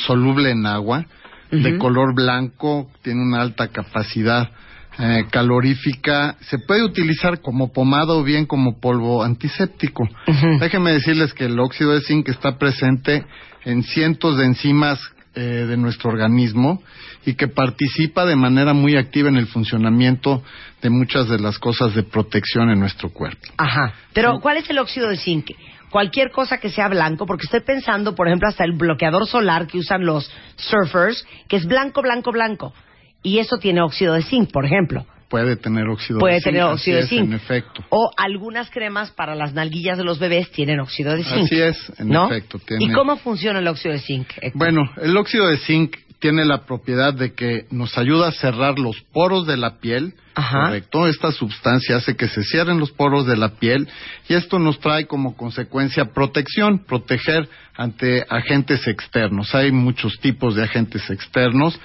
soluble 0.05 0.51
en 0.51 0.65
agua, 0.65 1.05
de 1.51 1.77
color 1.77 2.15
blanco, 2.15 2.89
tiene 3.03 3.21
una 3.21 3.41
alta 3.41 3.67
capacidad 3.67 4.49
eh, 4.97 5.25
calorífica, 5.31 6.37
se 6.41 6.59
puede 6.59 6.83
utilizar 6.83 7.41
como 7.41 7.71
pomada 7.71 8.13
o 8.13 8.23
bien 8.23 8.45
como 8.45 8.79
polvo 8.79 9.23
antiséptico. 9.23 10.03
Ujú. 10.03 10.59
Déjenme 10.59 10.93
decirles 10.93 11.33
que 11.33 11.45
el 11.45 11.59
óxido 11.59 11.93
de 11.93 12.01
zinc 12.01 12.29
está 12.29 12.57
presente 12.57 13.25
en 13.65 13.83
cientos 13.83 14.37
de 14.37 14.45
enzimas 14.45 14.99
eh, 15.35 15.65
de 15.67 15.77
nuestro 15.77 16.11
organismo 16.11 16.81
y 17.25 17.35
que 17.35 17.47
participa 17.47 18.25
de 18.25 18.35
manera 18.35 18.73
muy 18.73 18.95
activa 18.97 19.29
en 19.29 19.37
el 19.37 19.47
funcionamiento 19.47 20.43
de 20.81 20.89
muchas 20.89 21.29
de 21.29 21.39
las 21.39 21.57
cosas 21.59 21.95
de 21.95 22.03
protección 22.03 22.69
en 22.69 22.79
nuestro 22.79 23.09
cuerpo. 23.09 23.41
Ajá. 23.57 23.93
Pero, 24.13 24.39
¿cuál 24.41 24.57
es 24.57 24.69
el 24.69 24.79
óxido 24.79 25.07
de 25.09 25.17
zinc? 25.17 25.51
Cualquier 25.89 26.31
cosa 26.31 26.57
que 26.57 26.69
sea 26.69 26.87
blanco, 26.87 27.25
porque 27.25 27.43
estoy 27.45 27.61
pensando, 27.61 28.15
por 28.15 28.27
ejemplo, 28.27 28.47
hasta 28.49 28.63
el 28.65 28.73
bloqueador 28.73 29.27
solar 29.27 29.67
que 29.67 29.77
usan 29.77 30.05
los 30.05 30.29
surfers, 30.55 31.25
que 31.47 31.57
es 31.57 31.65
blanco, 31.67 32.01
blanco, 32.01 32.31
blanco. 32.31 32.73
Y 33.21 33.37
eso 33.39 33.57
tiene 33.57 33.81
óxido 33.81 34.13
de 34.15 34.23
zinc, 34.23 34.51
por 34.51 34.65
ejemplo. 34.65 35.05
Puede 35.29 35.55
tener 35.55 35.87
óxido 35.87 36.19
Puede 36.19 36.35
de 36.35 36.39
zinc. 36.41 36.45
tener 36.53 36.61
así 36.63 36.73
óxido 36.73 36.97
de 36.97 37.03
es, 37.03 37.09
zinc. 37.09 37.23
En 37.25 37.33
efecto. 37.33 37.83
O 37.89 38.11
algunas 38.17 38.69
cremas 38.69 39.11
para 39.11 39.33
las 39.35 39.53
nalguillas 39.53 39.97
de 39.97 40.03
los 40.03 40.19
bebés 40.19 40.51
tienen 40.51 40.79
óxido 40.79 41.15
de 41.15 41.23
zinc. 41.23 41.45
Así 41.45 41.59
es, 41.61 41.91
en 41.99 42.09
¿no? 42.09 42.25
efecto, 42.25 42.59
tiene- 42.59 42.85
¿Y 42.85 42.91
cómo 42.91 43.15
funciona 43.17 43.59
el 43.59 43.67
óxido 43.67 43.93
de 43.93 43.99
zinc? 43.99 44.27
Héctor? 44.41 44.51
Bueno, 44.55 44.81
el 45.01 45.15
óxido 45.15 45.47
de 45.47 45.57
zinc 45.57 45.95
tiene 46.23 46.45
la 46.45 46.59
propiedad 46.59 47.13
de 47.13 47.33
que 47.33 47.65
nos 47.69 47.97
ayuda 47.97 48.29
a 48.29 48.31
cerrar 48.31 48.79
los 48.79 48.95
poros 49.11 49.45
de 49.45 49.57
la 49.57 49.79
piel. 49.79 50.13
Ajá. 50.35 50.67
Correcto. 50.67 51.05
Esta 51.05 51.33
sustancia 51.33 51.97
hace 51.97 52.15
que 52.15 52.29
se 52.29 52.43
cierren 52.43 52.79
los 52.79 52.91
poros 52.91 53.27
de 53.27 53.35
la 53.35 53.49
piel 53.55 53.89
y 54.29 54.35
esto 54.35 54.57
nos 54.57 54.79
trae 54.79 55.05
como 55.05 55.35
consecuencia 55.35 56.13
protección, 56.13 56.85
proteger 56.85 57.49
ante 57.75 58.25
agentes 58.29 58.87
externos. 58.87 59.53
Hay 59.53 59.73
muchos 59.73 60.17
tipos 60.21 60.55
de 60.55 60.63
agentes 60.63 61.09
externos. 61.09 61.77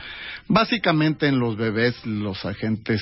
Básicamente 0.47 1.27
en 1.27 1.41
los 1.41 1.57
bebés, 1.57 2.07
los 2.07 2.45
agentes 2.45 3.01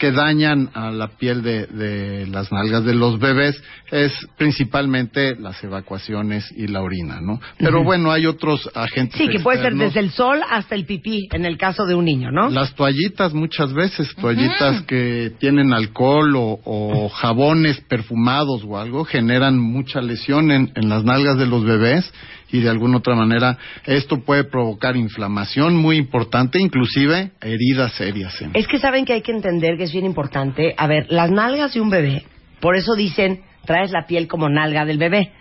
que 0.00 0.12
dañan 0.12 0.70
a 0.72 0.90
la 0.90 1.08
piel 1.08 1.42
de, 1.42 1.66
de 1.66 2.26
las 2.26 2.50
nalgas 2.50 2.84
de 2.84 2.94
los 2.94 3.18
bebés 3.20 3.62
es 3.92 4.10
principalmente 4.38 5.36
las 5.36 5.62
evacuaciones 5.62 6.50
y 6.56 6.68
la 6.68 6.80
orina, 6.80 7.20
¿no? 7.20 7.38
Pero 7.58 7.84
bueno, 7.84 8.10
hay 8.10 8.24
otros 8.24 8.68
agentes 8.74 9.18
Sí, 9.18 9.28
que 9.28 9.40
puede 9.40 9.60
ser 9.60 9.74
desde 9.74 10.00
el 10.00 10.10
sol 10.10 10.40
hasta 10.48 10.74
el 10.74 10.86
pipí, 10.86 11.28
en 11.32 11.44
el 11.44 11.58
caso 11.58 11.84
de 11.84 11.94
un 11.94 12.06
niño, 12.06 12.30
¿no? 12.32 12.48
Las 12.48 12.74
toallitas 12.74 13.34
muchas 13.34 13.74
veces, 13.74 14.08
toallitas 14.16 14.82
que 14.82 15.32
tienen 15.38 15.74
alcohol 15.74 16.34
o, 16.34 16.58
o 16.64 17.08
jabones 17.10 17.78
perfumados 17.82 18.62
o 18.66 18.78
algo, 18.78 19.04
generan 19.04 19.58
mucha 19.58 20.00
lesión 20.00 20.50
en, 20.50 20.72
en 20.76 20.88
las 20.88 21.04
nalgas 21.04 21.36
de 21.36 21.46
los 21.46 21.62
bebés 21.62 22.10
y 22.52 22.60
de 22.60 22.70
alguna 22.70 22.98
otra 22.98 23.14
manera 23.14 23.58
esto 23.84 24.20
puede 24.24 24.44
provocar 24.44 24.96
inflamación 24.96 25.76
muy 25.76 25.96
importante, 25.96 26.60
inclusive 26.60 27.32
heridas 27.40 27.92
serias. 27.94 28.34
Es 28.54 28.66
que 28.66 28.78
saben 28.78 29.04
que 29.04 29.14
hay 29.14 29.22
que 29.22 29.32
entender 29.32 29.76
que 29.76 29.84
es 29.84 29.92
bien 29.92 30.04
importante. 30.04 30.74
A 30.76 30.86
ver, 30.86 31.06
las 31.10 31.30
nalgas 31.30 31.74
de 31.74 31.80
un 31.80 31.90
bebé, 31.90 32.24
por 32.60 32.76
eso 32.76 32.94
dicen, 32.94 33.42
traes 33.64 33.90
la 33.90 34.06
piel 34.06 34.28
como 34.28 34.48
nalga 34.48 34.84
del 34.84 34.98
bebé. 34.98 35.32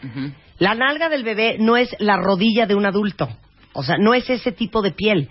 La 0.57 0.75
nalga 0.75 1.09
del 1.09 1.23
bebé 1.23 1.57
no 1.59 1.77
es 1.77 1.95
la 1.99 2.17
rodilla 2.17 2.65
de 2.65 2.75
un 2.75 2.85
adulto. 2.85 3.29
O 3.73 3.83
sea, 3.83 3.97
no 3.97 4.13
es 4.13 4.29
ese 4.29 4.51
tipo 4.51 4.81
de 4.81 4.91
piel. 4.91 5.29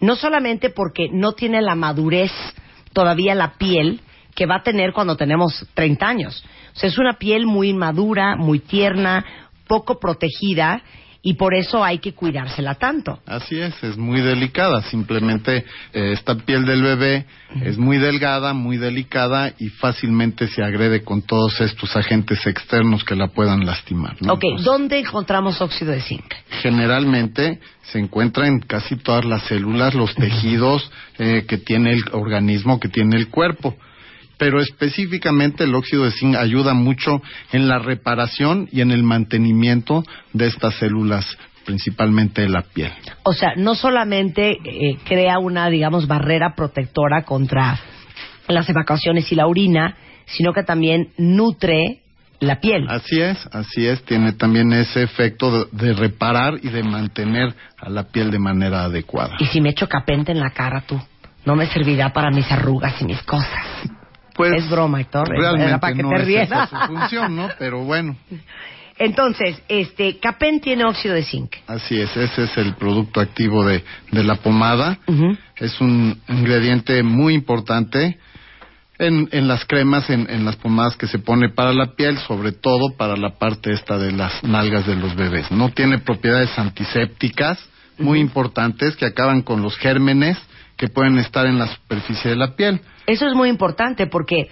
No 0.00 0.16
solamente 0.16 0.70
porque 0.70 1.08
no 1.10 1.32
tiene 1.32 1.62
la 1.62 1.74
madurez 1.74 2.32
todavía 2.92 3.34
la 3.34 3.54
piel 3.54 4.00
que 4.34 4.46
va 4.46 4.56
a 4.56 4.62
tener 4.62 4.92
cuando 4.92 5.16
tenemos 5.16 5.66
30 5.74 6.06
años. 6.06 6.44
O 6.74 6.78
sea, 6.78 6.88
es 6.88 6.98
una 6.98 7.14
piel 7.14 7.46
muy 7.46 7.72
madura, 7.72 8.36
muy 8.36 8.58
tierna, 8.58 9.24
poco 9.66 9.98
protegida 9.98 10.82
y 11.26 11.34
por 11.34 11.54
eso 11.54 11.82
hay 11.82 11.98
que 11.98 12.12
cuidársela 12.12 12.74
tanto. 12.74 13.18
Así 13.26 13.58
es, 13.58 13.82
es 13.82 13.96
muy 13.96 14.20
delicada. 14.20 14.82
Simplemente 14.82 15.64
eh, 15.94 16.12
esta 16.12 16.34
piel 16.36 16.66
del 16.66 16.82
bebé 16.82 17.24
es 17.62 17.78
muy 17.78 17.96
delgada, 17.96 18.52
muy 18.52 18.76
delicada 18.76 19.54
y 19.58 19.68
fácilmente 19.70 20.46
se 20.48 20.62
agrede 20.62 21.02
con 21.02 21.22
todos 21.22 21.62
estos 21.62 21.96
agentes 21.96 22.46
externos 22.46 23.04
que 23.04 23.16
la 23.16 23.28
puedan 23.28 23.64
lastimar. 23.64 24.16
¿no? 24.20 24.34
Ok, 24.34 24.44
Entonces, 24.44 24.66
¿dónde 24.66 24.98
encontramos 24.98 25.60
óxido 25.62 25.92
de 25.92 26.02
zinc? 26.02 26.24
generalmente 26.60 27.58
se 27.84 27.98
encuentra 27.98 28.46
en 28.46 28.60
casi 28.60 28.96
todas 28.96 29.24
las 29.24 29.44
células, 29.44 29.94
los 29.94 30.14
tejidos 30.14 30.90
eh, 31.18 31.46
que 31.48 31.56
tiene 31.56 31.92
el 31.92 32.04
organismo, 32.12 32.78
que 32.78 32.88
tiene 32.88 33.16
el 33.16 33.28
cuerpo. 33.28 33.74
Pero 34.38 34.60
específicamente 34.60 35.64
el 35.64 35.74
óxido 35.74 36.04
de 36.04 36.12
zinc 36.12 36.36
ayuda 36.36 36.74
mucho 36.74 37.22
en 37.52 37.68
la 37.68 37.78
reparación 37.78 38.68
y 38.72 38.80
en 38.80 38.90
el 38.90 39.02
mantenimiento 39.02 40.04
de 40.32 40.46
estas 40.46 40.74
células, 40.74 41.26
principalmente 41.64 42.42
de 42.42 42.48
la 42.48 42.62
piel. 42.62 42.92
O 43.24 43.32
sea, 43.32 43.54
no 43.56 43.74
solamente 43.74 44.50
eh, 44.50 44.98
crea 45.04 45.38
una, 45.38 45.68
digamos, 45.70 46.06
barrera 46.06 46.54
protectora 46.54 47.22
contra 47.24 47.78
las 48.48 48.68
evacuaciones 48.68 49.30
y 49.30 49.34
la 49.34 49.46
orina, 49.46 49.96
sino 50.26 50.52
que 50.52 50.62
también 50.62 51.10
nutre 51.16 52.00
la 52.40 52.60
piel. 52.60 52.86
Así 52.88 53.20
es, 53.20 53.38
así 53.52 53.86
es, 53.86 54.02
tiene 54.04 54.32
también 54.32 54.72
ese 54.72 55.02
efecto 55.02 55.50
de, 55.50 55.86
de 55.86 55.94
reparar 55.94 56.54
y 56.62 56.68
de 56.68 56.82
mantener 56.82 57.54
a 57.78 57.88
la 57.88 58.04
piel 58.04 58.30
de 58.30 58.38
manera 58.38 58.84
adecuada. 58.84 59.36
Y 59.38 59.46
si 59.46 59.60
me 59.60 59.70
echo 59.70 59.88
capente 59.88 60.32
en 60.32 60.40
la 60.40 60.50
cara, 60.50 60.82
tú, 60.86 61.00
no 61.44 61.56
me 61.56 61.66
servirá 61.66 62.12
para 62.12 62.30
mis 62.30 62.50
arrugas 62.50 63.00
y 63.00 63.04
mis 63.04 63.22
cosas. 63.22 63.64
Pues, 64.34 64.52
es 64.64 64.70
broma, 64.70 65.00
Héctor. 65.00 65.28
Realmente 65.28 65.68
Era 65.68 65.80
para 65.80 65.94
que 65.94 66.02
no 66.02 66.10
te 66.10 66.16
es 66.16 66.26
rieras. 66.26 66.68
esa 66.68 66.86
su 66.86 66.92
función, 66.92 67.36
¿no? 67.36 67.48
Pero 67.58 67.84
bueno. 67.84 68.16
Entonces, 68.98 69.60
este, 69.68 70.18
Capen 70.18 70.60
tiene 70.60 70.84
óxido 70.84 71.14
de 71.14 71.24
zinc. 71.24 71.56
Así 71.66 72.00
es, 72.00 72.16
ese 72.16 72.44
es 72.44 72.56
el 72.56 72.74
producto 72.74 73.20
activo 73.20 73.64
de, 73.64 73.82
de 74.12 74.22
la 74.22 74.36
pomada. 74.36 74.98
Es 75.56 75.80
un 75.80 76.20
ingrediente 76.28 77.02
muy 77.02 77.34
importante 77.34 78.18
en, 78.98 79.28
en 79.32 79.48
las 79.48 79.64
cremas, 79.64 80.08
en, 80.10 80.30
en 80.30 80.44
las 80.44 80.54
pomadas 80.54 80.96
que 80.96 81.08
se 81.08 81.18
pone 81.18 81.48
para 81.48 81.72
la 81.72 81.96
piel, 81.96 82.18
sobre 82.18 82.52
todo 82.52 82.96
para 82.96 83.16
la 83.16 83.30
parte 83.30 83.72
esta 83.72 83.98
de 83.98 84.12
las 84.12 84.44
nalgas 84.44 84.86
de 84.86 84.94
los 84.94 85.16
bebés. 85.16 85.50
No 85.50 85.70
tiene 85.70 85.98
propiedades 85.98 86.56
antisépticas 86.56 87.58
muy 87.98 88.20
importantes 88.20 88.94
que 88.94 89.06
acaban 89.06 89.42
con 89.42 89.60
los 89.60 89.76
gérmenes 89.76 90.38
que 90.84 90.92
pueden 90.92 91.18
estar 91.18 91.46
en 91.46 91.58
la 91.58 91.66
superficie 91.66 92.30
de 92.30 92.36
la 92.36 92.54
piel. 92.56 92.78
Eso 93.06 93.26
es 93.26 93.34
muy 93.34 93.48
importante 93.48 94.06
porque 94.06 94.50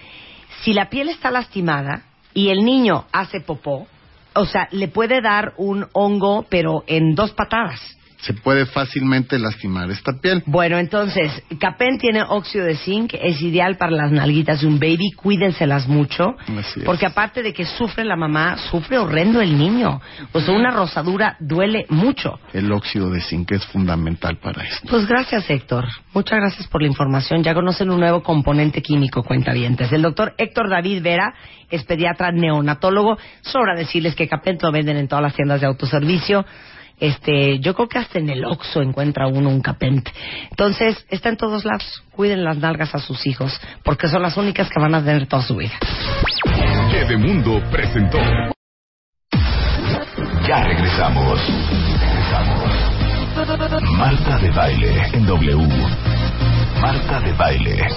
si 0.62 0.72
la 0.72 0.88
piel 0.88 1.10
está 1.10 1.30
lastimada 1.30 2.04
y 2.32 2.48
el 2.48 2.64
niño 2.64 3.04
hace 3.12 3.40
popó, 3.40 3.86
o 4.34 4.46
sea, 4.46 4.66
le 4.70 4.88
puede 4.88 5.20
dar 5.20 5.52
un 5.58 5.86
hongo, 5.92 6.46
pero 6.48 6.84
en 6.86 7.14
dos 7.14 7.32
patadas. 7.32 7.80
Se 8.22 8.34
puede 8.34 8.66
fácilmente 8.66 9.38
lastimar 9.38 9.90
esta 9.90 10.12
piel. 10.20 10.42
Bueno, 10.46 10.78
entonces, 10.78 11.42
Capen 11.58 11.98
tiene 11.98 12.22
óxido 12.22 12.64
de 12.64 12.76
zinc, 12.76 13.14
es 13.14 13.40
ideal 13.42 13.76
para 13.76 13.92
las 13.92 14.12
nalguitas 14.12 14.60
de 14.60 14.66
un 14.68 14.78
baby, 14.78 15.10
cuídenselas 15.16 15.88
mucho, 15.88 16.36
porque 16.84 17.06
aparte 17.06 17.42
de 17.42 17.52
que 17.52 17.64
sufre 17.64 18.04
la 18.04 18.16
mamá, 18.16 18.56
sufre 18.70 18.98
horrendo 18.98 19.40
el 19.40 19.58
niño. 19.58 20.00
O 20.32 20.40
sea, 20.40 20.54
una 20.54 20.70
rosadura 20.70 21.36
duele 21.40 21.86
mucho. 21.88 22.38
El 22.52 22.70
óxido 22.70 23.10
de 23.10 23.20
zinc 23.20 23.50
es 23.52 23.66
fundamental 23.66 24.38
para 24.38 24.62
esto. 24.62 24.88
Pues 24.88 25.06
gracias, 25.06 25.48
Héctor. 25.50 25.86
Muchas 26.14 26.38
gracias 26.38 26.66
por 26.68 26.80
la 26.80 26.88
información. 26.88 27.42
Ya 27.42 27.54
conocen 27.54 27.90
un 27.90 28.00
nuevo 28.00 28.22
componente 28.22 28.82
químico, 28.82 29.22
cuentavientes. 29.22 29.92
El 29.92 30.02
doctor 30.02 30.34
Héctor 30.38 30.70
David 30.70 31.02
Vera 31.02 31.34
es 31.70 31.84
pediatra 31.84 32.30
neonatólogo. 32.30 33.18
Sobra 33.40 33.74
decirles 33.74 34.14
que 34.14 34.28
Capen 34.28 34.58
lo 34.60 34.70
venden 34.70 34.96
en 34.96 35.08
todas 35.08 35.22
las 35.22 35.34
tiendas 35.34 35.60
de 35.60 35.66
autoservicio. 35.66 36.44
Este, 37.02 37.58
yo 37.58 37.74
creo 37.74 37.88
que 37.88 37.98
hasta 37.98 38.20
en 38.20 38.30
el 38.30 38.44
Oxxo 38.44 38.80
encuentra 38.80 39.26
uno 39.26 39.48
un 39.48 39.60
capente. 39.60 40.12
Entonces, 40.50 41.04
está 41.10 41.30
en 41.30 41.36
todos 41.36 41.64
lados. 41.64 42.04
Cuiden 42.12 42.44
las 42.44 42.58
nalgas 42.58 42.94
a 42.94 43.00
sus 43.00 43.26
hijos, 43.26 43.60
porque 43.82 44.06
son 44.06 44.22
las 44.22 44.36
únicas 44.36 44.70
que 44.70 44.80
van 44.80 44.94
a 44.94 45.04
tener 45.04 45.26
toda 45.26 45.42
su 45.42 45.56
vida. 45.56 45.72
Mundo 47.18 47.60
presentó. 47.72 48.18
Ya 50.46 50.62
regresamos. 50.64 51.40
Regresamos. 52.00 52.92
De 54.40 54.50
baile 54.50 55.08
en 55.12 55.26
W. 55.26 55.68
Marta 56.80 57.20
de 57.20 57.32
baile. 57.32 57.88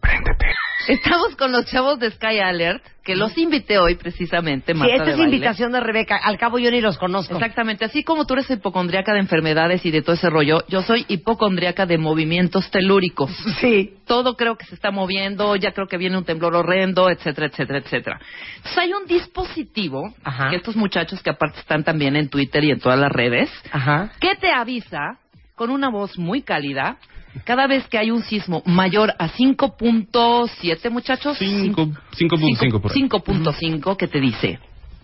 Préndete. 0.00 0.63
Estamos 0.88 1.34
con 1.36 1.52
los 1.52 1.64
chavos 1.66 1.98
de 1.98 2.10
Sky 2.10 2.38
Alert, 2.40 2.82
que 3.02 3.14
los 3.16 3.36
invité 3.38 3.78
hoy 3.78 3.94
precisamente, 3.96 4.72
Sí, 4.72 4.78
Marta 4.78 4.94
esta 4.94 5.04
de 5.06 5.10
es 5.12 5.18
Baile. 5.18 5.34
invitación 5.36 5.72
de 5.72 5.80
Rebeca. 5.80 6.16
Al 6.16 6.38
cabo 6.38 6.58
yo 6.58 6.70
ni 6.70 6.80
los 6.80 6.98
conozco. 6.98 7.34
Exactamente, 7.34 7.84
así 7.84 8.02
como 8.02 8.26
tú 8.26 8.34
eres 8.34 8.50
hipocondriaca 8.50 9.12
de 9.12 9.20
enfermedades 9.20 9.84
y 9.86 9.90
de 9.90 10.02
todo 10.02 10.14
ese 10.14 10.30
rollo, 10.30 10.64
yo 10.68 10.82
soy 10.82 11.04
hipocondriaca 11.08 11.86
de 11.86 11.98
movimientos 11.98 12.70
telúricos. 12.70 13.30
Sí. 13.60 13.94
Todo 14.06 14.36
creo 14.36 14.56
que 14.56 14.66
se 14.66 14.74
está 14.74 14.90
moviendo, 14.90 15.56
ya 15.56 15.72
creo 15.72 15.86
que 15.86 15.96
viene 15.98 16.16
un 16.18 16.24
temblor 16.24 16.54
horrendo, 16.54 17.08
etcétera, 17.10 17.46
etcétera, 17.48 17.78
etcétera. 17.78 18.20
Entonces 18.56 18.78
hay 18.78 18.92
un 18.92 19.06
dispositivo, 19.06 20.14
Ajá. 20.22 20.50
que 20.50 20.56
estos 20.56 20.76
muchachos 20.76 21.22
que 21.22 21.30
aparte 21.30 21.60
están 21.60 21.84
también 21.84 22.16
en 22.16 22.28
Twitter 22.28 22.64
y 22.64 22.70
en 22.70 22.80
todas 22.80 22.98
las 22.98 23.12
redes, 23.12 23.50
Ajá. 23.72 24.12
que 24.20 24.34
te 24.36 24.50
avisa 24.50 25.18
con 25.56 25.70
una 25.70 25.88
voz 25.88 26.18
muy 26.18 26.42
cálida 26.42 26.96
cada 27.44 27.66
vez 27.66 27.86
que 27.88 27.98
hay 27.98 28.10
un 28.10 28.22
sismo 28.22 28.62
mayor 28.66 29.14
a 29.18 29.28
5.7, 29.28 30.90
muchachos. 30.90 31.36
Cinco- 31.38 31.88
5.5 32.16 32.80
por 32.80 32.92
ahí. 32.92 33.02
5.5 33.02 33.96
que 33.96 34.08
te 34.08 34.20
dice, 34.20 34.58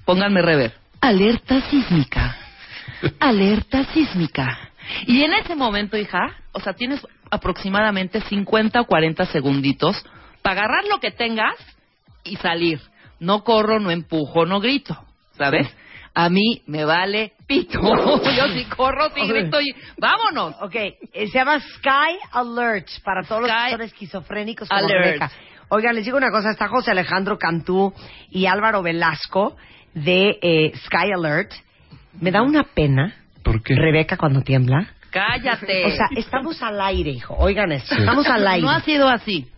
pónganme 0.05 0.43
rever, 0.43 0.75
alerta 1.01 1.61
sísmica, 1.71 2.37
alerta 3.21 3.85
sísmica. 3.93 4.59
Y 5.07 5.23
en 5.23 5.33
ese 5.35 5.55
momento, 5.55 5.97
hija, 5.97 6.35
o 6.53 6.61
sea, 6.61 6.73
tienes 6.73 7.01
aproximadamente 7.31 8.21
50 8.21 8.81
o 8.81 8.85
40 8.87 9.27
segunditos 9.27 10.03
para 10.43 10.61
agarrar 10.63 10.85
lo 10.91 10.99
que 11.01 11.11
tengas 11.11 11.55
y 12.25 12.37
salir. 12.37 12.81
No 13.21 13.45
corro, 13.45 13.79
no 13.81 13.91
empujo, 13.91 14.47
no 14.47 14.61
grito, 14.61 14.97
¿sabes? 15.37 15.69
A 16.15 16.29
mí 16.29 16.63
me 16.67 16.85
vale 16.85 17.33
pito. 17.47 17.81
Yo 18.37 18.49
sí 18.53 18.65
corro, 18.65 19.11
sí 19.15 19.27
grito 19.27 19.61
y 19.61 19.75
vámonos. 19.99 20.57
Ok, 20.61 20.75
eh, 20.75 20.99
se 21.13 21.39
llama 21.39 21.61
Sky 21.61 22.19
Alert 22.33 22.89
para 23.05 23.23
todos 23.23 23.43
los 23.43 23.51
Sky 23.51 23.65
que 23.65 23.71
son 23.73 23.83
esquizofrénicos 23.83 24.69
como 24.69 24.85
Alert. 24.85 25.05
Rebeca. 25.05 25.31
Oigan, 25.69 25.95
les 25.95 26.05
digo 26.05 26.17
una 26.17 26.31
cosa, 26.31 26.51
está 26.51 26.69
José 26.69 26.91
Alejandro 26.91 27.39
Cantú 27.39 27.95
y 28.31 28.47
Álvaro 28.47 28.83
Velasco 28.83 29.57
de 29.95 30.39
eh, 30.43 30.73
Sky 30.85 31.13
Alert. 31.15 31.53
Me 32.21 32.33
da 32.33 32.43
una 32.43 32.65
pena, 32.65 33.15
¿Por 33.43 33.63
qué? 33.63 33.75
Rebeca, 33.75 34.17
cuando 34.17 34.43
tiembla. 34.43 34.89
Cállate. 35.11 35.87
O 35.87 35.91
sea, 35.91 36.07
estamos 36.17 36.63
al 36.63 36.81
aire, 36.81 37.11
hijo. 37.11 37.35
Oigan 37.39 37.73
esto, 37.73 37.95
estamos 37.95 38.27
al 38.27 38.47
aire. 38.47 38.65
no 38.65 38.71
ha 38.71 38.81
sido 38.81 39.09
así. 39.09 39.49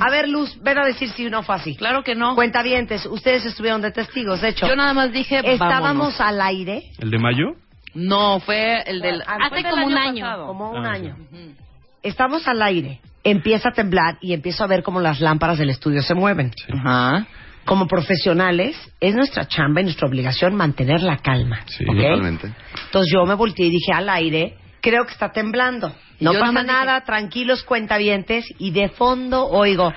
A 0.00 0.10
ver, 0.10 0.28
Luz, 0.28 0.56
ven 0.62 0.78
a 0.78 0.84
decir 0.84 1.08
si 1.10 1.28
no 1.30 1.42
fue 1.42 1.56
así. 1.56 1.74
Claro 1.76 2.02
que 2.04 2.14
no. 2.14 2.34
Cuentavientes, 2.34 3.06
ustedes 3.06 3.44
estuvieron 3.44 3.82
de 3.82 3.90
testigos, 3.90 4.40
de 4.40 4.50
hecho. 4.50 4.66
Yo 4.68 4.76
nada 4.76 4.94
más 4.94 5.12
dije, 5.12 5.38
Estábamos 5.44 6.16
vámonos. 6.18 6.20
al 6.20 6.40
aire 6.40 6.82
¿El 6.98 7.10
de 7.10 7.18
mayo? 7.18 7.54
No, 7.94 8.40
fue 8.40 8.82
el 8.86 9.00
del... 9.00 9.22
Hace 9.22 9.48
fue 9.50 9.62
del 9.62 9.70
como 9.72 9.86
un 9.86 9.92
año 9.96 10.08
año, 10.10 10.20
pasado. 10.24 10.46
como 10.46 10.70
un 10.72 10.86
Ah, 10.86 10.92
año. 10.92 11.16
Ujú. 11.16 11.54
Estamos 12.02 12.46
al 12.48 12.60
aire, 12.62 13.00
empieza 13.22 13.70
a 13.70 13.72
temblar 13.72 14.18
y 14.20 14.32
empiezo 14.34 14.62
a 14.64 14.66
ver 14.66 14.82
cómo 14.82 15.00
las 15.00 15.20
lámparas 15.20 15.58
del 15.58 15.70
estudio 15.70 16.02
se 16.02 16.14
mueven. 16.14 16.52
Ajá. 16.72 17.26
Como 17.64 17.86
profesionales, 17.86 18.76
es 19.00 19.14
nuestra 19.14 19.46
chamba 19.48 19.80
y 19.80 19.84
nuestra 19.84 20.06
obligación 20.06 20.54
mantener 20.54 21.02
la 21.02 21.16
calma. 21.18 21.60
Sí, 21.66 21.84
¿ok? 21.88 21.96
Totalmente. 21.96 22.52
Entonces 22.86 23.10
yo 23.12 23.24
me 23.24 23.34
volteé 23.34 23.66
y 23.66 23.70
dije 23.70 23.92
al 23.94 24.08
aire, 24.10 24.56
creo 24.82 25.06
que 25.06 25.12
está 25.12 25.32
temblando. 25.32 25.94
No 26.24 26.32
yo 26.32 26.40
pasa 26.40 26.52
dije- 26.60 26.66
nada, 26.66 27.00
tranquilos 27.04 27.62
cuentavientes. 27.62 28.44
Y 28.58 28.70
de 28.72 28.88
fondo 28.88 29.46
oigo, 29.46 29.92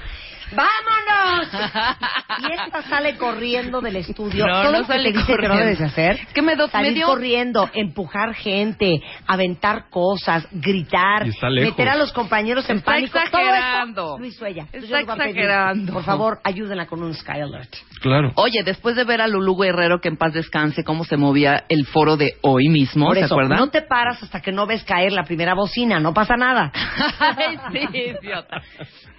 ¡vámonos! 0.55 1.47
y 2.39 2.51
esta 2.53 2.81
sale 2.83 3.17
corriendo 3.17 3.81
del 3.81 3.97
estudio. 3.97 4.45
No, 4.45 4.61
Todo 4.61 4.71
no 4.71 4.77
lo 4.79 4.85
que 4.85 4.93
sale 4.93 5.11
te 5.11 5.17
dice 5.17 5.25
que 5.25 5.31
no 5.33 5.37
corriendo. 5.37 5.57
debes 5.57 5.79
de 5.79 5.85
hacer. 5.85 6.11
Es 6.27 6.33
que 6.33 6.41
me 6.41 6.55
do- 6.55 6.67
salir 6.69 6.91
me 6.91 6.95
dio- 6.95 7.07
corriendo, 7.07 7.69
empujar 7.73 8.33
gente, 8.33 9.01
aventar 9.27 9.89
cosas, 9.89 10.47
gritar, 10.51 11.25
meter 11.51 11.89
a 11.89 11.95
los 11.95 12.11
compañeros 12.13 12.69
en 12.69 12.77
Está 12.77 12.91
pánico. 12.93 13.17
exagerando. 13.17 14.01
Todo 14.01 14.05
esto, 14.15 14.19
Luis 14.19 14.35
Suella. 14.37 14.63
Está 14.71 15.15
pedir, 15.15 15.37
exagerando. 15.37 15.93
por 15.93 16.03
favor, 16.03 16.39
ayúdenla 16.43 16.85
con 16.87 17.03
un 17.03 17.13
Sky 17.13 17.39
Alert. 17.41 17.73
Claro. 18.01 18.31
Oye, 18.35 18.63
después 18.63 18.95
de 18.95 19.03
ver 19.03 19.21
a 19.21 19.27
Lulú 19.27 19.55
Guerrero, 19.57 19.99
que 19.99 20.07
en 20.09 20.17
paz 20.17 20.33
descanse, 20.33 20.83
cómo 20.83 21.03
se 21.03 21.17
movía 21.17 21.63
el 21.69 21.85
foro 21.87 22.15
de 22.17 22.37
hoy 22.41 22.69
mismo, 22.69 23.07
Por 23.07 23.15
¿se 23.17 23.25
eso, 23.25 23.33
acuerdan? 23.35 23.57
no 23.57 23.69
te 23.69 23.81
paras 23.81 24.21
hasta 24.21 24.41
que 24.41 24.51
no 24.51 24.67
ves 24.67 24.83
caer 24.83 25.11
la 25.11 25.23
primera 25.23 25.53
bocina, 25.55 25.99
no 25.99 26.13
pasa 26.13 26.35
nada. 26.37 26.71
Ay, 27.19 27.57
sí, 27.71 27.97
idiota. 28.21 28.61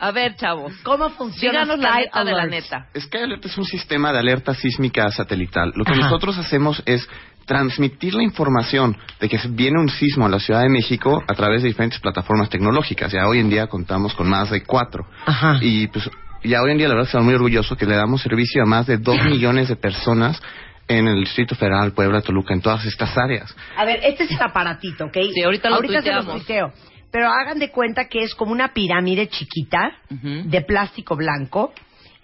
A 0.00 0.12
ver, 0.12 0.36
chavos, 0.36 0.72
¿Cómo 0.82 1.10
funciona 1.10 1.64
díganos 1.64 1.78
la 1.80 1.92
Sky 1.92 2.00
neta 2.04 2.24
de 2.24 2.32
la 2.32 2.46
neta. 2.46 2.86
Sky 2.98 3.18
Alert 3.18 3.44
es 3.44 3.58
un 3.58 3.64
sistema 3.64 4.12
de 4.12 4.18
alerta 4.18 4.54
sísmica 4.54 5.10
satelital. 5.10 5.72
Lo 5.74 5.84
que 5.84 5.92
Ajá. 5.92 6.02
nosotros 6.02 6.38
hacemos 6.38 6.82
es 6.86 7.08
transmitir 7.46 8.14
la 8.14 8.22
información 8.22 8.96
de 9.18 9.28
que 9.28 9.40
viene 9.48 9.80
un 9.80 9.88
sismo 9.88 10.26
a 10.26 10.28
la 10.28 10.38
Ciudad 10.38 10.62
de 10.62 10.68
México 10.68 11.22
a 11.26 11.34
través 11.34 11.62
de 11.62 11.68
diferentes 11.68 11.98
plataformas 11.98 12.50
tecnológicas. 12.50 13.10
Ya 13.10 13.26
hoy 13.26 13.40
en 13.40 13.48
día 13.48 13.66
contamos 13.66 14.14
con 14.14 14.28
más 14.28 14.50
de 14.50 14.62
cuatro. 14.62 15.06
Ajá. 15.26 15.58
Y 15.60 15.88
pues 15.88 16.08
ya 16.44 16.62
hoy 16.62 16.70
en 16.72 16.78
día 16.78 16.88
la 16.88 16.94
verdad 16.94 17.08
estamos 17.08 17.24
muy 17.24 17.34
orgullosos 17.34 17.76
que 17.76 17.86
le 17.86 17.96
damos 17.96 18.22
servicio 18.22 18.62
a 18.62 18.66
más 18.66 18.86
de 18.86 18.98
dos 18.98 19.16
millones 19.24 19.68
de 19.68 19.76
personas 19.76 20.40
en 20.88 21.06
el 21.06 21.20
Distrito 21.20 21.54
Federal, 21.54 21.92
Puebla, 21.92 22.22
Toluca, 22.22 22.54
en 22.54 22.62
todas 22.62 22.84
estas 22.86 23.16
áreas. 23.16 23.54
A 23.76 23.84
ver, 23.84 24.00
este 24.02 24.24
es 24.24 24.30
el 24.30 24.40
aparatito, 24.42 25.04
¿ok? 25.04 25.18
Sí, 25.34 25.42
ahorita 25.42 25.68
lo 25.70 25.76
se 25.80 26.12
los 26.12 26.26
tuiteo. 26.26 26.72
Pero 27.10 27.28
hagan 27.28 27.58
de 27.58 27.70
cuenta 27.70 28.08
que 28.08 28.22
es 28.22 28.34
como 28.34 28.52
una 28.52 28.74
pirámide 28.74 29.28
chiquita 29.28 29.92
de 30.10 30.60
plástico 30.62 31.16
blanco 31.16 31.72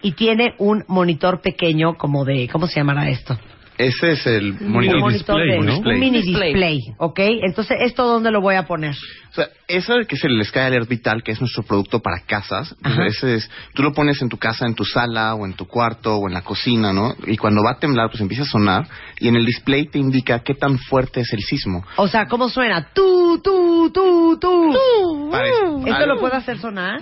y 0.02 0.12
tiene 0.12 0.54
un 0.58 0.84
monitor 0.88 1.40
pequeño 1.40 1.96
como 1.96 2.24
de, 2.24 2.48
¿cómo 2.48 2.66
se 2.66 2.76
llamará 2.76 3.08
esto? 3.08 3.38
Ese 3.76 4.12
es 4.12 4.26
el 4.26 4.52
un 4.52 4.70
monitor. 4.72 5.00
monitor 5.00 5.36
display, 5.38 5.60
de, 5.60 5.66
¿no? 5.66 5.78
un 5.78 5.98
mini 6.00 6.22
Display. 6.22 6.80
¿ok? 6.98 7.18
Entonces, 7.42 7.76
¿esto 7.80 8.06
dónde 8.06 8.30
lo 8.30 8.40
voy 8.40 8.54
a 8.54 8.66
poner? 8.66 8.94
O 9.30 9.34
sea, 9.34 9.48
eso 9.66 9.94
que 10.08 10.14
es 10.14 10.22
el 10.24 10.44
Sky 10.44 10.60
Alert 10.60 10.88
Vital, 10.88 11.24
que 11.24 11.32
es 11.32 11.40
nuestro 11.40 11.64
producto 11.64 11.98
para 12.00 12.20
casas, 12.24 12.76
ese 13.04 13.34
es, 13.34 13.50
tú 13.74 13.82
lo 13.82 13.92
pones 13.92 14.22
en 14.22 14.28
tu 14.28 14.36
casa, 14.38 14.64
en 14.64 14.76
tu 14.76 14.84
sala, 14.84 15.34
o 15.34 15.44
en 15.44 15.54
tu 15.54 15.66
cuarto, 15.66 16.16
o 16.18 16.28
en 16.28 16.34
la 16.34 16.42
cocina, 16.42 16.92
¿no? 16.92 17.16
Y 17.26 17.36
cuando 17.36 17.64
va 17.64 17.72
a 17.72 17.78
temblar, 17.80 18.10
pues 18.10 18.20
empieza 18.20 18.44
a 18.44 18.46
sonar, 18.46 18.86
y 19.18 19.26
en 19.26 19.34
el 19.34 19.44
display 19.44 19.86
te 19.86 19.98
indica 19.98 20.38
qué 20.44 20.54
tan 20.54 20.78
fuerte 20.78 21.20
es 21.22 21.32
el 21.32 21.40
sismo. 21.40 21.84
O 21.96 22.06
sea, 22.06 22.26
¿cómo 22.26 22.48
suena? 22.48 22.90
Tú, 22.94 23.40
tú, 23.42 23.90
tú, 23.92 24.38
tú. 24.40 25.28
Parece- 25.32 25.54
¿Esto 25.80 25.94
algo- 25.94 26.14
lo 26.14 26.20
puedo 26.20 26.34
hacer 26.36 26.58
sonar? 26.58 27.00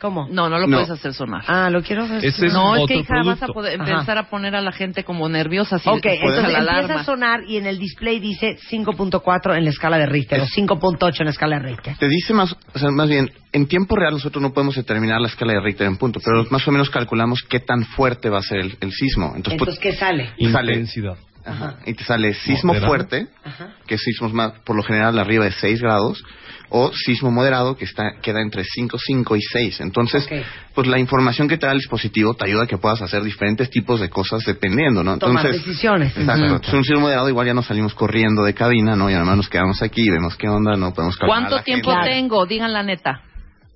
¿Cómo? 0.00 0.26
No, 0.30 0.48
no 0.48 0.58
lo 0.58 0.66
No. 0.66 0.78
puedes 0.78 0.90
hacer 0.90 1.12
sonar. 1.12 1.42
Ah, 1.46 1.68
lo 1.68 1.82
quiero 1.82 2.04
hacer 2.04 2.24
Ese 2.24 2.46
es 2.46 2.52
no, 2.54 2.74
es 2.76 2.86
que 2.88 2.96
hija, 2.96 3.16
vas 3.16 3.36
a 3.36 3.46
producto. 3.46 3.52
poder 3.52 3.80
Ajá. 3.80 3.90
empezar 3.92 4.16
a 4.18 4.30
poner 4.30 4.56
a 4.56 4.62
la 4.62 4.72
gente 4.72 5.04
como 5.04 5.28
nerviosa. 5.28 5.76
Así 5.76 5.88
Ok, 5.90 6.06
entonces 6.06 6.52
la 6.64 6.80
empieza 6.80 7.00
a 7.00 7.04
sonar 7.04 7.40
y 7.46 7.58
en 7.58 7.66
el 7.66 7.78
display 7.78 8.18
dice 8.18 8.56
5.4 8.70 9.56
en 9.56 9.64
la 9.64 9.70
escala 9.70 9.98
de 9.98 10.06
Richter 10.06 10.40
o 10.40 10.46
5.8 10.46 11.20
en 11.20 11.24
la 11.26 11.30
escala 11.32 11.58
de 11.58 11.68
Richter. 11.68 11.96
Te 11.98 12.08
dice 12.08 12.32
más, 12.32 12.56
o 12.74 12.78
sea, 12.78 12.90
más 12.90 13.08
bien, 13.10 13.30
en 13.52 13.66
tiempo 13.66 13.94
real 13.94 14.14
nosotros 14.14 14.40
no 14.40 14.52
podemos 14.54 14.74
determinar 14.74 15.20
la 15.20 15.28
escala 15.28 15.52
de 15.52 15.60
Richter 15.60 15.86
en 15.86 15.98
punto, 15.98 16.18
pero 16.24 16.46
más 16.50 16.66
o 16.66 16.72
menos 16.72 16.88
calculamos 16.88 17.42
qué 17.42 17.60
tan 17.60 17.84
fuerte 17.84 18.30
va 18.30 18.38
a 18.38 18.42
ser 18.42 18.58
el, 18.60 18.78
el 18.80 18.92
sismo. 18.92 19.32
Entonces, 19.36 19.52
Entonces, 19.60 19.78
¿qué 19.80 19.92
sale? 19.92 20.30
pues, 20.38 20.50
sale- 20.52 20.72
Intensidad. 20.72 21.16
Ajá. 21.44 21.76
Y 21.86 21.94
te 21.94 22.04
sale 22.04 22.34
sismo 22.34 22.68
Moderado. 22.68 22.88
fuerte, 22.90 23.26
Ajá. 23.44 23.68
que 23.86 23.94
es 23.96 24.00
sismos 24.02 24.32
más, 24.32 24.52
por 24.64 24.76
lo 24.76 24.82
general 24.82 25.18
arriba 25.18 25.44
de 25.46 25.52
6 25.52 25.80
grados, 25.80 26.22
o 26.70 26.92
sismo 26.92 27.30
moderado, 27.30 27.76
que 27.76 27.84
está, 27.84 28.14
queda 28.22 28.40
entre 28.40 28.64
5, 28.64 28.96
5 28.98 29.36
y 29.36 29.40
6. 29.40 29.80
Entonces, 29.80 30.28
pues 30.74 30.86
la 30.86 30.98
información 30.98 31.48
que 31.48 31.58
te 31.58 31.66
da 31.66 31.72
el 31.72 31.78
dispositivo 31.78 32.34
te 32.34 32.46
ayuda 32.46 32.64
a 32.64 32.66
que 32.66 32.78
puedas 32.78 33.02
hacer 33.02 33.22
diferentes 33.22 33.68
tipos 33.70 34.00
de 34.00 34.08
cosas 34.08 34.42
dependiendo, 34.46 35.02
¿no? 35.02 35.18
Tomar 35.18 35.44
Entonces, 35.46 35.66
decisiones. 35.66 36.16
Exacto. 36.16 36.44
Entonces, 36.44 36.74
un 36.74 36.84
sismo 36.84 37.00
moderado 37.02 37.28
igual 37.28 37.46
ya 37.46 37.54
nos 37.54 37.66
salimos 37.66 37.94
corriendo 37.94 38.44
de 38.44 38.54
cabina, 38.54 38.96
¿no? 38.96 39.10
Y 39.10 39.14
además 39.14 39.36
nos 39.36 39.48
quedamos 39.48 39.82
aquí 39.82 40.02
y 40.02 40.10
vemos 40.10 40.36
qué 40.36 40.48
onda, 40.48 40.76
no 40.76 40.94
podemos 40.94 41.16
calmar 41.16 41.36
a 41.36 41.40
¿Cuánto 41.40 41.56
la 41.56 41.62
tiempo 41.62 41.90
gente. 41.90 42.08
tengo? 42.08 42.46
Digan 42.46 42.72
la 42.72 42.82
neta. 42.82 43.22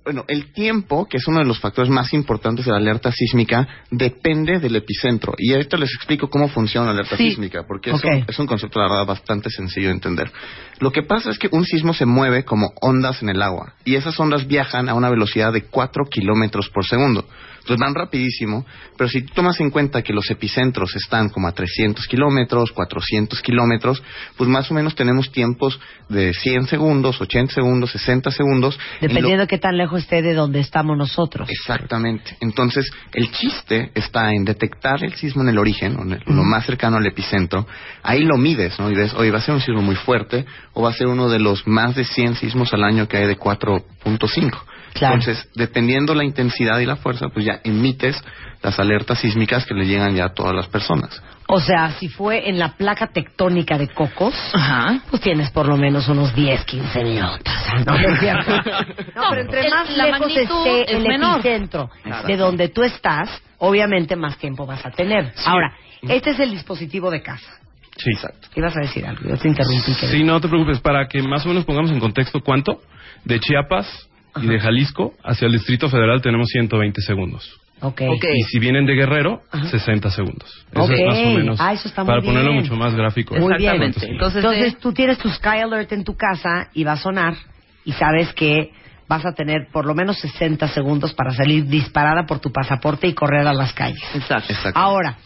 Bueno, 0.05 0.23
el 0.27 0.53
tiempo, 0.53 1.07
que 1.09 1.17
es 1.17 1.27
uno 1.27 1.39
de 1.39 1.45
los 1.45 1.59
factores 1.59 1.89
más 1.89 2.13
importantes 2.13 2.63
de 2.65 2.71
la 2.71 2.77
alerta 2.77 3.11
sísmica, 3.11 3.67
depende 3.89 4.59
del 4.59 4.75
epicentro. 4.75 5.33
Y 5.35 5.51
ahorita 5.51 5.77
les 5.77 5.91
explico 5.95 6.29
cómo 6.29 6.47
funciona 6.47 6.85
la 6.85 6.91
alerta 6.93 7.17
Sí. 7.17 7.31
sísmica, 7.31 7.63
porque 7.67 7.89
es, 7.89 7.95
Ok. 7.95 8.05
un, 8.05 8.25
es 8.27 8.37
un 8.37 8.45
concepto, 8.45 8.79
la 8.79 8.87
verdad, 8.87 9.07
bastante 9.07 9.49
sencillo 9.49 9.87
de 9.87 9.93
entender. 9.95 10.31
Lo 10.79 10.91
que 10.91 11.01
pasa 11.01 11.31
es 11.31 11.39
que 11.39 11.49
un 11.51 11.65
sismo 11.65 11.91
se 11.95 12.05
mueve 12.05 12.43
como 12.45 12.67
ondas 12.83 13.23
en 13.23 13.29
el 13.29 13.41
agua, 13.41 13.73
y 13.83 13.95
esas 13.95 14.19
ondas 14.19 14.45
viajan 14.45 14.89
a 14.89 14.93
una 14.93 15.09
velocidad 15.09 15.51
de 15.51 15.63
4 15.63 16.05
kilómetros 16.05 16.69
por 16.69 16.85
segundo. 16.85 17.25
Entonces 17.65 17.81
van 17.81 17.95
rapidísimo, 17.95 18.63
pero 18.95 19.09
si 19.09 19.23
tú 19.23 19.33
tomas 19.33 19.59
en 19.59 19.71
cuenta 19.71 20.03
que 20.03 20.13
los 20.13 20.29
epicentros 20.29 20.95
están 20.95 21.29
como 21.29 21.47
a 21.47 21.51
300 21.51 22.05
kilómetros, 22.07 22.71
400 22.71 23.41
kilómetros, 23.41 24.03
pues 24.37 24.47
más 24.47 24.69
o 24.69 24.75
menos 24.75 24.93
tenemos 24.93 25.31
tiempos 25.31 25.79
de 26.07 26.31
100 26.35 26.67
segundos, 26.67 27.19
80 27.19 27.51
segundos, 27.55 27.89
60 27.91 28.29
segundos. 28.29 28.75
y 29.01 29.05
lo- 29.05 29.07
Dependiendo 29.07 29.41
de 29.41 29.47
qué 29.47 29.57
tan 29.57 29.77
lejos 29.77 30.01
esté 30.03 30.21
de 30.21 30.35
donde 30.35 30.59
estamos 30.59 30.95
nosotros. 30.95 31.49
Exactamente. 31.49 32.37
Entonces, 32.39 32.85
el 33.13 33.31
chiste 33.31 33.89
está 33.95 34.31
en 34.31 34.45
detectar 34.45 35.03
el 35.03 35.15
sismo 35.15 35.41
en 35.41 35.49
el 35.49 35.57
origen, 35.57 35.97
en 35.99 36.11
el- 36.13 36.23
lo 36.27 36.43
más 36.43 36.67
cercano 36.67 36.97
al 36.97 37.05
epicentro. 37.07 37.65
Ahí 38.03 38.23
lo 38.25 38.37
mides, 38.37 38.77
¿no? 38.79 38.91
Y 38.91 38.95
ves, 38.95 39.15
oye, 39.15 39.31
va 39.31 39.39
a 39.39 39.41
ser 39.41 39.55
un 39.55 39.61
sismo 39.61 39.81
muy 39.81 39.95
fuerte 39.95 40.45
o 40.73 40.83
va 40.83 40.89
a 40.91 40.93
ser 40.93 41.07
uno 41.07 41.29
de 41.29 41.39
los 41.39 41.65
más 41.65 41.95
de 41.95 42.03
100 42.03 42.35
sismos 42.35 42.71
al 42.75 42.83
año 42.83 43.07
que 43.07 43.17
hay 43.17 43.25
de 43.25 43.37
4.5. 43.37 44.63
Claro. 44.95 45.15
Entonces, 45.15 45.47
dependiendo 45.55 46.15
la 46.15 46.23
intensidad 46.23 46.79
y 46.79 46.85
la 46.85 46.95
fuerza, 46.95 47.27
pues 47.27 47.45
ya 47.45 47.59
emites 47.65 48.23
las 48.63 48.79
alertas 48.79 49.19
sísmicas 49.19 49.65
que 49.65 49.73
le 49.73 49.85
llegan 49.85 50.15
ya 50.15 50.25
a 50.25 50.33
todas 50.33 50.55
las 50.55 50.67
personas. 50.67 51.21
O 51.47 51.59
sea, 51.59 51.91
si 51.99 52.07
fue 52.07 52.47
en 52.49 52.57
la 52.57 52.77
placa 52.77 53.07
tectónica 53.07 53.77
de 53.77 53.89
Cocos, 53.89 54.33
Ajá. 54.53 55.01
pues 55.09 55.21
tienes 55.21 55.51
por 55.51 55.67
lo 55.67 55.75
menos 55.75 56.07
unos 56.07 56.33
10, 56.33 56.63
15 56.63 57.03
minutos. 57.03 57.39
No, 57.85 57.97
no 57.97 58.09
es 58.13 58.19
cierto. 58.21 58.51
No, 59.15 59.23
pero 59.29 59.41
entre 59.41 59.65
el- 59.65 59.69
más 59.69 59.89
lejos 59.97 60.27
esté 60.37 60.81
es 60.83 60.91
el 60.91 61.03
menor. 61.07 61.39
epicentro 61.41 61.89
Exacto. 62.05 62.27
de 62.27 62.37
donde 62.37 62.69
tú 62.69 62.83
estás, 62.83 63.29
obviamente 63.57 64.15
más 64.15 64.37
tiempo 64.37 64.65
vas 64.65 64.85
a 64.85 64.91
tener. 64.91 65.33
Ahora, 65.45 65.73
este 66.07 66.31
es 66.31 66.39
el 66.39 66.51
dispositivo 66.51 67.11
de 67.11 67.21
casa. 67.21 67.59
Sí. 67.97 68.11
Exacto. 68.11 68.47
Ibas 68.55 68.75
a 68.77 68.79
decir 68.79 69.05
algo, 69.05 69.27
yo 69.29 69.37
te 69.37 69.47
interrumpí. 69.49 69.91
Sí, 69.93 70.07
querido. 70.07 70.25
no 70.33 70.39
te 70.41 70.47
preocupes. 70.47 70.79
Para 70.79 71.05
que 71.07 71.21
más 71.21 71.45
o 71.45 71.49
menos 71.49 71.65
pongamos 71.65 71.91
en 71.91 71.99
contexto 71.99 72.39
cuánto, 72.41 72.81
de 73.25 73.39
Chiapas 73.41 74.09
y 74.41 74.47
de 74.47 74.59
Jalisco 74.59 75.13
hacia 75.23 75.45
el 75.47 75.53
Distrito 75.53 75.89
Federal 75.89 76.21
tenemos 76.21 76.47
120 76.49 77.01
segundos. 77.01 77.59
Ok. 77.81 78.01
Ok. 78.07 78.23
Y 78.33 78.43
si 78.43 78.59
vienen 78.59 78.85
de 78.85 78.93
Guerrero, 78.95 79.41
60 79.69 80.09
segundos. 80.09 80.65
Eso 80.71 80.83
Ok. 80.83 80.91
es 80.91 81.05
más 81.05 81.17
o 81.19 81.29
menos. 81.31 81.59
Ah, 81.61 81.73
eso 81.73 81.87
está 81.87 82.03
muy 82.03 82.11
para 82.11 82.21
ponerlo 82.21 82.51
bien. 82.51 82.63
mucho 82.63 82.75
más 82.75 82.95
gráfico. 82.95 83.35
Muy 83.35 83.57
bien. 83.57 83.81
Entonces, 83.83 84.09
Entonces, 84.09 84.73
eh, 84.73 84.77
tú 84.81 84.93
tienes 84.93 85.17
tu 85.17 85.29
Sky 85.29 85.59
Alert 85.63 85.91
en 85.91 86.03
tu 86.03 86.15
casa 86.15 86.69
y 86.73 86.83
va 86.83 86.93
a 86.93 86.97
sonar 86.97 87.35
y 87.83 87.91
sabes 87.93 88.33
que 88.33 88.71
vas 89.07 89.25
a 89.25 89.33
tener 89.33 89.67
por 89.71 89.85
lo 89.85 89.93
menos 89.93 90.17
60 90.19 90.67
segundos 90.69 91.13
para 91.13 91.31
salir 91.31 91.65
disparada 91.67 92.25
por 92.25 92.39
tu 92.39 92.51
pasaporte 92.51 93.07
y 93.07 93.13
correr 93.13 93.45
a 93.45 93.53
las 93.53 93.73
calles. 93.73 94.01
Exacto. 94.15 94.51
Exacto. 94.53 94.79
Ahora, 94.79 95.17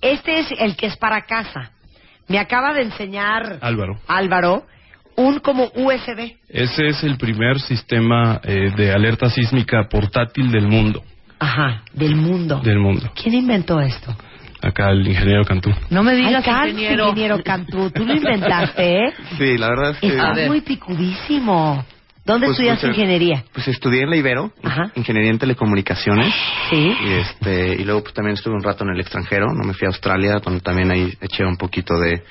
este 0.00 0.38
es 0.38 0.46
el 0.58 0.76
que 0.76 0.86
es 0.86 0.96
para 0.96 1.22
casa. 1.22 1.72
Me 2.28 2.38
acaba 2.38 2.72
de 2.74 2.82
enseñar 2.82 3.58
Álvaro. 3.60 3.98
Álvaro 4.06 4.66
un 5.18 5.40
como 5.40 5.64
USB. 5.74 6.36
Ese 6.48 6.86
es 6.88 7.02
el 7.02 7.16
primer 7.18 7.60
sistema 7.60 8.40
eh, 8.42 8.70
de 8.76 8.92
alerta 8.92 9.28
sísmica 9.28 9.88
portátil 9.90 10.50
del 10.50 10.68
mundo. 10.68 11.02
Ajá, 11.40 11.82
del 11.92 12.14
mundo. 12.14 12.60
Del 12.60 12.78
mundo. 12.78 13.10
¿Quién 13.20 13.34
inventó 13.34 13.80
esto? 13.80 14.14
Acá 14.62 14.90
el 14.90 15.06
ingeniero 15.06 15.44
Cantú. 15.44 15.70
No 15.90 16.02
me 16.02 16.14
digas, 16.14 16.44
Ay, 16.46 16.70
ingeniero. 16.70 17.08
ingeniero 17.08 17.42
Cantú, 17.44 17.90
tú 17.90 18.04
lo 18.04 18.14
inventaste, 18.14 19.06
¿eh? 19.06 19.12
Sí, 19.38 19.56
la 19.58 19.68
verdad 19.68 19.90
es 19.90 19.98
que... 19.98 20.08
Estás 20.08 20.36
ver. 20.36 20.48
muy 20.48 20.60
picudísimo. 20.62 21.84
¿Dónde 22.24 22.46
Pues, 22.46 22.56
estudiaste 22.58 22.86
pues, 22.88 22.98
ingeniería? 22.98 23.44
Pues 23.54 23.68
estudié 23.68 24.02
en 24.02 24.10
la 24.10 24.16
Ibero, 24.16 24.52
Ajá. 24.62 24.92
ingeniería 24.96 25.30
en 25.30 25.38
telecomunicaciones. 25.38 26.32
Sí. 26.70 26.92
Y, 27.06 27.12
este, 27.12 27.74
y 27.80 27.84
luego 27.84 28.02
pues 28.02 28.14
también 28.14 28.34
estuve 28.34 28.54
un 28.54 28.62
rato 28.62 28.84
en 28.84 28.90
el 28.90 29.00
extranjero, 29.00 29.46
no 29.54 29.64
me 29.66 29.72
fui 29.74 29.86
a 29.86 29.88
Australia, 29.88 30.34
donde 30.44 30.60
también 30.60 30.90
ahí 30.90 31.12
eché 31.22 31.44
un 31.44 31.56
poquito 31.56 31.94
de, 31.98 32.22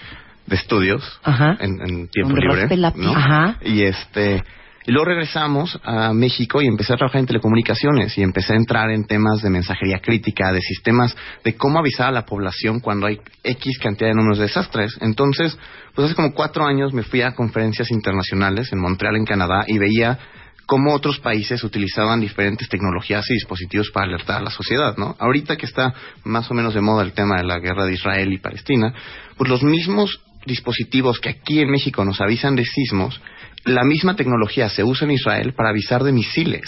de 0.48 0.56
estudios 0.56 1.20
Ajá. 1.24 1.58
en, 1.60 1.80
en 1.82 2.08
tiempo 2.08 2.36
libre. 2.36 2.68
Ajá. 3.16 3.60
Y 3.62 3.84
este 3.84 4.44
y 4.88 4.94
luego 4.94 5.10
regresamos 5.10 5.78
a 5.84 6.14
México 6.14 6.62
y 6.62 6.66
empecé 6.66 6.94
a 6.94 6.96
trabajar 6.96 7.20
en 7.20 7.28
telecomunicaciones 7.28 8.18
y 8.18 8.24
empecé 8.24 8.54
a 8.54 8.56
entrar 8.56 8.90
en 8.90 9.06
temas 9.06 9.42
de 9.42 9.50
mensajería 9.50 10.00
crítica, 10.00 10.50
de 10.54 10.62
sistemas, 10.62 11.14
de 11.44 11.58
cómo 11.58 11.80
avisar 11.80 12.08
a 12.08 12.12
la 12.12 12.26
población 12.26 12.80
cuando 12.80 13.06
hay 13.06 13.20
X 13.44 13.80
cantidad 13.80 14.12
de 14.12 14.16
números 14.16 14.38
de 14.38 14.46
desastres. 14.46 14.98
Entonces, 15.02 15.60
pues 15.94 16.06
hace 16.06 16.16
como 16.16 16.34
cuatro 16.34 16.66
años 16.66 16.94
me 16.94 17.04
fui 17.04 17.22
a 17.22 17.36
conferencias 17.36 17.92
internacionales 17.92 18.72
en 18.72 18.80
Montreal, 18.80 19.18
en 19.18 19.26
Canadá, 19.26 19.66
y 19.68 19.78
veía 19.78 20.20
cómo 20.66 20.94
otros 20.94 21.20
países 21.20 21.62
utilizaban 21.66 22.22
diferentes 22.22 22.70
tecnologías 22.70 23.30
y 23.30 23.34
dispositivos 23.34 23.90
para 23.92 24.06
alertar 24.06 24.38
a 24.38 24.44
la 24.44 24.52
sociedad, 24.52 24.96
¿no? 24.96 25.18
Ahorita 25.20 25.58
que 25.58 25.66
está 25.66 25.94
más 26.24 26.50
o 26.50 26.54
menos 26.54 26.74
de 26.74 26.80
moda 26.80 27.04
el 27.04 27.12
tema 27.12 27.36
de 27.36 27.44
la 27.44 27.60
guerra 27.60 27.86
de 27.86 27.94
Israel 27.94 28.32
y 28.32 28.38
Palestina, 28.38 28.94
pues 29.36 29.50
los 29.50 29.64
mismos 29.64 30.22
dispositivos 30.48 31.20
que 31.20 31.30
aquí 31.30 31.60
en 31.60 31.70
México 31.70 32.04
nos 32.04 32.20
avisan 32.22 32.56
de 32.56 32.66
sismos, 32.66 33.22
la 33.66 33.84
misma 33.84 34.16
tecnología 34.16 34.70
se 34.70 34.84
usa 34.84 35.06
en 35.06 35.12
Israel 35.12 35.54
para 35.54 35.70
avisar 35.70 36.04
de 36.04 36.12
misiles. 36.12 36.68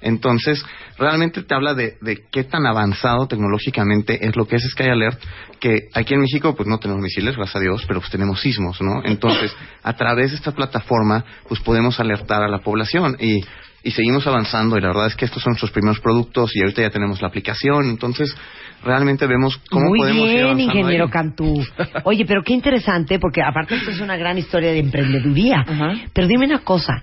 Entonces, 0.00 0.64
realmente 0.96 1.42
te 1.42 1.54
habla 1.54 1.74
de, 1.74 1.96
de 2.00 2.24
qué 2.32 2.44
tan 2.44 2.64
avanzado 2.66 3.26
tecnológicamente 3.26 4.26
es 4.26 4.34
lo 4.34 4.46
que 4.46 4.56
es 4.56 4.62
Sky 4.70 4.84
Alert, 4.84 5.20
que 5.58 5.88
aquí 5.92 6.14
en 6.14 6.20
México 6.20 6.56
pues 6.56 6.66
no 6.68 6.78
tenemos 6.78 7.02
misiles, 7.02 7.36
gracias 7.36 7.56
a 7.56 7.60
Dios, 7.60 7.84
pero 7.86 8.00
pues 8.00 8.10
tenemos 8.10 8.40
sismos, 8.40 8.80
¿no? 8.80 9.02
Entonces, 9.04 9.54
a 9.82 9.92
través 9.94 10.30
de 10.30 10.36
esta 10.36 10.52
plataforma, 10.52 11.24
pues 11.48 11.60
podemos 11.60 12.00
alertar 12.00 12.42
a 12.42 12.48
la 12.48 12.60
población 12.60 13.16
y, 13.20 13.44
y 13.82 13.90
seguimos 13.90 14.26
avanzando 14.26 14.78
y 14.78 14.80
la 14.80 14.88
verdad 14.88 15.08
es 15.08 15.16
que 15.16 15.26
estos 15.26 15.42
son 15.42 15.52
nuestros 15.52 15.72
primeros 15.72 16.00
productos 16.00 16.54
y 16.54 16.60
ahorita 16.60 16.82
ya 16.82 16.90
tenemos 16.90 17.20
la 17.20 17.28
aplicación, 17.28 17.90
entonces 17.90 18.34
realmente 18.82 19.26
vemos 19.26 19.58
cómo 19.70 19.88
Muy 19.88 19.98
podemos 20.00 20.26
ir 20.26 20.30
bien, 20.32 20.44
avanzando 20.44 20.72
ingeniero 20.72 21.04
ahí. 21.04 21.10
Cantú. 21.10 21.54
Oye, 22.04 22.24
pero 22.26 22.42
qué 22.42 22.52
interesante, 22.52 23.18
porque 23.18 23.42
aparte 23.42 23.74
esto 23.76 23.90
es 23.90 24.00
una 24.00 24.16
gran 24.16 24.38
historia 24.38 24.72
de 24.72 24.78
emprendeduría. 24.78 25.64
Pero 26.12 26.26
dime 26.26 26.46
una 26.46 26.60
cosa. 26.60 27.02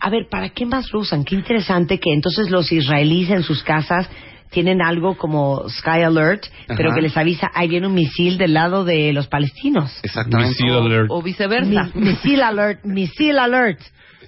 A 0.00 0.08
ver, 0.10 0.28
¿para 0.30 0.48
qué 0.50 0.64
más 0.66 0.92
lo 0.92 1.00
usan? 1.00 1.24
Qué 1.24 1.34
interesante 1.34 1.98
que 1.98 2.12
entonces 2.12 2.50
los 2.50 2.72
israelíes 2.72 3.30
en 3.30 3.42
sus 3.42 3.62
casas 3.62 4.08
tienen 4.50 4.82
algo 4.82 5.16
como 5.16 5.68
Sky 5.68 6.02
Alert, 6.02 6.44
pero 6.76 6.92
que 6.94 7.02
les 7.02 7.16
avisa, 7.16 7.50
ahí 7.54 7.68
viene 7.68 7.86
un 7.86 7.94
misil 7.94 8.36
del 8.36 8.54
lado 8.54 8.84
de 8.84 9.12
los 9.12 9.28
palestinos. 9.28 9.96
Exactamente. 10.02 10.50
Missile 10.50 10.76
alert. 10.76 11.06
O 11.10 11.22
viceversa. 11.22 11.90
Mi- 11.94 12.00
misil 12.06 12.42
Alert, 12.42 12.84
Misil 12.84 13.38
Alert. 13.38 13.78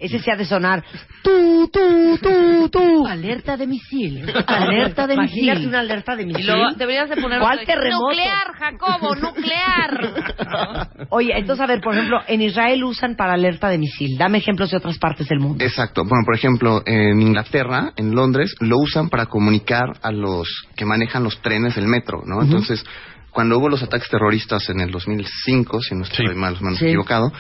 Ese 0.02 0.18
se 0.18 0.30
ha 0.32 0.36
de 0.36 0.44
sonar. 0.44 0.82
Tú, 1.22 1.70
tú, 1.72 2.18
tú, 2.20 2.68
tú. 2.68 3.06
Alerta 3.06 3.56
de 3.56 3.66
misil. 3.66 4.24
Alerta 4.46 5.06
de 5.06 5.14
Imagínate 5.14 5.58
misil. 5.60 5.68
una 5.68 5.80
alerta 5.80 6.16
de 6.16 6.22
Y 6.22 6.26
misil. 6.26 6.52
deberías 6.76 7.08
de 7.08 7.16
poner... 7.16 7.40
¿Cuál 7.40 7.64
terremoto? 7.64 8.06
Nuclear, 8.08 8.52
Jacobo, 8.58 9.14
nuclear. 9.14 11.06
Oye, 11.10 11.32
entonces, 11.36 11.62
a 11.62 11.66
ver, 11.66 11.80
por 11.80 11.94
ejemplo, 11.94 12.18
en 12.26 12.42
Israel 12.42 12.82
usan 12.84 13.16
para 13.16 13.34
alerta 13.34 13.68
de 13.68 13.78
misil. 13.78 14.16
Dame 14.18 14.38
ejemplos 14.38 14.70
de 14.70 14.76
otras 14.78 14.98
partes 14.98 15.28
del 15.28 15.38
mundo. 15.40 15.64
Exacto. 15.64 16.02
Bueno, 16.04 16.24
por 16.24 16.34
ejemplo, 16.34 16.82
en 16.84 17.20
Inglaterra, 17.20 17.92
en 17.96 18.14
Londres, 18.14 18.54
lo 18.60 18.78
usan 18.78 19.08
para 19.08 19.26
comunicar 19.26 19.84
a 20.02 20.10
los 20.10 20.48
que 20.76 20.84
manejan 20.84 21.22
los 21.24 21.40
trenes 21.42 21.76
del 21.76 21.86
metro, 21.86 22.22
¿no? 22.26 22.42
Entonces, 22.42 22.84
cuando 23.30 23.56
hubo 23.58 23.68
los 23.68 23.82
ataques 23.82 24.08
terroristas 24.10 24.68
en 24.68 24.80
el 24.80 24.90
2005, 24.90 25.80
si 25.80 25.94
no 25.94 26.02
estoy 26.04 26.26
Sí. 26.28 26.34
mal, 26.34 26.56
mal 26.60 26.76
Sí. 26.76 26.86
equivocado, 26.86 27.32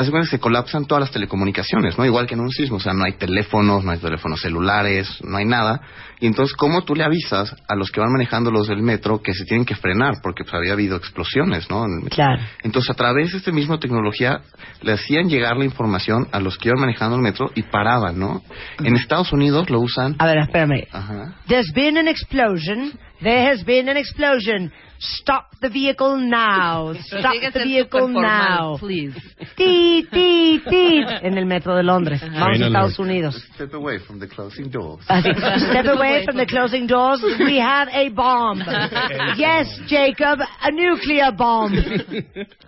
hace 0.00 0.10
cuenta 0.10 0.26
que 0.26 0.36
se 0.36 0.40
colapsan 0.40 0.86
todas 0.86 1.02
las 1.02 1.10
telecomunicaciones, 1.10 1.98
¿no? 1.98 2.04
Igual 2.04 2.26
que 2.26 2.34
en 2.34 2.40
un 2.40 2.50
sismo, 2.50 2.76
o 2.76 2.80
sea, 2.80 2.92
no 2.92 3.04
hay 3.04 3.14
teléfonos, 3.14 3.84
no 3.84 3.90
hay 3.90 3.98
teléfonos 3.98 4.40
celulares, 4.40 5.08
no 5.22 5.36
hay 5.36 5.44
nada. 5.44 5.80
Y 6.20 6.26
entonces, 6.26 6.56
¿cómo 6.56 6.82
tú 6.82 6.94
le 6.94 7.04
avisas 7.04 7.54
a 7.68 7.76
los 7.76 7.90
que 7.90 8.00
van 8.00 8.12
manejando 8.12 8.50
los 8.50 8.66
del 8.68 8.82
metro 8.82 9.20
que 9.22 9.32
se 9.34 9.44
tienen 9.44 9.64
que 9.64 9.74
frenar? 9.74 10.14
Porque 10.22 10.44
pues 10.44 10.54
había 10.54 10.72
habido 10.72 10.96
explosiones, 10.96 11.70
¿no? 11.70 11.84
En 11.84 11.92
el 11.92 12.04
metro. 12.04 12.16
Claro. 12.16 12.42
Entonces, 12.62 12.90
a 12.90 12.94
través 12.94 13.32
de 13.32 13.38
esta 13.38 13.52
misma 13.52 13.78
tecnología, 13.78 14.40
le 14.82 14.92
hacían 14.92 15.28
llegar 15.28 15.56
la 15.56 15.64
información 15.64 16.26
a 16.32 16.40
los 16.40 16.58
que 16.58 16.68
iban 16.68 16.80
manejando 16.80 17.16
el 17.16 17.22
metro 17.22 17.50
y 17.54 17.62
paraban, 17.62 18.18
¿no? 18.18 18.42
En 18.82 18.96
Estados 18.96 19.32
Unidos 19.32 19.70
lo 19.70 19.80
usan. 19.80 20.16
A 20.18 20.26
ver, 20.26 20.38
espérame. 20.38 20.86
Ajá. 20.92 21.34
There's 21.46 21.72
been 21.72 21.96
an 21.98 22.08
explosion. 22.08 22.92
There 23.22 23.42
has 23.50 23.62
been 23.64 23.88
an 23.88 23.96
explosion. 23.96 24.72
Stop 25.00 25.50
the 25.60 25.68
vehicle 25.68 26.16
now. 26.16 26.92
Stop 27.00 27.34
the 27.52 27.60
vehicle 27.62 28.08
now. 28.08 28.76
please. 28.78 29.14
Ti, 29.56 30.06
ti, 30.10 30.60
ti. 30.68 31.04
En 31.22 31.38
el 31.38 31.46
metro 31.46 31.76
de 31.76 31.82
Londres. 31.82 32.20
Vamos 32.20 32.60
a 32.60 32.66
Estados. 32.66 32.98
Unidos. 32.98 33.34
Step 33.54 33.74
away 33.74 33.98
from 33.98 34.18
the 34.18 34.26
closing 34.26 34.70
doors. 34.70 35.04
Así, 35.08 35.30
Step 35.70 35.86
away 35.86 36.24
from 36.24 36.36
the 36.36 36.46
closing 36.46 36.86
doors. 36.86 37.22
We 37.38 37.58
have 37.60 37.88
a 37.92 38.08
bomb. 38.10 38.60
Yes, 39.36 39.68
Jacob, 39.88 40.40
a 40.60 40.70
nuclear 40.70 41.32
bomb. 41.32 41.72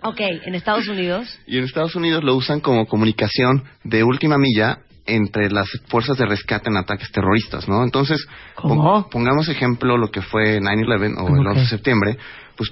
Ok, 0.03 0.19
en 0.45 0.55
Estados 0.55 0.87
Unidos. 0.87 1.27
Y 1.47 1.57
en 1.57 1.65
Estados 1.65 1.95
Unidos 1.95 2.23
lo 2.23 2.35
usan 2.35 2.61
como 2.61 2.85
comunicación 2.87 3.63
de 3.83 4.03
última 4.03 4.37
milla 4.37 4.79
entre 5.05 5.49
las 5.49 5.67
fuerzas 5.87 6.17
de 6.17 6.25
rescate 6.25 6.69
en 6.69 6.77
ataques 6.77 7.11
terroristas, 7.11 7.67
¿no? 7.67 7.83
Entonces, 7.83 8.25
pongamos 8.55 9.49
ejemplo 9.49 9.97
lo 9.97 10.09
que 10.11 10.21
fue 10.21 10.59
9-11 10.59 11.17
o 11.17 11.35
el 11.35 11.41
Ok. 11.41 11.47
11 11.47 11.59
de 11.61 11.67
septiembre, 11.67 12.17
pues 12.55 12.71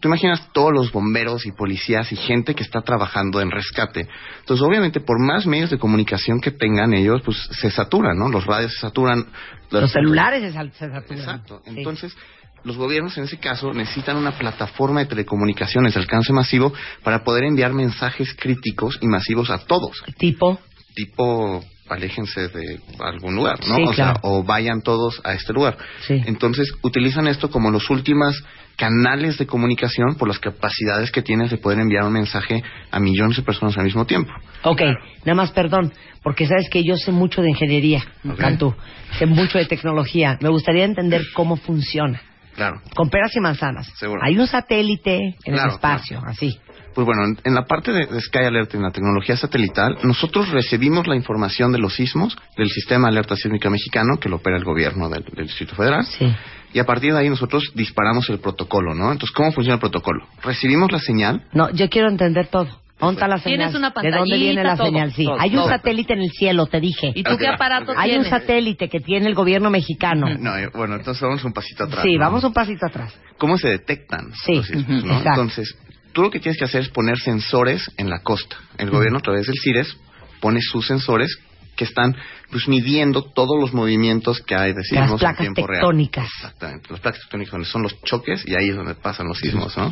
tú 0.00 0.08
imaginas 0.08 0.52
todos 0.52 0.72
los 0.72 0.92
bomberos 0.92 1.46
y 1.46 1.52
policías 1.52 2.10
y 2.12 2.16
gente 2.16 2.54
que 2.54 2.62
está 2.62 2.82
trabajando 2.82 3.40
en 3.40 3.50
rescate. 3.50 4.08
Entonces, 4.40 4.66
obviamente, 4.66 5.00
por 5.00 5.18
más 5.20 5.46
medios 5.46 5.70
de 5.70 5.78
comunicación 5.78 6.40
que 6.40 6.50
tengan 6.50 6.92
ellos, 6.92 7.22
pues 7.24 7.38
se 7.52 7.70
saturan, 7.70 8.18
¿no? 8.18 8.28
Los 8.28 8.44
radios 8.44 8.72
se 8.74 8.80
saturan. 8.80 9.26
Los 9.70 9.92
celulares 9.92 10.42
se, 10.42 10.52
saturan. 10.52 11.04
Exacto. 11.08 11.62
Sí. 11.64 11.70
Entonces, 11.76 12.16
los 12.64 12.76
gobiernos 12.76 13.16
en 13.18 13.24
ese 13.24 13.38
caso 13.38 13.72
necesitan 13.72 14.16
una 14.16 14.32
plataforma 14.32 15.00
de 15.00 15.06
telecomunicaciones 15.06 15.94
de 15.94 16.00
alcance 16.00 16.32
masivo 16.32 16.72
para 17.02 17.24
poder 17.24 17.44
enviar 17.44 17.72
mensajes 17.72 18.34
críticos 18.38 18.98
y 19.00 19.06
masivos 19.06 19.50
a 19.50 19.58
todos. 19.58 20.02
Tipo. 20.18 20.60
Tipo, 20.94 21.62
aléjense 21.88 22.48
de 22.48 22.80
algún 23.00 23.34
lugar, 23.34 23.58
¿no? 23.66 23.76
Sí, 23.76 23.82
o 23.84 23.92
sea, 23.94 24.14
o 24.22 24.42
vayan 24.42 24.82
todos 24.82 25.20
a 25.24 25.34
este 25.34 25.52
lugar. 25.52 25.76
Sí. 26.06 26.22
Entonces, 26.26 26.72
utilizan 26.82 27.26
esto 27.26 27.50
como 27.50 27.70
los 27.70 27.88
últimos 27.90 28.42
canales 28.76 29.38
de 29.38 29.46
comunicación 29.46 30.14
por 30.16 30.28
las 30.28 30.38
capacidades 30.38 31.10
que 31.10 31.22
tienes 31.22 31.50
de 31.50 31.58
poder 31.58 31.78
enviar 31.78 32.04
un 32.04 32.12
mensaje 32.12 32.62
a 32.90 32.98
millones 32.98 33.36
de 33.36 33.42
personas 33.42 33.76
al 33.76 33.84
mismo 33.84 34.06
tiempo. 34.06 34.32
Ok, 34.64 34.80
nada 35.24 35.34
más 35.34 35.52
perdón, 35.52 35.92
porque 36.22 36.46
sabes 36.46 36.68
que 36.70 36.82
yo 36.82 36.96
sé 36.96 37.12
mucho 37.12 37.42
de 37.42 37.50
ingeniería, 37.50 38.02
Cantú, 38.38 38.74
sé 39.18 39.26
mucho 39.26 39.58
de 39.58 39.66
tecnología. 39.66 40.38
Me 40.40 40.48
gustaría 40.48 40.84
entender 40.84 41.22
cómo 41.34 41.56
funciona. 41.56 42.20
Claro. 42.54 42.80
Con 42.94 43.08
peras 43.08 43.34
y 43.34 43.40
manzanas. 43.40 43.86
Seguro. 43.96 44.20
Hay 44.22 44.38
un 44.38 44.46
satélite 44.46 45.16
en 45.16 45.54
Claro, 45.54 45.70
el 45.70 45.74
espacio, 45.74 46.22
así. 46.26 46.58
Pues 46.94 47.06
bueno, 47.06 47.24
en, 47.24 47.38
en 47.44 47.54
la 47.54 47.64
parte 47.64 47.92
de, 47.92 48.20
Sky 48.20 48.38
Alert, 48.40 48.74
en 48.74 48.82
la 48.82 48.90
tecnología 48.90 49.36
satelital, 49.36 49.98
nosotros 50.02 50.50
recibimos 50.50 51.06
la 51.06 51.16
información 51.16 51.72
de 51.72 51.78
los 51.78 51.94
sismos 51.94 52.36
del 52.56 52.68
sistema 52.68 53.08
de 53.08 53.12
alerta 53.14 53.36
sísmica 53.36 53.70
mexicano 53.70 54.18
que 54.20 54.28
lo 54.28 54.36
opera 54.36 54.56
el 54.56 54.64
gobierno 54.64 55.08
del, 55.08 55.24
del 55.24 55.46
Distrito 55.46 55.74
Federal. 55.74 56.04
Sí. 56.04 56.32
Y 56.74 56.78
a 56.78 56.84
partir 56.86 57.12
de 57.12 57.18
ahí 57.20 57.28
nosotros 57.28 57.72
disparamos 57.74 58.28
el 58.30 58.38
protocolo, 58.40 58.94
¿no? 58.94 59.12
Entonces, 59.12 59.34
¿cómo 59.34 59.52
funciona 59.52 59.74
el 59.74 59.80
protocolo? 59.80 60.26
Recibimos 60.42 60.90
la 60.90 60.98
señal. 61.00 61.44
No, 61.52 61.70
yo 61.70 61.88
quiero 61.90 62.08
entender 62.08 62.46
todo. 62.48 62.68
¿Dónde 62.98 63.14
está 63.14 63.26
la 63.26 63.38
señal? 63.38 63.58
Tienes 63.58 63.74
una 63.74 63.90
¿De 63.90 64.10
dónde 64.16 64.36
viene 64.38 64.62
la 64.62 64.76
todo, 64.76 64.86
señal? 64.86 65.12
Sí. 65.12 65.24
todo, 65.24 65.40
Hay 65.40 65.50
un 65.50 65.56
todo. 65.56 65.68
satélite 65.70 66.12
en 66.12 66.20
el 66.20 66.30
cielo, 66.30 66.66
te 66.66 66.78
dije. 66.78 67.10
¿Y 67.16 67.24
tú 67.24 67.36
qué 67.36 67.48
aparato 67.48 67.92
Hay 67.96 68.10
un 68.10 68.22
tienes? 68.22 68.28
satélite 68.28 68.88
que 68.88 69.00
tiene 69.00 69.26
el 69.26 69.34
gobierno 69.34 69.70
mexicano. 69.70 70.28
No, 70.38 70.56
eh, 70.56 70.68
bueno, 70.72 70.94
entonces 70.94 71.20
vamos 71.20 71.42
un 71.44 71.52
pasito 71.52 71.82
atrás. 71.84 72.04
Sí, 72.04 72.14
¿no? 72.14 72.20
vamos 72.20 72.44
un 72.44 72.52
pasito 72.52 72.86
atrás. 72.86 73.12
¿Cómo 73.38 73.58
se 73.58 73.70
detectan 73.70 74.30
Sí, 74.46 74.54
los 74.54 74.66
sismos, 74.66 74.84
ujú, 74.84 75.06
no? 75.08 75.12
exacto. 75.18 75.28
Entonces, 75.30 75.76
tú 76.12 76.22
lo 76.22 76.30
que 76.30 76.40
tienes 76.40 76.58
que 76.58 76.64
hacer 76.64 76.82
es 76.82 76.88
poner 76.88 77.18
sensores 77.18 77.90
en 77.96 78.10
la 78.10 78.20
costa. 78.20 78.56
El 78.78 78.90
gobierno, 78.90 79.18
a 79.18 79.22
través 79.22 79.46
del 79.46 79.56
CIRES, 79.62 79.96
pone 80.40 80.60
sus 80.60 80.86
sensores 80.86 81.38
que 81.76 81.84
están 81.84 82.14
pues 82.50 82.68
midiendo 82.68 83.22
todos 83.22 83.58
los 83.58 83.72
movimientos 83.72 84.40
que 84.42 84.54
hay 84.54 84.74
de 84.74 84.84
sismos 84.84 85.10
Las 85.12 85.20
placas 85.20 85.46
en 85.46 85.54
tiempo 85.54 85.66
real. 85.66 85.80
tectónicas. 85.80 86.28
Exactamente, 86.36 86.88
las 86.90 87.00
placas 87.00 87.20
tectónicas 87.22 87.68
son 87.68 87.82
los 87.82 88.00
choques 88.02 88.44
y 88.46 88.54
ahí 88.54 88.68
es 88.70 88.76
donde 88.76 88.94
pasan 88.94 89.26
los 89.26 89.38
sismos, 89.38 89.76
¿no? 89.76 89.90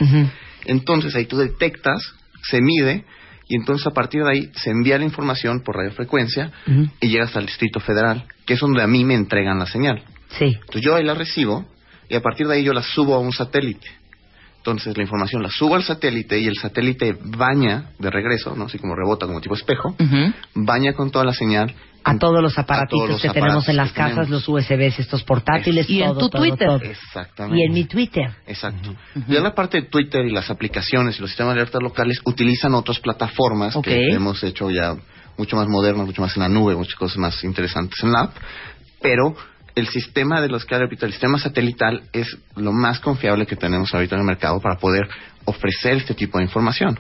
Entonces 0.66 1.14
ahí 1.14 1.24
tú 1.24 1.38
detectas, 1.38 2.02
se 2.42 2.60
mide 2.60 3.04
y 3.48 3.56
entonces 3.56 3.86
a 3.86 3.90
partir 3.90 4.22
de 4.24 4.30
ahí 4.30 4.50
se 4.54 4.70
envía 4.70 4.98
la 4.98 5.04
información 5.04 5.62
por 5.64 5.76
radiofrecuencia 5.76 6.52
y 7.00 7.08
llega 7.08 7.24
hasta 7.24 7.40
el 7.40 7.46
Distrito 7.46 7.80
Federal, 7.80 8.26
que 8.44 8.54
es 8.54 8.60
donde 8.60 8.82
a 8.82 8.86
mí 8.86 9.04
me 9.04 9.14
entregan 9.14 9.58
la 9.58 9.66
señal. 9.66 10.02
Sí. 10.38 10.44
Entonces 10.60 10.82
yo 10.82 10.94
ahí 10.94 11.04
la 11.04 11.14
recibo 11.14 11.66
y 12.08 12.14
a 12.14 12.20
partir 12.20 12.46
de 12.46 12.56
ahí 12.56 12.62
yo 12.62 12.74
la 12.74 12.82
subo 12.82 13.14
a 13.14 13.18
un 13.18 13.32
satélite. 13.32 13.88
Entonces 14.60 14.94
la 14.94 15.02
información 15.02 15.42
la 15.42 15.48
subo 15.48 15.74
al 15.74 15.82
satélite 15.82 16.38
y 16.38 16.46
el 16.46 16.54
satélite 16.56 17.16
baña 17.18 17.92
de 17.98 18.10
regreso, 18.10 18.54
¿no? 18.54 18.66
Así 18.66 18.78
como 18.78 18.94
rebota 18.94 19.26
como 19.26 19.40
tipo 19.40 19.54
espejo, 19.54 19.96
baña 20.54 20.92
con 20.92 21.10
toda 21.10 21.24
la 21.24 21.32
señal. 21.32 21.74
A 22.04 22.16
todos 22.18 22.42
los 22.42 22.58
aparatitos 22.58 22.98
todos 22.98 23.10
los 23.10 23.22
que 23.22 23.28
tenemos 23.30 23.68
en 23.68 23.76
las 23.76 23.92
casas, 23.92 24.26
tenemos. 24.26 24.46
los 24.46 24.48
USBs, 24.48 25.00
estos 25.00 25.22
portátiles, 25.22 25.88
Y 25.88 26.02
en 26.02 26.12
tu 26.14 26.28
todo, 26.30 26.40
Twitter. 26.42 26.66
todo. 26.66 26.80
Exactamente. 26.82 27.58
Y 27.58 27.62
en 27.66 27.72
mi 27.72 27.84
Twitter. 27.84 28.30
Exacto. 28.46 28.94
Ya 29.28 29.40
la 29.40 29.54
parte 29.54 29.80
de 29.82 29.86
Twitter 29.88 30.24
y 30.26 30.30
las 30.30 30.50
aplicaciones 30.50 31.18
y 31.18 31.20
los 31.20 31.30
sistemas 31.30 31.54
de 31.54 31.60
alertas 31.60 31.82
locales 31.82 32.20
utilizan 32.24 32.74
otras 32.74 33.00
plataformas 33.00 33.76
que 33.82 34.12
hemos 34.12 34.42
hecho 34.42 34.70
ya 34.70 34.94
mucho 35.38 35.56
más 35.56 35.68
modernas, 35.68 36.06
mucho 36.06 36.20
más 36.22 36.36
en 36.36 36.42
la 36.42 36.48
nube, 36.50 36.74
muchas 36.76 36.94
cosas 36.96 37.16
más 37.18 37.42
interesantes 37.44 38.02
en 38.02 38.12
la 38.12 38.20
app, 38.24 38.34
pero 39.00 39.34
el 39.80 39.88
sistema 39.88 40.40
de 40.40 40.48
los 40.48 40.64
que 40.64 40.78
repito, 40.78 41.06
el 41.06 41.12
sistema 41.12 41.38
satelital 41.38 42.02
es 42.12 42.28
lo 42.56 42.72
más 42.72 43.00
confiable 43.00 43.46
que 43.46 43.56
tenemos 43.56 43.92
ahorita 43.92 44.14
en 44.14 44.20
el 44.20 44.26
mercado 44.26 44.60
para 44.60 44.76
poder 44.76 45.08
ofrecer 45.44 45.96
este 45.96 46.14
tipo 46.14 46.38
de 46.38 46.44
información. 46.44 46.98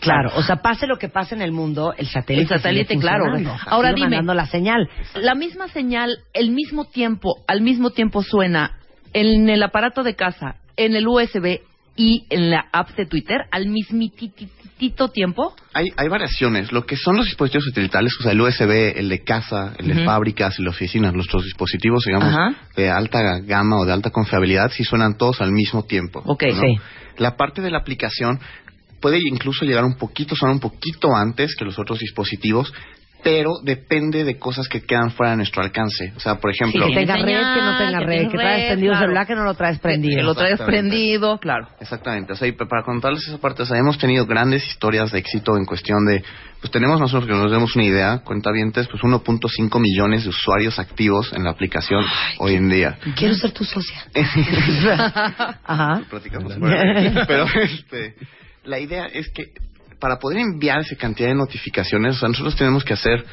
Claro, 0.00 0.32
o 0.34 0.42
sea, 0.42 0.56
pase 0.56 0.86
lo 0.86 0.96
que 0.96 1.08
pase 1.08 1.34
en 1.34 1.42
el 1.42 1.52
mundo, 1.52 1.94
el 1.96 2.08
satélite 2.08 2.54
El 2.54 2.60
satélite, 2.60 2.98
claro. 2.98 3.24
funcionando. 3.26 3.62
Ahora 3.66 3.92
dime. 3.92 4.08
mandando 4.08 4.34
la 4.34 4.46
señal. 4.46 4.88
La 5.14 5.34
misma 5.34 5.68
señal, 5.68 6.18
el 6.32 6.50
mismo 6.50 6.86
tiempo, 6.86 7.36
al 7.46 7.60
mismo 7.60 7.90
tiempo 7.90 8.22
suena 8.22 8.78
en 9.12 9.48
el 9.48 9.62
aparato 9.62 10.02
de 10.02 10.16
casa, 10.16 10.56
en 10.76 10.96
el 10.96 11.06
USB 11.06 11.60
y 11.94 12.26
en 12.30 12.50
la 12.50 12.66
app 12.72 12.90
de 12.96 13.06
Twitter 13.06 13.42
al 13.50 13.68
mismititito 13.68 14.61
tiempo. 14.90 15.54
Hay, 15.72 15.88
hay 15.96 16.08
variaciones. 16.08 16.72
Lo 16.72 16.84
que 16.84 16.96
son 16.96 17.16
los 17.16 17.26
dispositivos 17.26 17.64
satelitales, 17.66 18.12
o 18.18 18.22
sea, 18.22 18.32
el 18.32 18.40
USB, 18.40 18.98
el 18.98 19.08
de 19.08 19.22
casa, 19.22 19.74
el 19.78 19.88
de 19.88 20.04
fábricas 20.04 20.58
y 20.58 20.62
la 20.62 20.70
oficina, 20.70 21.12
nuestros 21.12 21.44
dispositivos, 21.44 22.04
digamos, 22.04 22.28
Ajá. 22.28 22.54
de 22.76 22.90
alta 22.90 23.40
gama 23.40 23.78
o 23.78 23.84
de 23.84 23.92
alta 23.92 24.10
confiabilidad, 24.10 24.70
sí 24.70 24.84
suenan 24.84 25.16
todos 25.16 25.40
al 25.40 25.52
mismo 25.52 25.84
tiempo. 25.84 26.22
Ok. 26.26 26.44
¿no? 26.54 26.60
Sí. 26.60 26.76
La 27.18 27.36
parte 27.36 27.62
de 27.62 27.70
la 27.70 27.78
aplicación 27.78 28.40
puede 29.00 29.18
incluso 29.18 29.64
llegar 29.64 29.84
un 29.84 29.96
poquito, 29.96 30.36
sonar 30.36 30.54
un 30.54 30.60
poquito 30.60 31.14
antes 31.14 31.54
que 31.56 31.64
los 31.64 31.78
otros 31.78 31.98
dispositivos, 31.98 32.72
pero 33.22 33.50
depende 33.62 34.24
de 34.24 34.38
cosas 34.38 34.68
que 34.68 34.82
quedan 34.82 35.10
fuera 35.12 35.30
de 35.30 35.36
nuestro 35.38 35.62
alcance. 35.62 36.12
O 36.16 36.20
sea, 36.20 36.36
por 36.40 36.52
Sí, 36.52 36.58
ejemplo, 36.60 36.86
que 36.88 36.94
tenga 36.94 37.14
red, 37.16 37.24
que 37.24 37.60
no 37.62 37.78
tenga 37.78 37.98
que 38.00 38.04
red, 38.06 38.28
que 38.28 38.36
traes 38.36 38.58
red, 38.60 38.66
prendido 38.68 38.90
claro. 38.92 39.04
celular, 39.06 39.26
que 39.26 39.34
no 39.34 39.44
lo 39.44 39.54
traes 39.54 39.78
prendido. 39.78 40.16
Que 40.16 40.22
lo 40.24 40.34
traes 40.34 40.60
prendido, 40.60 41.38
claro. 41.38 41.68
Exactamente, 41.80 42.32
o 42.32 42.36
sea, 42.36 42.48
y 42.48 42.52
pa- 42.52 42.66
para 42.66 42.82
contarles 42.82 43.26
esa 43.28 43.38
parte, 43.38 43.62
o 43.62 43.66
sea, 43.66 43.78
hemos 43.78 43.96
tenido 43.98 44.26
grandes 44.26 44.66
historias 44.66 45.12
de 45.12 45.18
éxito 45.20 45.56
en 45.56 45.64
cuestión 45.66 46.04
de, 46.04 46.24
pues 46.60 46.70
tenemos 46.72 46.98
nosotros 47.00 47.26
que 47.26 47.32
nos 47.32 47.50
demos 47.50 47.74
una 47.76 47.84
idea, 47.84 48.18
cuentavientes, 48.24 48.88
pues 48.88 49.02
1.5 49.02 49.80
millones 49.80 50.24
de 50.24 50.30
usuarios 50.30 50.78
activos 50.78 51.32
en 51.32 51.44
la 51.44 51.50
aplicación 51.50 52.04
hoy 52.38 52.54
en 52.56 52.68
día. 52.68 52.98
Quiero 53.16 53.34
ser 53.34 53.52
tu 53.52 53.64
socia. 53.64 54.04
Ajá. 55.64 56.02
Platicamos. 56.10 56.54
Pero 57.26 57.46
este, 57.62 58.14
la 58.64 58.78
idea 58.78 59.06
es 59.06 59.28
que 59.30 59.52
para 60.02 60.18
poder 60.18 60.40
enviar 60.40 60.80
esa 60.80 60.96
cantidad 60.96 61.28
de 61.28 61.36
notificaciones, 61.36 62.16
o 62.16 62.18
sea, 62.18 62.28
nosotros 62.28 62.56
tenemos 62.56 62.84
que 62.84 62.92
hacer 62.92 63.24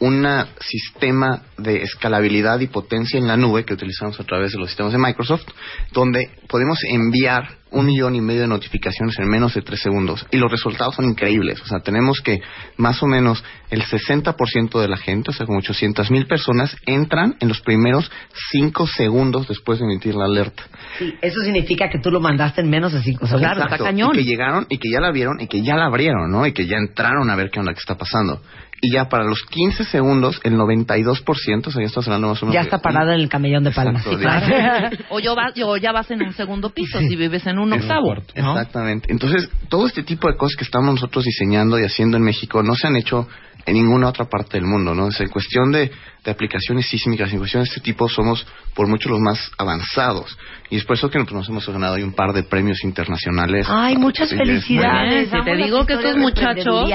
un 0.00 0.26
sistema 0.60 1.42
de 1.56 1.82
escalabilidad 1.82 2.60
y 2.60 2.68
potencia 2.68 3.18
en 3.18 3.26
la 3.26 3.36
nube 3.36 3.64
que 3.64 3.74
utilizamos 3.74 4.18
a 4.20 4.24
través 4.24 4.52
de 4.52 4.58
los 4.58 4.68
sistemas 4.68 4.92
de 4.92 4.98
Microsoft, 4.98 5.46
donde 5.92 6.30
podemos 6.48 6.78
enviar 6.88 7.58
un 7.70 7.86
millón 7.86 8.14
y 8.14 8.20
medio 8.20 8.42
de 8.42 8.48
notificaciones 8.48 9.18
en 9.18 9.28
menos 9.28 9.54
de 9.54 9.62
tres 9.62 9.80
segundos. 9.80 10.24
Y 10.30 10.38
los 10.38 10.50
resultados 10.50 10.94
son 10.94 11.06
increíbles. 11.06 11.60
O 11.60 11.66
sea, 11.66 11.80
tenemos 11.80 12.20
que 12.20 12.40
más 12.76 13.02
o 13.02 13.06
menos 13.06 13.44
el 13.70 13.82
60% 13.82 14.80
de 14.80 14.88
la 14.88 14.96
gente, 14.96 15.30
o 15.30 15.34
sea, 15.34 15.46
como 15.46 15.58
800 15.58 16.10
mil 16.10 16.26
personas, 16.26 16.76
entran 16.86 17.36
en 17.40 17.48
los 17.48 17.60
primeros 17.60 18.10
cinco 18.50 18.86
segundos 18.86 19.48
después 19.48 19.78
de 19.78 19.84
emitir 19.84 20.14
la 20.14 20.24
alerta. 20.24 20.62
Sí, 20.98 21.14
eso 21.20 21.42
significa 21.42 21.90
que 21.90 21.98
tú 21.98 22.10
lo 22.10 22.20
mandaste 22.20 22.62
en 22.62 22.70
menos 22.70 22.92
de 22.92 23.02
cinco 23.02 23.26
segundos. 23.26 23.52
Claro, 23.52 23.64
está 23.64 23.84
cañón. 23.84 24.14
Y 24.14 24.18
que 24.18 24.24
llegaron 24.24 24.66
y 24.68 24.78
que 24.78 24.90
ya 24.90 25.00
la 25.00 25.10
vieron 25.10 25.40
y 25.40 25.46
que 25.46 25.62
ya 25.62 25.76
la 25.76 25.86
abrieron, 25.86 26.30
¿no? 26.30 26.46
Y 26.46 26.52
que 26.52 26.66
ya 26.66 26.76
entraron 26.76 27.28
a 27.30 27.36
ver 27.36 27.50
qué 27.50 27.60
onda 27.60 27.74
que 27.74 27.80
está 27.80 27.96
pasando. 27.96 28.40
Y 28.80 28.92
ya 28.92 29.08
para 29.08 29.24
los 29.24 29.42
15 29.42 29.84
segundos, 29.84 30.40
el 30.44 30.54
92%, 30.54 31.66
o 31.66 31.70
sea, 31.70 31.82
ya 31.82 31.86
estás 31.88 32.06
hablando 32.06 32.28
más 32.28 32.42
o 32.42 32.46
menos. 32.46 32.54
Ya 32.54 32.60
está 32.60 32.78
parada 32.78 33.14
en 33.14 33.20
el 33.20 33.28
camellón 33.28 33.64
de 33.64 33.72
palmas. 33.72 34.06
Exacto, 34.06 34.10
Sí, 34.10 34.16
de- 34.16 34.22
claro. 34.22 34.96
O, 35.10 35.18
yo 35.20 35.34
va- 35.34 35.52
o 35.64 35.76
ya 35.76 35.90
vas 35.92 36.10
en 36.12 36.22
un 36.22 36.32
segundo 36.32 36.70
piso 36.70 37.00
si 37.00 37.16
vives 37.16 37.46
en 37.46 37.58
un 37.58 37.72
En 37.72 37.78
un 37.80 37.82
octavo. 37.82 38.06
cuarto. 38.06 38.32
¿no? 38.36 38.52
Exactamente. 38.52 39.10
Entonces, 39.10 39.48
todo 39.68 39.86
este 39.86 40.02
tipo 40.04 40.28
de 40.28 40.36
cosas 40.36 40.56
que 40.56 40.64
estamos 40.64 40.94
nosotros 40.94 41.24
diseñando 41.24 41.78
y 41.78 41.84
haciendo 41.84 42.16
en 42.16 42.22
México 42.22 42.62
no 42.62 42.74
se 42.74 42.86
han 42.86 42.96
hecho 42.96 43.26
en 43.68 43.74
ninguna 43.74 44.08
otra 44.08 44.24
parte 44.26 44.56
del 44.58 44.66
mundo, 44.66 44.94
¿no? 44.94 45.10
Sea, 45.10 45.26
en 45.26 45.32
cuestión 45.32 45.70
de, 45.72 45.90
de 46.24 46.30
aplicaciones 46.30 46.86
sísmicas, 46.88 47.30
en 47.32 47.38
cuestión 47.38 47.62
de 47.62 47.68
este 47.68 47.80
tipo, 47.80 48.08
somos 48.08 48.46
por 48.74 48.86
mucho 48.88 49.08
los 49.08 49.20
más 49.20 49.50
avanzados. 49.58 50.36
Y 50.70 50.76
es 50.76 50.84
por 50.84 50.96
eso 50.96 51.10
que 51.10 51.18
nosotros 51.18 51.40
nos 51.40 51.48
hemos 51.48 51.68
ganado 51.68 51.94
ahí 51.94 52.02
un 52.02 52.12
par 52.12 52.32
de 52.32 52.42
premios 52.42 52.84
internacionales. 52.84 53.66
Ay, 53.70 53.96
muchas 53.96 54.28
Sí, 54.28 54.34
es 54.34 54.38
muy 54.38 54.46
felicidades. 54.48 55.30
Si 55.30 55.44
te 55.44 55.56
digo 55.56 55.86
que 55.86 55.94
estos 55.94 56.14
de 56.14 56.20
muchachos-. 56.20 56.90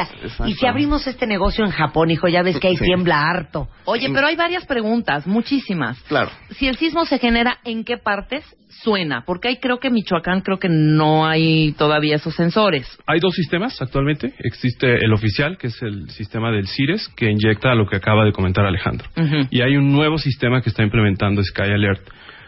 Y 0.45 0.53
si 0.53 0.65
abrimos 0.67 1.07
este 1.07 1.25
negocio 1.27 1.65
en 1.65 1.71
Japón, 1.71 2.11
hijo, 2.11 2.27
ya 2.27 2.43
ves 2.43 2.59
que 2.59 2.67
ahí 2.67 2.77
Sí. 2.77 2.85
tiembla 2.85 3.21
harto. 3.21 3.67
Oye, 3.85 4.09
pero 4.13 4.27
hay 4.27 4.35
varias 4.35 4.65
preguntas, 4.65 5.25
muchísimas. 5.27 5.99
Claro. 6.03 6.29
Si 6.57 6.67
el 6.67 6.77
sismo 6.77 7.05
se 7.05 7.17
genera, 7.19 7.57
¿en 7.63 7.83
qué 7.83 7.97
partes 7.97 8.43
suena? 8.83 9.23
Porque 9.25 9.47
ahí 9.49 9.57
creo 9.57 9.79
que 9.79 9.89
Michoacán 9.89 10.41
creo 10.41 10.59
que 10.59 10.69
no 10.69 11.25
hay 11.25 11.73
todavía 11.73 12.15
esos 12.15 12.35
sensores. 12.35 12.87
Hay 13.07 13.19
dos 13.19 13.33
sistemas 13.33 13.81
actualmente. 13.81 14.33
Existe 14.39 15.03
el 15.03 15.13
oficial, 15.13 15.57
que 15.57 15.67
es 15.67 15.81
el 15.81 16.09
sistema 16.09 16.51
del 16.63 16.67
CIRES, 16.67 17.09
que 17.15 17.29
inyecta 17.29 17.75
lo 17.75 17.85
que 17.87 17.97
acaba 17.97 18.23
de 18.25 18.31
comentar 18.31 18.65
Alejandro. 18.65 19.07
Y 19.51 19.61
hay 19.61 19.75
un 19.75 19.91
nuevo 19.91 20.17
sistema 20.17 20.61
que 20.61 20.69
está 20.69 20.83
implementando 20.83 21.43
Sky 21.43 21.63
Alert 21.63 22.01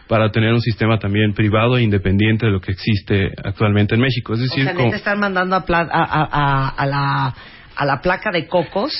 para 0.07 0.29
tener 0.31 0.53
un 0.53 0.61
sistema 0.61 0.97
también 0.99 1.33
privado 1.33 1.77
e 1.77 1.83
independiente 1.83 2.45
de 2.45 2.51
lo 2.51 2.59
que 2.61 2.71
existe 2.71 3.31
actualmente 3.43 3.95
en 3.95 4.01
México. 4.01 4.33
Es 4.33 4.39
O 4.39 4.43
decir, 4.43 4.63
sea, 4.63 4.73
como- 4.73 4.85
neta 4.85 4.97
están 4.97 5.19
mandando 5.19 5.55
a, 5.55 5.65
pla- 5.65 5.89
a, 5.91 6.03
a- 6.03 6.29
a- 6.31 6.69
a 6.69 6.85
la, 6.85 7.33
a 7.75 7.85
la 7.85 8.01
placa 8.01 8.31
de 8.31 8.47
cocos. 8.47 8.93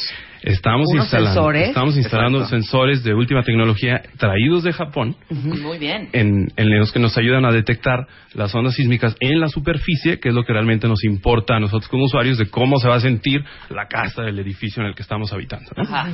Estamos 0.45 0.88
instalando, 0.95 1.34
sensores. 1.34 1.67
estamos 1.69 1.97
instalando 1.97 2.38
Exacto. 2.39 2.55
sensores 2.55 3.03
de 3.03 3.13
última 3.13 3.43
tecnología 3.43 4.01
traídos 4.17 4.63
de 4.63 4.72
Japón 4.73 5.15
Muy 5.30 5.77
bien. 5.77 6.09
en, 6.13 6.47
en 6.55 6.80
los 6.80 6.91
que 6.91 6.99
nos 6.99 7.17
ayudan 7.17 7.45
a 7.45 7.51
detectar 7.51 8.07
las 8.34 8.53
ondas 8.55 8.76
sísmicas 8.76 9.15
en 9.19 9.39
la 9.39 9.49
superficie, 9.49 10.19
que 10.19 10.30
es 10.30 10.35
lo 10.35 10.43
que 10.43 10.53
realmente 10.53 10.88
nos 10.88 11.03
importa 11.03 11.55
a 11.55 11.59
nosotros 11.59 11.89
como 11.89 12.05
usuarios 12.05 12.38
de 12.38 12.45
cómo 12.49 12.77
se 12.80 12.88
va 12.88 12.95
a 12.95 12.99
sentir 13.01 13.43
la 13.69 13.88
casa 13.88 14.22
del 14.22 14.39
edificio 14.39 14.81
en 14.81 14.89
el 14.89 14.95
que 14.95 15.01
estamos 15.01 15.34
habitando. 15.34 15.72
¿no? 15.76 15.84
Ajá. 15.84 16.09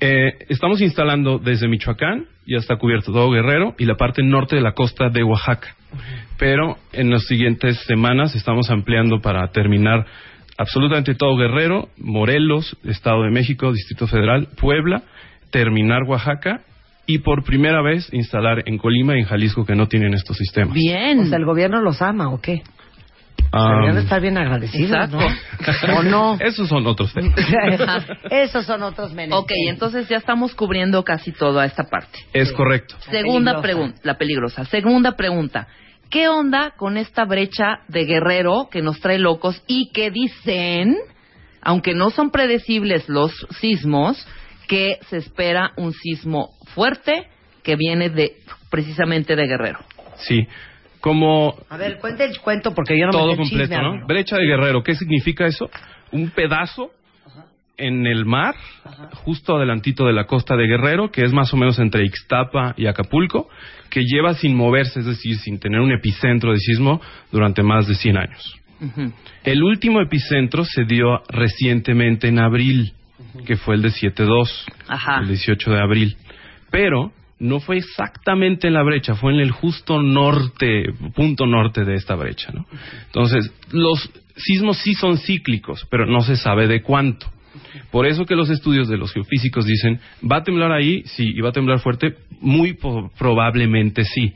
Eh, 0.00 0.32
estamos 0.48 0.80
instalando 0.80 1.38
desde 1.38 1.68
Michoacán 1.68 2.26
y 2.44 2.56
hasta 2.56 2.76
cubierto 2.76 3.12
todo 3.12 3.30
Guerrero 3.30 3.74
y 3.78 3.86
la 3.86 3.94
parte 3.94 4.22
norte 4.22 4.56
de 4.56 4.62
la 4.62 4.72
costa 4.72 5.08
de 5.08 5.22
Oaxaca. 5.22 5.74
Pero 6.36 6.76
en 6.92 7.10
las 7.10 7.24
siguientes 7.26 7.78
semanas 7.86 8.34
estamos 8.34 8.68
ampliando 8.70 9.20
para 9.20 9.46
terminar 9.52 10.04
absolutamente 10.58 11.14
todo 11.14 11.36
Guerrero, 11.36 11.88
Morelos, 11.98 12.76
Estado 12.84 13.22
de 13.22 13.30
México, 13.30 13.72
Distrito 13.72 14.06
Federal, 14.06 14.48
Puebla, 14.60 15.02
terminar 15.50 16.02
Oaxaca 16.04 16.60
y 17.06 17.18
por 17.18 17.44
primera 17.44 17.82
vez 17.82 18.08
instalar 18.12 18.62
en 18.66 18.78
Colima 18.78 19.16
y 19.16 19.20
en 19.20 19.26
Jalisco 19.26 19.64
que 19.64 19.74
no 19.74 19.88
tienen 19.88 20.14
estos 20.14 20.36
sistemas. 20.36 20.74
Bien. 20.74 21.20
O 21.20 21.26
sea, 21.26 21.38
¿el 21.38 21.44
gobierno 21.44 21.80
los 21.80 22.00
ama 22.02 22.30
o 22.30 22.40
qué? 22.40 22.62
Deberían 23.52 23.94
de 23.94 24.00
estar 24.00 24.20
bien 24.20 24.36
agradecidos, 24.36 25.10
¿no? 25.10 25.20
¿O 25.96 26.02
no? 26.02 26.36
Esos 26.40 26.68
son 26.68 26.86
otros 26.86 27.12
temas. 27.12 27.34
Esos 28.30 28.66
son 28.66 28.82
otros 28.82 29.12
menesteres. 29.12 29.44
Ok, 29.44 29.52
entonces 29.68 30.08
ya 30.08 30.16
estamos 30.16 30.54
cubriendo 30.54 31.04
casi 31.04 31.30
toda 31.30 31.64
esta 31.64 31.84
parte. 31.84 32.18
Es 32.32 32.52
correcto. 32.52 32.96
Segunda 33.10 33.60
pregunta, 33.60 34.00
la 34.02 34.18
peligrosa. 34.18 34.64
Segunda 34.64 35.12
pregunta. 35.12 35.68
¿Qué 36.14 36.28
onda 36.28 36.74
con 36.76 36.96
esta 36.96 37.24
brecha 37.24 37.80
de 37.88 38.04
guerrero 38.04 38.68
que 38.70 38.82
nos 38.82 39.00
trae 39.00 39.18
locos 39.18 39.60
y 39.66 39.90
que 39.90 40.12
dicen, 40.12 40.96
aunque 41.60 41.92
no 41.92 42.10
son 42.10 42.30
predecibles 42.30 43.08
los 43.08 43.32
sismos, 43.58 44.24
que 44.68 45.00
se 45.08 45.16
espera 45.16 45.72
un 45.76 45.92
sismo 45.92 46.50
fuerte 46.72 47.26
que 47.64 47.74
viene 47.74 48.10
de 48.10 48.36
precisamente 48.70 49.34
de 49.34 49.44
Guerrero? 49.48 49.80
Sí. 50.18 50.46
Como 51.00 51.56
A 51.68 51.76
ver, 51.76 51.98
cuente 51.98 52.24
el 52.24 52.38
cuento 52.38 52.72
porque 52.76 52.96
yo 52.96 53.06
no 53.06 53.10
todo 53.10 53.32
me 53.32 53.36
completo, 53.38 53.64
chisme, 53.64 53.76
¿no? 53.78 53.88
Álvaro. 53.94 54.06
Brecha 54.06 54.36
de 54.36 54.46
Guerrero, 54.46 54.84
¿qué 54.84 54.94
significa 54.94 55.46
eso? 55.46 55.68
Un 56.12 56.30
pedazo 56.30 56.92
en 57.76 58.06
el 58.06 58.24
mar, 58.24 58.54
justo 59.24 59.56
adelantito 59.56 60.06
de 60.06 60.12
la 60.12 60.26
costa 60.26 60.56
de 60.56 60.66
Guerrero, 60.66 61.10
que 61.10 61.24
es 61.24 61.32
más 61.32 61.52
o 61.52 61.56
menos 61.56 61.78
entre 61.78 62.04
Ixtapa 62.04 62.74
y 62.76 62.86
Acapulco, 62.86 63.48
que 63.90 64.02
lleva 64.04 64.34
sin 64.34 64.56
moverse, 64.56 65.00
es 65.00 65.06
decir, 65.06 65.36
sin 65.38 65.58
tener 65.58 65.80
un 65.80 65.92
epicentro 65.92 66.52
de 66.52 66.58
sismo 66.58 67.00
durante 67.32 67.62
más 67.62 67.86
de 67.86 67.94
100 67.94 68.16
años. 68.16 68.60
El 69.44 69.62
último 69.62 70.00
epicentro 70.00 70.64
se 70.64 70.84
dio 70.84 71.22
recientemente 71.28 72.28
en 72.28 72.38
abril, 72.38 72.92
que 73.46 73.56
fue 73.56 73.76
el 73.76 73.82
de 73.82 73.88
7.2, 73.88 74.48
Ajá. 74.88 75.20
el 75.20 75.28
18 75.28 75.70
de 75.70 75.80
abril. 75.80 76.16
Pero 76.70 77.12
no 77.38 77.60
fue 77.60 77.78
exactamente 77.78 78.68
en 78.68 78.74
la 78.74 78.82
brecha, 78.82 79.14
fue 79.14 79.32
en 79.32 79.40
el 79.40 79.50
justo 79.50 80.02
norte, 80.02 80.92
punto 81.14 81.46
norte 81.46 81.84
de 81.84 81.94
esta 81.94 82.14
brecha. 82.14 82.52
¿no? 82.52 82.66
Entonces, 83.06 83.52
los 83.70 84.10
sismos 84.36 84.78
sí 84.78 84.94
son 84.94 85.18
cíclicos, 85.18 85.86
pero 85.90 86.06
no 86.06 86.20
se 86.20 86.36
sabe 86.36 86.66
de 86.66 86.82
cuánto. 86.82 87.30
Por 87.90 88.06
eso 88.06 88.24
que 88.26 88.34
los 88.34 88.50
estudios 88.50 88.88
de 88.88 88.96
los 88.96 89.12
geofísicos 89.12 89.66
dicen, 89.66 90.00
¿va 90.30 90.38
a 90.38 90.42
temblar 90.42 90.72
ahí? 90.72 91.02
Sí, 91.06 91.32
y 91.34 91.40
va 91.40 91.50
a 91.50 91.52
temblar 91.52 91.80
fuerte, 91.80 92.16
muy 92.40 92.76
probablemente 93.18 94.04
sí. 94.04 94.34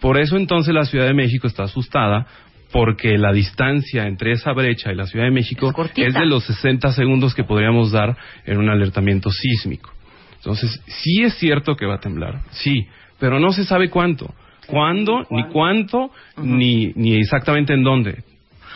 Por 0.00 0.18
eso 0.18 0.36
entonces 0.36 0.74
la 0.74 0.84
Ciudad 0.84 1.06
de 1.06 1.14
México 1.14 1.46
está 1.46 1.64
asustada 1.64 2.26
porque 2.72 3.18
la 3.18 3.32
distancia 3.32 4.06
entre 4.06 4.32
esa 4.32 4.52
brecha 4.52 4.92
y 4.92 4.94
la 4.94 5.06
Ciudad 5.06 5.26
de 5.26 5.30
México 5.30 5.74
es 5.96 6.14
de 6.14 6.26
los 6.26 6.44
60 6.44 6.92
segundos 6.92 7.34
que 7.34 7.44
podríamos 7.44 7.92
dar 7.92 8.16
en 8.46 8.58
un 8.58 8.68
alertamiento 8.70 9.30
sísmico. 9.30 9.90
Entonces, 10.36 10.80
sí 10.86 11.22
es 11.22 11.34
cierto 11.34 11.76
que 11.76 11.84
va 11.84 11.96
a 11.96 12.00
temblar, 12.00 12.42
sí, 12.50 12.86
pero 13.18 13.38
no 13.38 13.52
se 13.52 13.64
sabe 13.64 13.90
cuánto. 13.90 14.32
¿Cuándo? 14.66 15.26
Ni 15.30 15.44
cuánto, 15.48 16.10
ni, 16.36 16.92
ni 16.94 17.16
exactamente 17.16 17.74
en 17.74 17.82
dónde. 17.82 18.22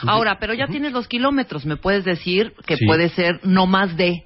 Ahora, 0.06 0.38
pero 0.40 0.54
ya 0.54 0.66
tienes 0.66 0.92
los 0.92 1.08
kilómetros. 1.08 1.64
¿Me 1.66 1.76
puedes 1.76 2.04
decir 2.04 2.52
que 2.66 2.76
Sí. 2.76 2.86
puede 2.86 3.08
ser 3.10 3.40
no 3.44 3.66
más 3.66 3.96
de? 3.96 4.24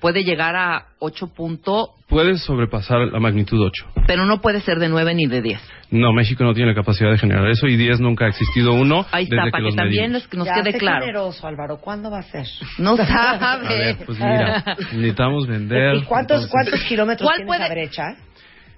Puede 0.00 0.22
llegar 0.22 0.54
a 0.54 0.88
8 0.98 1.28
punto, 1.34 1.90
Puedes 2.08 2.42
sobrepasar 2.44 2.98
la 3.10 3.18
magnitud 3.20 3.58
8. 3.62 3.86
pero 4.06 4.26
no 4.26 4.42
puede 4.42 4.60
ser 4.60 4.78
de 4.78 4.90
9 4.90 5.14
ni 5.14 5.24
de 5.26 5.40
10. 5.40 5.60
No, 5.90 6.12
México 6.12 6.44
no 6.44 6.52
tiene 6.52 6.70
la 6.72 6.74
capacidad 6.74 7.10
de 7.10 7.16
generar 7.16 7.48
eso 7.48 7.66
y 7.68 7.76
10 7.76 8.00
nunca 8.00 8.26
ha 8.26 8.28
existido 8.28 8.74
uno 8.74 9.06
Ahí 9.12 9.24
desde 9.24 9.36
está, 9.36 9.44
que 9.46 9.50
para 9.52 9.60
que 9.62 9.66
los 9.66 9.76
también 9.76 10.12
que 10.30 10.36
nos 10.36 10.46
Ya, 10.46 10.54
quede 10.56 10.72
sé 10.72 10.78
claro. 10.78 11.00
generoso, 11.06 11.46
Álvaro. 11.46 11.78
¿Cuándo 11.78 12.10
va 12.10 12.18
a 12.18 12.22
ser? 12.24 12.46
No 12.78 12.92
A 13.00 13.06
sabe. 13.06 13.68
ver, 13.68 13.96
pues 14.04 14.18
mira, 14.18 14.62
necesitamos 14.78 15.46
vender. 15.46 15.94
¿Y 15.96 16.02
cuántos, 16.02 16.42
entonces- 16.44 16.50
cuántos 16.50 16.80
kilómetros 16.86 17.26
¿Cuál 17.26 17.36
tiene 17.36 17.46
puede- 17.48 17.64
esa 17.64 17.72
brecha? 17.72 18.04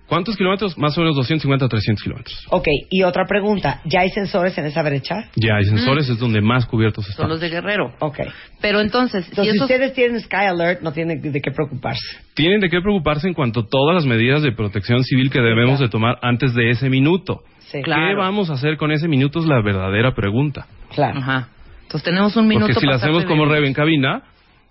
¿Cuántos 0.09 0.37
kilómetros? 0.37 0.79
Más 0.79 0.97
o 0.97 1.01
menos 1.01 1.17
250 1.17 1.65
a 1.65 1.69
300 1.69 2.03
kilómetros. 2.03 2.47
Ok, 2.51 2.67
y 2.91 3.03
otra 3.03 3.25
pregunta. 3.27 3.81
¿Ya 3.87 4.01
hay 4.01 4.11
sensores 4.11 4.57
en 4.57 4.67
esa 4.67 4.83
brecha? 4.83 5.31
Ya 5.35 5.57
hay 5.57 5.65
sensores, 5.65 6.09
es 6.09 6.19
donde 6.19 6.41
más 6.41 6.65
cubiertos 6.67 7.05
Son 7.07 7.11
están. 7.13 7.29
los 7.29 7.41
de 7.41 7.49
Guerrero. 7.49 7.93
Ok. 7.99 8.21
Pero 8.61 8.81
entonces, 8.81 9.25
si 9.25 9.31
Entonces, 9.31 9.53
si 9.53 9.57
esos... 9.57 9.69
ustedes 9.71 9.93
tienen 9.95 10.21
Sky 10.21 10.37
Alert, 10.49 10.81
no 10.83 10.93
tienen 10.93 11.21
de 11.21 11.41
qué 11.41 11.51
preocuparse. 11.51 12.01
Tienen 12.35 12.61
de 12.61 12.69
qué 12.71 12.81
preocuparse 12.81 13.27
en 13.27 13.35
cuanto 13.35 13.61
a 13.61 13.67
todas 13.67 13.95
las 13.97 14.07
medidas 14.07 14.43
de 14.43 14.53
protección 14.53 15.03
civil 15.03 15.31
que 15.31 15.41
debemos 15.41 15.81
de 15.81 15.89
tomar 15.89 16.19
antes 16.23 16.55
de 16.55 16.71
ese 16.71 16.89
minuto. 16.89 17.41
Sí. 17.59 17.79
¿Qué 17.79 17.83
Claro. 17.83 18.19
vamos 18.19 18.49
a 18.51 18.53
hacer 18.55 18.77
con 18.77 18.93
ese 18.93 19.09
minuto? 19.09 19.41
Es 19.41 19.47
la 19.47 19.61
verdadera 19.61 20.15
pregunta. 20.15 20.67
Claro. 20.95 21.19
Ajá. 21.19 21.49
Entonces 21.83 22.05
tenemos 22.05 22.37
un 22.37 22.47
minuto 22.47 22.67
Porque 22.69 22.81
si 22.81 22.87
la 22.87 22.93
para 22.93 23.05
hacemos 23.05 23.25
como 23.25 23.45
Rebe 23.47 23.67
en 23.67 23.75
cabina, 23.75 24.23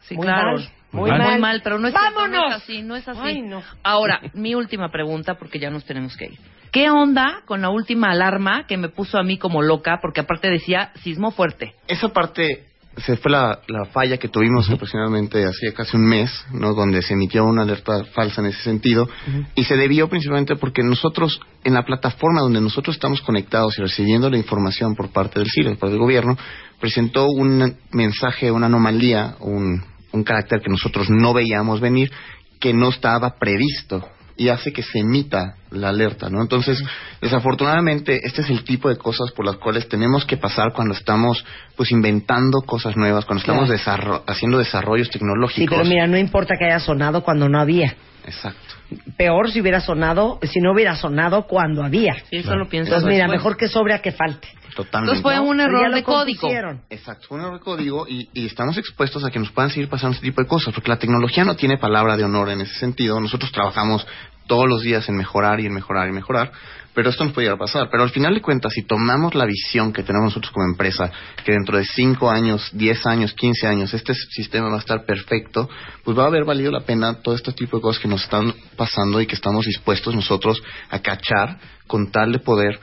Sí, 0.01 0.15
Muy 0.15 0.25
claro. 0.27 0.57
mal, 0.57 0.69
muy 0.95 1.11
muy 1.11 1.39
mal. 1.39 1.61
pero 1.63 1.79
no 1.79 1.87
es, 1.87 1.93
cierto, 1.93 2.15
¡Vámonos! 2.15 2.49
no 2.49 2.55
es 2.55 2.63
así, 2.63 2.81
no 2.81 2.95
es 2.95 3.07
así. 3.07 3.19
Ay, 3.21 3.41
no. 3.41 3.61
Ahora, 3.83 4.21
mi 4.33 4.55
última 4.55 4.89
pregunta, 4.89 5.35
porque 5.35 5.59
ya 5.59 5.69
nos 5.69 5.85
tenemos 5.85 6.15
que 6.17 6.25
ir. 6.25 6.39
¿Qué 6.71 6.89
onda 6.89 7.41
con 7.45 7.61
la 7.61 7.69
última 7.69 8.11
alarma 8.11 8.65
que 8.67 8.75
me 8.75 8.89
puso 8.89 9.17
a 9.17 9.23
mí 9.23 9.37
como 9.37 9.61
loca? 9.61 9.99
Porque 10.01 10.19
aparte 10.19 10.49
decía 10.49 10.91
sismo 11.03 11.31
fuerte. 11.31 11.73
Esa 11.87 12.09
parte 12.09 12.65
se 12.97 13.17
fue 13.17 13.31
la, 13.31 13.59
la 13.67 13.85
falla 13.85 14.17
que 14.17 14.27
tuvimos 14.27 14.69
aproximadamente 14.69 15.45
hacía 15.45 15.73
casi 15.73 15.97
un 15.97 16.05
mes, 16.05 16.31
¿no? 16.51 16.73
Donde 16.73 17.01
se 17.01 17.13
emitió 17.13 17.43
una 17.45 17.63
alerta 17.63 18.05
falsa 18.13 18.41
en 18.41 18.47
ese 18.47 18.61
sentido. 18.63 19.07
Y 19.55 19.63
se 19.63 19.75
debió 19.75 20.09
principalmente 20.09 20.55
porque 20.55 20.83
nosotros, 20.83 21.39
en 21.63 21.73
la 21.73 21.83
plataforma 21.83 22.41
donde 22.41 22.61
nosotros 22.61 22.95
estamos 22.95 23.21
conectados 23.21 23.77
y 23.77 23.81
recibiendo 23.81 24.29
la 24.29 24.37
información 24.37 24.95
por 24.95 25.11
parte 25.11 25.39
del 25.39 25.49
CIR, 25.49 25.67
por 25.69 25.77
parte 25.77 25.91
del 25.93 26.01
gobierno, 26.01 26.37
presentó 26.79 27.27
un 27.27 27.77
mensaje, 27.91 28.51
una 28.51 28.65
anomalía, 28.67 29.35
un, 29.39 29.81
un 30.15 30.23
carácter 30.23 30.61
que 30.61 30.69
nosotros 30.69 31.07
no 31.09 31.33
veíamos 31.33 31.79
venir, 31.81 32.11
que 32.59 32.73
no 32.73 32.89
estaba 32.89 33.35
previsto 33.37 34.07
y 34.37 34.49
hace 34.49 34.73
que 34.73 34.83
se 34.83 34.99
emita 34.99 35.55
la 35.71 35.89
alerta, 35.89 36.29
¿no? 36.29 36.41
Entonces, 36.41 36.81
desafortunadamente, 37.21 38.19
este 38.23 38.41
es 38.41 38.49
el 38.49 38.63
tipo 38.63 38.89
de 38.89 38.97
cosas 38.97 39.31
por 39.31 39.45
las 39.45 39.55
cuales 39.57 39.87
tenemos 39.87 40.25
que 40.25 40.37
pasar 40.37 40.73
cuando 40.73 40.93
estamos, 40.93 41.43
pues, 41.75 41.91
inventando 41.91 42.59
cosas 42.65 42.95
nuevas, 42.97 43.25
cuando 43.25 43.39
estamos 43.41 43.65
Claro. 43.69 43.77
desarro- 43.77 44.23
haciendo 44.27 44.57
desarrollos 44.57 45.09
tecnológicos. 45.09 45.63
Sí, 45.63 45.67
pero 45.69 45.85
mira, 45.85 46.07
no 46.07 46.17
importa 46.17 46.55
que 46.59 46.65
haya 46.65 46.79
sonado 46.79 47.23
cuando 47.23 47.47
no 47.49 47.59
había. 47.59 47.95
Exacto. 48.25 48.74
Peor 49.17 49.49
si 49.49 49.61
hubiera 49.61 49.81
sonado, 49.81 50.39
si 50.43 50.59
no 50.59 50.73
hubiera 50.73 50.95
sonado 50.95 51.47
cuando 51.47 51.83
había. 51.83 52.15
Sí, 52.29 52.37
eso 52.37 52.55
lo 52.55 52.67
pienso. 52.67 52.89
Entonces, 52.93 53.09
mira, 53.09 53.27
mejor 53.27 53.57
que 53.57 53.67
sobre 53.67 53.93
a 53.93 54.01
que 54.01 54.11
falte. 54.11 54.47
Totalmente. 54.75 55.17
Entonces 55.17 55.21
fue 55.21 55.39
un 55.39 55.57
ya 55.57 55.63
error 55.63 55.93
de 55.93 56.03
código. 56.03 56.49
Exacto, 56.89 57.27
fue 57.27 57.37
un 57.37 57.45
error 57.45 57.59
de 57.59 57.63
código 57.63 58.05
y, 58.07 58.29
y 58.33 58.45
estamos 58.45 58.77
expuestos 58.77 59.23
a 59.23 59.31
que 59.31 59.39
nos 59.39 59.51
puedan 59.51 59.71
seguir 59.71 59.89
pasando 59.89 60.15
este 60.15 60.25
tipo 60.27 60.41
de 60.41 60.47
cosas, 60.47 60.73
porque 60.73 60.89
la 60.89 60.99
tecnología 60.99 61.45
no 61.45 61.55
tiene 61.55 61.77
palabra 61.77 62.17
de 62.17 62.25
honor 62.25 62.49
en 62.49 62.61
ese 62.61 62.75
sentido. 62.75 63.19
Nosotros 63.19 63.51
trabajamos 63.51 64.05
todos 64.47 64.67
los 64.67 64.81
días 64.81 65.07
en 65.09 65.15
mejorar 65.15 65.59
y 65.59 65.65
en 65.65 65.73
mejorar 65.73 66.07
y 66.09 66.11
mejorar, 66.11 66.51
pero 66.95 67.09
esto 67.09 67.23
nos 67.25 67.33
puede 67.33 67.45
llegar 67.45 67.57
a 67.57 67.59
pasar. 67.59 67.89
Pero 67.91 68.03
al 68.03 68.09
final 68.09 68.33
de 68.33 68.41
cuentas, 68.41 68.71
si 68.73 68.83
tomamos 68.83 69.35
la 69.35 69.45
visión 69.45 69.91
que 69.93 70.01
tenemos 70.01 70.27
nosotros 70.29 70.51
como 70.51 70.65
empresa, 70.65 71.11
que 71.43 71.51
dentro 71.51 71.77
de 71.77 71.83
5 71.85 72.31
años, 72.31 72.69
10 72.73 73.05
años, 73.05 73.33
15 73.33 73.67
años, 73.67 73.93
este 73.93 74.13
sistema 74.13 74.69
va 74.69 74.77
a 74.77 74.79
estar 74.79 75.05
perfecto, 75.05 75.69
pues 76.03 76.17
va 76.17 76.23
a 76.23 76.27
haber 76.27 76.45
valido 76.45 76.71
la 76.71 76.79
pena 76.81 77.21
todo 77.21 77.35
este 77.35 77.51
tipo 77.51 77.77
de 77.77 77.81
cosas 77.81 78.01
que 78.01 78.07
nos 78.07 78.23
están 78.23 78.53
pasando 78.77 79.19
y 79.21 79.27
que 79.27 79.35
estamos 79.35 79.65
dispuestos 79.65 80.15
nosotros 80.15 80.63
a 80.89 80.99
cachar 80.99 81.57
con 81.85 82.11
tal 82.11 82.31
de 82.31 82.39
poder 82.39 82.79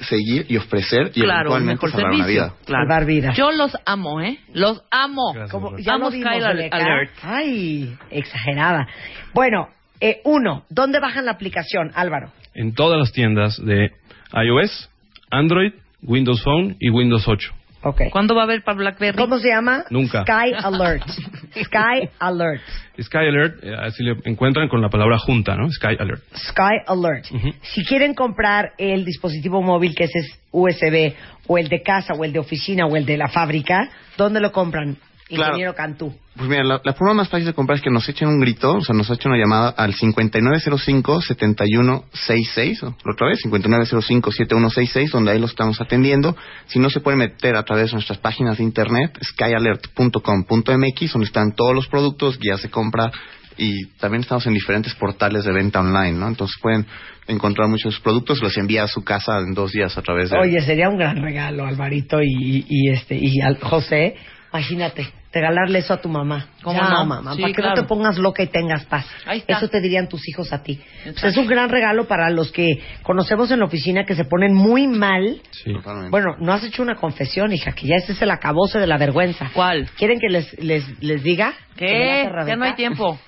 seguir 0.00 0.46
y 0.48 0.56
ofrecer 0.58 1.10
y 1.14 1.22
Claro, 1.22 1.50
eventualmente 1.56 1.72
mejor 1.74 1.90
salvar 1.90 2.12
una 2.12 2.24
servicio. 2.24 2.44
vida. 2.44 2.54
Claro. 2.66 2.84
Salvar 2.84 3.04
vidas. 3.06 3.36
Yo 3.36 3.50
los 3.50 3.76
amo, 3.86 4.20
¿eh? 4.20 4.38
Los 4.52 4.82
amo. 4.90 5.32
Gracias, 5.32 5.50
Como 5.50 5.78
ya 5.78 5.96
lo 5.96 6.10
vimos. 6.10 6.30
Alert. 6.32 7.12
Ay, 7.22 7.96
exagerada. 8.10 8.86
Bueno, 9.34 9.68
eh, 10.00 10.20
uno, 10.24 10.64
¿dónde 10.68 11.00
bajan 11.00 11.24
la 11.24 11.32
aplicación, 11.32 11.90
Álvaro? 11.94 12.30
En 12.56 12.74
todas 12.74 12.98
las 12.98 13.12
tiendas 13.12 13.62
de 13.64 13.92
iOS, 14.32 14.90
Android, 15.30 15.72
Windows 16.02 16.42
Phone 16.42 16.76
y 16.80 16.90
Windows 16.90 17.28
8. 17.28 17.52
Ok. 17.82 18.02
¿Cuándo 18.10 18.34
va 18.34 18.42
a 18.42 18.44
haber 18.44 18.62
para 18.64 18.78
BlackBerry? 18.78 19.16
¿Cómo 19.16 19.38
se 19.38 19.48
llama? 19.48 19.84
Nunca. 19.90 20.22
Sky 20.22 20.52
Alert. 20.56 21.06
Sky 21.64 22.08
Alert. 22.18 22.62
Sky 23.00 23.18
Alert, 23.18 23.62
eh, 23.62 23.76
así 23.78 24.02
le 24.02 24.16
encuentran 24.24 24.68
con 24.68 24.80
la 24.80 24.88
palabra 24.88 25.18
junta, 25.18 25.54
¿no? 25.54 25.70
Sky 25.70 25.96
Alert. 25.98 26.22
Sky 26.34 26.82
Alert. 26.86 27.26
Si 27.62 27.84
quieren 27.84 28.14
comprar 28.14 28.72
el 28.78 29.04
dispositivo 29.04 29.62
móvil 29.62 29.94
que 29.94 30.04
ese 30.04 30.18
es 30.18 30.40
USB, 30.50 31.14
o 31.46 31.58
el 31.58 31.68
de 31.68 31.82
casa, 31.82 32.14
o 32.14 32.24
el 32.24 32.32
de 32.32 32.38
oficina, 32.38 32.86
o 32.86 32.96
el 32.96 33.04
de 33.04 33.18
la 33.18 33.28
fábrica, 33.28 33.90
¿dónde 34.16 34.40
lo 34.40 34.50
compran? 34.50 34.96
Claro. 35.28 35.52
Ingeniero 35.52 35.74
Cantú. 35.74 36.14
Pues 36.36 36.50
mira, 36.50 36.64
la, 36.64 36.82
la 36.84 36.92
forma 36.92 37.14
más 37.14 37.30
fácil 37.30 37.46
de 37.46 37.54
comprar 37.54 37.78
es 37.78 37.82
que 37.82 37.88
nos 37.90 38.06
echen 38.08 38.28
un 38.28 38.38
grito, 38.40 38.74
o 38.74 38.82
sea, 38.82 38.94
nos 38.94 39.08
echen 39.08 39.32
una 39.32 39.40
llamada 39.40 39.70
al 39.70 39.94
5905-7166, 39.94 42.82
o 42.82 42.94
la 43.04 43.12
otra 43.12 43.28
vez, 43.28 43.42
5905-7166, 43.46 45.12
donde 45.12 45.30
ahí 45.32 45.38
lo 45.38 45.46
estamos 45.46 45.80
atendiendo. 45.80 46.36
Si 46.66 46.78
no, 46.78 46.90
se 46.90 47.00
pueden 47.00 47.20
meter 47.20 47.56
a 47.56 47.62
través 47.62 47.86
de 47.86 47.92
nuestras 47.94 48.18
páginas 48.18 48.58
de 48.58 48.64
internet, 48.64 49.18
skyalert.com.mx, 49.24 51.12
donde 51.12 51.26
están 51.26 51.54
todos 51.54 51.74
los 51.74 51.88
productos, 51.88 52.38
guías 52.38 52.60
de 52.62 52.68
compra, 52.68 53.10
y 53.56 53.86
también 53.98 54.20
estamos 54.20 54.46
en 54.46 54.52
diferentes 54.52 54.94
portales 54.94 55.44
de 55.44 55.52
venta 55.52 55.80
online, 55.80 56.18
¿no? 56.18 56.28
Entonces 56.28 56.58
pueden 56.60 56.84
encontrar 57.26 57.66
muchos 57.68 57.98
productos, 58.00 58.42
los 58.42 58.54
envía 58.58 58.84
a 58.84 58.88
su 58.88 59.02
casa 59.02 59.38
en 59.38 59.54
dos 59.54 59.72
días 59.72 59.96
a 59.96 60.02
través 60.02 60.28
de... 60.28 60.38
Oye, 60.38 60.60
sería 60.60 60.90
un 60.90 60.98
gran 60.98 61.22
regalo, 61.22 61.64
Alvarito 61.64 62.20
y, 62.22 62.66
y 62.68 62.90
este 62.90 63.16
y 63.16 63.40
al 63.40 63.58
José. 63.58 64.16
Imagínate, 64.52 65.08
regalarle 65.36 65.80
eso 65.80 65.92
a 65.92 66.00
tu 66.00 66.08
mamá. 66.08 66.48
¿Cómo 66.62 66.78
Ya, 66.78 66.88
no? 66.88 67.04
mamá, 67.04 67.34
Sí, 67.34 67.42
para 67.42 67.52
que 67.52 67.62
no 67.62 67.74
te 67.74 67.82
pongas 67.82 68.16
loca 68.18 68.42
y 68.42 68.46
tengas 68.46 68.84
paz. 68.86 69.06
Ahí 69.26 69.38
está. 69.38 69.58
Eso 69.58 69.68
te 69.68 69.80
dirían 69.80 70.08
tus 70.08 70.26
hijos 70.28 70.52
a 70.52 70.62
ti. 70.62 70.80
Pues 71.04 71.24
es 71.24 71.36
un 71.36 71.46
gran 71.46 71.68
regalo 71.68 72.06
para 72.08 72.30
los 72.30 72.50
que 72.50 72.80
conocemos 73.02 73.50
en 73.50 73.58
la 73.58 73.66
oficina 73.66 74.04
que 74.04 74.14
se 74.14 74.24
ponen 74.24 74.54
muy 74.54 74.86
mal. 74.86 75.40
Sí. 75.50 75.72
Totalmente. 75.72 76.10
Bueno, 76.10 76.36
no 76.38 76.52
has 76.52 76.64
hecho 76.64 76.82
una 76.82 76.94
confesión, 76.94 77.52
hija, 77.52 77.72
que 77.72 77.86
ya 77.86 77.96
ese 77.96 78.12
es 78.12 78.22
el 78.22 78.30
acabose 78.30 78.78
de 78.78 78.86
la 78.86 78.96
vergüenza. 78.96 79.50
¿Cuál? 79.52 79.90
¿Quieren 79.98 80.18
que 80.18 80.28
les, 80.28 80.58
les, 80.58 80.84
les 81.02 81.22
diga? 81.22 81.52
¿Que 81.76 81.84
me 81.84 81.90
¿Qué? 81.90 82.46
Ya 82.46 82.56
no 82.56 82.64
hay 82.64 82.74
tiempo. 82.74 83.18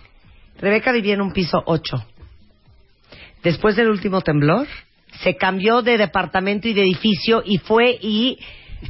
Rebeca 0.61 0.93
vivía 0.93 1.15
en 1.15 1.21
un 1.21 1.33
piso 1.33 1.63
8. 1.67 2.05
Después 3.43 3.77
del 3.77 3.89
último 3.89 4.21
temblor, 4.21 4.67
se 5.23 5.37
cambió 5.37 5.83
de 5.83 5.99
departamento 5.99 6.69
y 6.69 6.75
de 6.75 6.83
edificio 6.83 7.43
y 7.45 7.59
fue 7.59 7.97
y 8.01 8.39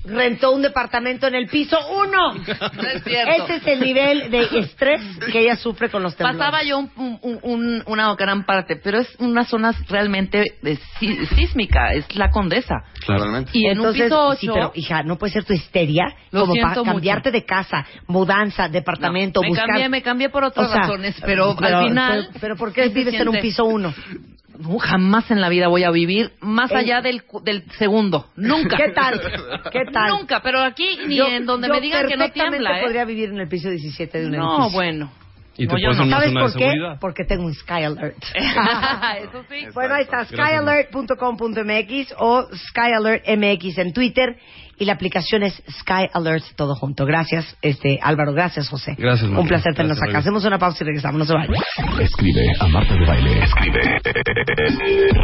rentó 0.05 0.53
un 0.53 0.63
departamento 0.63 1.27
en 1.27 1.35
el 1.35 1.47
piso 1.49 1.79
1. 1.89 2.35
No 2.35 2.89
es 2.89 3.03
cierto. 3.05 3.45
Ese 3.45 3.55
es 3.57 3.67
el 3.67 3.81
nivel 3.81 4.31
de 4.31 4.49
estrés 4.61 5.01
que 5.33 5.41
ella 5.41 5.57
sufre 5.57 5.89
con 5.91 6.03
los 6.03 6.15
temblores. 6.17 6.39
Pasaba 6.39 6.63
yo 6.63 6.79
un- 6.79 6.91
un- 7.23 7.39
un- 7.43 7.83
una 7.87 8.15
gran 8.15 8.45
parte, 8.45 8.77
pero 8.77 8.99
es 8.99 9.09
una 9.19 9.45
zona 9.45 9.73
realmente 9.89 10.45
de 10.63 10.77
sí- 10.99 11.27
sísmica, 11.37 11.93
es 11.93 12.15
la 12.17 12.31
condesa. 12.31 12.77
Totalmente. 13.07 13.51
Y 13.55 13.67
en 13.67 13.79
Entonces, 13.79 14.03
un 14.03 14.09
piso 14.09 14.27
8, 14.29 14.39
sí, 14.41 14.49
pero 14.53 14.73
hija, 14.75 15.03
no 15.03 15.17
puede 15.17 15.33
ser 15.33 15.45
tu 15.45 15.53
histeria 15.53 16.05
Lo 16.31 16.41
como 16.41 16.55
para 16.61 16.83
cambiarte 16.83 17.31
de 17.31 17.45
casa, 17.45 17.87
mudanza, 18.07 18.69
departamento, 18.69 19.41
me 19.43 19.49
buscar. 19.49 19.67
cambié, 19.67 19.89
me 19.89 20.03
cambié 20.03 20.29
por 20.29 20.45
otras 20.45 20.69
O 20.69 20.73
sea, 20.73 20.83
razones, 20.83 21.17
pero, 21.25 21.57
al 21.59 21.85
final... 21.89 22.29
Pero, 22.29 22.41
pero 22.41 22.57
¿por 22.57 22.73
qué 22.73 22.89
vives 22.89 23.15
en 23.15 23.29
un 23.29 23.39
piso 23.41 23.65
1? 23.65 23.95
No, 24.59 24.79
jamás 24.79 25.31
en 25.31 25.41
la 25.41 25.49
vida 25.49 25.69
voy 25.69 25.85
a 25.85 25.91
vivir 25.91 26.33
más 26.41 26.71
El- 26.73 26.79
allá 26.79 27.01
del, 27.01 27.25
cu- 27.25 27.41
del 27.43 27.63
segundo. 27.79 28.27
Nunca. 28.37 28.77
¿Qué 28.77 28.91
tal? 28.93 29.21
¿Qué 29.73 29.85
tal? 29.93 30.11
Nunca, 30.11 30.41
pero 30.43 30.61
aquí 30.61 30.89
ni 31.07 31.17
Yo- 31.17 31.29
en 31.29 31.47
donde 31.47 31.69
yo 31.69 31.75
me 31.75 31.81
digan 31.81 32.07
que 32.09 32.17
no 32.17 32.29
tiembla, 32.31 32.79
¿eh? 32.79 32.83
podría 32.83 33.05
vivir 33.05 33.31
en 33.31 33.39
el 33.39 33.49
piso 33.49 33.71
17 33.71 34.19
de 34.21 34.27
un 34.27 34.33
No, 34.33 34.55
edificio. 34.57 34.73
bueno. 34.77 35.13
Y 35.57 35.67
te 35.67 35.75
No, 35.75 35.93
no. 35.93 36.03
una 36.05 36.17
¿Sabes 36.19 36.33
por 36.33 36.53
qué? 36.53 36.59
seguridad. 36.61 36.99
Porque 37.01 37.25
tengo 37.25 37.45
un 37.45 37.55
Sky 37.55 37.83
Alert. 37.85 38.17
Eso 38.35 39.45
sí. 39.51 39.67
bueno, 39.75 39.95
ahí 39.95 40.03
está, 40.05 40.25
skyalert.com.mx 40.27 42.15
o 42.19 42.43
Sky 42.55 42.93
Alert 42.97 43.25
MX 43.29 43.79
en 43.79 43.93
Twitter 43.93 44.37
y 44.79 44.85
la 44.85 44.93
aplicación 44.95 45.43
es 45.43 45.55
Sky 45.81 46.09
Alert 46.13 46.45
todo 46.57 46.75
junto. 46.75 47.05
Gracias, 47.05 47.57
este 47.63 47.99
Álvaro, 48.03 48.33
gracias 48.33 48.69
José. 48.69 48.95
Gracias, 48.99 49.29
Un 49.29 49.35
Marta. 49.35 49.49
placer 49.49 49.75
tenernos 49.75 49.99
Gracias, 49.99 50.11
acá. 50.11 50.19
Hacemos 50.21 50.45
una 50.45 50.59
pausa 50.59 50.85
y 50.85 50.87
regresamos, 50.87 51.19
no 51.19 51.25
se 51.25 51.35
vayan. 51.35 51.55
Escribe 52.01 52.47
a 52.61 52.67
Marta 52.69 52.95
de 52.95 53.07
Baile. 53.07 53.43
Escribe 53.45 53.99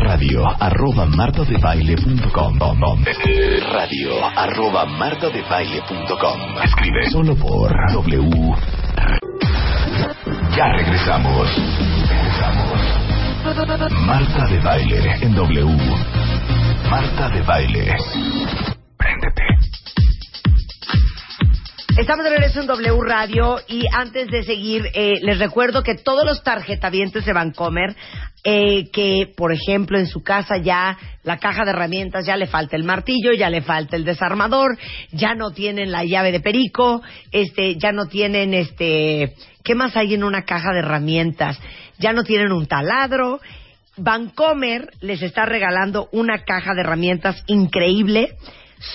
radio 0.04 0.44
arroba 0.60 1.06
martadebaile.com 1.06 2.58
radio 3.72 4.24
arroba 4.36 4.84
martadebaile.com 4.86 6.40
Escribe 6.62 7.10
solo 7.10 7.34
por 7.36 7.72
W 7.92 8.54
Ya 10.56 10.68
regresamos 10.76 11.48
Regresamos 12.08 12.80
Marta 14.06 14.46
de 14.48 14.58
Baile 14.60 15.16
en 15.22 15.34
W 15.34 15.76
Marta 16.90 17.28
de 17.30 17.42
Baile 17.42 17.96
Préndete 18.96 19.42
Estamos 21.96 22.24
de 22.24 22.30
regreso 22.30 22.60
en 22.60 22.66
W 22.66 23.00
Radio 23.06 23.60
y 23.68 23.84
antes 23.92 24.26
de 24.26 24.42
seguir, 24.42 24.82
eh, 24.94 25.20
les 25.22 25.38
recuerdo 25.38 25.84
que 25.84 25.94
todos 25.94 26.24
los 26.24 26.42
tarjetavientes 26.42 27.24
de 27.24 27.32
Vancomer, 27.32 27.94
eh, 28.42 28.90
que 28.90 29.32
por 29.36 29.52
ejemplo 29.52 29.96
en 29.96 30.08
su 30.08 30.20
casa 30.20 30.56
ya 30.56 30.98
la 31.22 31.38
caja 31.38 31.64
de 31.64 31.70
herramientas 31.70 32.26
ya 32.26 32.36
le 32.36 32.48
falta 32.48 32.74
el 32.74 32.82
martillo, 32.82 33.32
ya 33.32 33.48
le 33.48 33.62
falta 33.62 33.94
el 33.94 34.04
desarmador, 34.04 34.76
ya 35.12 35.36
no 35.36 35.52
tienen 35.52 35.92
la 35.92 36.02
llave 36.04 36.32
de 36.32 36.40
perico, 36.40 37.00
este, 37.30 37.76
ya 37.76 37.92
no 37.92 38.06
tienen 38.06 38.54
este, 38.54 39.34
¿qué 39.62 39.76
más 39.76 39.96
hay 39.96 40.14
en 40.14 40.24
una 40.24 40.42
caja 40.42 40.72
de 40.72 40.80
herramientas? 40.80 41.60
Ya 41.98 42.12
no 42.12 42.24
tienen 42.24 42.50
un 42.50 42.66
taladro. 42.66 43.38
Vancomer 43.96 44.90
les 45.00 45.22
está 45.22 45.46
regalando 45.46 46.08
una 46.10 46.42
caja 46.42 46.74
de 46.74 46.80
herramientas 46.80 47.40
increíble 47.46 48.36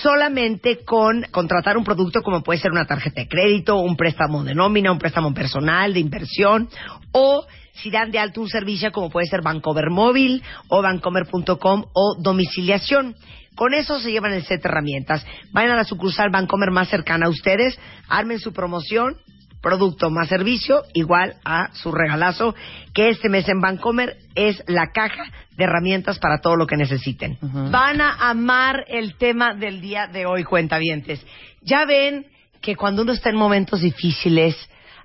solamente 0.02 0.84
con 0.84 1.22
contratar 1.30 1.76
un 1.76 1.84
producto 1.84 2.22
como 2.22 2.42
puede 2.42 2.60
ser 2.60 2.70
una 2.70 2.86
tarjeta 2.86 3.22
de 3.22 3.28
crédito, 3.28 3.76
un 3.76 3.96
préstamo 3.96 4.44
de 4.44 4.54
nómina, 4.54 4.92
un 4.92 4.98
préstamo 4.98 5.34
personal, 5.34 5.92
de 5.92 6.00
inversión, 6.00 6.68
o 7.12 7.46
si 7.74 7.90
dan 7.90 8.10
de 8.10 8.18
alto 8.18 8.40
un 8.40 8.48
servicio 8.48 8.92
como 8.92 9.10
puede 9.10 9.26
ser 9.26 9.42
Bancomer 9.42 9.90
Móvil 9.90 10.42
o 10.68 10.82
Bancomer.com 10.82 11.84
o 11.92 12.16
domiciliación. 12.20 13.16
Con 13.56 13.74
eso 13.74 14.00
se 14.00 14.12
llevan 14.12 14.32
el 14.32 14.44
set 14.44 14.62
de 14.62 14.68
herramientas. 14.68 15.26
Vayan 15.52 15.72
a 15.72 15.76
la 15.76 15.84
sucursal 15.84 16.30
Bancomer 16.30 16.70
más 16.70 16.88
cercana 16.88 17.26
a 17.26 17.30
ustedes, 17.30 17.78
armen 18.08 18.38
su 18.38 18.52
promoción, 18.52 19.16
producto 19.60 20.10
más 20.10 20.28
servicio, 20.28 20.82
igual 20.94 21.36
a 21.44 21.72
su 21.74 21.92
regalazo, 21.92 22.54
que 22.94 23.10
este 23.10 23.28
mes 23.28 23.48
en 23.48 23.60
Bancomer 23.60 24.16
es 24.34 24.62
la 24.66 24.90
caja 24.92 25.24
de 25.56 25.64
herramientas 25.64 26.18
para 26.18 26.40
todo 26.40 26.56
lo 26.56 26.66
que 26.66 26.76
necesiten. 26.76 27.38
Van 27.40 28.00
a 28.00 28.30
amar 28.30 28.84
el 28.88 29.16
tema 29.16 29.54
del 29.54 29.80
día 29.80 30.06
de 30.06 30.26
hoy, 30.26 30.44
cuentavientes. 30.44 31.24
Ya 31.62 31.84
ven 31.84 32.26
que 32.60 32.76
cuando 32.76 33.02
uno 33.02 33.12
está 33.12 33.30
en 33.30 33.36
momentos 33.36 33.80
difíciles, 33.80 34.56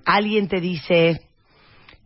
alguien 0.05 0.47
te 0.47 0.61
dice, 0.61 1.21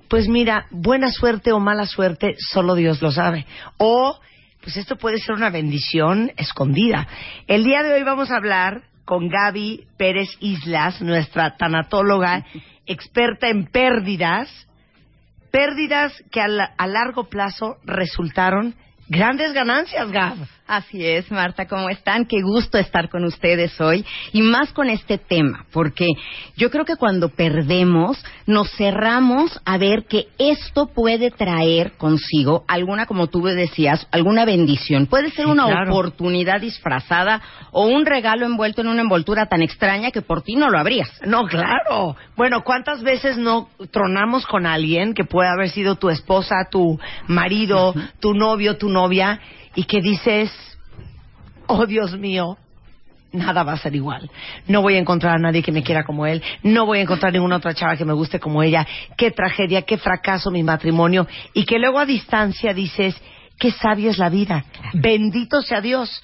pues 0.07 0.27
mira, 0.27 0.65
buena 0.71 1.11
suerte 1.11 1.51
o 1.51 1.59
mala 1.59 1.85
suerte, 1.85 2.35
solo 2.37 2.75
Dios 2.75 3.01
lo 3.01 3.11
sabe. 3.11 3.45
O, 3.77 4.19
pues 4.61 4.77
esto 4.77 4.97
puede 4.97 5.19
ser 5.19 5.35
una 5.35 5.49
bendición 5.49 6.31
escondida. 6.37 7.07
El 7.47 7.63
día 7.63 7.83
de 7.83 7.93
hoy 7.93 8.03
vamos 8.03 8.31
a 8.31 8.37
hablar 8.37 8.88
con 9.09 9.27
Gaby 9.27 9.87
Pérez 9.97 10.29
Islas, 10.39 11.01
nuestra 11.01 11.57
tanatóloga, 11.57 12.45
experta 12.85 13.49
en 13.49 13.65
pérdidas, 13.65 14.47
pérdidas 15.49 16.13
que 16.31 16.39
a, 16.39 16.47
la- 16.47 16.75
a 16.77 16.85
largo 16.85 17.23
plazo 17.23 17.77
resultaron 17.85 18.75
grandes 19.07 19.51
ganancias, 19.53 20.11
Gab. 20.11 20.37
Así 20.71 21.03
es, 21.03 21.31
Marta, 21.31 21.67
¿cómo 21.67 21.89
están? 21.89 22.25
Qué 22.25 22.43
gusto 22.43 22.77
estar 22.77 23.09
con 23.09 23.23
ustedes 23.25 23.81
hoy 23.81 24.05
y 24.33 24.43
más 24.43 24.71
con 24.71 24.87
este 24.91 25.17
tema, 25.17 25.65
porque 25.73 26.05
yo 26.57 26.69
creo 26.69 26.85
que 26.85 26.95
cuando 26.95 27.29
perdemos 27.29 28.23
nos 28.45 28.69
cerramos 28.73 29.59
a 29.65 29.79
ver 29.79 30.05
que 30.07 30.27
esto 30.37 30.85
puede 30.93 31.31
traer 31.31 31.93
consigo 31.93 32.65
alguna, 32.67 33.07
como 33.07 33.25
tú 33.25 33.41
decías, 33.41 34.07
alguna 34.11 34.45
bendición. 34.45 35.07
Puede 35.07 35.31
ser 35.31 35.45
Sí, 35.45 35.51
una 35.51 35.65
claro. 35.65 35.89
oportunidad 35.91 36.61
disfrazada 36.61 37.41
o 37.71 37.87
un 37.87 38.05
regalo 38.05 38.45
envuelto 38.45 38.81
en 38.81 38.89
una 38.89 39.01
envoltura 39.01 39.47
tan 39.47 39.63
extraña 39.63 40.11
que 40.11 40.21
por 40.21 40.43
ti 40.43 40.55
no 40.55 40.69
lo 40.69 40.77
abrías. 40.77 41.09
No, 41.25 41.47
claro. 41.47 42.15
Bueno, 42.37 42.63
¿cuántas 42.63 43.01
veces 43.01 43.37
no 43.39 43.69
tronamos 43.89 44.45
con 44.45 44.67
alguien 44.67 45.15
que 45.15 45.23
puede 45.23 45.49
haber 45.49 45.71
sido 45.71 45.95
tu 45.95 46.11
esposa, 46.11 46.67
tu 46.69 46.99
marido, 47.27 47.95
tu 48.19 48.35
novio, 48.35 48.77
tu 48.77 48.87
novia, 48.87 49.39
y 49.75 49.83
que 49.83 50.01
dices, 50.01 50.51
oh 51.67 51.85
Dios 51.85 52.17
mío, 52.17 52.57
nada 53.31 53.63
va 53.63 53.73
a 53.73 53.77
ser 53.77 53.95
igual. 53.95 54.29
No 54.67 54.81
voy 54.81 54.95
a 54.95 54.99
encontrar 54.99 55.35
a 55.35 55.39
nadie 55.39 55.61
que 55.61 55.71
me 55.71 55.83
quiera 55.83 56.03
como 56.03 56.25
él. 56.25 56.41
No 56.63 56.85
voy 56.85 56.99
a 56.99 57.01
encontrar 57.01 57.33
ninguna 57.33 57.57
otra 57.57 57.73
chava 57.73 57.95
que 57.95 58.05
me 58.05 58.13
guste 58.13 58.39
como 58.39 58.63
ella. 58.63 58.85
Qué 59.17 59.31
tragedia, 59.31 59.83
qué 59.83 59.97
fracaso 59.97 60.51
mi 60.51 60.63
matrimonio. 60.63 61.27
Y 61.53 61.65
que 61.65 61.79
luego 61.79 61.99
a 61.99 62.05
distancia 62.05 62.73
dices, 62.73 63.15
qué 63.57 63.71
sabio 63.71 64.09
es 64.09 64.17
la 64.17 64.29
vida. 64.29 64.65
Bendito 64.93 65.61
sea 65.61 65.81
Dios. 65.81 66.23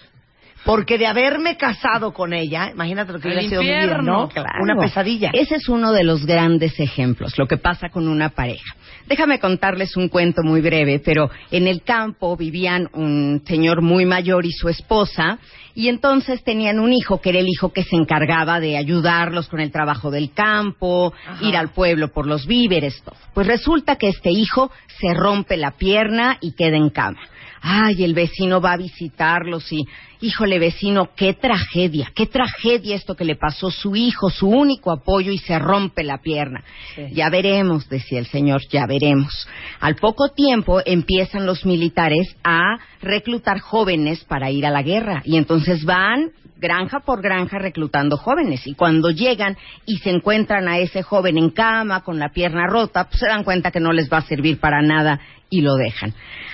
Porque 0.66 0.98
de 0.98 1.06
haberme 1.06 1.58
casado 1.58 2.12
con 2.12 2.34
ella, 2.34 2.72
imagínate 2.74 3.14
lo 3.14 3.20
que 3.20 3.28
hubiera 3.28 3.44
sido 3.44 3.62
mi 3.62 3.68
vida, 3.68 4.02
claro. 4.34 4.64
Una 4.64 4.82
pesadilla. 4.82 5.30
Ese 5.32 5.56
es 5.56 5.70
uno 5.70 5.92
de 5.92 6.04
los 6.04 6.26
grandes 6.26 6.80
ejemplos, 6.80 7.38
lo 7.38 7.48
que 7.48 7.58
pasa 7.58 7.90
con 7.90 8.08
una 8.08 8.30
pareja. 8.30 8.76
Déjame 9.08 9.40
contarles 9.40 9.96
un 9.96 10.10
cuento 10.10 10.42
muy 10.44 10.62
breve, 10.62 11.00
pero 11.06 11.30
en 11.52 11.68
el 11.68 11.84
campo 11.84 12.36
vivían 12.36 12.90
un 12.94 13.44
señor 13.46 13.84
muy 13.84 14.06
mayor 14.06 14.48
y 14.48 14.52
su 14.52 14.68
esposa, 14.68 15.38
y 15.76 15.90
entonces 15.90 16.44
tenían 16.44 16.80
un 16.80 16.94
hijo 16.94 17.22
que 17.22 17.30
era 17.30 17.40
el 17.40 17.48
hijo 17.48 17.72
que 17.72 17.84
se 17.84 17.96
encargaba 17.96 18.60
de 18.60 18.78
ayudarlos 18.78 19.48
con 19.48 19.60
el 19.60 19.72
trabajo 19.72 20.10
del 20.10 20.32
campo, 20.32 21.14
Ajá. 21.28 21.46
ir 21.46 21.56
al 21.56 21.70
pueblo 21.70 22.12
por 22.12 22.26
los 22.26 22.48
víveres, 22.48 23.04
todo. 23.04 23.18
Pues 23.36 23.46
resulta 23.46 23.98
que 23.98 24.08
este 24.08 24.32
hijo 24.32 24.72
se 25.00 25.14
rompe 25.14 25.58
la 25.58 25.72
pierna 25.72 26.38
y 26.42 26.56
queda 26.56 26.78
en 26.78 26.90
cama. 26.90 27.20
Ay, 27.68 28.04
el 28.04 28.14
vecino 28.14 28.62
va 28.62 28.74
a 28.74 28.78
visitarlos 28.78 29.72
y, 29.72 29.86
híjole, 30.26 30.58
vecino, 30.58 31.12
qué 31.16 31.34
tragedia, 31.34 32.12
qué 32.16 32.26
tragedia 32.26 32.96
esto 32.96 33.16
que 33.16 33.26
le 33.26 33.36
pasó 33.36 33.68
a 33.68 33.72
su 33.72 33.96
hijo, 33.96 34.32
su 34.32 34.50
único 34.50 34.92
apoyo 34.92 35.32
y 35.32 35.38
se 35.38 35.60
rompe 35.60 36.04
la 36.04 36.18
pierna. 36.18 36.64
Ya 37.12 37.30
veremos, 37.30 37.88
decía 37.90 38.20
el 38.20 38.26
señor, 38.26 38.62
ya 38.72 38.88
veremos. 38.88 39.48
Al 39.80 39.96
poco 39.96 40.30
tiempo 40.30 40.82
empiezan 40.84 41.46
los 41.46 41.66
militares 41.66 42.36
a 42.44 42.80
reclutar 43.02 43.60
jóvenes 43.60 44.24
para 44.24 44.50
ir 44.50 44.66
a 44.66 44.72
la 44.72 44.82
guerra 44.82 45.22
y 45.26 45.38
entonces 45.38 45.86
van 45.86 46.32
granja 46.58 47.02
por 47.02 47.22
granja 47.22 47.60
reclutando 47.60 48.18
jóvenes 48.18 48.66
y 48.66 48.74
cuando 48.74 49.12
llegan 49.12 49.58
y 49.86 49.98
se 49.98 50.10
encuentran 50.10 50.68
a 50.68 50.80
ese 50.80 51.04
joven 51.04 51.38
en 51.38 51.52
cama 51.52 52.02
con 52.02 52.18
la 52.18 52.30
pierna 52.30 52.66
rota, 52.66 53.04
pues 53.10 53.20
se 53.20 53.28
dan 53.28 53.44
cuenta 53.44 53.70
que 53.70 53.80
no 53.80 53.92
les 53.92 54.12
va 54.12 54.18
a 54.18 54.22
servir 54.22 54.60
para 54.60 54.82
nada 54.82 55.20
y 55.52 55.62
lo 55.62 55.76
dejan. 55.76 56.14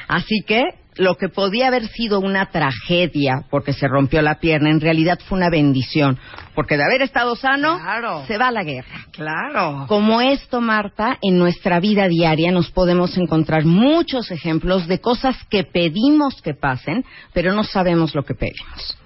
Así 0.09 0.41
que 0.45 0.61
lo 1.01 1.15
que 1.17 1.29
podía 1.29 1.67
haber 1.67 1.87
sido 1.87 2.19
una 2.19 2.45
tragedia 2.51 3.43
porque 3.49 3.73
se 3.73 3.87
rompió 3.87 4.21
la 4.21 4.39
pierna, 4.39 4.69
en 4.69 4.79
realidad 4.79 5.19
fue 5.27 5.37
una 5.37 5.49
bendición. 5.49 6.19
Porque 6.53 6.77
de 6.77 6.83
haber 6.83 7.01
estado 7.01 7.35
sano, 7.35 7.79
Claro. 7.79 8.23
se 8.27 8.37
va 8.37 8.49
a 8.49 8.51
la 8.51 8.63
guerra. 8.63 9.05
Claro. 9.11 9.85
Como 9.87 10.21
esto, 10.21 10.61
Marta, 10.61 11.17
en 11.21 11.37
nuestra 11.37 11.79
vida 11.79 12.07
diaria 12.07 12.51
nos 12.51 12.69
podemos 12.71 13.17
encontrar 13.17 13.65
muchos 13.65 14.29
ejemplos 14.31 14.87
de 14.87 14.99
cosas 14.99 15.35
que 15.49 15.63
pedimos 15.63 16.41
que 16.41 16.53
pasen, 16.53 17.03
pero 17.33 17.51
no 17.53 17.63
sabemos 17.63 18.13
lo 18.13 18.23
que 18.23 18.35
pedimos. 18.35 18.97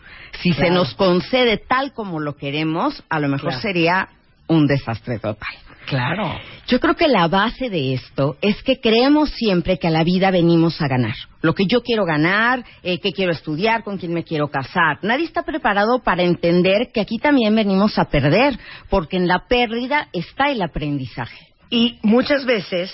Si 0.42 0.52
se 0.54 0.70
nos 0.70 0.94
concede 0.96 1.58
tal 1.58 1.94
como 1.94 2.20
lo 2.20 2.36
queremos, 2.36 3.04
a 3.10 3.20
lo 3.20 3.30
mejor 3.30 3.50
Claro. 3.52 3.62
sería 3.62 4.10
un 4.48 4.68
desastre 4.68 5.18
total. 5.20 5.56
Claro. 5.86 6.40
Yo 6.68 6.80
creo 6.80 6.96
que 6.96 7.08
la 7.08 7.28
base 7.28 7.70
de 7.70 7.94
esto 7.94 8.38
es 8.42 8.62
que 8.64 8.80
creemos 8.80 9.30
siempre 9.30 9.78
que 9.78 9.88
a 9.88 9.92
la 9.92 10.04
vida 10.04 10.32
venimos 10.32 10.82
a 10.82 10.88
ganar. 10.88 11.16
Lo 11.42 11.54
que 11.54 11.66
yo 11.68 11.84
quiero 11.84 12.06
ganar, 12.06 12.64
eh, 12.82 13.00
qué 13.00 13.12
quiero 13.12 13.32
estudiar, 13.32 13.84
con 13.84 13.98
quién 13.98 14.14
me 14.14 14.24
quiero 14.24 14.48
casar. 14.48 14.98
Nadie 15.04 15.26
está 15.26 15.44
preparado 15.44 16.02
para 16.04 16.24
entender 16.24 16.92
que 16.92 17.02
aquí 17.02 17.20
también 17.20 17.56
venimos 17.56 18.00
a 18.00 18.06
perder, 18.06 18.58
porque 18.90 19.18
en 19.18 19.28
la 19.28 19.48
pérdida 19.48 20.08
está 20.12 20.50
el 20.50 20.62
aprendizaje. 20.62 21.50
Y 21.70 22.00
muchas 22.02 22.46
veces 22.46 22.92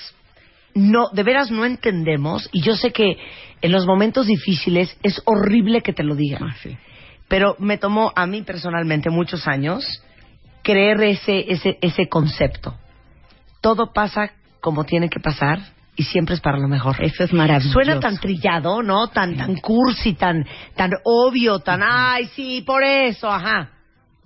no, 0.74 1.10
de 1.10 1.24
veras 1.24 1.52
no 1.52 1.66
entendemos, 1.66 2.50
y 2.52 2.62
yo 2.62 2.76
sé 2.76 2.92
que 2.92 3.18
en 3.62 3.72
los 3.72 3.86
momentos 3.86 4.28
difíciles 4.28 4.98
es 5.04 5.22
horrible 5.26 5.82
que 5.82 5.94
te 5.94 6.04
lo 6.04 6.16
digan. 6.16 6.44
Ah, 6.44 6.56
Pero 7.28 7.56
me 7.60 7.78
tomó 7.78 8.12
a 8.16 8.26
mí 8.26 8.42
personalmente 8.42 9.10
muchos 9.10 9.48
años 9.48 10.04
creer 10.64 11.02
ese, 11.04 11.52
ese, 11.52 11.78
ese 11.82 12.08
concepto. 12.08 12.76
Todo 13.62 13.94
pasa 13.94 14.32
como 14.60 14.84
tiene 14.84 15.10
que 15.10 15.20
pasar 15.20 15.60
y 15.96 16.04
siempre 16.04 16.36
es 16.36 16.42
para 16.42 16.58
lo 16.58 16.68
mejor. 16.68 16.96
Eso 17.04 17.24
es 17.24 17.34
maravilloso. 17.34 17.74
Suena 17.74 18.00
tan 18.00 18.18
trillado, 18.18 18.82
¿no? 18.82 19.08
Tan, 19.08 19.38
tan 19.38 19.56
cursi, 19.58 20.14
tan, 20.14 20.46
tan 20.76 20.92
obvio, 21.04 21.60
tan, 21.60 21.82
ay, 21.84 22.28
sí, 22.36 22.64
por 22.66 22.84
eso, 22.84 23.30
ajá. 23.30 23.70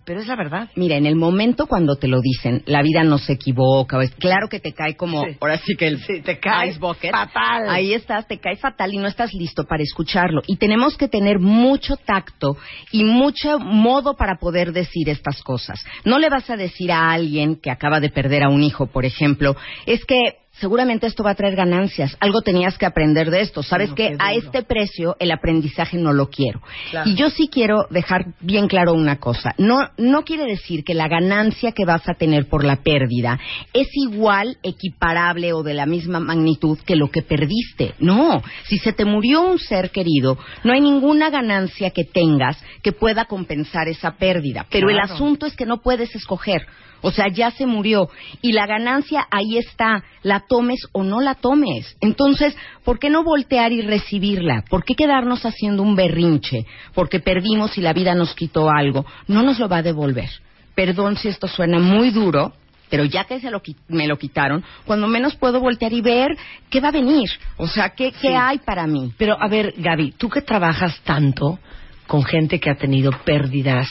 Pero 0.05 0.21
es 0.21 0.27
la 0.27 0.35
verdad. 0.35 0.69
Mira, 0.75 0.97
en 0.97 1.05
el 1.07 1.15
momento 1.15 1.65
cuando 1.65 1.95
te 1.95 2.07
lo 2.07 2.21
dicen, 2.21 2.61
la 2.67 2.81
vida 2.83 3.03
no 3.03 3.17
se 3.17 3.33
equivoca, 3.33 3.97
o 3.97 4.01
es 4.01 4.11
claro 4.15 4.47
que 4.49 4.59
te 4.59 4.71
cae 4.73 4.95
como, 4.95 5.23
Sí. 5.25 5.37
ahora 5.41 5.57
sí 5.57 5.75
que 5.75 5.87
el 5.87 5.99
Sí, 5.99 6.21
te 6.21 6.39
cae 6.39 6.69
ice 6.69 6.79
bucket. 6.79 7.11
fatal. 7.11 7.69
Ahí 7.69 7.93
estás, 7.93 8.27
te 8.27 8.37
cae 8.39 8.55
fatal 8.55 8.93
y 8.93 8.97
no 8.97 9.07
estás 9.07 9.33
listo 9.33 9.63
para 9.65 9.81
escucharlo. 9.83 10.41
Y 10.47 10.57
tenemos 10.57 10.95
que 10.97 11.07
tener 11.07 11.39
mucho 11.39 11.95
tacto 11.97 12.55
y 12.91 13.03
mucho 13.03 13.57
modo 13.59 14.15
para 14.15 14.37
poder 14.37 14.71
decir 14.73 15.09
estas 15.09 15.41
cosas. 15.41 15.83
No 16.03 16.19
le 16.19 16.29
vas 16.29 16.49
a 16.49 16.55
decir 16.55 16.91
a 16.91 17.11
alguien 17.11 17.55
que 17.59 17.71
acaba 17.71 17.99
de 17.99 18.09
perder 18.09 18.43
a 18.43 18.49
un 18.49 18.61
hijo, 18.63 18.85
por 18.87 19.05
ejemplo, 19.05 19.55
es 19.87 20.05
que 20.05 20.44
seguramente 20.59 21.07
esto 21.07 21.23
va 21.23 21.31
a 21.31 21.35
traer 21.35 21.55
ganancias. 21.55 22.15
Algo 22.19 22.41
tenías 22.41 22.77
que 22.77 22.85
aprender 22.85 23.29
de 23.29 23.41
esto. 23.41 23.63
Sabes 23.63 23.89
No, 23.89 23.95
que 23.95 24.15
a 24.19 24.33
este 24.33 24.63
precio 24.63 25.15
el 25.19 25.31
aprendizaje 25.31 25.97
no 25.97 26.13
lo 26.13 26.29
quiero. 26.29 26.61
Claro. 26.91 27.09
Y 27.09 27.15
yo 27.15 27.29
sí 27.29 27.49
quiero 27.51 27.87
dejar 27.89 28.33
bien 28.39 28.67
claro 28.67 28.93
una 28.93 29.17
cosa. 29.19 29.53
No, 29.57 29.89
no 29.97 30.23
quiere 30.23 30.45
decir 30.45 30.83
que 30.83 30.93
la 30.93 31.07
ganancia 31.07 31.71
que 31.71 31.85
vas 31.85 32.07
a 32.07 32.13
tener 32.13 32.47
por 32.47 32.63
la 32.63 32.77
pérdida 32.77 33.39
es 33.73 33.87
igual, 33.93 34.57
equiparable 34.63 35.53
o 35.53 35.63
de 35.63 35.73
la 35.73 35.85
misma 35.85 36.19
magnitud 36.19 36.77
que 36.85 36.95
lo 36.95 37.09
que 37.09 37.21
perdiste. 37.21 37.93
No. 37.99 38.41
Si 38.63 38.77
se 38.77 38.93
te 38.93 39.05
murió 39.05 39.41
un 39.41 39.59
ser 39.59 39.91
querido, 39.91 40.37
no 40.63 40.73
hay 40.73 40.81
ninguna 40.81 41.29
ganancia 41.29 41.91
que 41.91 42.03
tengas 42.03 42.57
que 42.81 42.91
pueda 42.91 43.25
compensar 43.25 43.87
esa 43.87 44.11
pérdida. 44.11 44.65
Pero 44.69 44.89
el 44.89 44.99
asunto 44.99 45.45
es 45.45 45.55
que 45.55 45.65
no 45.65 45.81
puedes 45.81 46.15
escoger. 46.15 46.65
O 47.01 47.11
sea, 47.11 47.27
ya 47.27 47.51
se 47.51 47.65
murió. 47.65 48.09
Y 48.41 48.53
la 48.53 48.65
ganancia 48.65 49.27
ahí 49.31 49.57
está. 49.57 50.03
La 50.23 50.41
tomes 50.41 50.79
o 50.91 51.03
no 51.03 51.21
la 51.21 51.35
tomes. 51.35 51.95
Entonces, 52.01 52.55
¿por 52.83 52.99
qué 52.99 53.09
no 53.09 53.23
voltear 53.23 53.71
y 53.71 53.81
recibirla? 53.81 54.63
¿Por 54.69 54.83
qué 54.83 54.95
quedarnos 54.95 55.45
haciendo 55.45 55.83
un 55.83 55.95
berrinche? 55.95 56.65
Porque 56.93 57.19
perdimos 57.19 57.77
y 57.77 57.81
la 57.81 57.93
vida 57.93 58.15
nos 58.15 58.33
quitó 58.35 58.69
algo. 58.69 59.05
No 59.27 59.43
nos 59.43 59.59
lo 59.59 59.67
va 59.69 59.77
a 59.77 59.83
devolver. 59.83 60.29
Perdón 60.73 61.15
si 61.17 61.27
esto 61.29 61.47
suena 61.47 61.79
muy 61.79 62.09
duro, 62.09 62.53
pero 62.89 63.05
ya 63.05 63.23
que 63.23 63.39
se 63.39 63.49
lo, 63.49 63.61
me 63.87 64.07
lo 64.07 64.17
quitaron, 64.17 64.63
cuando 64.85 65.07
menos 65.07 65.35
puedo 65.35 65.59
voltear 65.59 65.93
y 65.93 66.01
ver 66.01 66.37
qué 66.69 66.79
va 66.81 66.89
a 66.89 66.91
venir. 66.91 67.29
O 67.57 67.67
sea, 67.67 67.89
qué, 67.89 68.11
qué 68.11 68.27
Sí. 68.29 68.33
hay 68.33 68.57
para 68.59 68.85
mí. 68.87 69.13
Pero 69.17 69.41
a 69.41 69.47
ver, 69.47 69.73
Gaby, 69.77 70.13
tú 70.17 70.29
que 70.29 70.41
trabajas 70.41 70.99
tanto 71.03 71.59
con 72.07 72.23
gente 72.23 72.59
que 72.59 72.69
ha 72.69 72.75
tenido 72.75 73.11
pérdidas 73.25 73.87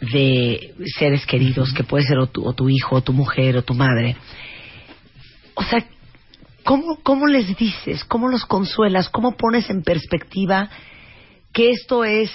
de 0.00 0.74
seres 0.96 1.26
queridos, 1.26 1.72
que 1.72 1.84
puede 1.84 2.04
ser 2.04 2.18
o 2.18 2.26
tu, 2.26 2.46
o 2.46 2.52
tu 2.52 2.68
hijo, 2.68 2.96
o 2.96 3.00
tu 3.02 3.12
mujer, 3.12 3.56
o 3.56 3.62
tu 3.62 3.74
madre, 3.74 4.16
o 5.54 5.62
sea, 5.64 5.84
¿cómo, 6.62 6.98
¿cómo 7.02 7.26
les 7.26 7.56
dices? 7.56 8.04
¿Cómo 8.04 8.28
los 8.28 8.44
consuelas? 8.44 9.08
¿Cómo 9.08 9.36
pones 9.36 9.68
en 9.70 9.82
perspectiva 9.82 10.70
que 11.52 11.70
esto 11.70 12.04
es 12.04 12.30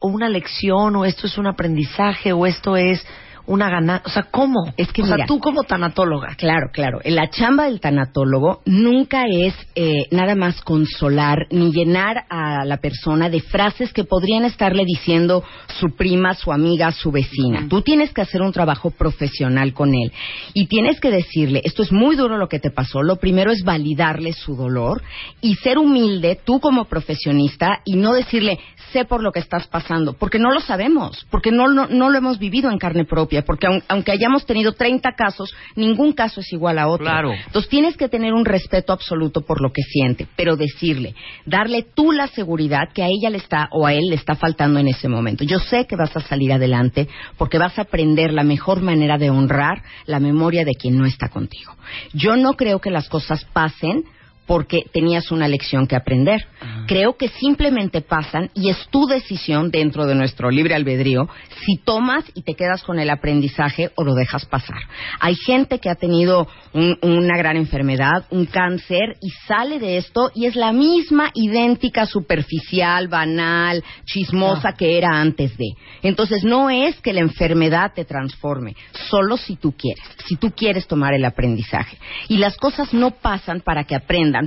una 0.00 0.28
lección, 0.28 0.94
o 0.94 1.04
esto 1.04 1.26
es 1.26 1.36
un 1.36 1.48
aprendizaje, 1.48 2.32
o 2.32 2.46
esto 2.46 2.76
es 2.76 3.04
una 3.46 3.68
ganancia? 3.68 4.02
O 4.06 4.10
sea, 4.10 4.22
¿cómo? 4.30 4.72
Es 4.76 4.92
que 4.92 5.02
o 5.02 5.06
sea, 5.06 5.26
tú 5.26 5.38
como 5.38 5.64
tanatóloga. 5.64 6.34
Claro, 6.36 6.70
claro. 6.72 7.00
La 7.04 7.28
chamba 7.30 7.64
del 7.64 7.80
tanatólogo 7.80 8.60
nunca 8.64 9.24
es 9.30 9.54
eh, 9.74 10.06
nada 10.10 10.34
más 10.34 10.60
consolar 10.62 11.46
ni 11.50 11.72
llenar 11.72 12.24
a 12.28 12.64
la 12.64 12.78
persona 12.78 13.28
de 13.28 13.40
frases 13.40 13.92
que 13.92 14.04
podrían 14.04 14.44
estarle 14.44 14.84
diciendo 14.84 15.44
su 15.78 15.94
prima, 15.96 16.34
su 16.34 16.52
amiga, 16.52 16.92
su 16.92 17.10
vecina. 17.10 17.66
Tú 17.68 17.82
tienes 17.82 18.12
que 18.12 18.22
hacer 18.22 18.42
un 18.42 18.52
trabajo 18.52 18.90
profesional 18.90 19.72
con 19.72 19.94
él 19.94 20.12
y 20.52 20.66
tienes 20.66 21.00
que 21.00 21.10
decirle, 21.10 21.60
esto 21.64 21.82
es 21.82 21.92
muy 21.92 22.16
duro 22.16 22.36
lo 22.36 22.48
que 22.48 22.60
te 22.60 22.70
pasó. 22.70 23.02
Lo 23.02 23.16
primero 23.16 23.50
es 23.50 23.62
validarle 23.64 24.32
su 24.32 24.56
dolor 24.56 25.02
y 25.40 25.56
ser 25.56 25.78
humilde 25.78 26.38
tú 26.44 26.60
como 26.60 26.86
profesionista 26.86 27.80
y 27.84 27.96
no 27.96 28.12
decirle, 28.12 28.58
sé 28.92 29.04
por 29.04 29.22
lo 29.22 29.32
que 29.32 29.40
estás 29.40 29.66
pasando, 29.66 30.14
porque 30.14 30.38
no 30.38 30.52
lo 30.52 30.60
sabemos, 30.60 31.26
porque 31.30 31.50
no, 31.50 31.68
no, 31.68 31.86
no 31.88 32.10
lo 32.10 32.18
hemos 32.18 32.38
vivido 32.38 32.70
en 32.70 32.78
carne 32.78 33.04
propia, 33.04 33.33
porque 33.42 33.66
aun- 33.66 33.82
aunque 33.88 34.12
hayamos 34.12 34.46
tenido 34.46 34.72
30 34.72 35.12
casos, 35.12 35.54
ningún 35.74 36.12
caso 36.12 36.40
es 36.40 36.52
igual 36.52 36.78
a 36.78 36.88
otro. 36.88 37.06
Claro. 37.06 37.32
Entonces 37.32 37.68
tienes 37.68 37.96
que 37.96 38.08
tener 38.08 38.32
un 38.32 38.44
respeto 38.44 38.92
absoluto 38.92 39.40
por 39.42 39.60
lo 39.60 39.72
que 39.72 39.82
siente, 39.82 40.26
pero 40.36 40.56
decirle, 40.56 41.14
darle 41.46 41.84
tú 41.94 42.12
la 42.12 42.28
seguridad 42.28 42.88
que 42.94 43.02
a 43.02 43.06
ella 43.08 43.30
le 43.30 43.38
está 43.38 43.68
o 43.72 43.86
a 43.86 43.92
él 43.94 44.04
le 44.08 44.16
está 44.16 44.34
faltando 44.34 44.78
en 44.78 44.88
ese 44.88 45.08
momento. 45.08 45.44
Yo 45.44 45.58
sé 45.58 45.86
que 45.86 45.96
vas 45.96 46.16
a 46.16 46.20
salir 46.20 46.52
adelante 46.52 47.08
porque 47.36 47.58
vas 47.58 47.78
a 47.78 47.82
aprender 47.82 48.32
la 48.32 48.44
mejor 48.44 48.82
manera 48.82 49.18
de 49.18 49.30
honrar 49.30 49.82
la 50.06 50.20
memoria 50.20 50.64
de 50.64 50.74
quien 50.74 50.96
no 50.98 51.06
está 51.06 51.28
contigo. 51.28 51.72
Yo 52.12 52.36
no 52.36 52.54
creo 52.54 52.80
que 52.80 52.90
las 52.90 53.08
cosas 53.08 53.44
pasen 53.52 54.04
porque 54.46 54.82
tenías 54.92 55.30
una 55.30 55.48
lección 55.48 55.86
que 55.86 55.96
aprender. 55.96 56.46
Creo 56.86 57.16
que 57.16 57.28
simplemente 57.28 58.00
pasan 58.02 58.50
y 58.54 58.68
es 58.70 58.76
tu 58.90 59.06
decisión 59.06 59.70
dentro 59.70 60.06
de 60.06 60.14
nuestro 60.14 60.50
libre 60.50 60.74
albedrío 60.74 61.28
si 61.64 61.76
tomas 61.78 62.24
y 62.34 62.42
te 62.42 62.54
quedas 62.54 62.82
con 62.82 62.98
el 62.98 63.08
aprendizaje 63.10 63.90
o 63.96 64.04
lo 64.04 64.14
dejas 64.14 64.44
pasar. 64.44 64.76
Hay 65.20 65.34
gente 65.34 65.78
que 65.78 65.88
ha 65.88 65.94
tenido 65.94 66.46
un- 66.74 66.98
una 67.02 67.38
gran 67.38 67.56
enfermedad, 67.56 68.26
un 68.30 68.46
cáncer 68.46 69.16
y 69.22 69.30
sale 69.46 69.78
de 69.78 69.96
esto 69.96 70.30
y 70.34 70.44
es 70.46 70.56
la 70.56 70.72
misma 70.72 71.30
idéntica, 71.34 72.04
superficial, 72.06 73.08
banal, 73.08 73.82
chismosa 74.04 74.72
que 74.72 74.98
era 74.98 75.20
antes 75.20 75.56
de. 75.56 75.68
Entonces 76.02 76.44
no 76.44 76.68
es 76.70 77.00
que 77.00 77.12
la 77.12 77.20
enfermedad 77.20 77.92
te 77.94 78.04
transforme, 78.04 78.76
solo 79.08 79.36
si 79.36 79.56
tú 79.56 79.72
quieres, 79.72 80.04
si 80.26 80.36
tú 80.36 80.50
quieres 80.50 80.86
tomar 80.86 81.14
el 81.14 81.24
aprendizaje. 81.24 81.96
Y 82.28 82.36
las 82.38 82.56
cosas 82.56 82.92
no 82.92 83.12
pasan 83.12 83.60
para 83.60 83.84
que 83.84 83.94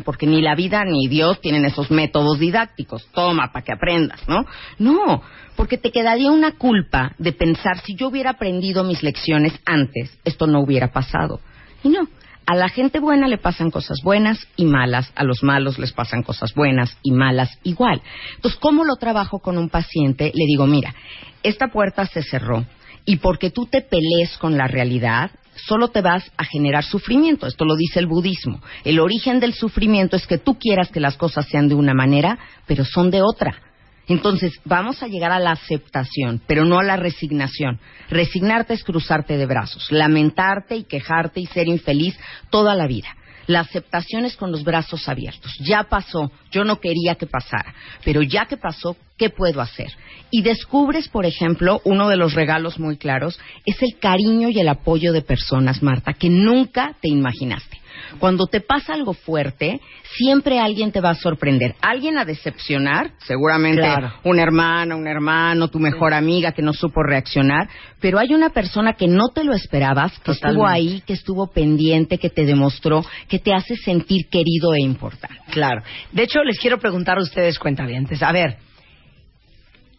porque 0.03 0.27
ni 0.27 0.41
la 0.41 0.55
vida 0.55 0.83
ni 0.85 1.07
Dios 1.07 1.41
tienen 1.41 1.65
esos 1.65 1.91
métodos 1.91 2.39
didácticos. 2.39 3.07
Toma 3.13 3.51
para 3.51 3.65
que 3.65 3.73
aprendas, 3.73 4.27
¿no? 4.27 4.45
No, 4.79 5.21
porque 5.55 5.77
te 5.77 5.91
quedaría 5.91 6.31
una 6.31 6.53
culpa 6.53 7.13
de 7.17 7.33
pensar 7.33 7.79
si 7.79 7.95
yo 7.95 8.07
hubiera 8.07 8.31
aprendido 8.31 8.83
mis 8.83 9.03
lecciones 9.03 9.53
antes, 9.65 10.17
esto 10.23 10.47
no 10.47 10.61
hubiera 10.61 10.91
pasado. 10.91 11.39
Y 11.83 11.89
no. 11.89 12.07
A 12.49 12.55
la 12.55 12.69
gente 12.69 13.01
buena 13.01 13.27
le 13.27 13.37
pasan 13.37 13.71
cosas 13.71 13.97
buenas 14.01 14.47
y 14.55 14.65
malas, 14.65 15.11
a 15.15 15.25
los 15.25 15.43
malos 15.43 15.77
les 15.79 15.91
pasan 15.91 16.23
cosas 16.23 16.53
buenas 16.53 16.97
y 17.03 17.11
malas 17.11 17.49
igual. 17.63 18.01
Entonces, 18.35 18.57
¿cómo 18.61 18.85
lo 18.85 18.95
trabajo 18.95 19.39
con 19.39 19.57
un 19.57 19.67
paciente? 19.67 20.31
Le 20.33 20.45
digo, 20.45 20.65
mira, 20.65 20.95
esta 21.43 21.67
puerta 21.67 22.05
se 22.05 22.23
cerró 22.23 22.65
y 23.03 23.17
porque 23.17 23.49
tú 23.49 23.65
te 23.65 23.81
pelees 23.81 24.37
con 24.37 24.57
la 24.57 24.67
realidad, 24.67 25.31
solo 25.67 25.89
te 25.89 26.01
vas 26.01 26.31
a 26.37 26.45
generar 26.45 26.83
sufrimiento. 26.83 27.47
Esto 27.47 27.65
lo 27.65 27.75
dice 27.75 27.99
el 27.99 28.07
budismo. 28.07 28.61
El 28.83 28.99
origen 28.99 29.39
del 29.39 29.53
sufrimiento 29.53 30.15
es 30.15 30.25
que 30.25 30.37
tú 30.37 30.57
quieras 30.57 30.89
que 30.89 30.99
las 30.99 31.17
cosas 31.17 31.47
sean 31.47 31.67
de 31.67 31.75
una 31.75 31.93
manera, 31.93 32.39
pero 32.65 32.85
son 32.85 33.11
de 33.11 33.21
otra. 33.21 33.61
Entonces, 34.07 34.53
vamos 34.63 35.03
a 35.03 35.07
llegar 35.07 35.33
a 35.33 35.39
la 35.39 35.51
aceptación, 35.51 36.41
pero 36.47 36.63
no 36.63 36.79
a 36.79 36.83
la 36.83 36.95
resignación. 36.95 37.79
Resignarte 38.09 38.73
es 38.73 38.83
cruzarte 38.83 39.35
de 39.37 39.45
brazos, 39.45 39.91
lamentarte 39.91 40.77
y 40.77 40.85
quejarte 40.85 41.41
y 41.41 41.45
ser 41.47 41.67
infeliz 41.67 42.17
toda 42.49 42.73
la 42.73 42.87
vida. 42.87 43.09
La 43.47 43.61
aceptación 43.61 44.25
es 44.25 44.35
con 44.35 44.51
los 44.51 44.63
brazos 44.63 45.07
abiertos. 45.07 45.51
Ya 45.59 45.83
pasó, 45.83 46.31
yo 46.51 46.63
no 46.63 46.79
quería 46.79 47.15
que 47.15 47.27
pasara, 47.27 47.73
pero 48.03 48.21
ya 48.21 48.45
que 48.45 48.57
pasó, 48.57 48.95
¿qué 49.17 49.29
puedo 49.29 49.61
hacer? 49.61 49.91
Y 50.29 50.41
descubres, 50.41 51.07
por 51.07 51.25
ejemplo, 51.25 51.81
uno 51.85 52.09
de 52.09 52.17
los 52.17 52.33
regalos 52.33 52.77
muy 52.77 52.97
claros 52.97 53.39
es 53.65 53.81
el 53.81 53.97
cariño 53.99 54.49
y 54.49 54.59
el 54.59 54.67
apoyo 54.67 55.13
de 55.13 55.21
personas, 55.21 55.81
Marta, 55.81 56.13
que 56.13 56.29
nunca 56.29 56.95
te 57.01 57.07
imaginaste. 57.07 57.79
Cuando 58.19 58.47
te 58.47 58.61
pasa 58.61 58.93
algo 58.93 59.13
fuerte, 59.13 59.79
siempre 60.15 60.59
alguien 60.59 60.91
te 60.91 61.01
va 61.01 61.11
a 61.11 61.15
sorprender. 61.15 61.75
Alguien 61.81 62.17
a 62.17 62.25
decepcionar, 62.25 63.11
seguramente 63.19 63.81
Claro. 63.81 64.13
una 64.23 64.43
hermana, 64.43 64.95
un 64.95 65.07
hermano, 65.07 65.67
tu 65.67 65.79
mejor 65.79 66.13
amiga 66.13 66.51
que 66.51 66.61
no 66.61 66.73
supo 66.73 67.03
reaccionar, 67.03 67.69
pero 67.99 68.19
hay 68.19 68.33
una 68.33 68.49
persona 68.49 68.93
que 68.93 69.07
no 69.07 69.29
te 69.33 69.43
lo 69.43 69.53
esperabas, 69.53 70.17
que 70.19 70.31
estuvo 70.31 70.65
ahí, 70.67 71.01
que 71.05 71.13
estuvo 71.13 71.47
pendiente, 71.47 72.17
que 72.17 72.29
te 72.29 72.45
demostró, 72.45 73.03
que 73.27 73.39
te 73.39 73.53
hace 73.53 73.75
sentir 73.75 74.27
querido 74.29 74.73
e 74.73 74.81
importante. 74.81 75.37
Claro. 75.51 75.81
De 76.11 76.23
hecho, 76.23 76.43
les 76.43 76.59
quiero 76.59 76.77
preguntar 76.77 77.17
a 77.17 77.21
ustedes, 77.21 77.57
cuentavientes. 77.59 78.21
A 78.21 78.31
ver, 78.31 78.57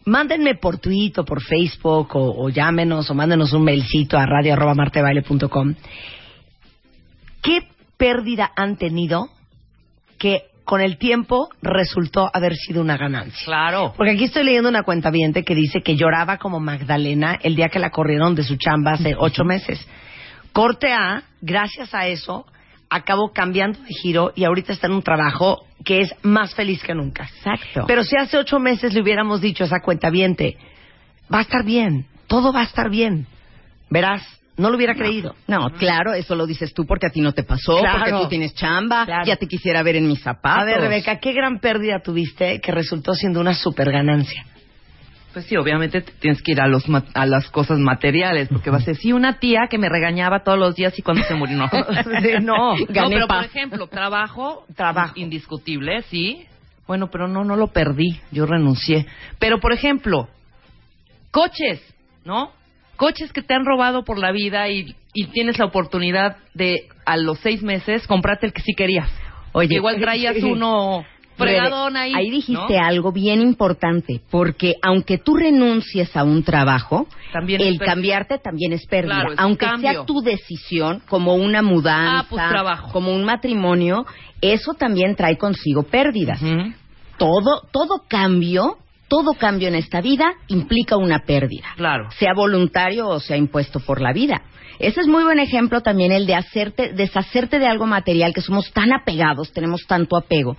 mándenme 0.05 0.55
por 0.55 0.79
Twitter, 0.79 1.21
o 1.21 1.25
por 1.25 1.43
Facebook, 1.43 2.15
o, 2.17 2.45
o 2.45 2.49
llámenos, 2.49 3.11
o 3.11 3.15
mándenos 3.15 3.53
un 3.53 3.65
mailcito 3.65 4.17
a 4.19 4.25
radio.martebaile.com. 4.27 5.75
¿Qué 7.43 7.61
pérdida 7.99 8.51
han 8.57 8.77
tenido 8.77 9.29
que 10.19 10.45
con 10.65 10.81
el 10.81 10.99
tiempo 10.99 11.49
resultó 11.63 12.31
haber 12.33 12.55
sido 12.55 12.81
una 12.81 12.97
ganancia? 12.97 13.45
Claro. 13.45 13.95
Porque 13.97 14.13
aquí 14.13 14.25
estoy 14.25 14.45
leyendo 14.45 14.69
una 14.69 14.83
cuenta 14.83 15.11
que 15.11 15.55
dice 15.55 15.83
que 15.83 15.97
lloraba 15.97 16.39
como 16.39 16.61
Magdalena 16.61 17.39
el 17.43 17.57
día 17.57 17.69
que 17.69 17.79
la 17.79 17.91
corrieron 17.91 18.35
de 18.35 18.43
su 18.43 18.57
chamba 18.57 18.93
hace 18.93 19.15
ocho 19.19 19.45
meses. 19.45 19.87
Corte 20.53 20.93
A, 20.93 21.23
gracias 21.41 21.95
a 21.95 22.07
eso, 22.07 22.47
acabó 22.91 23.33
cambiando 23.33 23.79
de 23.81 23.95
giro 23.95 24.33
y 24.35 24.45
ahorita 24.45 24.73
está 24.73 24.87
en 24.87 24.95
un 24.95 25.03
trabajo 25.03 25.67
que 25.85 26.01
es 26.01 26.15
más 26.23 26.55
feliz 26.55 26.83
que 26.83 26.95
nunca. 26.95 27.25
Exacto. 27.25 27.85
Pero 27.87 28.03
si 28.05 28.17
hace 28.17 28.39
ocho 28.39 28.59
meses 28.59 28.93
le 28.93 29.03
hubiéramos 29.03 29.41
dicho 29.41 29.65
a 29.65 29.67
esa 29.67 29.81
cuenta 29.81 30.11
va 30.11 31.39
a 31.39 31.43
estar 31.43 31.65
bien, 31.65 32.07
todo 32.27 32.53
va 32.53 32.61
a 32.61 32.65
estar 32.65 32.91
bien, 32.91 33.27
verás, 33.91 34.23
no 34.59 34.69
lo 34.71 34.77
hubiera 34.77 34.95
creído. 34.95 35.35
No, 35.47 35.71
claro, 35.79 36.13
eso 36.13 36.35
lo 36.35 36.47
dices 36.47 36.75
tú 36.75 36.85
porque 36.85 37.07
a 37.07 37.11
ti 37.11 37.21
no 37.23 37.33
te 37.33 37.45
pasó, 37.45 37.79
Claro. 37.79 37.99
porque 38.01 38.13
tú 38.25 38.29
tienes 38.29 38.55
chamba, 38.55 39.07
Claro. 39.07 39.25
ya 39.25 39.37
te 39.37 39.47
quisiera 39.47 39.83
ver 39.83 39.97
en 39.97 40.07
mis 40.07 40.21
zapatos. 40.21 40.63
A 40.63 40.65
ver, 40.67 40.81
Rebeca, 40.81 41.19
¿qué 41.21 41.33
gran 41.33 41.59
pérdida 41.61 42.01
tuviste 42.05 42.61
que 42.61 42.73
resultó 42.73 43.15
siendo 43.15 43.41
una 43.41 43.55
super 43.55 43.91
ganancia? 43.91 44.45
Pues 45.33 45.45
sí, 45.45 45.57
obviamente 45.57 46.01
te 46.01 46.11
tienes 46.13 46.43
que 46.43 46.53
ir 46.53 46.61
a, 46.61 46.67
los 46.67 46.89
ma- 46.89 47.05
a 47.15 47.27
las 47.27 47.49
cosas 47.51 47.79
materiales, 47.79 48.49
porque 48.49 48.71
vas 48.71 48.83
a 48.83 48.87
decir, 48.87 49.03
sí, 49.03 49.13
una 49.13 49.39
tía 49.39 49.69
que 49.71 49.79
me 49.79 49.89
regañaba 49.89 50.43
todos 50.43 50.59
los 50.59 50.75
días 50.75 50.99
y 50.99 51.03
cuando 51.03 51.23
se 51.25 51.35
murió, 51.35 51.57
no. 51.57 51.69
Sí, 52.23 52.33
no, 52.43 52.77
no, 52.77 52.87
gané 52.89 53.15
pero 53.17 53.27
por 53.29 53.45
ejemplo, 53.45 53.87
trabajo, 53.87 54.65
Trabajo. 54.75 55.13
indiscutible, 55.17 56.03
sí. 56.11 56.45
Bueno, 56.87 57.09
pero 57.13 57.29
no, 57.29 57.45
no 57.45 57.55
lo 57.57 57.69
perdí, 57.69 58.19
yo 58.33 58.47
renuncié. 58.47 59.07
Pero, 59.39 59.61
por 59.61 59.73
ejemplo, 59.75 60.27
coches, 61.31 61.81
¿no? 62.25 62.51
Coches 62.99 63.33
que 63.33 63.41
te 63.43 63.55
han 63.55 63.65
robado 63.65 64.05
por 64.05 64.19
la 64.19 64.33
vida 64.33 64.69
y, 64.69 64.95
y 65.15 65.29
tienes 65.29 65.59
la 65.59 65.65
oportunidad 65.65 66.37
de, 66.53 66.89
a 67.07 67.17
los 67.17 67.39
seis 67.39 67.63
meses, 67.63 68.07
comprarte 68.07 68.47
el 68.47 68.53
que 68.53 68.61
sí 68.61 68.75
querías. 68.75 69.09
Oye, 69.53 69.77
igual 69.77 69.99
traías 70.01 70.37
uno 70.43 71.07
fregadón 71.39 71.97
ahí. 71.97 72.13
Ahí 72.15 72.31
dijiste 72.31 72.77
¿no? 72.77 72.85
algo 72.85 73.13
bien 73.13 73.41
importante, 73.41 74.21
porque 74.31 74.75
aunque 74.83 75.19
tú 75.19 75.37
renuncies 75.37 76.15
a 76.17 76.25
un 76.25 76.43
trabajo, 76.43 77.07
También 77.33 77.61
el 77.61 77.79
cambiarte 77.79 78.39
también 78.39 78.73
es 78.73 78.85
pérdida. 78.87 79.15
Claro, 79.15 79.33
es 79.33 79.39
un 79.39 79.45
aunque 79.45 79.67
sea 79.81 80.05
tu 80.05 80.21
decisión, 80.21 81.01
como 81.09 81.37
una 81.37 81.63
mudanza, 81.63 82.21
Ah, 82.21 82.27
pues, 82.29 82.93
como 82.93 83.15
un 83.15 83.25
matrimonio, 83.25 84.05
eso 84.41 84.75
también 84.75 85.15
trae 85.15 85.39
consigo 85.39 85.85
pérdidas. 85.85 86.41
Todo, 87.17 87.63
todo 87.73 88.05
cambio, 88.09 88.77
todo 89.09 89.33
cambio 89.35 89.69
en 89.69 89.75
esta 89.75 90.01
vida 90.01 90.35
implica 90.49 90.97
una 90.97 91.21
pérdida. 91.21 91.69
Claro. 91.77 92.11
sea 92.19 92.35
voluntario 92.35 93.09
o 93.09 93.21
sea 93.21 93.37
impuesto 93.37 93.81
por 93.81 94.01
la 94.01 94.13
vida. 94.13 94.43
Ese 94.79 95.01
es 95.01 95.07
muy 95.09 95.25
buen 95.25 95.41
ejemplo 95.41 95.81
también 95.81 96.13
el 96.13 96.27
de 96.27 96.35
hacerte, 96.35 96.93
deshacerte 96.93 97.59
de 97.59 97.67
algo 97.67 97.87
material 97.87 98.33
que 98.33 98.41
somos 98.41 98.71
tan 98.73 98.93
apegados, 98.93 99.53
tenemos 99.53 99.87
tanto 99.87 100.17
apego. 100.17 100.57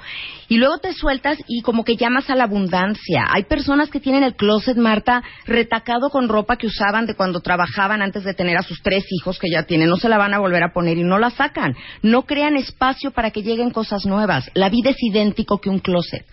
Y 0.50 0.58
luego 0.58 0.80
te 0.80 0.94
sueltas 0.94 1.38
y 1.48 1.62
como 1.62 1.84
que 1.86 1.96
llamas 1.96 2.30
a 2.30 2.36
la 2.36 2.44
abundancia. 2.44 3.26
Hay 3.30 3.44
personas 3.44 3.90
que 3.90 4.00
tienen 4.00 4.24
el 4.24 4.36
closet, 4.36 4.78
Marta, 4.78 5.24
retacado 5.46 6.10
con 6.10 6.28
ropa 6.28 6.58
que 6.58 6.68
usaban 6.68 7.06
de 7.06 7.16
cuando 7.16 7.40
trabajaban 7.40 8.02
antes 8.02 8.24
de 8.24 8.34
tener 8.34 8.58
a 8.58 8.64
sus 8.64 8.82
tres 8.82 9.06
hijos 9.10 9.40
que 9.40 9.50
ya 9.50 9.64
tienen. 9.64 9.90
No 9.90 9.98
se 9.98 10.10
la 10.10 10.18
van 10.18 10.34
a 10.34 10.40
volver 10.40 10.64
a 10.64 10.74
poner 10.74 10.98
y 10.98 11.04
no 11.04 11.18
la 11.18 11.30
sacan. 11.30 11.76
No 12.02 12.24
crean 12.24 12.58
espacio 12.58 13.12
para 13.12 13.32
que 13.32 13.42
lleguen 13.42 13.72
cosas 13.72 14.06
nuevas. 14.06 14.50
La 14.54 14.70
vida 14.70 14.90
es 14.90 14.98
idéntico 15.00 15.60
que 15.60 15.70
un 15.70 15.80
closet. 15.80 16.26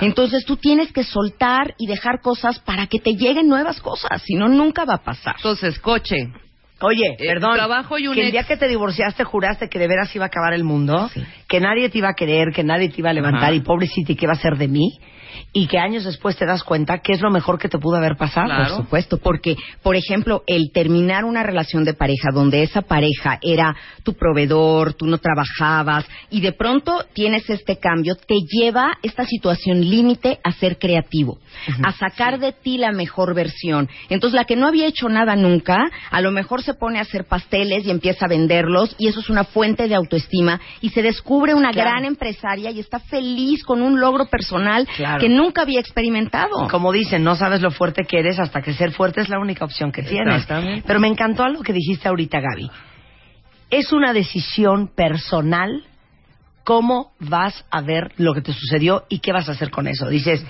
Entonces 0.00 0.44
tú 0.44 0.56
tienes 0.56 0.92
que 0.92 1.04
soltar 1.04 1.74
y 1.78 1.86
dejar 1.86 2.20
cosas 2.20 2.58
para 2.58 2.86
que 2.86 2.98
te 2.98 3.12
lleguen 3.12 3.48
nuevas 3.48 3.80
cosas. 3.80 4.22
Si 4.22 4.34
no, 4.34 4.48
nunca 4.48 4.84
va 4.84 4.94
a 4.94 5.04
pasar. 5.04 5.36
Entonces, 5.36 5.78
coche. 5.78 6.28
Oye, 6.80 7.16
Eh, 7.18 7.26
perdón. 7.26 7.54
trabajo 7.56 7.98
y 7.98 8.06
un 8.06 8.14
que 8.14 8.20
el 8.20 8.26
ex. 8.28 8.32
día 8.32 8.44
que 8.44 8.56
te 8.56 8.68
divorciaste 8.68 9.24
juraste 9.24 9.68
que 9.68 9.78
de 9.78 9.88
veras 9.88 10.14
iba 10.14 10.24
a 10.24 10.28
acabar 10.28 10.52
el 10.54 10.62
mundo, 10.64 11.10
que 11.48 11.60
nadie 11.60 11.88
te 11.90 11.98
iba 11.98 12.10
a 12.10 12.14
querer, 12.14 12.52
que 12.54 12.62
nadie 12.62 12.88
te 12.88 13.00
iba 13.00 13.10
a 13.10 13.12
levantar 13.12 13.44
Ajá. 13.44 13.52
y 13.54 13.60
pobrecita, 13.60 14.12
¿y 14.12 14.16
qué 14.16 14.26
va 14.26 14.34
a 14.34 14.36
ser 14.36 14.56
de 14.56 14.68
mí? 14.68 14.98
Y 15.52 15.66
que 15.66 15.78
años 15.78 16.04
después 16.04 16.36
te 16.36 16.46
das 16.46 16.62
cuenta 16.62 16.98
que 16.98 17.12
es 17.12 17.20
lo 17.20 17.30
mejor 17.30 17.58
que 17.58 17.68
te 17.68 17.78
pudo 17.78 17.96
haber 17.96 18.16
pasado. 18.16 18.48
Por 18.48 18.76
supuesto, 18.84 19.18
porque, 19.18 19.56
por 19.82 19.96
ejemplo, 19.96 20.42
el 20.46 20.70
terminar 20.72 21.24
una 21.24 21.42
relación 21.42 21.84
de 21.84 21.94
pareja 21.94 22.28
donde 22.32 22.62
esa 22.62 22.82
pareja 22.82 23.38
era 23.42 23.74
tu 24.02 24.14
proveedor, 24.14 24.94
tú 24.94 25.06
no 25.06 25.18
trabajabas, 25.18 26.04
y 26.30 26.40
de 26.40 26.52
pronto 26.52 27.04
tienes 27.12 27.48
este 27.50 27.78
cambio, 27.78 28.14
te 28.16 28.36
lleva 28.50 28.92
esta 29.02 29.24
situación 29.24 29.80
límite 29.80 30.38
a 30.44 30.52
ser 30.52 30.78
creativo, 30.78 31.38
a 31.84 31.92
sacar 31.92 32.38
de 32.38 32.52
ti 32.52 32.78
la 32.78 32.92
mejor 32.92 33.34
versión. 33.34 33.88
Entonces, 34.08 34.34
la 34.36 34.44
que 34.44 34.56
no 34.56 34.66
había 34.66 34.86
hecho 34.86 35.08
nada 35.08 35.36
nunca, 35.36 35.90
a 36.10 36.20
lo 36.20 36.30
mejor 36.30 36.62
se 36.62 36.74
pone 36.74 36.98
a 36.98 37.02
hacer 37.02 37.24
pasteles 37.24 37.84
y 37.86 37.90
empieza 37.90 38.26
a 38.26 38.28
venderlos, 38.28 38.94
y 38.98 39.08
eso 39.08 39.20
es 39.20 39.28
una 39.30 39.44
fuente 39.44 39.88
de 39.88 39.94
autoestima, 39.94 40.60
y 40.80 40.90
se 40.90 41.02
descubre 41.02 41.54
una 41.54 41.70
Claro. 41.70 41.90
gran 41.90 42.04
empresaria 42.04 42.70
y 42.70 42.80
está 42.80 42.98
feliz 42.98 43.62
con 43.64 43.82
un 43.82 44.00
logro 44.00 44.26
personal 44.26 44.86
Claro. 44.96 45.20
que 45.20 45.27
nunca 45.28 45.62
había 45.62 45.80
experimentado. 45.80 46.68
Como 46.68 46.92
dicen, 46.92 47.24
no 47.24 47.36
sabes 47.36 47.60
lo 47.60 47.70
fuerte 47.70 48.04
que 48.04 48.18
eres 48.18 48.38
hasta 48.38 48.62
que 48.62 48.72
ser 48.74 48.92
fuerte 48.92 49.20
es 49.20 49.28
la 49.28 49.38
única 49.38 49.64
opción 49.64 49.92
que 49.92 50.02
tienes. 50.02 50.42
Exactamente. 50.42 50.84
Pero 50.86 51.00
me 51.00 51.08
encantó 51.08 51.44
algo 51.44 51.62
que 51.62 51.72
dijiste 51.72 52.08
ahorita, 52.08 52.40
Gaby. 52.40 52.70
Es 53.70 53.92
una 53.92 54.12
decisión 54.12 54.88
personal 54.94 55.84
cómo 56.64 57.12
vas 57.18 57.64
a 57.70 57.80
ver 57.80 58.12
lo 58.16 58.34
que 58.34 58.42
te 58.42 58.52
sucedió 58.52 59.04
y 59.08 59.20
qué 59.20 59.32
vas 59.32 59.48
a 59.48 59.52
hacer 59.52 59.70
con 59.70 59.88
eso. 59.88 60.08
Dices, 60.08 60.44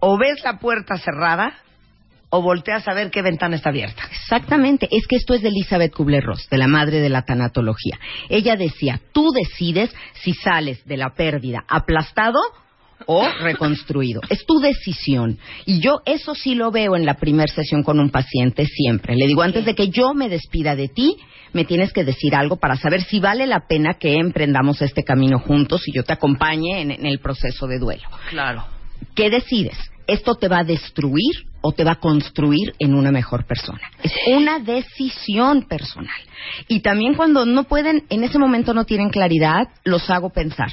o 0.00 0.18
ves 0.18 0.42
la 0.42 0.58
puerta 0.58 0.96
cerrada 0.96 1.54
o 2.30 2.40
volteas 2.40 2.88
a 2.88 2.94
ver 2.94 3.10
qué 3.10 3.20
ventana 3.22 3.56
está 3.56 3.68
abierta. 3.68 4.02
Exactamente, 4.10 4.88
es 4.90 5.06
que 5.06 5.16
esto 5.16 5.34
es 5.34 5.42
de 5.42 5.50
Elizabeth 5.50 5.92
Kubler-Ross, 5.92 6.48
de 6.50 6.56
la 6.56 6.66
madre 6.66 7.00
de 7.00 7.10
la 7.10 7.22
tanatología. 7.22 7.98
Ella 8.28 8.56
decía, 8.56 9.00
tú 9.12 9.30
decides 9.32 9.94
si 10.14 10.32
sales 10.32 10.84
de 10.86 10.96
la 10.96 11.10
pérdida 11.10 11.62
aplastado 11.68 12.40
o 13.06 13.26
reconstruido. 13.40 14.20
Es 14.28 14.44
tu 14.46 14.60
decisión. 14.60 15.38
Y 15.66 15.80
yo 15.80 16.02
eso 16.04 16.34
sí 16.34 16.54
lo 16.54 16.70
veo 16.70 16.96
en 16.96 17.06
la 17.06 17.14
primera 17.14 17.52
sesión 17.52 17.82
con 17.82 18.00
un 18.00 18.10
paciente 18.10 18.66
siempre. 18.66 19.16
Le 19.16 19.26
digo, 19.26 19.42
antes 19.42 19.64
de 19.64 19.74
que 19.74 19.88
yo 19.88 20.14
me 20.14 20.28
despida 20.28 20.76
de 20.76 20.88
ti, 20.88 21.16
me 21.52 21.64
tienes 21.64 21.92
que 21.92 22.04
decir 22.04 22.34
algo 22.34 22.56
para 22.56 22.76
saber 22.76 23.02
si 23.02 23.20
vale 23.20 23.46
la 23.46 23.66
pena 23.66 23.94
que 23.94 24.14
emprendamos 24.14 24.80
este 24.82 25.02
camino 25.02 25.38
juntos 25.38 25.86
y 25.86 25.92
yo 25.92 26.02
te 26.02 26.12
acompañe 26.12 26.80
en, 26.80 26.90
en 26.90 27.06
el 27.06 27.18
proceso 27.18 27.66
de 27.66 27.78
duelo. 27.78 28.08
Claro. 28.30 28.64
¿Qué 29.14 29.30
decides? 29.30 29.76
¿Esto 30.06 30.34
te 30.34 30.48
va 30.48 30.60
a 30.60 30.64
destruir 30.64 31.46
o 31.60 31.72
te 31.72 31.84
va 31.84 31.92
a 31.92 32.00
construir 32.00 32.74
en 32.78 32.94
una 32.94 33.12
mejor 33.12 33.46
persona? 33.46 33.80
Es 34.02 34.12
una 34.26 34.58
decisión 34.58 35.62
personal. 35.62 36.20
Y 36.68 36.80
también 36.80 37.14
cuando 37.14 37.46
no 37.46 37.64
pueden, 37.64 38.04
en 38.10 38.24
ese 38.24 38.38
momento 38.38 38.74
no 38.74 38.84
tienen 38.84 39.10
claridad, 39.10 39.68
los 39.84 40.10
hago 40.10 40.30
pensar. 40.30 40.70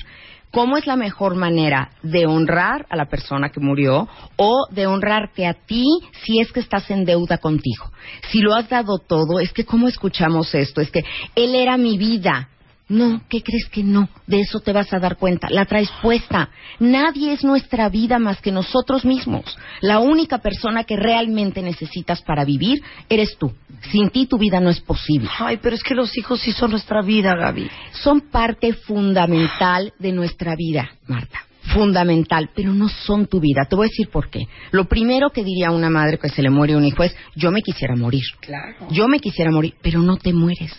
¿Cómo 0.51 0.77
es 0.77 0.87
la 0.87 0.95
mejor 0.95 1.35
manera 1.35 1.91
de 2.01 2.25
honrar 2.25 2.87
a 2.89 2.95
la 2.95 3.05
persona 3.05 3.49
que 3.49 3.59
murió 3.59 4.07
o 4.35 4.67
de 4.71 4.87
honrarte 4.87 5.45
a 5.45 5.53
ti 5.53 5.85
si 6.23 6.39
es 6.39 6.51
que 6.51 6.59
estás 6.59 6.89
en 6.89 7.05
deuda 7.05 7.37
contigo? 7.37 7.91
Si 8.31 8.39
lo 8.39 8.55
has 8.55 8.67
dado 8.67 8.97
todo, 8.97 9.39
es 9.39 9.53
que 9.53 9.63
¿cómo 9.63 9.87
escuchamos 9.87 10.55
esto? 10.55 10.81
Es 10.81 10.89
que 10.89 11.03
él 11.35 11.53
era 11.53 11.77
mi 11.77 11.99
vida. 11.99 12.49
No, 12.89 13.21
¿qué 13.29 13.43
crees 13.43 13.69
que 13.71 13.83
no? 13.83 14.09
De 14.25 14.41
eso 14.41 14.59
te 14.61 14.73
vas 14.73 14.91
a 14.93 14.99
dar 14.99 15.17
cuenta. 15.17 15.47
La 15.51 15.65
traes 15.65 15.91
puesta. 16.01 16.49
Nadie 16.79 17.33
es 17.33 17.43
nuestra 17.43 17.87
vida 17.87 18.17
más 18.17 18.41
que 18.41 18.51
nosotros 18.51 19.05
mismos. 19.05 19.57
La 19.81 19.99
única 19.99 20.39
persona 20.39 20.83
que 20.83 20.95
realmente 20.95 21.61
necesitas 21.61 22.23
para 22.23 22.43
vivir 22.43 22.81
eres 23.07 23.37
tú. 23.37 23.53
Sin 23.91 24.09
ti 24.09 24.25
tu 24.25 24.39
vida 24.39 24.59
no 24.59 24.71
es 24.71 24.81
posible. 24.81 25.29
Ay, 25.37 25.59
pero 25.61 25.75
es 25.75 25.83
que 25.83 25.93
los 25.93 26.17
hijos 26.17 26.41
sí 26.41 26.51
son 26.51 26.71
nuestra 26.71 27.03
vida, 27.03 27.35
Gaby. 27.35 27.69
Son 27.91 28.21
parte 28.21 28.73
fundamental 28.73 29.93
de 29.99 30.11
nuestra 30.11 30.55
vida, 30.55 30.89
Marta. 31.05 31.45
Fundamental, 31.73 32.49
pero 32.55 32.73
no 32.73 32.89
son 32.89 33.27
tu 33.27 33.39
vida. 33.39 33.67
Te 33.69 33.75
voy 33.75 33.85
a 33.85 33.89
decir 33.89 34.09
por 34.09 34.31
qué. 34.31 34.47
Lo 34.71 34.85
primero 34.85 35.29
que 35.29 35.43
diría 35.43 35.69
una 35.69 35.91
madre 35.91 36.17
que 36.17 36.29
se 36.29 36.41
le 36.41 36.49
muere 36.49 36.75
un 36.75 36.85
hijo 36.85 37.03
es, 37.03 37.15
yo 37.35 37.51
me 37.51 37.61
quisiera 37.61 37.95
morir. 37.95 38.23
Claro. 38.39 38.87
Yo 38.89 39.07
me 39.07 39.19
quisiera 39.19 39.51
morir, 39.51 39.75
pero 39.79 40.01
no 40.01 40.17
te 40.17 40.33
mueres. 40.33 40.73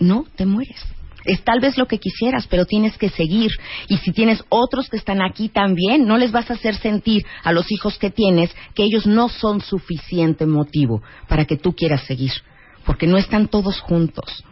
No 0.00 0.24
te 0.34 0.44
mueres. 0.44 0.84
Es 1.24 1.42
tal 1.42 1.60
vez 1.60 1.76
lo 1.76 1.86
que 1.86 1.98
quisieras, 1.98 2.46
pero 2.46 2.64
tienes 2.64 2.96
que 2.96 3.08
seguir. 3.10 3.50
Y 3.88 3.98
si 3.98 4.12
tienes 4.12 4.44
otros 4.48 4.88
que 4.88 4.96
están 4.96 5.20
aquí 5.20 5.48
también, 5.48 6.06
no 6.06 6.16
les 6.16 6.32
vas 6.32 6.50
a 6.50 6.54
hacer 6.54 6.76
sentir 6.76 7.24
a 7.42 7.52
los 7.52 7.70
hijos 7.70 7.98
que 7.98 8.10
tienes 8.10 8.54
que 8.74 8.84
ellos 8.84 9.06
no 9.06 9.28
son 9.28 9.60
suficiente 9.60 10.46
motivo 10.46 11.02
para 11.28 11.44
que 11.44 11.56
tú 11.56 11.74
quieras 11.74 12.04
seguir. 12.04 12.32
Porque 12.84 13.06
no 13.06 13.18
están 13.18 13.48
todos 13.48 13.80
juntos. 13.80 14.44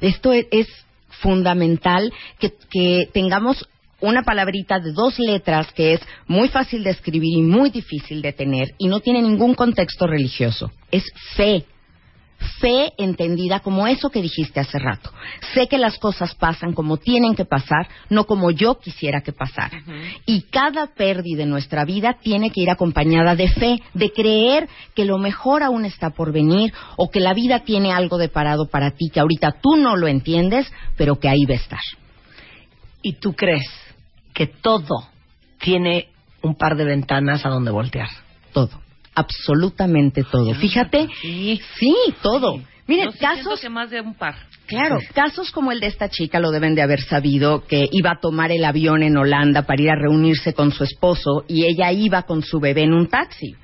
Esto 0.00 0.32
es, 0.32 0.46
es 0.50 0.68
fundamental 1.08 2.12
que, 2.38 2.52
que 2.70 3.08
tengamos 3.12 3.66
una 4.00 4.22
palabrita 4.22 4.78
de 4.78 4.92
dos 4.92 5.18
letras 5.18 5.72
que 5.72 5.94
es 5.94 6.00
muy 6.26 6.48
fácil 6.48 6.82
de 6.82 6.90
escribir 6.90 7.38
y 7.38 7.42
muy 7.42 7.70
difícil 7.70 8.22
de 8.22 8.32
tener 8.32 8.74
y 8.78 8.88
no 8.88 9.00
tiene 9.00 9.22
ningún 9.22 9.54
contexto 9.54 10.06
religioso. 10.06 10.70
Es 10.90 11.04
fe. 11.36 11.64
Fe 12.58 12.92
entendida 12.96 13.60
como 13.60 13.86
eso 13.86 14.10
que 14.10 14.22
dijiste 14.22 14.60
hace 14.60 14.78
rato. 14.78 15.12
Sé 15.54 15.66
que 15.66 15.78
las 15.78 15.98
cosas 15.98 16.34
pasan 16.34 16.72
como 16.72 16.96
tienen 16.96 17.34
que 17.34 17.44
pasar, 17.44 17.88
no 18.08 18.24
como 18.24 18.50
yo 18.50 18.78
quisiera 18.78 19.20
que 19.20 19.32
pasaran. 19.32 19.82
Y 20.26 20.42
cada 20.42 20.86
pérdida 20.86 21.38
de 21.38 21.46
nuestra 21.46 21.84
vida 21.84 22.16
tiene 22.20 22.50
que 22.50 22.62
ir 22.62 22.70
acompañada 22.70 23.36
de 23.36 23.48
fe, 23.48 23.82
de 23.94 24.10
creer 24.12 24.68
que 24.94 25.04
lo 25.04 25.18
mejor 25.18 25.62
aún 25.62 25.84
está 25.84 26.10
por 26.10 26.32
venir 26.32 26.72
o 26.96 27.10
que 27.10 27.20
la 27.20 27.34
vida 27.34 27.60
tiene 27.60 27.92
algo 27.92 28.18
de 28.18 28.28
parado 28.28 28.66
para 28.66 28.92
ti 28.92 29.10
que 29.12 29.20
ahorita 29.20 29.56
tú 29.60 29.76
no 29.76 29.96
lo 29.96 30.08
entiendes, 30.08 30.70
pero 30.96 31.18
que 31.18 31.28
ahí 31.28 31.44
va 31.44 31.54
a 31.54 31.58
estar. 31.58 31.80
¿Y 33.02 33.14
tú 33.14 33.34
crees 33.34 33.68
que 34.34 34.46
todo 34.46 35.08
tiene 35.60 36.08
un 36.42 36.54
par 36.54 36.76
de 36.76 36.84
ventanas 36.84 37.44
a 37.44 37.50
donde 37.50 37.70
voltear? 37.70 38.08
Todo. 38.52 38.89
Absolutamente 39.14 40.24
todo. 40.24 40.54
Fíjate. 40.54 41.08
Sí. 41.20 41.60
Sí, 41.78 41.94
todo. 42.22 42.60
Miren, 42.86 43.06
Yo 43.06 43.12
sí 43.12 43.18
siento 43.18 43.36
casos 43.36 43.60
que 43.60 43.68
más 43.68 43.90
de 43.90 44.00
un 44.00 44.14
par. 44.14 44.34
Claro, 44.66 44.98
casos 45.14 45.50
como 45.50 45.72
el 45.72 45.80
de 45.80 45.88
esta 45.88 46.08
chica 46.08 46.38
lo 46.38 46.50
deben 46.52 46.74
de 46.76 46.82
haber 46.82 47.00
sabido, 47.00 47.64
que 47.66 47.88
iba 47.90 48.12
a 48.12 48.20
tomar 48.20 48.52
el 48.52 48.64
avión 48.64 49.02
en 49.02 49.16
Holanda 49.16 49.62
para 49.62 49.82
ir 49.82 49.90
a 49.90 49.96
reunirse 49.96 50.54
con 50.54 50.72
su 50.72 50.84
esposo 50.84 51.44
y 51.48 51.64
ella 51.64 51.90
iba 51.92 52.22
con 52.22 52.42
su 52.42 52.60
bebé 52.60 52.82
en 52.82 52.92
un 52.92 53.08
taxi. 53.08 53.56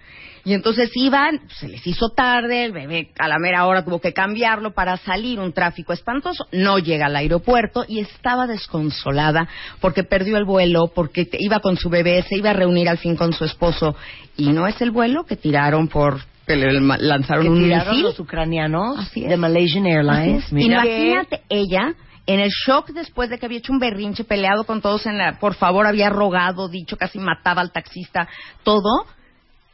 Y 0.47 0.55
entonces 0.55 0.91
iban, 0.95 1.41
se 1.59 1.69
les 1.69 1.85
hizo 1.85 2.11
tarde, 2.11 2.65
el 2.67 2.71
bebé 2.73 3.11
a 3.19 3.27
la 3.27 3.37
mera 3.41 3.67
hora 3.67 3.85
tuvo 3.85 4.01
que 4.01 4.13
cambiarlo 4.13 4.75
para 4.75 4.97
salir, 4.97 5.41
un 5.41 5.53
tráfico 5.53 5.93
espantoso, 5.93 6.47
no 6.53 6.79
llega 6.79 7.07
al 7.07 7.17
aeropuerto 7.17 7.85
y 7.89 7.99
estaba 7.99 8.47
desconsolada 8.47 9.49
porque 9.81 10.05
perdió 10.05 10.37
el 10.37 10.45
vuelo, 10.45 10.93
porque 10.95 11.29
iba 11.41 11.59
con 11.59 11.77
su 11.77 11.91
bebé, 11.91 12.23
se 12.23 12.37
iba 12.37 12.51
a 12.51 12.53
reunir 12.53 12.89
al 12.89 12.99
fin 12.99 13.17
con 13.17 13.33
su 13.33 13.45
esposo 13.45 13.97
y 14.37 14.51
no 14.53 14.69
es 14.69 14.81
el 14.81 14.93
vuelo 14.93 15.25
que 15.25 15.35
tiraron 15.35 15.89
por, 15.89 16.21
que 16.47 16.55
le 16.55 16.81
lanzaron 16.81 17.43
Que 17.43 17.51
un 17.51 17.63
tiraron 17.65 17.89
misil. 17.89 18.05
los 18.05 18.21
ucranianos 18.21 19.13
de 19.15 19.37
Malaysian 19.37 19.87
Airlines. 19.87 20.53
Mira. 20.53 20.85
Imagínate 20.85 21.43
ella 21.49 21.93
en 22.25 22.39
el 22.39 22.51
shock 22.51 22.91
después 22.91 23.31
de 23.31 23.39
que 23.39 23.47
había 23.47 23.59
hecho 23.59 23.73
un 23.73 23.81
berrinche, 23.81 24.23
peleado 24.23 24.63
con 24.63 24.81
todos 24.81 25.07
en 25.07 25.19
la, 25.19 25.41
por 25.41 25.55
favor, 25.55 25.89
había 25.89 26.09
rogado, 26.09 26.69
dicho, 26.69 26.97
casi 26.97 27.19
mataba 27.19 27.63
al 27.63 27.73
taxista, 27.73 28.29
todo, 28.63 29.07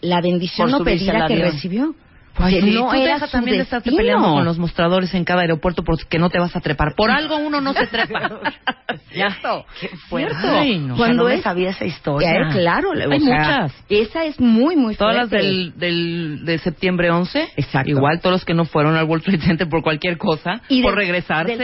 la 0.03 0.20
bendición 0.20 0.70
no 0.70 0.85
pedida 0.85 1.27
que 1.27 1.37
recibió. 1.37 1.95
Sí, 2.49 2.73
no 2.73 2.89
tú 2.89 2.95
era 2.95 3.15
deja 3.16 3.29
también 3.29 3.59
de 3.59 3.65
estarte 3.65 3.93
peleando 3.93 4.27
con 4.33 4.45
los 4.47 4.59
mostradores 4.59 5.12
en 5.12 5.23
cada 5.23 5.43
aeropuerto 5.43 5.85
porque 5.85 6.19
no 6.19 6.31
te 6.31 6.39
vas 6.39 6.57
a 6.57 6.61
trepar. 6.61 6.95
Por 6.97 7.11
algo 7.11 7.37
uno 7.37 7.61
no 7.61 7.74
se 7.74 7.87
trepa. 7.89 8.41
Cierto. 9.11 9.66
Qué 9.79 9.89
fuerte. 10.09 10.35
Cierto. 10.41 10.59
Ay, 10.59 10.79
no. 10.79 10.97
Cuando 10.97 11.24
no 11.24 11.29
me 11.29 11.35
es 11.37 11.43
sabía 11.43 11.69
esa 11.70 11.85
historia. 11.85 12.31
Eh, 12.33 12.49
claro, 12.53 12.95
le- 12.95 13.07
o 13.07 13.12
Hay 13.12 13.20
sea, 13.20 13.37
muchas. 13.39 13.85
Esa 13.91 14.24
es 14.24 14.41
muy, 14.41 14.77
muy 14.77 14.95
Todas 14.97 15.15
las 15.15 15.29
fuerte. 15.29 15.47
del, 15.47 15.73
del, 15.77 16.45
de 16.47 16.59
septiembre 16.59 17.11
11. 17.11 17.49
Exacto. 17.57 17.91
Igual 17.91 18.20
todos 18.20 18.33
los 18.37 18.45
que 18.47 18.55
no 18.55 18.65
fueron 18.65 18.97
al 18.97 19.05
World 19.05 19.24
Trade 19.24 19.43
Center 19.43 19.69
por 19.69 19.83
cualquier 19.83 20.16
cosa, 20.16 20.62
Y 20.70 20.81
por 20.81 20.93
del- 20.93 21.01
regresarse, 21.01 21.57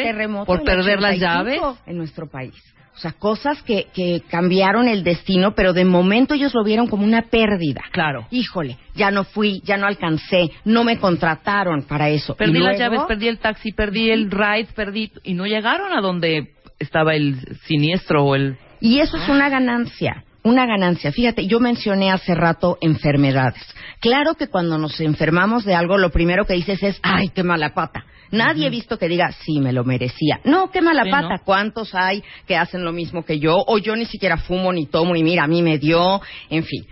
por 0.45 0.65
perder 0.65 1.01
las 1.01 1.13
85 1.17 1.19
llaves. 1.19 1.61
en 1.87 1.97
nuestro 1.97 2.29
país. 2.29 2.53
O 2.99 3.01
sea, 3.01 3.13
cosas 3.13 3.63
que, 3.63 3.87
que 3.95 4.23
cambiaron 4.29 4.89
el 4.89 5.05
destino, 5.05 5.55
pero 5.55 5.73
de 5.73 5.85
momento 5.85 6.35
ellos 6.35 6.53
lo 6.53 6.65
vieron 6.65 6.89
como 6.89 7.05
una 7.05 7.23
pérdida. 7.23 7.81
Claro. 7.93 8.27
Híjole, 8.33 8.77
ya 8.97 9.13
no 9.13 9.23
fui, 9.23 9.61
ya 9.65 9.77
no 9.77 9.87
alcancé, 9.87 10.51
no 10.65 10.83
me 10.83 10.99
contrataron 10.99 11.85
para 11.85 12.09
eso. 12.09 12.35
Perdí 12.35 12.59
Y 12.59 12.61
las 12.61 12.77
luego- 12.77 12.79
llaves, 12.97 13.01
perdí 13.07 13.29
el 13.29 13.39
taxi, 13.39 13.71
perdí 13.71 14.11
el 14.11 14.29
ride, 14.33 14.67
perdí... 14.75 15.13
Y 15.23 15.35
no 15.35 15.47
llegaron 15.47 15.97
a 15.97 16.01
donde 16.01 16.55
estaba 16.81 17.15
el 17.15 17.37
siniestro 17.67 18.25
o 18.25 18.35
el... 18.35 18.59
Y 18.81 18.99
eso 18.99 19.17
es 19.17 19.29
una 19.29 19.49
ganancia, 19.49 20.25
una 20.43 20.67
ganancia. 20.67 21.13
Fíjate, 21.13 21.47
yo 21.47 21.61
mencioné 21.61 22.11
hace 22.11 22.35
rato 22.35 22.79
enfermedades. 22.81 23.63
Claro 24.01 24.35
que 24.35 24.49
cuando 24.49 24.77
nos 24.77 25.01
enfermamos 25.01 25.65
de 25.65 25.77
algo, 25.77 25.99
lo 25.99 26.11
primero 26.11 26.47
que 26.47 26.55
dices 26.55 26.83
es, 26.83 26.99
ay, 27.05 27.29
qué 27.29 27.45
mala 27.45 27.75
pata. 27.75 28.05
Nadie 28.31 28.67
he 28.67 28.71
visto 28.71 28.99
que 28.99 29.09
diga, 29.09 29.33
sí, 29.45 29.61
me 29.61 29.73
lo 29.73 29.85
merecía. 29.85 30.41
No, 30.45 30.71
qué 30.71 30.83
mala 30.83 31.05
Sí, 31.05 31.11
pata. 31.11 31.29
¿no? 31.37 31.45
¿Cuántos 31.45 31.95
hay 31.95 32.23
que 32.47 32.57
hacen 32.57 32.85
lo 32.85 32.93
mismo 32.93 33.25
que 33.25 33.39
yo? 33.39 33.57
O 33.67 33.79
yo 33.79 33.97
ni 33.97 34.05
siquiera 34.07 34.37
fumo 34.37 34.73
ni 34.73 34.87
tomo 34.87 35.17
y 35.17 35.23
mira, 35.23 35.45
a 35.45 35.47
mí 35.47 35.63
me 35.63 35.79
dio. 35.79 36.21
En 36.51 36.65
fin. 36.65 36.85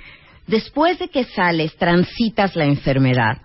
Después 0.47 0.99
de 0.99 1.09
que 1.09 1.25
sales, 1.25 1.77
transitas 1.77 2.55
la 2.55 2.65
enfermedad, 2.65 3.39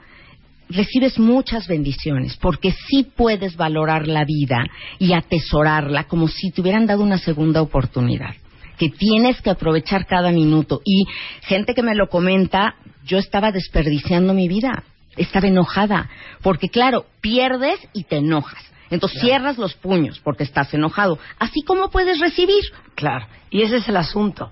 recibes 0.69 1.19
muchas 1.19 1.68
bendiciones, 1.68 2.38
porque 2.38 2.72
sí 2.72 3.03
puedes 3.15 3.55
valorar 3.57 4.07
la 4.07 4.23
vida 4.26 4.63
y 4.99 5.13
atesorarla 5.13 6.05
como 6.05 6.27
si 6.27 6.51
te 6.51 6.61
hubieran 6.61 6.85
dado 6.85 7.03
una 7.03 7.18
segunda 7.18 7.61
oportunidad, 7.61 8.35
que 8.77 8.89
tienes 8.89 9.41
que 9.41 9.49
aprovechar 9.49 10.05
cada 10.05 10.31
minuto. 10.31 10.81
Y 10.85 11.05
gente 11.41 11.73
que 11.73 11.84
me 11.84 11.95
lo 11.95 12.07
comenta, 12.07 12.76
yo 13.05 13.18
estaba 13.18 13.51
desperdiciando 13.51 14.34
mi 14.34 14.47
vida, 14.47 14.84
estaba 15.17 15.47
enojada, 15.47 16.09
porque 16.41 16.69
claro, 16.69 17.05
pierdes 17.21 17.79
y 17.93 18.03
te 18.03 18.17
enojas. 18.17 18.63
Entonces 18.89 19.21
cierras 19.21 19.57
los 19.57 19.73
puños 19.73 20.19
porque 20.19 20.43
estás 20.43 20.73
enojado. 20.73 21.17
Así 21.39 21.61
como 21.61 21.89
puedes 21.89 22.19
recibir. 22.19 22.63
Claro. 22.95 23.25
Y 23.49 23.61
ese 23.61 23.77
es 23.77 23.88
el 23.88 23.95
asunto. 23.95 24.51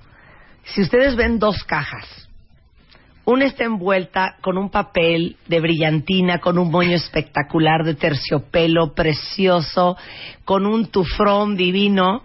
Si 0.64 0.82
ustedes 0.82 1.16
ven 1.16 1.40
dos 1.40 1.64
cajas, 1.64 2.30
una 3.26 3.46
está 3.46 3.66
envuelta 3.66 4.38
con 4.42 4.58
un 4.58 4.70
papel 4.70 5.36
de 5.48 5.60
brillantina, 5.60 6.40
con 6.40 6.58
un 6.58 6.72
moño 6.72 6.96
espectacular 6.96 7.84
de 7.84 7.96
terciopelo 7.96 8.94
precioso, 8.96 9.98
con 10.46 10.66
un 10.66 10.88
tufrón 10.88 11.56
divino. 11.56 12.24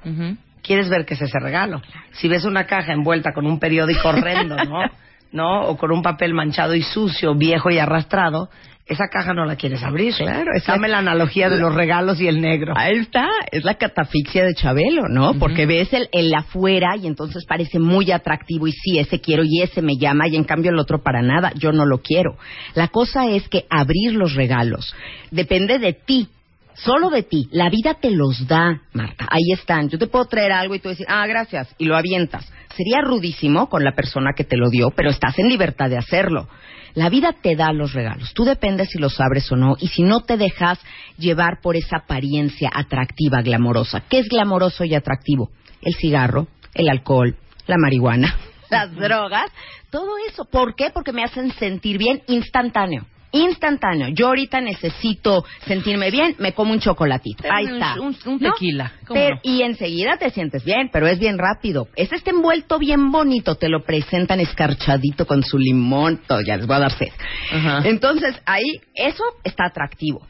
¿Quieres 0.63 0.89
ver 0.89 1.05
qué 1.05 1.15
es 1.15 1.21
ese 1.21 1.39
regalo? 1.41 1.83
Si 2.13 2.29
ves 2.29 2.45
una 2.45 2.67
caja 2.67 2.93
envuelta 2.93 3.33
con 3.35 3.47
un 3.47 3.59
periódico 3.59 4.09
horrendo, 4.09 4.57
¿no? 4.57 4.79
¿No? 5.35 5.67
O 5.69 5.77
con 5.77 5.91
un 5.91 6.01
papel 6.01 6.33
manchado 6.33 6.75
y 6.75 6.83
sucio, 6.83 7.35
viejo 7.35 7.69
y 7.69 7.79
arrastrado, 7.79 8.49
esa 8.87 9.09
caja 9.09 9.33
no 9.33 9.47
la 9.47 9.57
quieres 9.57 9.83
abrir. 9.83 10.15
Claro, 10.15 10.51
es 10.55 10.67
Dame 10.67 10.89
la 10.89 10.99
analogía 10.99 11.49
de 11.49 11.59
los 11.59 11.75
regalos 11.75 12.21
y 12.21 12.29
el 12.29 12.41
negro. 12.43 12.75
Ahí 12.77 12.99
está, 12.99 13.29
es 13.51 13.65
la 13.65 13.75
catafixia 13.75 14.45
de 14.45 14.55
Chabelo, 14.55 15.09
¿no? 15.09 15.35
Porque 15.39 15.65
ves 15.65 15.93
el, 15.95 16.09
el 16.13 16.35
afuera 16.35 16.95
y 16.97 17.07
entonces 17.07 17.47
parece 17.47 17.79
muy 17.79 18.13
atractivo 18.13 18.67
y 18.67 18.73
sí, 18.73 18.99
ese 18.99 19.21
quiero 19.21 19.43
y 19.43 19.63
ese 19.63 19.81
me 19.81 19.97
llama 19.97 20.29
y 20.29 20.37
en 20.37 20.45
cambio 20.45 20.71
el 20.71 20.79
otro 20.79 21.03
para 21.03 21.23
nada, 21.23 21.53
yo 21.57 21.73
no 21.73 21.87
lo 21.87 21.99
quiero. 22.03 22.37
La 22.75 22.89
cosa 22.89 23.27
es 23.27 23.49
que 23.49 23.65
abrir 23.71 24.13
los 24.13 24.35
regalos 24.35 24.95
depende 25.31 25.79
de 25.79 25.95
ti. 25.95 26.29
Solo 26.75 27.11
de 27.11 27.23
ti. 27.23 27.49
La 27.53 27.71
vida 27.71 27.95
te 27.95 28.11
los 28.11 28.47
da, 28.47 28.83
Marta. 28.93 29.27
Ahí 29.31 29.53
están. 29.53 29.89
Yo 29.89 29.99
te 29.99 30.07
puedo 30.07 30.25
traer 30.27 30.53
algo 30.53 30.75
y 30.75 30.81
tú 30.81 30.89
decir, 30.89 31.07
ah, 31.09 31.27
gracias, 31.27 31.75
y 31.79 31.85
lo 31.85 31.97
avientas. 31.97 32.51
Sería 32.77 33.01
rudísimo 33.01 33.69
con 33.69 33.85
la 33.85 33.93
persona 33.93 34.33
que 34.37 34.45
te 34.45 34.57
lo 34.57 34.69
dio, 34.69 34.91
pero 34.91 35.11
estás 35.11 35.39
en 35.39 35.49
libertad 35.49 35.89
de 35.89 35.99
hacerlo. 35.99 36.49
La 36.95 37.09
vida 37.09 37.35
te 37.41 37.57
da 37.57 37.73
los 37.73 37.93
regalos. 37.93 38.33
Tú 38.35 38.45
dependes 38.45 38.91
si 38.91 38.99
los 38.99 39.21
abres 39.21 39.51
o 39.51 39.57
no. 39.57 39.77
Y 39.79 39.89
si 39.89 40.03
no 40.03 40.21
te 40.21 40.37
dejas 40.37 40.79
llevar 41.19 41.61
por 41.61 41.77
esa 41.77 41.99
apariencia 41.99 42.71
atractiva, 42.73 43.43
glamorosa. 43.43 44.03
¿Qué 44.09 44.21
es 44.21 44.29
glamoroso 44.29 44.85
y 44.85 44.95
atractivo? 44.95 45.51
El 45.83 45.95
cigarro, 45.95 46.47
el 46.73 46.89
alcohol, 46.89 47.37
la 47.67 47.77
marihuana, 47.79 48.37
las 48.71 48.95
drogas. 48.95 49.51
Todo 49.91 50.17
eso. 50.29 50.45
¿Por 50.45 50.75
qué? 50.77 50.91
Porque 50.91 51.13
me 51.13 51.25
hacen 51.25 51.53
sentir 51.53 51.99
bien 51.99 52.23
instantáneo. 52.27 53.07
Instantáneo. 53.35 54.09
Yo 54.09 54.29
ahorita 54.29 54.61
necesito 54.61 55.45
sentirme 55.67 56.11
bien, 56.11 56.35
me 56.39 56.53
como 56.53 56.73
un 56.73 56.81
chocolatito. 56.81 57.45
Ahí 57.51 57.67
Un- 57.67 57.73
está. 57.75 57.95
un- 58.01 58.17
un 58.27 58.39
¿No? 58.41 58.53
tequila, 58.53 58.93
¿cómo 59.07 59.21
Pero- 59.21 59.35
no? 59.37 59.41
y 59.43 59.63
enseguida 59.63 60.17
te 60.17 60.31
sientes 60.31 60.65
bien, 60.65 60.89
pero 60.93 61.07
es 61.09 61.19
bien 61.19 61.37
rápido. 61.39 61.89
Está 61.97 62.17
envuelto 62.31 62.79
bien 62.79 63.11
bonito, 63.11 63.57
te 63.57 63.69
lo 63.69 63.83
presentan 63.85 64.41
escarchadito 64.41 65.27
con 65.27 65.43
su 65.43 65.59
limón, 65.59 66.21
todo, 66.27 66.41
ya 66.41 66.57
les 66.57 66.67
voy 66.67 66.77
a 66.77 66.81
dar 66.81 66.93
sed. 66.93 67.09
Ajá. 67.53 67.83
Entonces, 67.85 68.41
ahí, 68.47 68.81
eso 68.95 69.25
está 69.43 69.67
atractivo. 69.67 70.27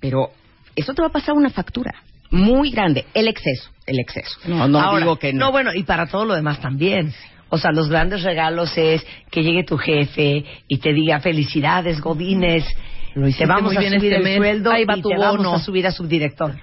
Pero 0.00 0.30
eso 0.76 0.92
te 0.94 1.02
va 1.02 1.08
a 1.08 1.12
pasar 1.12 1.34
una 1.34 1.50
factura 1.50 1.94
muy 2.30 2.70
grande. 2.70 3.04
El 3.14 3.28
exceso, 3.28 3.70
el 3.86 3.98
exceso. 4.00 4.38
No, 4.46 4.66
no 4.68 4.80
Ahora, 4.80 4.98
digo 5.00 5.16
que 5.18 5.32
no. 5.32 5.50
bueno, 5.50 5.70
y 5.74 5.82
para 5.84 6.06
todo 6.06 6.24
lo 6.24 6.34
demás 6.34 6.60
también. 6.60 7.12
O 7.50 7.58
sea, 7.58 7.72
los 7.72 7.88
grandes 7.88 8.22
regalos 8.22 8.76
es 8.78 9.04
que 9.30 9.42
llegue 9.42 9.64
tu 9.64 9.76
jefe 9.76 10.44
y 10.68 10.78
te 10.78 10.92
diga 10.92 11.20
felicidades, 11.20 12.00
Godines, 12.00 12.64
Lo 13.14 13.28
te 13.30 13.44
vamos 13.46 13.76
a 13.76 13.82
subir 13.82 13.94
este 13.94 14.16
el 14.16 14.22
mes. 14.22 14.36
sueldo 14.36 14.70
Ahí 14.70 14.84
va 14.84 14.96
y 14.96 15.02
tu 15.02 15.08
te 15.08 15.16
bono. 15.16 15.32
vamos 15.50 15.60
a 15.60 15.64
subir 15.64 15.86
a 15.86 15.90
subdirector. 15.90 16.54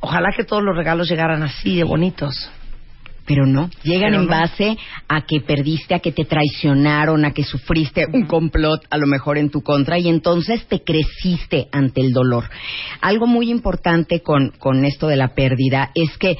Ojalá 0.00 0.28
que 0.36 0.44
todos 0.44 0.62
los 0.62 0.76
regalos 0.76 1.08
llegaran 1.08 1.42
así 1.42 1.76
de 1.76 1.84
bonitos. 1.84 2.50
Pero 3.28 3.44
no, 3.44 3.68
llegan 3.82 4.10
Pero 4.12 4.22
en 4.22 4.28
no. 4.28 4.30
base 4.30 4.76
a 5.08 5.22
que 5.22 5.40
perdiste, 5.40 5.96
a 5.96 5.98
que 5.98 6.12
te 6.12 6.24
traicionaron, 6.24 7.24
a 7.24 7.32
que 7.32 7.42
sufriste 7.42 8.06
un 8.12 8.26
complot 8.26 8.84
a 8.88 8.96
lo 8.98 9.08
mejor 9.08 9.36
en 9.36 9.50
tu 9.50 9.62
contra 9.62 9.98
y 9.98 10.08
entonces 10.08 10.64
te 10.68 10.84
creciste 10.84 11.66
ante 11.72 12.02
el 12.02 12.12
dolor. 12.12 12.44
Algo 13.00 13.26
muy 13.26 13.50
importante 13.50 14.20
con, 14.20 14.50
con 14.60 14.84
esto 14.84 15.08
de 15.08 15.16
la 15.16 15.34
pérdida 15.34 15.90
es 15.96 16.16
que 16.18 16.36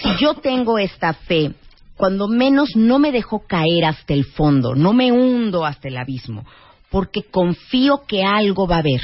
si 0.00 0.08
yo 0.18 0.32
tengo 0.32 0.78
esta 0.78 1.12
fe, 1.12 1.52
cuando 1.98 2.28
menos 2.28 2.76
no 2.76 3.00
me 3.00 3.10
dejo 3.10 3.40
caer 3.46 3.84
hasta 3.84 4.14
el 4.14 4.24
fondo, 4.24 4.76
no 4.76 4.92
me 4.92 5.10
hundo 5.10 5.66
hasta 5.66 5.88
el 5.88 5.96
abismo, 5.96 6.46
porque 6.90 7.24
confío 7.24 8.04
que 8.06 8.22
algo 8.22 8.68
va 8.68 8.76
a 8.76 8.78
haber. 8.78 9.00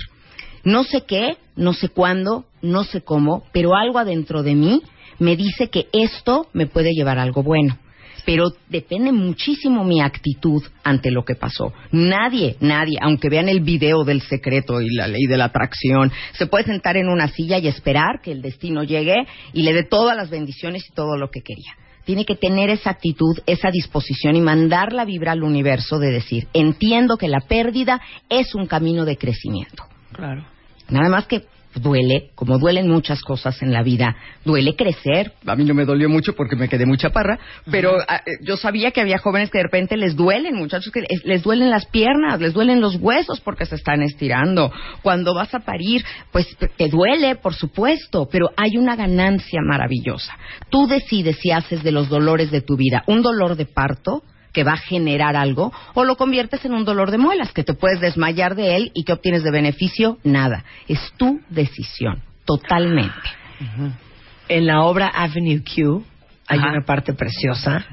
No 0.62 0.84
sé 0.84 1.02
qué, 1.02 1.36
no 1.56 1.72
sé 1.72 1.88
cuándo, 1.88 2.44
no 2.62 2.84
sé 2.84 3.02
cómo, 3.02 3.42
pero 3.52 3.74
algo 3.74 3.98
adentro 3.98 4.44
de 4.44 4.54
mí 4.54 4.80
me 5.18 5.36
dice 5.36 5.68
que 5.68 5.88
esto 5.92 6.46
me 6.52 6.66
puede 6.66 6.92
llevar 6.92 7.18
a 7.18 7.22
algo 7.22 7.42
bueno. 7.42 7.76
Pero 8.24 8.52
depende 8.68 9.10
muchísimo 9.10 9.84
mi 9.84 10.00
actitud 10.00 10.62
ante 10.84 11.10
lo 11.10 11.24
que 11.24 11.34
pasó. 11.34 11.74
Nadie, 11.90 12.56
nadie, 12.60 12.96
aunque 13.02 13.28
vean 13.28 13.48
el 13.48 13.60
video 13.60 14.04
del 14.04 14.22
secreto 14.22 14.80
y 14.80 14.88
la 14.94 15.08
ley 15.08 15.26
de 15.28 15.36
la 15.36 15.46
atracción, 15.46 16.12
se 16.32 16.46
puede 16.46 16.64
sentar 16.64 16.96
en 16.96 17.08
una 17.08 17.26
silla 17.28 17.58
y 17.58 17.66
esperar 17.66 18.22
que 18.22 18.30
el 18.30 18.40
destino 18.40 18.84
llegue 18.84 19.26
y 19.52 19.62
le 19.62 19.74
dé 19.74 19.82
todas 19.82 20.16
las 20.16 20.30
bendiciones 20.30 20.84
y 20.88 20.94
todo 20.94 21.18
lo 21.18 21.28
que 21.30 21.42
quería. 21.42 21.74
Tiene 22.04 22.24
que 22.24 22.36
tener 22.36 22.70
esa 22.70 22.90
actitud, 22.90 23.38
esa 23.46 23.70
disposición 23.70 24.36
y 24.36 24.40
mandar 24.40 24.92
la 24.92 25.04
vibra 25.04 25.32
al 25.32 25.42
universo 25.42 25.98
de 25.98 26.10
decir, 26.10 26.48
entiendo 26.52 27.16
que 27.16 27.28
la 27.28 27.40
pérdida 27.40 28.00
es 28.28 28.54
un 28.54 28.66
camino 28.66 29.04
de 29.04 29.16
crecimiento. 29.16 29.84
Claro. 30.12 30.44
Nada 30.88 31.08
más 31.08 31.26
que 31.26 31.44
duele, 31.74 32.30
como 32.34 32.58
duelen 32.58 32.88
muchas 32.88 33.22
cosas 33.22 33.60
en 33.62 33.72
la 33.72 33.82
vida, 33.82 34.16
duele 34.44 34.74
crecer. 34.76 35.32
A 35.46 35.56
mí 35.56 35.64
no 35.64 35.74
me 35.74 35.84
dolió 35.84 36.08
mucho 36.08 36.34
porque 36.34 36.56
me 36.56 36.68
quedé 36.68 36.86
muy 36.86 36.98
chaparra, 36.98 37.38
pero 37.70 37.96
ah, 38.08 38.22
eh, 38.26 38.30
yo 38.42 38.56
sabía 38.56 38.90
que 38.90 39.00
había 39.00 39.18
jóvenes 39.18 39.50
que 39.50 39.58
de 39.58 39.64
repente 39.64 39.96
les 39.96 40.16
duelen, 40.16 40.54
muchachos 40.56 40.92
que 40.92 41.00
es- 41.08 41.24
les 41.24 41.42
duelen 41.42 41.70
las 41.70 41.86
piernas, 41.86 42.40
les 42.40 42.52
duelen 42.52 42.80
los 42.80 42.96
huesos 42.96 43.40
porque 43.40 43.66
se 43.66 43.74
están 43.76 44.02
estirando. 44.02 44.72
Cuando 45.02 45.34
vas 45.34 45.54
a 45.54 45.60
parir, 45.60 46.04
pues 46.32 46.46
te 46.76 46.88
duele, 46.88 47.36
por 47.36 47.54
supuesto, 47.54 48.28
pero 48.30 48.50
hay 48.56 48.76
una 48.76 48.96
ganancia 48.96 49.60
maravillosa. 49.62 50.32
Tú 50.70 50.86
decides 50.86 51.38
si 51.40 51.50
haces 51.50 51.82
de 51.82 51.92
los 51.92 52.08
dolores 52.08 52.50
de 52.50 52.60
tu 52.60 52.76
vida 52.76 53.02
un 53.06 53.22
dolor 53.22 53.56
de 53.56 53.66
parto 53.66 54.22
que 54.54 54.64
va 54.64 54.72
a 54.72 54.78
generar 54.78 55.36
algo, 55.36 55.72
o 55.92 56.04
lo 56.04 56.16
conviertes 56.16 56.64
en 56.64 56.72
un 56.72 56.86
dolor 56.86 57.10
de 57.10 57.18
muelas, 57.18 57.52
que 57.52 57.64
te 57.64 57.74
puedes 57.74 58.00
desmayar 58.00 58.54
de 58.54 58.76
él 58.76 58.92
y 58.94 59.04
que 59.04 59.12
obtienes 59.12 59.42
de 59.42 59.50
beneficio 59.50 60.18
nada. 60.24 60.64
Es 60.88 61.12
tu 61.18 61.40
decisión, 61.50 62.22
totalmente. 62.46 63.28
En 64.48 64.66
la 64.66 64.82
obra 64.82 65.08
Avenue 65.08 65.62
Q 65.62 66.04
hay 66.46 66.58
Ajá. 66.58 66.70
una 66.70 66.86
parte 66.86 67.12
preciosa 67.12 67.84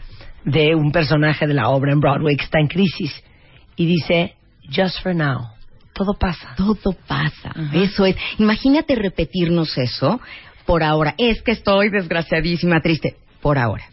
de 0.45 0.75
un 0.75 0.91
personaje 0.91 1.47
de 1.47 1.53
la 1.53 1.69
obra 1.69 1.91
en 1.91 1.99
Broadway 1.99 2.37
que 2.37 2.45
está 2.45 2.59
en 2.59 2.67
crisis 2.67 3.11
y 3.75 3.85
dice, 3.85 4.35
just 4.73 5.01
for 5.01 5.15
now, 5.15 5.49
todo 5.93 6.13
pasa. 6.13 6.53
Todo 6.55 6.95
pasa. 7.07 7.53
Eso 7.73 8.05
es. 8.05 8.15
Imagínate 8.37 8.95
repetirnos 8.95 9.77
eso 9.77 10.21
por 10.65 10.83
ahora. 10.83 11.15
Es 11.17 11.41
que 11.41 11.51
estoy 11.51 11.89
desgraciadísima, 11.89 12.81
triste. 12.81 13.17
Por 13.41 13.57
ahora. 13.57 13.90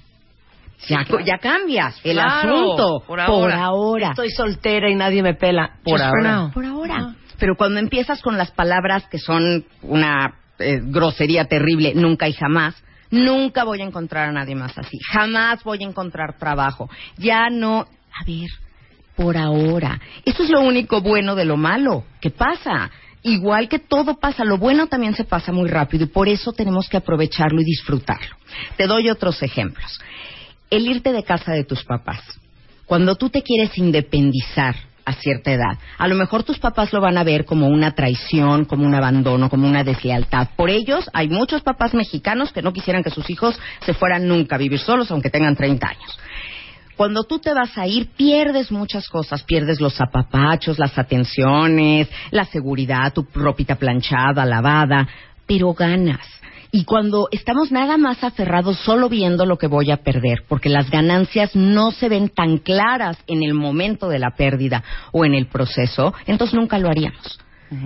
Ya, 0.86 1.04
ya 1.24 1.38
cambia 1.38 1.92
el 2.04 2.12
Claro, 2.14 2.54
asunto. 2.54 3.02
por 3.06 3.20
ahora. 3.20 3.64
ahora. 3.64 4.10
Estoy 4.10 4.30
soltera 4.30 4.88
y 4.88 4.94
nadie 4.94 5.22
me 5.22 5.34
pela. 5.34 5.78
Por 5.82 5.98
Just 5.98 6.04
ahora. 6.04 6.50
Por 6.54 6.64
ahora. 6.64 7.14
Pero 7.38 7.56
cuando 7.56 7.80
empiezas 7.80 8.22
con 8.22 8.36
las 8.38 8.50
palabras 8.52 9.06
que 9.10 9.18
son 9.18 9.64
una 9.82 10.34
eh, 10.58 10.80
grosería 10.82 11.46
terrible, 11.46 11.94
nunca 11.94 12.28
y 12.28 12.32
jamás, 12.32 12.74
nunca 13.10 13.64
voy 13.64 13.80
a 13.80 13.84
encontrar 13.84 14.28
a 14.28 14.32
nadie 14.32 14.54
más 14.54 14.76
así. 14.78 14.98
Jamás 15.12 15.62
voy 15.64 15.82
a 15.82 15.86
encontrar 15.86 16.38
trabajo. 16.38 16.88
Ya 17.16 17.48
no. 17.50 17.80
A 17.80 18.24
ver, 18.26 18.48
por 19.16 19.36
ahora. 19.36 20.00
Eso 20.24 20.42
es 20.44 20.50
lo 20.50 20.60
único 20.60 21.00
bueno 21.00 21.34
de 21.34 21.44
lo 21.44 21.56
malo. 21.56 22.04
¿Qué 22.20 22.30
pasa? 22.30 22.90
Igual 23.22 23.68
que 23.68 23.80
todo 23.80 24.18
pasa, 24.18 24.44
lo 24.44 24.58
bueno 24.58 24.86
también 24.86 25.14
se 25.14 25.24
pasa 25.24 25.50
muy 25.52 25.68
rápido 25.68 26.04
y 26.04 26.08
por 26.08 26.28
eso 26.28 26.52
tenemos 26.52 26.88
que 26.88 26.96
aprovecharlo 26.96 27.60
y 27.60 27.64
disfrutarlo. 27.64 28.36
Te 28.76 28.86
doy 28.86 29.10
otros 29.10 29.42
ejemplos. 29.42 30.00
El 30.70 30.86
irte 30.86 31.12
de 31.12 31.22
casa 31.22 31.52
de 31.52 31.64
tus 31.64 31.84
papás. 31.84 32.20
Cuando 32.86 33.16
tú 33.16 33.30
te 33.30 33.42
quieres 33.42 33.76
independizar 33.78 34.74
a 35.04 35.12
cierta 35.14 35.52
edad, 35.52 35.78
a 35.96 36.08
lo 36.08 36.14
mejor 36.14 36.42
tus 36.42 36.58
papás 36.58 36.92
lo 36.92 37.00
van 37.00 37.16
a 37.16 37.24
ver 37.24 37.44
como 37.44 37.68
una 37.68 37.94
traición, 37.94 38.66
como 38.66 38.86
un 38.86 38.94
abandono, 38.94 39.48
como 39.48 39.66
una 39.66 39.84
deslealtad. 39.84 40.48
Por 40.56 40.70
ellos, 40.70 41.08
hay 41.14 41.28
muchos 41.28 41.62
papás 41.62 41.94
mexicanos 41.94 42.52
que 42.52 42.62
no 42.62 42.72
quisieran 42.72 43.02
que 43.02 43.10
sus 43.10 43.28
hijos 43.30 43.58
se 43.84 43.94
fueran 43.94 44.28
nunca 44.28 44.56
a 44.56 44.58
vivir 44.58 44.78
solos, 44.78 45.10
aunque 45.10 45.30
tengan 45.30 45.56
30 45.56 45.88
años. 45.88 46.18
Cuando 46.98 47.22
tú 47.22 47.38
te 47.38 47.54
vas 47.54 47.78
a 47.78 47.86
ir, 47.86 48.08
pierdes 48.16 48.72
muchas 48.72 49.08
cosas. 49.08 49.44
Pierdes 49.44 49.80
los 49.80 50.00
apapachos, 50.00 50.80
las 50.80 50.98
atenciones, 50.98 52.08
la 52.32 52.44
seguridad, 52.44 53.12
tu 53.12 53.24
ropita 53.34 53.76
planchada, 53.76 54.44
lavada, 54.44 55.06
pero 55.46 55.72
ganas. 55.74 56.26
Y 56.70 56.84
cuando 56.84 57.28
estamos 57.30 57.72
nada 57.72 57.96
más 57.96 58.22
aferrados 58.22 58.78
solo 58.80 59.08
viendo 59.08 59.46
lo 59.46 59.56
que 59.56 59.66
voy 59.66 59.90
a 59.90 59.98
perder, 59.98 60.44
porque 60.48 60.68
las 60.68 60.90
ganancias 60.90 61.56
no 61.56 61.92
se 61.92 62.08
ven 62.08 62.28
tan 62.28 62.58
claras 62.58 63.16
en 63.26 63.42
el 63.42 63.54
momento 63.54 64.08
de 64.08 64.18
la 64.18 64.32
pérdida 64.36 64.84
o 65.12 65.24
en 65.24 65.34
el 65.34 65.46
proceso, 65.46 66.12
entonces 66.26 66.54
nunca 66.54 66.78
lo 66.78 66.88
haríamos. 66.88 67.40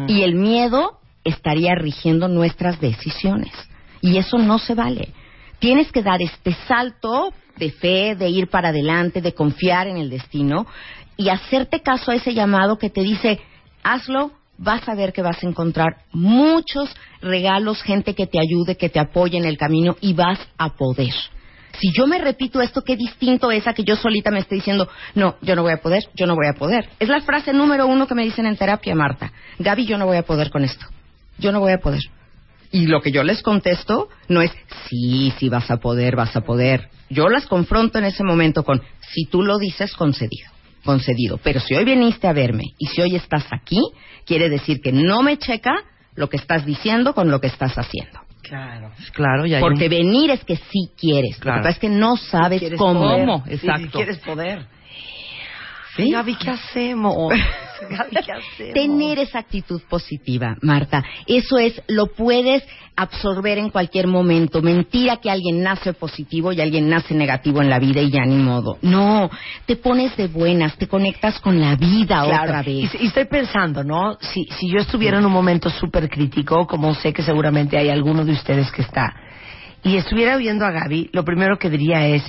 Y 0.09 0.23
el 0.23 0.35
miedo 0.35 0.99
estaría 1.25 1.75
rigiendo 1.75 2.29
nuestras 2.29 2.81
decisiones. 2.81 3.53
Y 4.01 4.17
eso 4.17 4.39
no 4.39 4.59
se 4.59 4.75
vale. 4.75 5.09
Tienes 5.59 5.93
que 5.93 6.03
dar 6.03 6.21
este 6.23 6.55
salto 6.67 7.33
de 7.57 7.71
fe, 7.71 8.17
de 8.17 8.29
ir 8.29 8.49
para 8.49 8.71
adelante, 8.71 9.21
de 9.21 9.35
confiar 9.35 9.87
en 9.87 9.97
el 9.97 10.11
destino 10.11 10.67
y 11.17 11.29
hacerte 11.29 11.83
caso 11.83 12.11
a 12.11 12.17
ese 12.17 12.35
llamado 12.35 12.79
que 12.79 12.91
te 12.91 13.03
dice, 13.03 13.41
hazlo, 13.85 14.33
vas 14.59 14.89
a 14.89 14.95
ver 14.95 15.13
que 15.13 15.23
vas 15.23 15.43
a 15.43 15.47
encontrar 15.47 15.99
muchos 16.13 16.95
regalos, 17.21 17.83
gente 17.83 18.15
que 18.15 18.27
te 18.27 18.39
ayude, 18.39 18.77
que 18.77 18.89
te 18.89 19.01
apoye 19.01 19.39
en 19.39 19.45
el 19.45 19.59
camino 19.59 19.97
y 20.01 20.15
vas 20.15 20.39
a 20.59 20.77
poder. 20.77 21.13
Si 21.79 21.91
yo 21.93 22.07
me 22.07 22.19
repito 22.19 22.61
esto, 22.61 22.83
qué 22.83 22.97
distinto 22.97 23.51
es 23.51 23.67
a 23.67 23.73
que 23.73 23.85
yo 23.85 23.97
solita 23.97 24.31
me 24.31 24.41
esté 24.41 24.57
diciendo, 24.57 24.89
no, 25.15 25.37
yo 25.41 25.57
no 25.57 25.63
voy 25.63 25.73
a 25.73 25.81
poder, 25.81 26.03
yo 26.15 26.27
no 26.27 26.35
voy 26.35 26.47
a 26.47 26.59
poder. 26.59 26.89
Es 27.01 27.09
la 27.09 27.23
frase 27.23 27.53
número 27.53 27.87
uno 27.87 28.07
que 28.07 28.15
me 28.15 28.25
dicen 28.25 28.47
en 28.47 28.57
terapia, 28.57 28.95
Marta. 28.95 29.33
Gaby, 29.59 29.87
yo 29.87 29.97
no 29.97 30.07
voy 30.07 30.19
a 30.19 30.23
poder 30.23 30.51
con 30.51 30.65
esto. 30.65 30.87
Yo 31.39 31.51
no 31.51 31.61
voy 31.61 31.73
a 31.73 31.79
poder. 31.79 32.03
Y 32.71 32.87
lo 32.87 33.01
que 33.01 33.13
yo 33.13 33.23
les 33.23 33.43
contesto 33.43 34.09
no 34.29 34.41
es, 34.43 34.51
sí, 34.89 35.33
sí 35.39 35.49
vas 35.49 35.71
a 35.71 35.79
poder, 35.79 36.17
vas 36.17 36.35
a 36.37 36.43
poder. 36.43 36.89
Yo 37.11 37.29
las 37.29 37.47
confronto 37.47 37.99
en 37.99 38.05
ese 38.05 38.25
momento 38.25 38.65
con, 38.65 38.83
si 39.13 39.27
tú 39.27 39.43
lo 39.43 39.59
dices, 39.59 39.95
concedido, 39.95 40.51
concedido. 40.85 41.39
Pero 41.43 41.61
si 41.61 41.75
hoy 41.75 41.85
viniste 41.85 42.27
a 42.29 42.33
verme 42.33 42.65
y 42.79 42.87
si 42.87 43.01
hoy 43.03 43.17
estás 43.17 43.45
aquí, 43.53 43.79
quiere 44.27 44.49
decir 44.49 44.81
que 44.83 44.93
no 44.93 45.23
me 45.23 45.37
checa 45.39 45.73
lo 46.15 46.29
que 46.29 46.37
estás 46.37 46.65
diciendo 46.67 47.15
con 47.15 47.31
lo 47.31 47.41
que 47.41 47.47
estás 47.47 47.75
haciendo. 47.77 48.21
Claro. 48.43 48.91
Claro, 49.13 49.47
ya 49.47 49.61
Porque 49.61 49.85
un- 49.85 49.91
venir 49.91 50.31
es 50.31 50.45
que 50.45 50.57
sí 50.57 50.91
quieres. 50.99 51.39
Claro. 51.39 51.59
Lo 51.59 51.63
que 51.63 51.67
pasa 51.69 51.75
es 51.77 51.81
que 51.81 51.89
no 51.89 52.17
sabes 52.17 52.59
Quieres 52.61 52.79
cómo. 52.79 53.01
poder. 53.01 53.21
¿Cómo? 53.27 53.45
Sí, 53.45 53.51
sí, 53.51 53.55
Exacto. 53.67 53.91
quieres 53.99 54.19
poder. 54.19 54.67
¿Sí? 55.97 56.11
Gaby, 56.11 56.35
¿qué 56.37 56.51
hacemos? 56.51 57.33
Gaby, 57.91 58.17
¿qué 58.25 58.33
hacemos? 58.33 58.75
Tener 58.75 59.19
esa 59.19 59.41
actitud 59.41 59.81
positiva, 59.89 60.57
Marta. 60.63 61.05
Eso 61.27 61.59
es, 61.59 61.81
lo 61.89 62.07
puedes 62.07 62.63
absorber 62.97 63.59
en 63.59 63.71
cualquier 63.71 64.07
momento. 64.07 64.63
Mentira 64.63 65.17
que 65.19 65.31
alguien 65.31 65.63
nace 65.63 65.93
positivo 65.93 66.53
y 66.53 66.61
alguien 66.61 66.89
nace 66.89 67.15
negativo 67.15 67.61
en 67.61 67.69
la 67.71 67.79
vida 67.79 68.01
y 68.01 68.11
ya 68.11 68.25
ni 68.25 68.37
modo. 68.37 68.79
No, 68.83 69.31
te 69.67 69.77
pones 69.77 70.17
de 70.17 70.29
buenas, 70.29 70.77
te 70.77 70.87
conectas 70.89 71.39
con 71.41 71.61
la 71.61 71.75
vida 71.77 72.23
Claro. 72.25 72.45
otra 72.45 72.63
Y, 72.71 72.83
vez. 72.83 72.95
y 73.01 73.07
estoy 73.07 73.25
pensando, 73.27 73.83
¿no? 73.85 74.17
Si, 74.21 74.45
si 74.59 74.71
yo 74.71 74.79
estuviera 74.79 75.19
en 75.19 75.27
un 75.27 75.33
momento 75.33 75.69
súper 75.71 76.09
crítico, 76.09 76.67
como 76.67 76.95
sé 76.95 77.13
que 77.13 77.23
seguramente 77.23 77.77
hay 77.77 77.89
alguno 77.91 78.25
de 78.25 78.33
ustedes 78.33 78.71
que 78.73 78.83
está, 78.83 79.15
y 79.83 79.97
estuviera 79.97 80.37
oyendo 80.37 80.65
a 80.65 80.71
Gaby, 80.71 81.11
lo 81.13 81.25
primero 81.25 81.59
que 81.59 81.69
diría 81.69 82.07
es, 82.07 82.23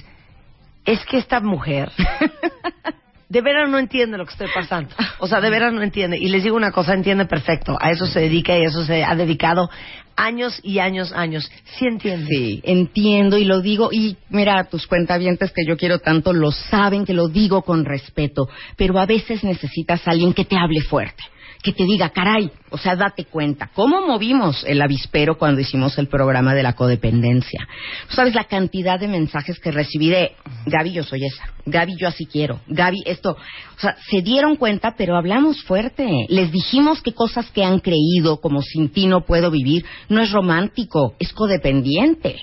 es 0.86 1.06
que 1.06 1.18
esta 1.18 1.40
mujer 1.40 1.92
de 3.34 3.42
veras 3.42 3.68
no 3.68 3.80
entiende 3.80 4.16
lo 4.16 4.26
que 4.28 4.34
estoy 4.34 4.48
pasando. 4.54 4.94
O 5.18 5.28
sea, 5.28 5.42
de 5.42 5.50
veras 5.50 5.74
no 5.74 5.82
entiende. 5.82 6.20
Y 6.20 6.30
les 6.30 6.44
digo 6.44 6.56
una 6.56 6.72
cosa, 6.72 6.94
entiende 6.94 7.26
perfecto. 7.26 7.76
A 7.82 7.90
eso 7.90 8.06
se 8.06 8.20
dedica 8.20 8.56
y 8.56 8.64
eso 8.64 8.86
se 8.86 9.04
ha 9.04 9.16
dedicado 9.16 9.72
años 10.16 10.60
y 10.62 10.78
años, 10.78 11.12
años. 11.14 11.52
Sí 11.66 11.88
entiende. 11.88 12.28
Sí, 12.30 12.62
entiendo 12.64 13.40
y 13.40 13.46
lo 13.46 13.62
digo. 13.62 13.90
Y 13.92 14.18
mira, 14.30 14.66
tus 14.66 14.86
cuentavientes 14.86 15.52
que 15.52 15.66
yo 15.66 15.78
quiero 15.78 15.98
tanto 15.98 16.32
lo 16.32 16.52
saben 16.52 17.06
que 17.06 17.16
lo 17.16 17.28
digo 17.28 17.64
con 17.64 17.86
respeto. 17.86 18.48
Pero 18.78 19.00
a 19.00 19.08
veces 19.08 19.44
necesitas 19.44 20.08
a 20.08 20.12
alguien 20.12 20.34
que 20.34 20.46
te 20.46 20.56
hable 20.56 20.82
fuerte. 20.82 21.24
Que 21.64 21.72
te 21.72 21.86
diga, 21.86 22.10
caray, 22.10 22.52
o 22.72 22.78
sea, 22.78 22.96
date 22.98 23.24
cuenta. 23.24 23.70
¿Cómo 23.74 24.06
movimos 24.06 24.66
el 24.66 24.82
avispero 24.82 25.38
cuando 25.38 25.62
hicimos 25.62 25.98
el 25.98 26.08
programa 26.08 26.54
de 26.54 26.62
la 26.62 26.74
codependencia? 26.74 27.66
¿Tú 28.10 28.16
sabes 28.16 28.36
la 28.36 28.44
cantidad 28.44 29.00
de 29.00 29.08
mensajes 29.08 29.60
que 29.60 29.72
recibí 29.72 30.10
de, 30.10 30.34
Gaby, 30.66 30.92
yo 30.92 31.04
soy 31.04 31.26
esa. 31.26 31.54
Gaby, 31.66 31.96
yo 31.98 32.10
así 32.10 32.26
quiero. 32.26 32.60
Gaby, 32.68 33.04
esto. 33.06 33.32
O 33.32 33.80
sea, 33.80 33.96
se 34.10 34.22
dieron 34.22 34.58
cuenta, 34.58 34.96
pero 34.98 35.16
hablamos 35.16 35.64
fuerte. 35.64 36.06
Les 36.28 36.52
dijimos 36.52 37.02
que 37.02 37.14
cosas 37.14 37.50
que 37.52 37.64
han 37.64 37.80
creído, 37.80 38.42
como 38.42 38.62
sin 38.62 38.90
ti 38.90 39.08
no 39.08 39.22
puedo 39.22 39.50
vivir, 39.50 39.86
no 40.10 40.22
es 40.22 40.32
romántico, 40.32 41.16
es 41.18 41.32
codependiente. 41.32 42.42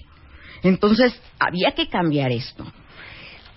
Entonces, 0.63 1.15
había 1.39 1.73
que 1.73 1.89
cambiar 1.89 2.33
esto. 2.33 2.65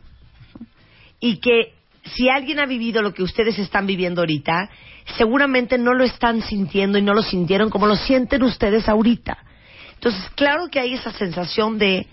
Y 1.20 1.38
que 1.38 1.74
si 2.14 2.28
alguien 2.28 2.60
ha 2.60 2.66
vivido 2.66 3.02
lo 3.02 3.14
que 3.14 3.22
ustedes 3.22 3.58
están 3.58 3.86
viviendo 3.86 4.20
ahorita, 4.20 4.70
seguramente 5.16 5.78
no 5.78 5.94
lo 5.94 6.04
están 6.04 6.42
sintiendo 6.42 6.98
y 6.98 7.02
no 7.02 7.14
lo 7.14 7.22
sintieron 7.22 7.70
como 7.70 7.86
lo 7.86 7.96
sienten 7.96 8.42
ustedes 8.42 8.88
ahorita. 8.88 9.38
Entonces, 9.94 10.28
claro 10.34 10.68
que 10.68 10.78
hay 10.78 10.94
esa 10.94 11.10
sensación 11.12 11.78
de, 11.78 12.06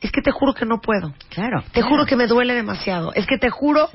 es 0.00 0.10
que 0.10 0.22
te 0.22 0.30
juro 0.30 0.54
que 0.54 0.66
no 0.66 0.80
puedo. 0.80 1.14
Claro. 1.30 1.62
Te 1.72 1.82
juro 1.82 2.04
que 2.04 2.16
me 2.16 2.26
duele 2.26 2.54
demasiado. 2.54 3.12
Es 3.14 3.26
que 3.26 3.38
te 3.38 3.50
juro, 3.50 3.88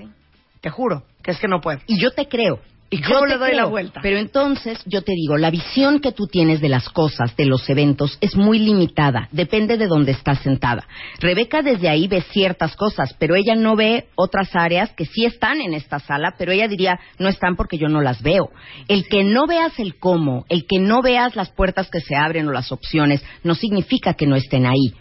te 0.62 0.70
juro 0.70 1.04
que 1.22 1.32
es 1.32 1.40
que 1.40 1.48
no 1.48 1.62
puedo. 1.62 1.80
Y 1.88 2.02
yo 2.02 2.12
te 2.12 2.28
creo. 2.28 2.60
¿Y 2.94 3.02
Yo 3.02 3.08
cómo 3.08 3.22
te 3.22 3.30
le 3.30 3.38
doy 3.40 3.56
la 3.56 3.66
vuelta? 3.66 4.02
Pero 4.04 4.18
entonces, 4.18 4.80
yo 4.86 5.02
te 5.02 5.14
digo, 5.14 5.36
la 5.36 5.50
visión 5.50 6.00
que 6.00 6.12
tú 6.12 6.28
tienes 6.28 6.62
de 6.62 6.70
las 6.70 6.90
cosas, 6.90 7.36
de 7.36 7.48
los 7.48 7.68
eventos, 7.68 8.20
es 8.22 8.36
muy 8.36 8.60
limitada. 8.60 9.30
Depende 9.32 9.78
de 9.78 9.88
dónde 9.88 10.12
estás 10.12 10.42
sentada. 10.42 10.86
Rebeca 11.20 11.64
desde 11.64 11.90
ahí 11.90 12.08
ve 12.08 12.22
ciertas 12.22 12.76
cosas, 12.76 13.16
pero 13.18 13.36
ella 13.36 13.56
no 13.56 13.76
ve 13.76 14.10
otras 14.14 14.56
áreas 14.56 14.92
que 14.92 15.08
sí 15.08 15.26
están 15.26 15.60
en 15.60 15.74
esta 15.74 15.98
sala, 15.98 16.36
pero 16.38 16.52
ella 16.52 16.68
diría, 16.68 17.00
no 17.18 17.30
están 17.30 17.56
porque 17.56 17.80
yo 17.80 17.88
no 17.88 18.00
las 18.00 18.22
veo. 18.22 18.52
El 18.88 19.08
que 19.08 19.24
no 19.24 19.48
veas 19.48 19.80
el 19.80 19.98
cómo, 19.98 20.46
el 20.50 20.68
que 20.68 20.78
no 20.78 21.02
veas 21.02 21.36
las 21.36 21.50
puertas 21.50 21.90
que 21.90 22.00
se 22.00 22.16
abren 22.16 22.48
o 22.48 22.52
las 22.52 22.72
opciones, 22.72 23.26
no 23.44 23.56
significa 23.56 24.14
que 24.14 24.28
no 24.28 24.36
estén 24.36 24.68
ahí. 24.68 24.94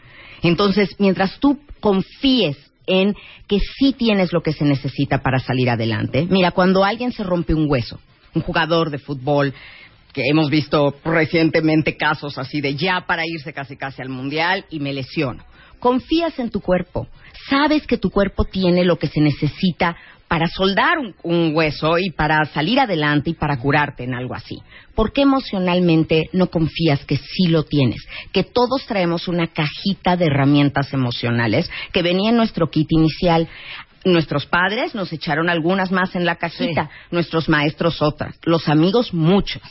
Entonces, 0.43 0.97
mientras 0.99 1.39
tú 1.41 1.61
confíes 1.81 2.57
en 2.87 3.15
que 3.47 3.59
sí 3.59 3.93
tienes 3.93 4.33
lo 4.33 4.43
que 4.43 4.53
se 4.53 4.65
necesita 4.65 5.23
para 5.23 5.39
salir 5.39 5.71
adelante. 5.71 6.27
Mira, 6.29 6.51
cuando 6.51 6.85
alguien 6.85 7.13
se 7.13 7.23
rompe 7.23 7.55
un 7.55 7.71
hueso, 7.71 8.01
un 8.35 8.43
jugador 8.43 8.91
de 8.91 8.99
fútbol, 8.99 9.55
que 10.13 10.23
hemos 10.29 10.51
visto 10.51 10.95
recientemente 11.05 11.97
casos 11.97 12.39
así 12.39 12.61
de 12.61 12.77
ya 12.77 13.05
para 13.07 13.27
irse 13.27 13.53
casi 13.53 13.77
casi 13.77 14.03
al 14.03 14.11
mundial 14.11 14.67
y 14.71 14.79
me 14.81 14.93
lesiono. 14.93 15.45
Confías 15.79 16.39
en 16.39 16.51
tu 16.51 16.61
cuerpo, 16.61 17.09
sabes 17.49 17.87
que 17.87 17.99
tu 17.99 18.11
cuerpo 18.11 18.45
tiene 18.45 18.85
lo 18.85 18.99
que 18.99 19.09
se 19.09 19.21
necesita 19.21 19.97
para 20.33 20.49
soldar 20.49 20.97
un, 21.25 21.55
hueso 21.55 21.99
y 21.99 22.11
para 22.11 22.43
salir 22.55 22.81
adelante 22.81 23.29
y 23.29 23.35
para 23.35 23.59
curarte 23.59 24.05
en 24.05 24.15
algo 24.15 24.35
así. 24.35 24.63
¿Por 24.95 25.13
qué 25.13 25.21
emocionalmente 25.21 26.31
no 26.33 26.47
confías 26.47 27.05
que 27.05 27.19
sí 27.19 27.49
lo 27.49 27.65
tienes? 27.65 28.01
Que 28.33 28.43
todos 28.43 28.87
traemos 28.87 29.29
una 29.29 29.49
cajita 29.49 30.17
de 30.17 30.29
herramientas 30.29 30.95
emocionales 30.95 31.71
que 31.93 32.01
venía 32.01 32.31
en 32.31 32.39
nuestro 32.39 32.71
kit 32.71 32.91
inicial. 32.93 33.47
Nuestros 34.05 34.47
padres 34.47 34.95
nos 34.95 35.13
echaron 35.13 35.49
algunas 35.49 35.93
más 35.93 36.15
en 36.17 36.25
la 36.25 36.37
cajita, 36.37 36.91
nuestros 37.11 37.49
maestros 37.49 38.03
otras, 38.03 38.37
los 38.45 38.69
amigos 38.69 39.15
muchas. 39.15 39.63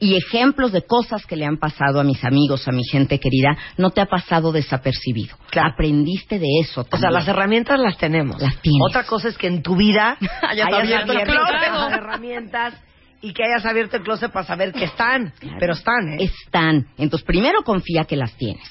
Y 0.00 0.16
ejemplos 0.16 0.72
de 0.72 0.82
cosas 0.82 1.24
que 1.24 1.36
le 1.36 1.46
han 1.46 1.58
pasado 1.58 2.00
a 2.00 2.04
mis 2.04 2.22
amigos, 2.24 2.66
a 2.66 2.72
mi 2.72 2.82
gente 2.84 3.20
querida, 3.20 3.56
no 3.78 3.90
te 3.90 4.00
ha 4.00 4.06
pasado 4.06 4.50
desapercibido. 4.50 5.36
Aprendiste 5.54 6.38
de 6.38 6.48
eso. 6.60 6.80
O 6.80 6.84
sea, 6.84 6.90
también. 6.90 7.12
las 7.12 7.28
herramientas 7.28 7.78
las 7.78 7.96
tenemos. 7.96 8.40
Las 8.40 8.60
tienes. 8.60 8.82
Otra 8.88 9.04
cosa 9.04 9.28
es 9.28 9.38
que 9.38 9.46
en 9.46 9.62
tu 9.62 9.76
vida 9.76 10.18
Hayas 10.42 10.72
abierto 10.72 11.12
el 11.12 11.18
abierto 11.18 11.32
las 11.32 11.92
herramientas 11.92 12.74
y 13.22 13.32
que 13.32 13.44
hayas 13.44 13.64
abierto 13.64 13.96
el 13.96 14.02
closet 14.02 14.30
para 14.30 14.46
saber 14.46 14.72
que 14.72 14.84
están. 14.84 15.32
Pero 15.58 15.72
están, 15.72 16.08
¿eh? 16.10 16.24
Están. 16.24 16.88
Entonces, 16.98 17.26
primero 17.26 17.62
confía 17.62 18.04
que 18.04 18.16
las 18.16 18.36
tienes. 18.36 18.64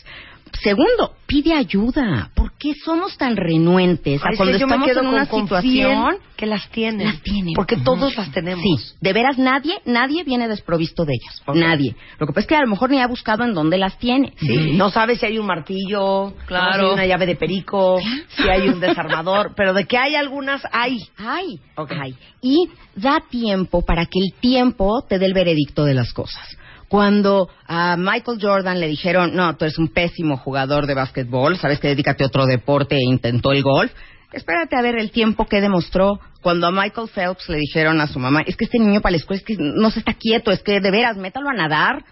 Segundo, 0.62 1.14
pide 1.28 1.54
ayuda. 1.54 2.30
¿Por 2.34 2.54
qué 2.58 2.74
somos 2.84 3.18
tan 3.18 3.36
renuentes 3.36 4.22
a 4.24 4.30
Ay, 4.30 4.38
cuando 4.38 4.58
yo 4.58 4.68
me 4.68 4.74
estamos 4.76 4.88
quedo 4.90 5.02
en 5.02 5.08
una 5.08 5.26
situación? 5.26 6.18
que 6.36 6.46
las 6.46 6.70
tienen. 6.70 7.08
Las 7.08 7.22
tienen. 7.22 7.54
Porque 7.54 7.78
todos 7.78 8.16
las 8.18 8.32
tenemos. 8.32 8.64
Sí, 8.64 8.96
de 9.00 9.14
veras 9.14 9.38
nadie, 9.38 9.76
nadie 9.86 10.24
viene 10.24 10.48
desprovisto 10.48 11.06
de 11.06 11.14
ellas. 11.14 11.42
Nadie. 11.54 11.96
Lo 12.20 12.28
que 12.28 12.34
pasa 12.34 12.40
es 12.42 12.48
que 12.48 12.56
a 12.56 12.62
lo 12.62 12.68
mejor 12.68 12.90
ni 12.90 13.00
ha 13.00 13.08
buscado 13.08 13.44
en 13.44 13.54
dónde 13.54 13.78
las 13.78 13.98
tiene. 14.00 14.34
Sí, 14.40 14.72
no 14.74 14.90
sabes 14.90 15.20
si 15.20 15.26
hay 15.26 15.38
un 15.38 15.46
martillo, 15.46 16.34
Claro. 16.46 16.74
si 16.80 16.86
hay 16.88 16.94
una 16.94 17.06
llave 17.06 17.26
de 17.26 17.36
perico, 17.36 18.00
si 18.30 18.50
hay 18.50 18.68
un 18.68 18.80
desarmador, 18.80 19.54
pero 19.56 19.74
de 19.74 19.86
que 19.86 19.98
hay 19.98 20.16
algunas, 20.16 20.62
hay. 20.72 21.00
Hay, 21.18 21.60
hay. 21.78 22.16
Y 22.42 22.70
da 22.96 23.22
tiempo 23.30 23.84
para 23.84 24.06
que 24.06 24.20
el 24.20 24.34
tiempo 24.40 25.04
te 25.08 25.20
dé 25.20 25.26
el 25.26 25.34
veredicto 25.34 25.86
de 25.86 25.94
las 25.94 26.12
cosas. 26.14 26.46
Cuando 26.88 27.50
a 27.68 27.98
Michael 27.98 28.40
Jordan 28.42 28.80
le 28.80 28.88
dijeron, 28.88 29.36
no, 29.36 29.56
tú 29.56 29.66
eres 29.66 29.78
un 29.78 29.88
pésimo 29.88 30.38
jugador 30.38 30.86
de 30.86 30.94
básquetbol, 30.94 31.58
sabes 31.58 31.80
que 31.80 31.88
dedícate 31.88 32.24
a 32.24 32.28
otro 32.28 32.46
deporte 32.46 32.96
e 32.96 33.04
intentó 33.04 33.52
el 33.52 33.64
golf, 33.64 33.92
espérate 34.32 34.76
a 34.76 34.82
ver 34.82 34.98
el 34.98 35.12
tiempo 35.12 35.46
que 35.46 35.62
demostró 35.62 36.20
cuando 36.42 36.68
a 36.68 36.72
Michael 36.72 37.10
Phelps 37.10 37.50
le 37.50 37.58
dijeron 37.58 38.00
a 38.02 38.08
su 38.08 38.20
mamá, 38.20 38.42
es 38.46 38.56
que 38.56 38.66
este 38.66 38.78
niño 38.78 39.02
para 39.02 39.12
la 39.12 39.18
escuela 39.18 39.40
es 39.40 39.46
que 39.46 39.56
no 39.58 39.90
se 39.90 40.00
está 40.00 40.14
quieto, 40.14 40.52
es 40.52 40.62
que 40.62 40.80
de 40.80 40.92
veras, 40.92 41.18
métalo 41.18 41.50
a 41.50 41.54
nadar, 41.54 42.04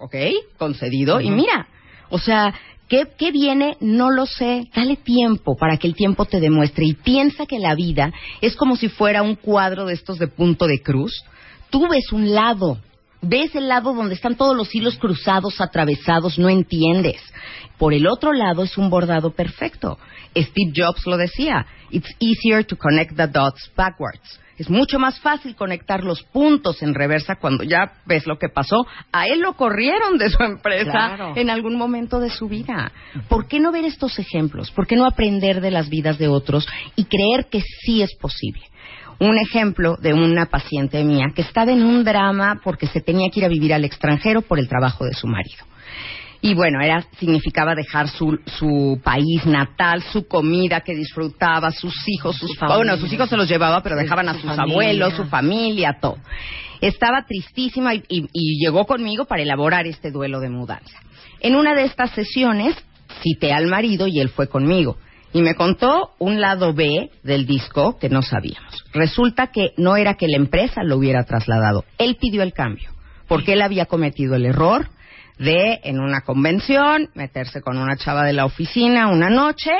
¿ok? 0.00 0.14
Concedido. 0.56 1.20
Y 1.20 1.30
mira, 1.30 1.66
o 2.10 2.18
sea, 2.18 2.54
¿qué, 2.88 3.08
¿qué 3.18 3.32
viene? 3.32 3.76
No 3.80 4.10
lo 4.10 4.26
sé. 4.26 4.68
Dale 4.74 4.96
tiempo 4.96 5.56
para 5.56 5.76
que 5.76 5.86
el 5.86 5.94
tiempo 5.94 6.24
te 6.24 6.40
demuestre. 6.40 6.84
Y 6.84 6.94
piensa 6.94 7.46
que 7.46 7.58
la 7.58 7.74
vida 7.74 8.12
es 8.40 8.56
como 8.56 8.76
si 8.76 8.88
fuera 8.88 9.22
un 9.22 9.34
cuadro 9.34 9.86
de 9.86 9.94
estos 9.94 10.18
de 10.18 10.28
punto 10.28 10.66
de 10.66 10.80
cruz. 10.82 11.24
Tú 11.70 11.88
ves 11.88 12.12
un 12.12 12.34
lado. 12.34 12.78
Ves 13.24 13.54
el 13.54 13.68
lado 13.68 13.94
donde 13.94 14.14
están 14.14 14.34
todos 14.36 14.56
los 14.56 14.74
hilos 14.74 14.98
cruzados, 14.98 15.60
atravesados, 15.60 16.38
no 16.38 16.48
entiendes. 16.48 17.22
Por 17.78 17.94
el 17.94 18.06
otro 18.08 18.32
lado 18.32 18.64
es 18.64 18.76
un 18.76 18.90
bordado 18.90 19.30
perfecto. 19.30 19.96
Steve 20.36 20.72
Jobs 20.74 21.06
lo 21.06 21.16
decía. 21.16 21.64
It's 21.90 22.10
easier 22.18 22.64
to 22.64 22.76
connect 22.76 23.16
the 23.16 23.28
dots 23.28 23.70
backwards. 23.76 24.40
Es 24.58 24.68
mucho 24.68 24.98
más 24.98 25.18
fácil 25.20 25.54
conectar 25.56 26.04
los 26.04 26.22
puntos 26.24 26.82
en 26.82 26.94
reversa 26.94 27.36
cuando 27.36 27.64
ya 27.64 27.92
ves 28.06 28.26
lo 28.26 28.38
que 28.38 28.48
pasó. 28.48 28.86
A 29.12 29.26
él 29.26 29.40
lo 29.40 29.54
corrieron 29.54 30.18
de 30.18 30.28
su 30.30 30.42
empresa 30.42 30.90
Claro. 30.90 31.32
en 31.36 31.48
algún 31.48 31.76
momento 31.76 32.20
de 32.20 32.28
su 32.30 32.48
vida. 32.48 32.92
¿Por 33.28 33.46
qué 33.46 33.60
no 33.60 33.72
ver 33.72 33.84
estos 33.84 34.18
ejemplos? 34.18 34.70
¿Por 34.70 34.86
qué 34.86 34.94
no 34.96 35.06
aprender 35.06 35.60
de 35.60 35.70
las 35.70 35.88
vidas 35.88 36.18
de 36.18 36.28
otros 36.28 36.66
y 36.96 37.04
creer 37.04 37.46
que 37.50 37.60
sí 37.60 38.02
es 38.02 38.14
posible? 38.16 38.62
Un 39.18 39.38
ejemplo 39.38 39.96
de 40.00 40.12
una 40.14 40.46
paciente 40.46 41.04
mía 41.04 41.26
que 41.34 41.42
estaba 41.42 41.70
en 41.72 41.82
un 41.82 42.02
drama 42.04 42.60
porque 42.64 42.86
se 42.86 43.00
tenía 43.00 43.30
que 43.30 43.40
ir 43.40 43.46
a 43.46 43.48
vivir 43.48 43.72
al 43.72 43.84
extranjero 43.84 44.42
por 44.42 44.58
el 44.58 44.68
trabajo 44.68 45.04
de 45.04 45.12
su 45.14 45.26
marido. 45.26 45.64
Y 46.44 46.54
bueno, 46.54 46.80
era, 46.82 47.04
significaba 47.20 47.76
dejar 47.76 48.08
su, 48.08 48.36
su 48.58 49.00
país 49.04 49.46
natal, 49.46 50.02
su 50.02 50.26
comida 50.26 50.80
que 50.80 50.92
disfrutaba, 50.92 51.70
sus 51.70 51.94
hijos, 52.08 52.36
sus 52.36 52.56
familia. 52.56 52.76
bueno, 52.78 52.96
sus 52.96 53.12
hijos 53.12 53.28
se 53.28 53.36
los 53.36 53.48
llevaba, 53.48 53.80
pero 53.80 53.94
dejaban 53.94 54.28
a 54.28 54.34
su 54.34 54.40
sus 54.40 54.48
familia. 54.56 54.72
abuelos, 54.72 55.14
su 55.14 55.24
familia, 55.26 55.98
todo. 56.00 56.16
Estaba 56.80 57.24
tristísima 57.26 57.94
y, 57.94 58.02
y- 58.08 58.26
y 58.32 58.58
llegó 58.64 58.86
conmigo 58.86 59.24
para 59.26 59.42
elaborar 59.42 59.86
este 59.86 60.10
duelo 60.10 60.40
de 60.40 60.48
mudanza. 60.48 60.98
En 61.38 61.54
una 61.54 61.74
de 61.76 61.84
estas 61.84 62.10
sesiones 62.10 62.74
cité 63.22 63.52
al 63.52 63.68
marido 63.68 64.08
y 64.08 64.18
él 64.18 64.28
fue 64.28 64.48
conmigo. 64.48 64.96
Y 65.32 65.42
me 65.42 65.54
contó 65.54 66.10
un 66.18 66.40
lado 66.40 66.74
B 66.74 67.10
del 67.22 67.46
disco 67.46 67.98
que 67.98 68.08
no 68.08 68.22
sabíamos. 68.22 68.84
Resulta 68.92 69.48
que 69.48 69.72
no 69.76 69.96
era 69.96 70.14
que 70.14 70.28
la 70.28 70.36
empresa 70.36 70.82
lo 70.82 70.96
hubiera 70.96 71.24
trasladado. 71.24 71.84
Él 71.98 72.16
pidió 72.20 72.42
el 72.42 72.52
cambio. 72.52 72.90
Porque 73.28 73.54
él 73.54 73.62
había 73.62 73.86
cometido 73.86 74.34
el 74.34 74.44
error 74.44 74.90
de 75.38 75.80
en 75.84 76.00
una 76.00 76.20
convención, 76.20 77.08
meterse 77.14 77.62
con 77.62 77.78
una 77.78 77.96
chava 77.96 78.24
de 78.24 78.34
la 78.34 78.44
oficina 78.44 79.08
una 79.08 79.30
noche 79.30 79.70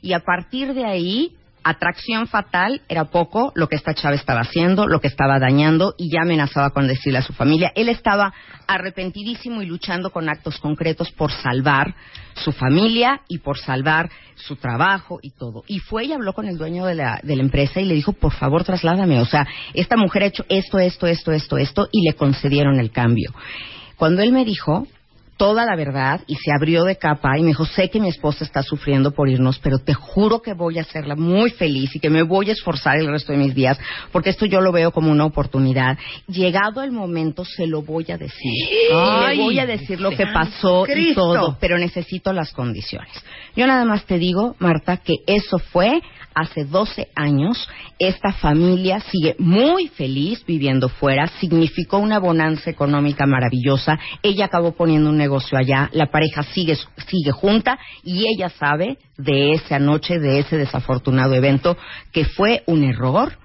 y 0.00 0.14
a 0.14 0.20
partir 0.20 0.72
de 0.74 0.84
ahí 0.84 1.36
atracción 1.64 2.26
fatal 2.26 2.82
era 2.88 3.04
poco 3.04 3.52
lo 3.54 3.68
que 3.68 3.76
esta 3.76 3.94
chava 3.94 4.14
estaba 4.14 4.40
haciendo, 4.40 4.86
lo 4.86 5.00
que 5.00 5.08
estaba 5.08 5.38
dañando 5.38 5.94
y 5.96 6.10
ya 6.12 6.22
amenazaba 6.22 6.70
con 6.70 6.88
decirle 6.88 7.18
a 7.18 7.22
su 7.22 7.32
familia. 7.32 7.72
Él 7.74 7.88
estaba 7.88 8.32
arrepentidísimo 8.66 9.62
y 9.62 9.66
luchando 9.66 10.10
con 10.10 10.28
actos 10.28 10.58
concretos 10.58 11.10
por 11.12 11.30
salvar 11.30 11.94
su 12.34 12.52
familia 12.52 13.20
y 13.28 13.38
por 13.38 13.58
salvar 13.58 14.10
su 14.34 14.56
trabajo 14.56 15.18
y 15.22 15.30
todo. 15.30 15.64
Y 15.66 15.78
fue 15.78 16.06
y 16.06 16.12
habló 16.12 16.32
con 16.32 16.46
el 16.46 16.58
dueño 16.58 16.86
de 16.86 16.94
la, 16.94 17.20
de 17.22 17.36
la 17.36 17.42
empresa 17.42 17.80
y 17.80 17.84
le 17.84 17.94
dijo, 17.94 18.12
por 18.12 18.32
favor, 18.32 18.64
trasládame. 18.64 19.20
O 19.20 19.26
sea, 19.26 19.46
esta 19.74 19.96
mujer 19.96 20.22
ha 20.22 20.26
hecho 20.26 20.44
esto, 20.48 20.78
esto, 20.78 21.06
esto, 21.06 21.32
esto, 21.32 21.58
esto 21.58 21.88
y 21.92 22.06
le 22.06 22.14
concedieron 22.14 22.78
el 22.80 22.90
cambio. 22.90 23.32
Cuando 23.96 24.22
él 24.22 24.32
me 24.32 24.44
dijo, 24.44 24.86
toda 25.42 25.66
la 25.66 25.74
verdad 25.74 26.20
y 26.28 26.36
se 26.36 26.52
abrió 26.52 26.84
de 26.84 26.94
capa 26.94 27.36
y 27.36 27.42
me 27.42 27.48
dijo, 27.48 27.64
sé 27.64 27.90
que 27.90 27.98
mi 27.98 28.08
esposa 28.08 28.44
está 28.44 28.62
sufriendo 28.62 29.10
por 29.10 29.28
irnos, 29.28 29.58
pero 29.58 29.80
te 29.80 29.92
juro 29.92 30.40
que 30.40 30.52
voy 30.52 30.78
a 30.78 30.82
hacerla 30.82 31.16
muy 31.16 31.50
feliz 31.50 31.96
y 31.96 31.98
que 31.98 32.10
me 32.10 32.22
voy 32.22 32.50
a 32.50 32.52
esforzar 32.52 32.98
el 32.98 33.08
resto 33.08 33.32
de 33.32 33.38
mis 33.38 33.52
días, 33.52 33.76
porque 34.12 34.30
esto 34.30 34.46
yo 34.46 34.60
lo 34.60 34.70
veo 34.70 34.92
como 34.92 35.10
una 35.10 35.24
oportunidad. 35.24 35.98
Llegado 36.28 36.80
el 36.84 36.92
momento, 36.92 37.44
se 37.44 37.66
lo 37.66 37.82
voy 37.82 38.08
a 38.12 38.18
decir. 38.18 38.52
Ay, 38.94 39.38
Le 39.38 39.42
voy 39.42 39.58
a 39.58 39.66
decir 39.66 40.00
lo 40.00 40.10
que 40.10 40.28
pasó 40.28 40.86
y 40.86 41.12
todo, 41.12 41.56
pero 41.58 41.76
necesito 41.76 42.32
las 42.32 42.52
condiciones. 42.52 43.10
Yo 43.56 43.66
nada 43.66 43.84
más 43.84 44.04
te 44.04 44.18
digo, 44.18 44.54
Marta, 44.60 44.98
que 44.98 45.14
eso 45.26 45.58
fue 45.58 46.02
hace 46.34 46.64
12 46.64 47.08
años. 47.14 47.68
Esta 47.98 48.32
familia 48.32 49.00
sigue 49.00 49.36
muy 49.38 49.88
feliz 49.88 50.44
viviendo 50.46 50.88
fuera. 50.88 51.26
Significó 51.40 51.98
una 51.98 52.18
bonanza 52.18 52.70
económica 52.70 53.26
maravillosa. 53.26 53.98
Ella 54.22 54.46
acabó 54.46 54.72
poniendo 54.72 55.10
un 55.10 55.16
negocio 55.16 55.58
allá. 55.58 55.90
La 55.92 56.06
pareja 56.06 56.42
sigue, 56.42 56.76
sigue 57.06 57.32
junta 57.32 57.78
y 58.02 58.26
ella 58.26 58.48
sabe 58.48 58.98
de 59.16 59.52
esa 59.52 59.78
noche, 59.78 60.18
de 60.18 60.40
ese 60.40 60.56
desafortunado 60.56 61.34
evento, 61.34 61.76
que 62.12 62.24
fue 62.24 62.62
un 62.66 62.84
error 62.84 63.38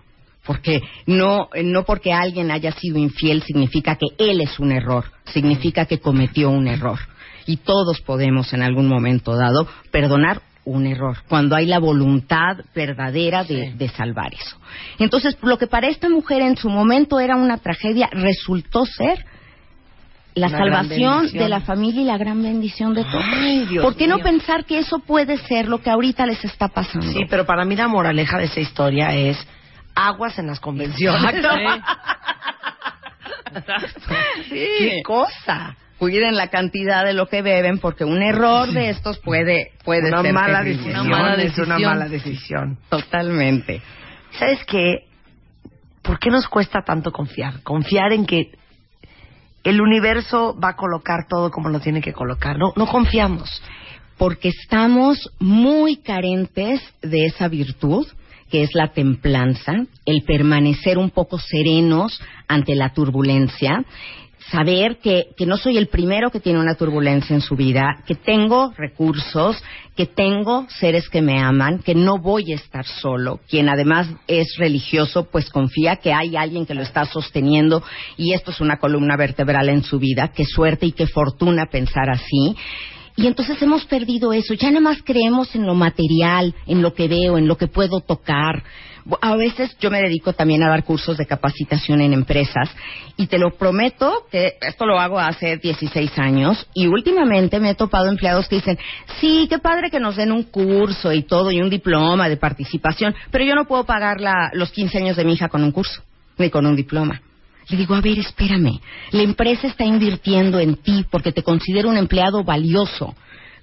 porque 0.47 0.81
no 1.05 1.49
no 1.61 1.84
porque 1.84 2.14
alguien 2.14 2.51
haya 2.51 2.72
sido 2.72 2.97
infiel 2.97 3.43
significa 3.43 3.97
que 3.97 4.07
él 4.18 4.39
es 4.39 4.57
un 4.59 4.72
error, 4.72 5.05
significa 5.26 5.85
que 5.85 5.99
cometió 5.99 6.49
un 6.49 6.68
error. 6.68 6.97
Y 7.45 7.57
todos 7.57 8.01
podemos 8.01 8.53
en 8.53 8.61
algún 8.61 8.88
momento 8.88 9.35
dado 9.35 9.68
perdonar 9.91 10.41
un 10.68 10.85
error, 10.85 11.18
cuando 11.27 11.56
hay 11.56 11.65
la 11.65 11.80
voluntad 11.80 12.57
verdadera 12.76 13.44
de, 13.44 13.73
de 13.73 13.89
salvar 13.89 14.34
eso. 14.34 14.57
Entonces, 14.99 15.38
lo 15.41 15.57
que 15.57 15.68
para 15.68 15.88
esta 15.88 16.10
mujer 16.10 16.41
en 16.41 16.57
su 16.57 16.69
momento 16.69 17.19
era 17.19 17.35
una 17.35 17.57
tragedia, 17.57 18.10
resultó 18.11 18.85
ser 18.85 19.26
la 20.35 20.49
salvación 20.49 21.31
de 21.31 21.49
la 21.49 21.61
familia 21.61 22.02
y 22.02 22.06
la 22.06 22.18
gran 22.18 22.44
bendición 22.44 22.94
de 22.94 23.03
todos. 23.06 23.23
Ay, 23.26 23.65
Dios 23.65 23.84
¿Por 23.84 23.95
qué 23.95 24.07
no 24.07 24.19
pensar 24.19 24.65
que 24.65 24.80
eso 24.80 24.99
puede 24.99 25.38
ser 25.38 25.68
lo 25.68 25.81
que 25.81 25.89
ahorita 25.89 26.26
les 26.26 26.44
está 26.44 26.68
pasando? 26.68 27.07
Sí, 27.07 27.26
pero 27.30 27.45
para 27.45 27.65
mí 27.65 27.76
la 27.76 27.88
moraleja 27.88 28.38
de 28.38 28.45
esa 28.45 28.60
historia 28.60 29.15
es 29.15 29.38
aguas 29.95 30.38
en 30.38 30.48
las 30.48 30.60
convenciones. 30.60 31.23
Exacto. 31.23 31.49
¡Qué 34.49 35.02
cosa! 35.03 35.76
Cuiden 35.98 36.36
la 36.36 36.49
cantidad 36.49 37.03
de 37.06 37.14
lo 37.14 37.28
que 37.28 37.41
beben 37.41 37.80
porque 37.80 38.03
un 38.06 38.22
error 38.22 38.72
de 38.72 38.90
estos 38.90 39.18
puede 39.19 39.72
puede 39.84 40.10
una 40.10 40.22
ser 40.22 40.34
mala 40.34 40.64
decisión. 40.64 40.99
Una 40.99 41.03
mala 41.03 41.44
Es 41.44 41.57
una 41.57 41.76
decisión. 41.76 41.82
mala 41.84 42.07
decisión. 42.07 42.78
Totalmente. 42.90 43.82
¿Sabes 44.38 44.64
qué? 44.65 45.06
¿Por 46.03 46.19
qué 46.19 46.30
nos 46.30 46.48
cuesta 46.48 46.82
tanto 46.84 47.11
confiar? 47.11 47.64
Confiar 47.64 48.14
en 48.14 48.26
que 48.26 48.52
el 49.64 49.82
universo 49.82 50.57
va 50.64 50.69
a 50.69 50.76
colocar 50.76 51.28
todo 51.28 51.52
como 51.52 51.69
lo 51.69 51.80
tiene 51.80 52.02
que 52.02 52.14
colocar. 52.14 52.57
No, 52.57 52.74
no 52.76 52.86
confiamos. 52.88 53.61
Porque 54.18 54.49
estamos 54.49 55.32
muy 55.40 55.98
carentes 55.98 56.82
de 57.02 57.26
esa 57.26 57.48
virtud 57.48 58.07
que 58.49 58.64
es 58.64 58.74
la 58.74 58.94
templanza, 58.94 59.74
el 60.06 60.24
permanecer 60.26 60.98
un 60.98 61.10
poco 61.10 61.38
serenos 61.38 62.22
ante 62.48 62.76
la 62.76 62.94
turbulencia, 62.94 63.84
saber 64.52 64.98
que, 64.98 65.28
que 65.36 65.45
no 65.45 65.57
soy 65.57 65.78
el 65.78 65.88
primero 65.88 66.32
que 66.32 66.40
tiene 66.40 66.60
una 66.60 66.76
turbulencia 66.76 67.34
en 67.34 67.41
su 67.41 67.56
vida, 67.56 68.03
que 68.06 68.15
tengo 68.15 68.74
recursos, 68.78 69.61
que 69.95 70.06
tengo 70.06 70.68
seres 70.69 71.10
que 71.10 71.22
me 71.22 71.40
aman, 71.41 71.80
que 71.80 71.95
no 71.95 72.19
voy 72.19 72.52
a 72.52 72.56
estar 72.56 72.86
solo. 72.86 73.40
Quien 73.49 73.68
además 73.68 74.07
es 74.28 74.56
religioso, 74.57 75.28
pues 75.30 75.49
confía 75.49 75.98
que 75.98 76.14
hay 76.14 76.36
alguien 76.36 76.65
que 76.65 76.76
lo 76.76 76.84
está 76.84 77.06
sosteniendo 77.06 77.84
y 78.15 78.34
esto 78.34 78.52
es 78.52 78.61
una 78.61 78.78
columna 78.78 79.18
vertebral 79.18 79.69
en 79.69 79.84
su 79.84 79.99
vida. 79.99 80.32
Qué 80.34 80.45
suerte 80.45 80.86
y 80.86 80.91
qué 80.91 81.07
fortuna 81.07 81.65
pensar 81.65 82.10
así. 82.10 82.56
Y 83.18 83.26
entonces 83.26 83.60
hemos 83.64 83.84
perdido 83.86 84.32
eso. 84.32 84.53
Ya 84.53 84.69
nada 84.69 84.80
más 84.80 85.02
creemos 85.03 85.56
en 85.56 85.65
lo 85.65 85.74
material, 85.74 86.53
en 86.68 86.84
lo 86.84 86.94
que 86.94 87.07
veo, 87.07 87.40
en 87.40 87.48
lo 87.48 87.57
que 87.57 87.68
puedo 87.68 87.99
tocar. 87.99 88.64
A 89.21 89.35
veces 89.35 89.77
yo 89.79 89.89
me 89.89 90.01
dedico 90.01 90.34
también 90.34 90.63
a 90.63 90.69
dar 90.69 90.84
cursos 90.84 91.17
de 91.17 91.25
capacitación 91.25 92.01
en 92.01 92.13
empresas 92.13 92.69
y 93.15 93.27
te 93.27 93.38
lo 93.38 93.51
prometo 93.57 94.25
que 94.31 94.55
esto 94.61 94.85
lo 94.85 94.99
hago 94.99 95.19
hace 95.19 95.57
16 95.57 96.17
años 96.19 96.67
y 96.73 96.88
últimamente 96.88 97.59
me 97.59 97.69
he 97.69 97.75
topado 97.75 98.09
empleados 98.09 98.47
que 98.47 98.55
dicen, 98.57 98.77
sí, 99.19 99.47
qué 99.49 99.59
padre 99.59 99.89
que 99.89 99.99
nos 99.99 100.15
den 100.15 100.31
un 100.31 100.43
curso 100.43 101.13
y 101.13 101.23
todo 101.23 101.51
y 101.51 101.61
un 101.61 101.69
diploma 101.69 102.27
de 102.27 102.38
participación, 102.38 103.15
pero 103.31 103.45
yo 103.45 103.55
no 103.55 103.65
puedo 103.65 103.85
pagar 103.85 104.19
la- 104.19 104.49
los 104.53 104.71
15 104.71 104.97
años 104.97 105.15
de 105.15 105.23
mi 105.25 105.34
hija 105.34 105.47
con 105.49 105.63
un 105.63 105.71
curso 105.71 106.01
ni 106.38 106.49
con 106.49 106.65
un 106.65 106.75
diploma. 106.75 107.21
Le 107.69 107.75
digo, 107.77 107.95
a 107.95 108.01
ver, 108.01 108.17
espérame. 108.19 108.79
La 109.11 109.23
empresa 109.23 109.67
está 109.67 109.84
invirtiendo 109.84 110.59
en 110.59 110.75
ti 110.77 111.05
porque 111.11 111.34
te 111.34 111.43
considera 111.43 111.89
un 111.89 111.97
empleado 111.97 112.43
valioso. 112.43 113.13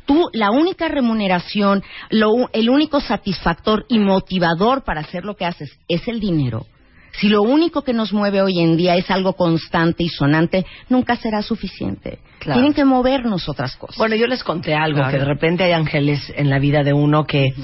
Tú, 0.06 0.28
la 0.32 0.50
única 0.50 0.88
remuneración, 0.88 1.82
lo 2.10 2.50
el 2.52 2.68
único 2.70 3.00
satisfactor 3.00 3.86
y 3.88 3.98
motivador 3.98 4.84
para 4.84 5.00
hacer 5.00 5.24
lo 5.24 5.34
que 5.34 5.46
haces 5.46 5.70
es 5.88 6.06
el 6.08 6.20
dinero. 6.20 6.66
Si 7.12 7.28
lo 7.28 7.42
único 7.42 7.82
que 7.82 7.92
nos 7.92 8.12
mueve 8.12 8.42
hoy 8.42 8.58
en 8.58 8.76
día 8.76 8.96
es 8.96 9.08
algo 9.10 9.34
constante 9.34 10.02
y 10.02 10.08
sonante, 10.08 10.66
nunca 10.88 11.14
será 11.16 11.42
suficiente. 11.42 12.18
Claro. 12.40 12.58
Tienen 12.58 12.74
que 12.74 12.84
movernos 12.84 13.48
otras 13.48 13.76
cosas. 13.76 13.96
Bueno, 13.96 14.16
yo 14.16 14.26
les 14.26 14.42
conté 14.42 14.74
algo, 14.74 14.98
Claro. 14.98 15.12
que 15.12 15.18
de 15.18 15.24
repente 15.24 15.62
hay 15.64 15.72
ángeles 15.72 16.20
en 16.34 16.50
la 16.50 16.58
vida 16.58 16.82
de 16.82 16.92
uno 16.92 17.24
que 17.24 17.54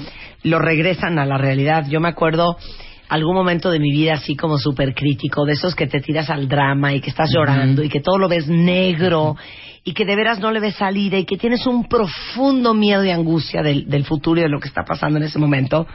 lo 0.43 0.57
regresan 0.57 1.19
a 1.19 1.25
la 1.25 1.37
realidad. 1.37 1.85
Yo 1.89 1.99
me 1.99 2.07
acuerdo 2.07 2.55
algún 3.09 3.35
momento 3.35 3.69
de 3.71 3.79
mi 3.79 3.91
vida 3.91 4.13
así 4.13 4.37
como 4.37 4.57
súper 4.57 4.95
crítico, 4.95 5.43
de 5.43 5.51
esos 5.51 5.75
que 5.75 5.85
te 5.85 5.99
tiras 5.99 6.29
al 6.29 6.47
drama 6.47 6.93
y 6.93 7.01
que 7.01 7.09
estás 7.09 7.29
llorando 7.33 7.83
y 7.83 7.89
que 7.89 7.99
todo 7.99 8.17
lo 8.17 8.29
ves 8.29 8.47
negro 8.47 9.35
y 9.83 9.93
que 9.93 10.05
de 10.05 10.15
veras 10.15 10.39
no 10.39 10.51
le 10.51 10.59
ves 10.59 10.75
salida 10.75 11.17
y 11.17 11.25
que 11.25 11.37
tienes 11.37 11.65
un 11.65 11.87
profundo 11.87 12.73
miedo 12.73 13.03
y 13.03 13.09
angustia 13.09 13.63
del, 13.63 13.89
del 13.89 14.05
futuro 14.05 14.39
y 14.39 14.43
de 14.43 14.49
lo 14.49 14.59
que 14.59 14.67
está 14.67 14.83
pasando 14.83 15.17
en 15.17 15.23
ese 15.23 15.39
momento. 15.39 15.87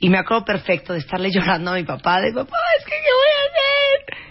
Y 0.00 0.10
me 0.10 0.18
acuerdo 0.18 0.44
perfecto 0.44 0.92
de 0.92 1.00
estarle 1.00 1.30
llorando 1.30 1.72
a 1.72 1.74
mi 1.74 1.82
papá, 1.82 2.20
de 2.20 2.32
papá, 2.32 2.56
es 2.78 2.84
que 2.84 2.90
¿qué 2.90 2.96
voy 2.96 3.34
a 3.34 3.40
hacer? 3.48 4.28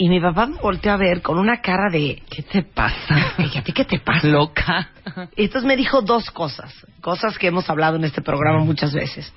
Y 0.00 0.08
mi 0.08 0.20
papá 0.20 0.46
me 0.46 0.56
volteó 0.58 0.92
a 0.92 0.96
ver 0.96 1.20
con 1.22 1.38
una 1.38 1.60
cara 1.60 1.90
de, 1.90 2.22
¿qué 2.30 2.42
te 2.42 2.62
pasa? 2.62 3.34
¿Y 3.52 3.58
a 3.58 3.62
ti 3.62 3.72
qué 3.72 3.84
te 3.84 3.98
pasa? 3.98 4.26
Loca. 4.26 4.90
Y 5.36 5.44
entonces 5.44 5.66
me 5.66 5.76
dijo 5.76 6.00
dos 6.02 6.30
cosas, 6.30 6.72
cosas 7.00 7.36
que 7.36 7.48
hemos 7.48 7.68
hablado 7.68 7.96
en 7.96 8.04
este 8.04 8.22
programa 8.22 8.64
muchas 8.64 8.94
veces. 8.94 9.32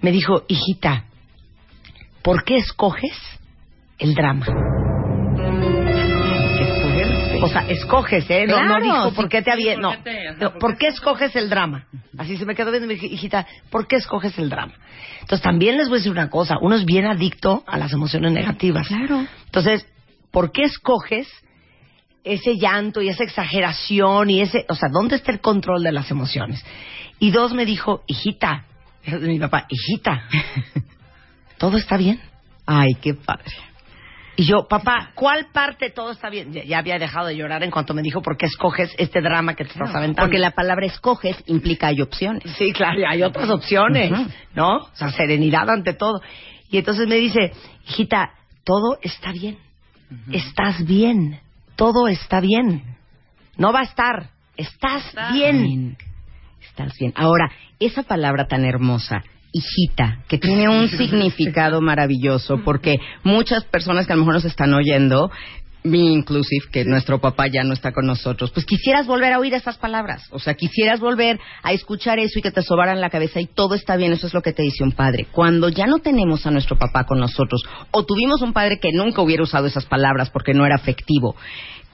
Me 0.00 0.12
dijo, 0.12 0.44
hijita, 0.48 1.04
¿por 2.22 2.44
qué 2.44 2.56
escoges 2.56 3.18
el 3.98 4.14
drama? 4.14 4.46
O 7.44 7.48
sea, 7.48 7.68
escoges, 7.68 8.24
¿eh? 8.30 8.46
No, 8.46 8.60
no 8.62 8.66
Claro, 8.66 8.84
dijo, 8.84 9.10
sí. 9.10 9.16
¿por 9.16 9.28
qué 9.28 9.42
te 9.42 9.52
había... 9.52 9.76
No, 9.76 9.90
¿Por 9.90 10.02
qué 10.02 10.34
no, 10.38 10.50
¿por 10.52 10.58
¿por 10.60 10.78
qué 10.78 10.86
escoges 10.88 11.36
el 11.36 11.50
drama? 11.50 11.86
Así 12.16 12.36
se 12.36 12.46
me 12.46 12.54
quedó 12.54 12.70
viendo 12.70 12.88
dije, 12.88 13.06
hijita, 13.06 13.46
¿por 13.70 13.86
qué 13.86 13.96
escoges 13.96 14.38
el 14.38 14.48
drama? 14.48 14.72
Entonces 15.20 15.42
también 15.42 15.76
les 15.76 15.88
voy 15.88 15.96
a 15.96 15.98
decir 15.98 16.12
una 16.12 16.30
cosa, 16.30 16.56
uno 16.60 16.74
es 16.74 16.84
bien 16.84 17.06
adicto 17.06 17.62
a 17.66 17.76
las 17.76 17.92
emociones 17.92 18.32
negativas. 18.32 18.88
Claro. 18.88 19.26
Entonces, 19.44 19.86
¿por 20.30 20.52
qué 20.52 20.62
escoges 20.62 21.28
ese 22.24 22.56
llanto 22.56 23.02
y 23.02 23.08
esa 23.08 23.24
exageración 23.24 24.30
y 24.30 24.40
ese, 24.40 24.64
o 24.68 24.74
sea, 24.74 24.88
¿dónde 24.90 25.16
está 25.16 25.30
el 25.30 25.40
control 25.40 25.82
de 25.82 25.92
las 25.92 26.10
emociones? 26.10 26.64
Y 27.18 27.30
dos 27.30 27.52
me 27.52 27.66
dijo, 27.66 28.02
hijita, 28.06 28.64
mi 29.20 29.38
papá, 29.38 29.66
hijita, 29.68 30.24
todo 31.58 31.76
está 31.76 31.96
bien. 31.96 32.20
Ay, 32.66 32.94
qué 32.94 33.14
padre. 33.14 33.52
Y 34.36 34.44
yo, 34.46 34.66
papá, 34.68 35.12
¿cuál 35.14 35.46
parte 35.52 35.90
todo 35.90 36.10
está 36.10 36.28
bien? 36.28 36.52
Ya, 36.52 36.64
ya 36.64 36.78
había 36.78 36.98
dejado 36.98 37.28
de 37.28 37.36
llorar 37.36 37.62
en 37.62 37.70
cuanto 37.70 37.94
me 37.94 38.02
dijo, 38.02 38.20
¿por 38.20 38.36
qué 38.36 38.46
escoges 38.46 38.90
este 38.98 39.20
drama 39.20 39.54
que 39.54 39.64
te 39.64 39.70
estás 39.70 39.94
aventando? 39.94 40.22
Porque 40.22 40.38
la 40.38 40.50
palabra 40.50 40.86
escoges 40.86 41.36
implica 41.46 41.88
hay 41.88 42.00
opciones. 42.00 42.42
Sí, 42.56 42.72
claro, 42.72 43.00
hay 43.08 43.22
otras 43.22 43.48
opciones. 43.48 44.10
¿no? 44.54 44.76
O 44.76 44.90
sea, 44.94 45.10
serenidad 45.10 45.68
ante 45.70 45.94
todo. 45.94 46.20
Y 46.70 46.78
entonces 46.78 47.06
me 47.06 47.16
dice, 47.16 47.52
hijita, 47.86 48.32
todo 48.64 48.98
está 49.02 49.30
bien. 49.32 49.58
Estás 50.32 50.84
bien. 50.84 51.40
Todo 51.76 52.08
está 52.08 52.40
bien. 52.40 52.82
No 53.56 53.72
va 53.72 53.80
a 53.80 53.84
estar. 53.84 54.30
Estás 54.56 55.14
bien. 55.32 55.96
Estás 56.60 56.92
bien. 56.98 57.12
Ahora, 57.16 57.50
esa 57.78 58.02
palabra 58.02 58.46
tan 58.46 58.64
hermosa, 58.64 59.22
hijita, 59.54 60.18
que 60.28 60.36
tiene 60.36 60.68
un 60.68 60.88
significado 60.98 61.80
maravilloso, 61.80 62.58
porque 62.64 62.98
muchas 63.22 63.64
personas 63.64 64.06
que 64.06 64.12
a 64.12 64.16
lo 64.16 64.22
mejor 64.22 64.34
nos 64.34 64.44
están 64.44 64.74
oyendo 64.74 65.30
Me 65.84 65.98
inclusive, 65.98 66.66
que 66.72 66.84
nuestro 66.84 67.20
papá 67.20 67.46
ya 67.46 67.62
no 67.62 67.74
está 67.74 67.92
con 67.92 68.06
nosotros, 68.06 68.50
pues 68.50 68.64
quisieras 68.64 69.06
volver 69.06 69.32
a 69.34 69.38
oír 69.38 69.52
esas 69.52 69.76
palabras. 69.76 70.26
O 70.30 70.38
sea, 70.38 70.54
quisieras 70.54 70.98
volver 70.98 71.38
a 71.62 71.72
escuchar 71.72 72.18
eso 72.18 72.38
y 72.38 72.42
que 72.42 72.50
te 72.50 72.62
sobaran 72.62 73.02
la 73.02 73.10
cabeza 73.10 73.38
y 73.40 73.46
todo 73.46 73.74
está 73.74 73.96
bien, 73.96 74.12
eso 74.12 74.26
es 74.26 74.34
lo 74.34 74.40
que 74.40 74.52
te 74.52 74.62
dice 74.62 74.82
un 74.82 74.92
padre. 74.92 75.26
Cuando 75.30 75.68
ya 75.68 75.86
no 75.86 75.98
tenemos 75.98 76.46
a 76.46 76.50
nuestro 76.50 76.76
papá 76.76 77.04
con 77.04 77.20
nosotros, 77.20 77.62
o 77.90 78.04
tuvimos 78.04 78.42
un 78.42 78.54
padre 78.54 78.78
que 78.80 78.92
nunca 78.92 79.22
hubiera 79.22 79.42
usado 79.42 79.66
esas 79.66 79.84
palabras 79.84 80.30
porque 80.30 80.54
no 80.54 80.66
era 80.66 80.76
afectivo, 80.76 81.36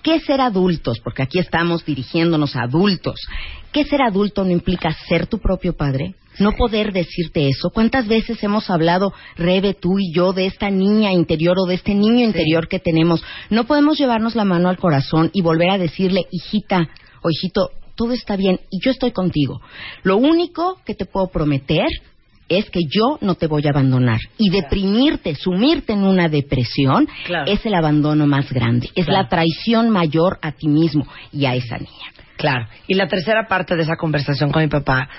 ¿Qué 0.03 0.19
ser 0.21 0.41
adultos? 0.41 0.99
Porque 1.05 1.23
aquí 1.23 1.39
estamos 1.39 1.85
dirigiéndonos 1.85 2.57
a 2.57 2.63
adultos. 2.63 3.21
¿Qué 3.71 3.85
ser 3.85 4.01
adulto 4.01 4.45
no 4.45 4.51
implica 4.51 4.95
ser 5.09 5.27
tu 5.27 5.39
propio 5.39 5.77
padre? 5.77 6.15
No 6.39 6.53
poder 6.53 6.93
decirte 6.93 7.49
eso. 7.49 7.71
¿Cuántas 7.71 8.07
veces 8.09 8.43
hemos 8.43 8.71
hablado, 8.71 9.13
Rebe, 9.37 9.75
tú 9.75 9.99
y 9.99 10.13
yo, 10.15 10.33
de 10.33 10.47
esta 10.47 10.71
niña 10.71 11.13
interior 11.13 11.57
o 11.59 11.67
de 11.67 11.75
este 11.75 11.95
niño 11.95 12.25
interior 12.25 12.69
que 12.69 12.79
tenemos? 12.79 13.23
No 13.51 13.65
podemos 13.65 13.99
llevarnos 13.99 14.35
la 14.35 14.45
mano 14.45 14.69
al 14.69 14.79
corazón 14.79 15.31
y 15.35 15.43
volver 15.43 15.71
a 15.71 15.79
decirle, 15.79 16.27
hijita 16.31 16.89
o 17.23 17.31
hijito, 17.31 17.71
todo 17.97 18.13
está 18.13 18.37
bien 18.37 18.61
y 18.71 18.79
yo 18.83 18.91
estoy 18.91 19.11
contigo. 19.13 19.61
Lo 20.03 20.17
único 20.17 20.79
que 20.87 20.95
te 20.95 21.05
puedo 21.05 21.27
prometer 21.27 21.87
es 22.49 22.69
que 22.71 22.81
yo 22.89 23.19
no 23.21 23.35
te 23.37 23.47
voy 23.47 23.65
a 23.67 23.71
abandonar. 23.71 24.19
Y 24.39 24.51
deprimirte, 24.51 25.35
sumirte 25.37 25.93
en 25.93 26.03
una 26.05 26.29
depresión, 26.29 27.07
Claro. 27.27 27.51
es 27.51 27.65
el 27.65 27.75
abandono 27.75 28.27
más 28.27 28.51
grande. 28.53 28.89
Es 28.97 29.05
Claro. 29.07 29.23
la 29.23 29.29
traición 29.29 29.91
mayor 29.91 30.39
a 30.43 30.53
ti 30.53 30.67
mismo 30.69 31.07
y 31.33 31.45
a 31.45 31.55
esa 31.55 31.77
niña. 31.77 32.11
Claro. 32.41 32.67
Y 32.87 32.95
la 32.95 33.07
tercera 33.07 33.47
parte 33.47 33.77
de 33.77 33.83
esa 33.83 33.97
conversación 33.97 34.51
con 34.51 34.63
mi 34.63 34.69
papá, 34.69 35.11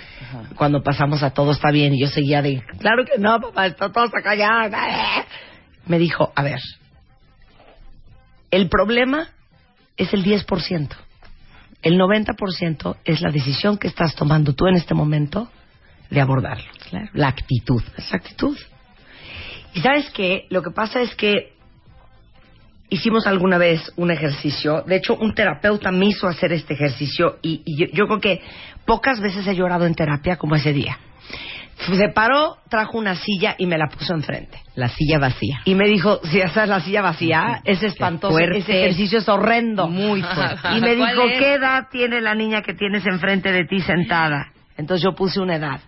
cuando 0.56 0.81
pasamos 0.81 1.22
a 1.22 1.30
todo 1.30 1.52
está 1.52 1.69
bien, 1.69 1.93
y 1.93 2.02
yo 2.02 2.07
seguía 2.07 2.41
de, 2.41 2.64
claro 2.80 3.06
que 3.06 3.19
no, 3.19 3.39
papá, 3.39 3.68
está 3.68 3.91
todo 3.91 4.06
está 4.06 4.23
callado. 4.23 4.76
Me 5.85 5.99
dijo, 5.99 6.34
a 6.35 6.41
ver, 6.41 6.60
el 8.49 8.69
problema 8.69 9.30
es 9.98 10.11
el 10.15 10.26
10%. 10.26 10.89
El 11.84 11.99
90% 11.99 12.98
es 13.06 13.22
la 13.22 13.30
decisión 13.30 13.77
que 13.77 13.88
estás 13.88 14.15
tomando 14.15 14.53
tú 14.53 14.65
en 14.65 14.76
este 14.76 14.95
momento 14.95 15.52
de 16.10 16.22
abordarlo. 16.22 16.72
La 17.14 17.27
actitud. 17.27 17.84
Esa 17.98 18.18
actitud. 18.18 18.57
Y 19.76 19.81
sabes 19.81 20.10
qué, 20.10 20.48
lo 20.49 20.64
que 20.64 20.72
pasa 20.72 21.02
es 21.02 21.14
que 21.14 21.53
hicimos 22.91 23.26
alguna 23.26 23.57
vez 23.57 23.91
un 23.95 24.11
ejercicio, 24.11 24.84
de 24.85 24.97
hecho 24.97 25.15
un 25.15 25.34
terapeuta 25.34 25.91
me 25.91 26.05
hizo 26.05 26.27
hacer 26.27 26.51
este 26.51 26.76
ejercicio 26.76 27.38
y, 27.41 27.63
y 27.65 27.77
yo, 27.77 27.88
yo 27.91 28.05
creo 28.05 28.19
que 28.19 28.41
pocas 28.85 29.19
veces 29.19 29.47
he 29.47 29.55
llorado 29.55 29.88
en 29.88 29.95
terapia 29.95 30.35
como 30.35 30.55
ese 30.55 30.72
día. 30.73 30.99
Se 31.80 32.09
paró, 32.09 32.57
trajo 32.69 32.99
una 32.99 33.15
silla 33.15 33.55
y 33.57 33.65
me 33.65 33.76
la 33.76 33.88
puso 33.88 34.13
enfrente. 34.13 34.59
La 34.76 34.88
silla 34.88 35.18
vacía. 35.18 35.61
Y 35.65 35.73
me 35.73 35.88
dijo, 35.88 36.19
si 36.26 36.39
esa 36.39 36.63
es 36.63 36.69
la 36.69 36.80
silla 36.80 37.01
vacía, 37.01 37.61
es 37.63 37.81
espantoso, 37.81 38.34
fuerte. 38.34 38.59
ese 38.59 38.81
ejercicio 38.84 39.18
es 39.18 39.27
horrendo. 39.27 39.88
Muy 39.88 40.22
fuerte. 40.35 40.68
Y 40.77 40.81
me 40.81 40.95
¿Cuál 40.95 41.09
dijo, 41.15 41.27
es? 41.27 41.39
¿qué 41.39 41.53
edad 41.53 41.88
tiene 41.91 42.22
la 42.22 42.35
niña 42.35 42.61
que 42.61 42.76
tienes 42.76 43.03
enfrente 43.07 43.51
de 43.51 43.65
ti 43.65 43.80
sentada? 43.81 44.51
Entonces 44.77 45.03
yo 45.03 45.15
puse 45.15 45.39
una 45.39 45.55
edad. 45.55 45.80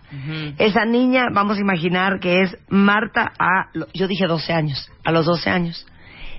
Esa 0.58 0.84
niña, 0.84 1.26
vamos 1.32 1.58
a 1.58 1.60
imaginar 1.60 2.18
que 2.18 2.40
es 2.42 2.56
Marta 2.68 3.32
a, 3.38 3.68
lo- 3.74 3.86
yo 3.94 4.08
dije 4.08 4.26
12 4.26 4.52
años, 4.52 4.90
a 5.04 5.12
los 5.12 5.26
12 5.26 5.48
años. 5.50 5.86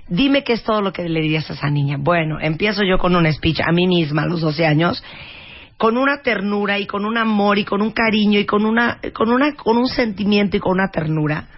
Dime 0.08 0.44
qué 0.44 0.52
es 0.52 0.62
todo 0.62 0.82
lo 0.82 0.92
que 0.92 1.08
le 1.08 1.20
dirías 1.20 1.50
a 1.50 1.54
esa 1.54 1.68
niña. 1.68 1.96
Bueno, 1.98 2.38
empiezo 2.40 2.82
yo 2.84 2.98
con 2.98 3.16
un 3.16 3.30
speech 3.32 3.60
a 3.60 3.72
mí 3.72 3.86
misma 3.86 4.22
a 4.22 4.26
los 4.26 4.40
12 4.40 4.64
años, 4.64 5.02
con 5.76 5.96
una 5.96 6.22
ternura 6.22 6.78
y 6.78 6.86
con 6.86 7.04
un 7.04 7.18
amor 7.18 7.58
y 7.58 7.64
con 7.64 7.82
un 7.82 7.90
cariño 7.90 8.38
y 8.38 8.46
con 8.46 8.64
una, 8.64 9.00
con 9.12 9.30
una, 9.30 9.54
con 9.54 9.76
un 9.76 9.88
sentimiento 9.88 10.56
y 10.56 10.60
con 10.60 10.72
una 10.72 10.90
ternura. 10.90 11.48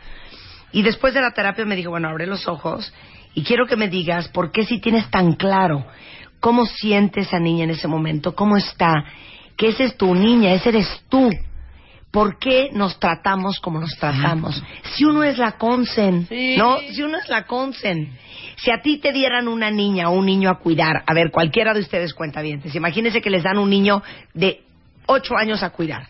Y 0.73 0.83
después 0.83 1.15
de 1.15 1.21
la 1.21 1.33
terapia 1.33 1.65
me 1.65 1.77
dijo, 1.77 1.91
bueno, 1.91 2.09
abre 2.09 2.27
los 2.27 2.49
ojos 2.49 2.93
y 3.35 3.43
quiero 3.45 3.67
que 3.67 3.77
me 3.77 3.89
digas 3.89 4.29
por 4.29 4.51
qué 4.51 4.65
si 4.65 4.81
tienes 4.81 5.11
tan 5.11 5.35
claro 5.35 5.85
cómo 6.41 6.67
siente 6.67 7.21
esa 7.21 7.39
niña 7.39 7.65
en 7.65 7.71
ese 7.71 7.89
momento, 7.89 8.35
cómo 8.35 8.57
está, 8.57 9.05
que 9.57 9.69
esa 9.69 9.85
es 9.85 9.97
tu 9.97 10.15
niña, 10.15 10.55
ese 10.55 10.71
eres 10.71 11.05
tú. 11.09 11.31
¿Por 12.11 12.39
qué 12.39 12.71
nos 12.73 12.99
tratamos 12.99 13.61
como 13.61 13.81
nos 13.81 13.95
tratamos? 13.99 14.63
Si 14.95 15.05
uno 15.05 15.23
es 15.23 15.37
la 15.37 15.53
consen, 15.53 16.27
¿no? 16.57 16.79
Si 16.93 17.03
uno 17.03 17.19
es 17.19 17.29
la 17.29 17.45
consen. 17.45 18.17
Si 18.57 18.71
a 18.71 18.81
ti 18.81 18.99
te 18.99 19.13
dieran 19.13 19.47
una 19.47 19.71
niña 19.71 20.09
o 20.09 20.15
un 20.15 20.27
niño 20.27 20.51
a 20.51 20.59
cuidar, 20.59 21.05
a 21.07 21.15
ver, 21.15 21.31
cualquiera 21.31 21.75
de 21.75 21.81
ustedes 21.81 22.15
cuenta 22.15 22.41
bien, 22.41 22.63
imagínense 22.73 23.21
que 23.21 23.31
les 23.31 23.43
dan 23.43 23.59
un 23.59 23.69
niño 23.69 24.03
de 24.33 24.63
ocho 25.07 25.37
años 25.37 25.63
a 25.63 25.71
cuidar. 25.71 26.09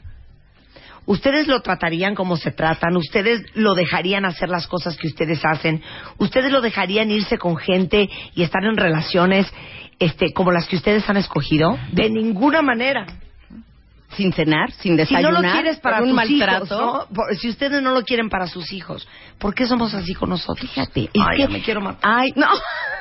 ¿Ustedes 1.05 1.47
lo 1.49 1.62
tratarían 1.62 2.15
como 2.15 2.37
se 2.37 2.51
tratan? 2.51 2.95
¿Ustedes 2.97 3.43
lo 3.55 3.75
dejarían 3.75 4.27
hacer 4.27 4.51
las 4.51 4.66
cosas 4.66 4.97
que 4.99 5.07
ustedes 5.07 5.43
hacen? 5.43 5.83
¿Ustedes 6.19 6.53
lo 6.53 6.61
dejarían 6.61 7.11
irse 7.11 7.39
con 7.39 7.57
gente 7.57 8.09
y 8.35 8.43
estar 8.43 8.62
en 8.62 8.77
relaciones 8.77 9.51
este, 9.99 10.33
como 10.35 10.53
las 10.53 10.69
que 10.69 10.77
ustedes 10.77 11.09
han 11.09 11.16
escogido? 11.16 11.79
De 11.93 12.11
ninguna 12.11 12.61
manera. 12.61 13.07
Sin 14.17 14.33
cenar, 14.33 14.71
sin 14.73 14.83
Si 14.83 14.91
no 14.91 14.97
desayunar. 14.97 15.33
lo 15.43 15.53
quieres 15.53 15.79
para 15.81 16.03
un 16.03 16.13
maltrato. 16.13 17.07
hijos, 17.11 17.39
si 17.41 17.49
ustedes 17.51 17.83
no 17.83 17.93
lo 17.93 18.03
quieren 18.05 18.31
para 18.31 18.47
sus 18.47 18.73
hijos, 18.73 19.07
¿por 19.39 19.55
qué 19.55 19.67
somos 19.67 19.93
así 19.95 20.15
con 20.15 20.31
nosotros? 20.31 20.69
Fíjate, 20.71 21.03
es 21.05 21.11
Ay, 21.15 21.37
que 21.37 21.43
ya 21.43 21.49
me 21.49 21.63
quiero 21.63 21.81
matar. 21.83 22.01
Ay, 22.21 22.33
no. 22.35 22.49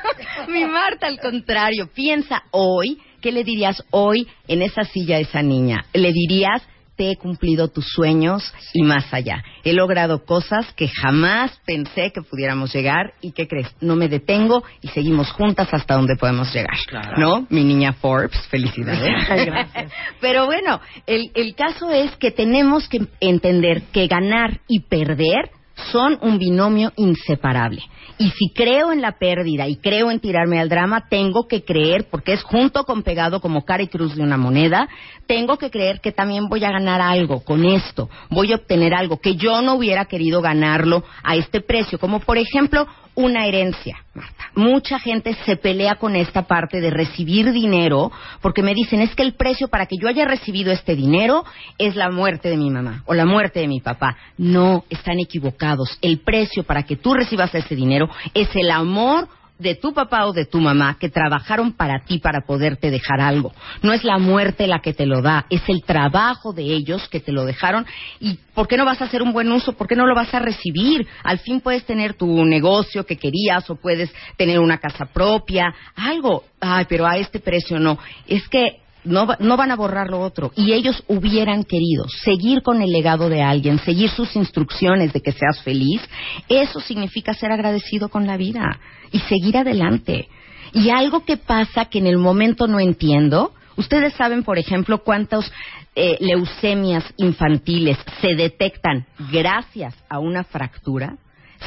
Mi 0.48 0.64
Marta, 0.66 1.06
al 1.06 1.18
contrario, 1.18 1.88
piensa 1.92 2.42
hoy, 2.50 2.98
¿qué 3.22 3.32
le 3.32 3.42
dirías 3.42 3.82
hoy 3.90 4.28
en 4.46 4.62
esa 4.62 4.84
silla 4.84 5.16
a 5.16 5.20
esa 5.20 5.42
niña? 5.42 5.84
Le 5.94 6.12
dirías, 6.12 6.62
he 6.98 7.16
cumplido 7.16 7.68
tus 7.68 7.86
sueños 7.88 8.52
y 8.74 8.82
más 8.82 9.12
allá. 9.12 9.42
He 9.64 9.72
logrado 9.72 10.24
cosas 10.24 10.72
que 10.74 10.88
jamás 10.88 11.58
pensé 11.64 12.12
que 12.12 12.22
pudiéramos 12.22 12.72
llegar 12.72 13.12
y 13.20 13.32
¿qué 13.32 13.46
crees? 13.46 13.68
No 13.80 13.96
me 13.96 14.08
detengo 14.08 14.64
y 14.80 14.88
seguimos 14.88 15.30
juntas 15.32 15.68
hasta 15.72 15.94
donde 15.94 16.16
podemos 16.16 16.52
llegar. 16.52 16.76
¿No? 17.16 17.46
Mi 17.50 17.64
niña 17.64 17.92
Forbes, 17.92 18.40
felicidades. 18.48 19.28
Gracias. 19.46 19.92
Pero 20.20 20.46
bueno, 20.46 20.80
el, 21.06 21.30
el 21.34 21.54
caso 21.54 21.90
es 21.90 22.16
que 22.16 22.30
tenemos 22.30 22.88
que 22.88 23.06
entender 23.20 23.82
que 23.92 24.06
ganar 24.06 24.60
y 24.66 24.80
perder 24.80 25.50
son 25.92 26.18
un 26.22 26.38
binomio 26.38 26.92
inseparable. 26.96 27.82
Y 28.18 28.30
si 28.30 28.50
creo 28.52 28.90
en 28.90 29.00
la 29.00 29.12
pérdida 29.12 29.68
y 29.68 29.76
creo 29.76 30.10
en 30.10 30.18
tirarme 30.18 30.58
al 30.58 30.68
drama, 30.68 31.06
tengo 31.08 31.46
que 31.46 31.64
creer, 31.64 32.08
porque 32.10 32.32
es 32.32 32.42
junto 32.42 32.82
con 32.82 33.04
pegado 33.04 33.40
como 33.40 33.64
cara 33.64 33.84
y 33.84 33.88
cruz 33.88 34.16
de 34.16 34.22
una 34.22 34.36
moneda, 34.36 34.88
tengo 35.26 35.56
que 35.56 35.70
creer 35.70 36.00
que 36.00 36.10
también 36.10 36.48
voy 36.48 36.64
a 36.64 36.72
ganar 36.72 37.00
algo 37.00 37.44
con 37.44 37.64
esto, 37.64 38.08
voy 38.28 38.52
a 38.52 38.56
obtener 38.56 38.92
algo 38.92 39.18
que 39.20 39.36
yo 39.36 39.62
no 39.62 39.74
hubiera 39.74 40.06
querido 40.06 40.42
ganarlo 40.42 41.04
a 41.22 41.36
este 41.36 41.60
precio, 41.60 42.00
como 42.00 42.18
por 42.18 42.38
ejemplo 42.38 42.88
una 43.18 43.46
herencia, 43.46 43.96
Marta. 44.14 44.44
Mucha 44.54 45.00
gente 45.00 45.36
se 45.44 45.56
pelea 45.56 45.96
con 45.96 46.14
esta 46.14 46.42
parte 46.42 46.80
de 46.80 46.90
recibir 46.90 47.50
dinero 47.50 48.12
porque 48.40 48.62
me 48.62 48.74
dicen 48.74 49.00
es 49.00 49.12
que 49.16 49.24
el 49.24 49.34
precio 49.34 49.66
para 49.66 49.86
que 49.86 49.96
yo 50.00 50.06
haya 50.06 50.24
recibido 50.24 50.70
este 50.70 50.94
dinero 50.94 51.44
es 51.78 51.96
la 51.96 52.10
muerte 52.10 52.48
de 52.48 52.56
mi 52.56 52.70
mamá 52.70 53.02
o 53.06 53.14
la 53.14 53.26
muerte 53.26 53.58
de 53.58 53.66
mi 53.66 53.80
papá. 53.80 54.16
No, 54.36 54.84
están 54.88 55.18
equivocados. 55.18 55.98
El 56.00 56.20
precio 56.20 56.62
para 56.62 56.84
que 56.84 56.94
tú 56.94 57.12
recibas 57.12 57.52
ese 57.56 57.74
dinero 57.74 58.08
es 58.34 58.54
el 58.54 58.70
amor 58.70 59.26
de 59.58 59.74
tu 59.74 59.92
papá 59.92 60.26
o 60.26 60.32
de 60.32 60.44
tu 60.44 60.60
mamá 60.60 60.96
que 60.98 61.08
trabajaron 61.08 61.72
para 61.72 62.04
ti 62.04 62.18
para 62.18 62.42
poderte 62.42 62.90
dejar 62.90 63.20
algo. 63.20 63.52
No 63.82 63.92
es 63.92 64.04
la 64.04 64.18
muerte 64.18 64.66
la 64.66 64.80
que 64.80 64.94
te 64.94 65.06
lo 65.06 65.20
da, 65.20 65.46
es 65.50 65.62
el 65.68 65.82
trabajo 65.82 66.52
de 66.52 66.62
ellos 66.62 67.08
que 67.08 67.20
te 67.20 67.32
lo 67.32 67.44
dejaron. 67.44 67.86
¿Y 68.20 68.38
por 68.54 68.68
qué 68.68 68.76
no 68.76 68.84
vas 68.84 69.00
a 69.02 69.06
hacer 69.06 69.22
un 69.22 69.32
buen 69.32 69.50
uso? 69.50 69.72
¿Por 69.72 69.88
qué 69.88 69.96
no 69.96 70.06
lo 70.06 70.14
vas 70.14 70.32
a 70.32 70.38
recibir? 70.38 71.06
Al 71.24 71.38
fin 71.38 71.60
puedes 71.60 71.84
tener 71.84 72.14
tu 72.14 72.44
negocio 72.44 73.04
que 73.04 73.16
querías 73.16 73.68
o 73.70 73.76
puedes 73.76 74.12
tener 74.36 74.60
una 74.60 74.78
casa 74.78 75.06
propia, 75.06 75.74
algo. 75.96 76.44
Ay, 76.60 76.86
pero 76.88 77.06
a 77.06 77.16
este 77.16 77.40
precio 77.40 77.78
no. 77.78 77.98
Es 78.26 78.48
que 78.48 78.80
no, 79.04 79.26
no 79.38 79.56
van 79.56 79.70
a 79.70 79.76
borrar 79.76 80.08
lo 80.08 80.20
otro. 80.20 80.52
Y 80.54 80.72
ellos 80.72 81.02
hubieran 81.08 81.64
querido 81.64 82.06
seguir 82.24 82.62
con 82.62 82.82
el 82.82 82.90
legado 82.90 83.28
de 83.28 83.42
alguien, 83.42 83.78
seguir 83.80 84.10
sus 84.10 84.36
instrucciones 84.36 85.12
de 85.12 85.20
que 85.20 85.32
seas 85.32 85.62
feliz. 85.62 86.02
Eso 86.48 86.80
significa 86.80 87.34
ser 87.34 87.50
agradecido 87.50 88.08
con 88.08 88.26
la 88.26 88.36
vida 88.36 88.78
y 89.12 89.20
seguir 89.20 89.56
adelante. 89.56 90.28
Y 90.72 90.90
algo 90.90 91.24
que 91.24 91.36
pasa 91.36 91.86
que 91.86 91.98
en 91.98 92.06
el 92.06 92.18
momento 92.18 92.66
no 92.66 92.80
entiendo. 92.80 93.52
Ustedes 93.76 94.14
saben, 94.14 94.42
por 94.42 94.58
ejemplo, 94.58 95.02
cuántas 95.02 95.50
eh, 95.94 96.16
leucemias 96.20 97.04
infantiles 97.16 97.98
se 98.20 98.34
detectan 98.34 99.06
gracias 99.32 99.94
a 100.08 100.18
una 100.18 100.44
fractura. 100.44 101.16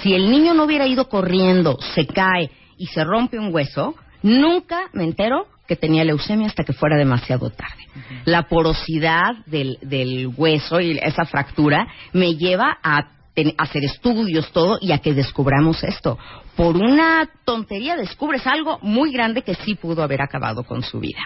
Si 0.02 0.14
el 0.14 0.30
niño 0.30 0.54
no 0.54 0.64
hubiera 0.64 0.88
ido 0.88 1.10
corriendo, 1.10 1.78
se 1.96 2.06
cae 2.06 2.50
y 2.78 2.88
se 2.88 3.04
rompe 3.04 3.38
un 3.38 3.54
hueso, 3.54 3.96
nunca 4.24 4.90
me 4.94 5.04
entero 5.04 5.48
que 5.68 5.76
tenía 5.76 6.04
leucemia 6.04 6.48
hasta 6.48 6.64
que 6.64 6.74
fuera 6.74 6.98
demasiado 6.98 7.50
tarde. 7.50 7.88
La 8.26 8.44
porosidad 8.44 9.46
del, 9.46 9.78
del 9.82 10.30
hueso 10.36 10.80
y 10.80 10.98
esa 11.02 11.26
fractura 11.26 11.88
me 12.14 12.36
lleva 12.36 12.78
a 12.84 13.21
hacer 13.58 13.84
estudios, 13.84 14.52
todo, 14.52 14.78
y 14.82 14.92
a 14.92 15.00
que 15.00 15.14
descubramos 15.14 15.84
esto. 15.84 16.18
Por 16.56 16.76
una 16.76 17.30
tontería 17.46 17.96
descubres 17.96 18.46
algo 18.46 18.78
muy 18.82 19.12
grande 19.12 19.42
que 19.42 19.56
sí 19.56 19.76
pudo 19.76 20.04
haber 20.04 20.22
acabado 20.22 20.64
con 20.64 20.84
su 20.84 21.00
vida. 21.00 21.20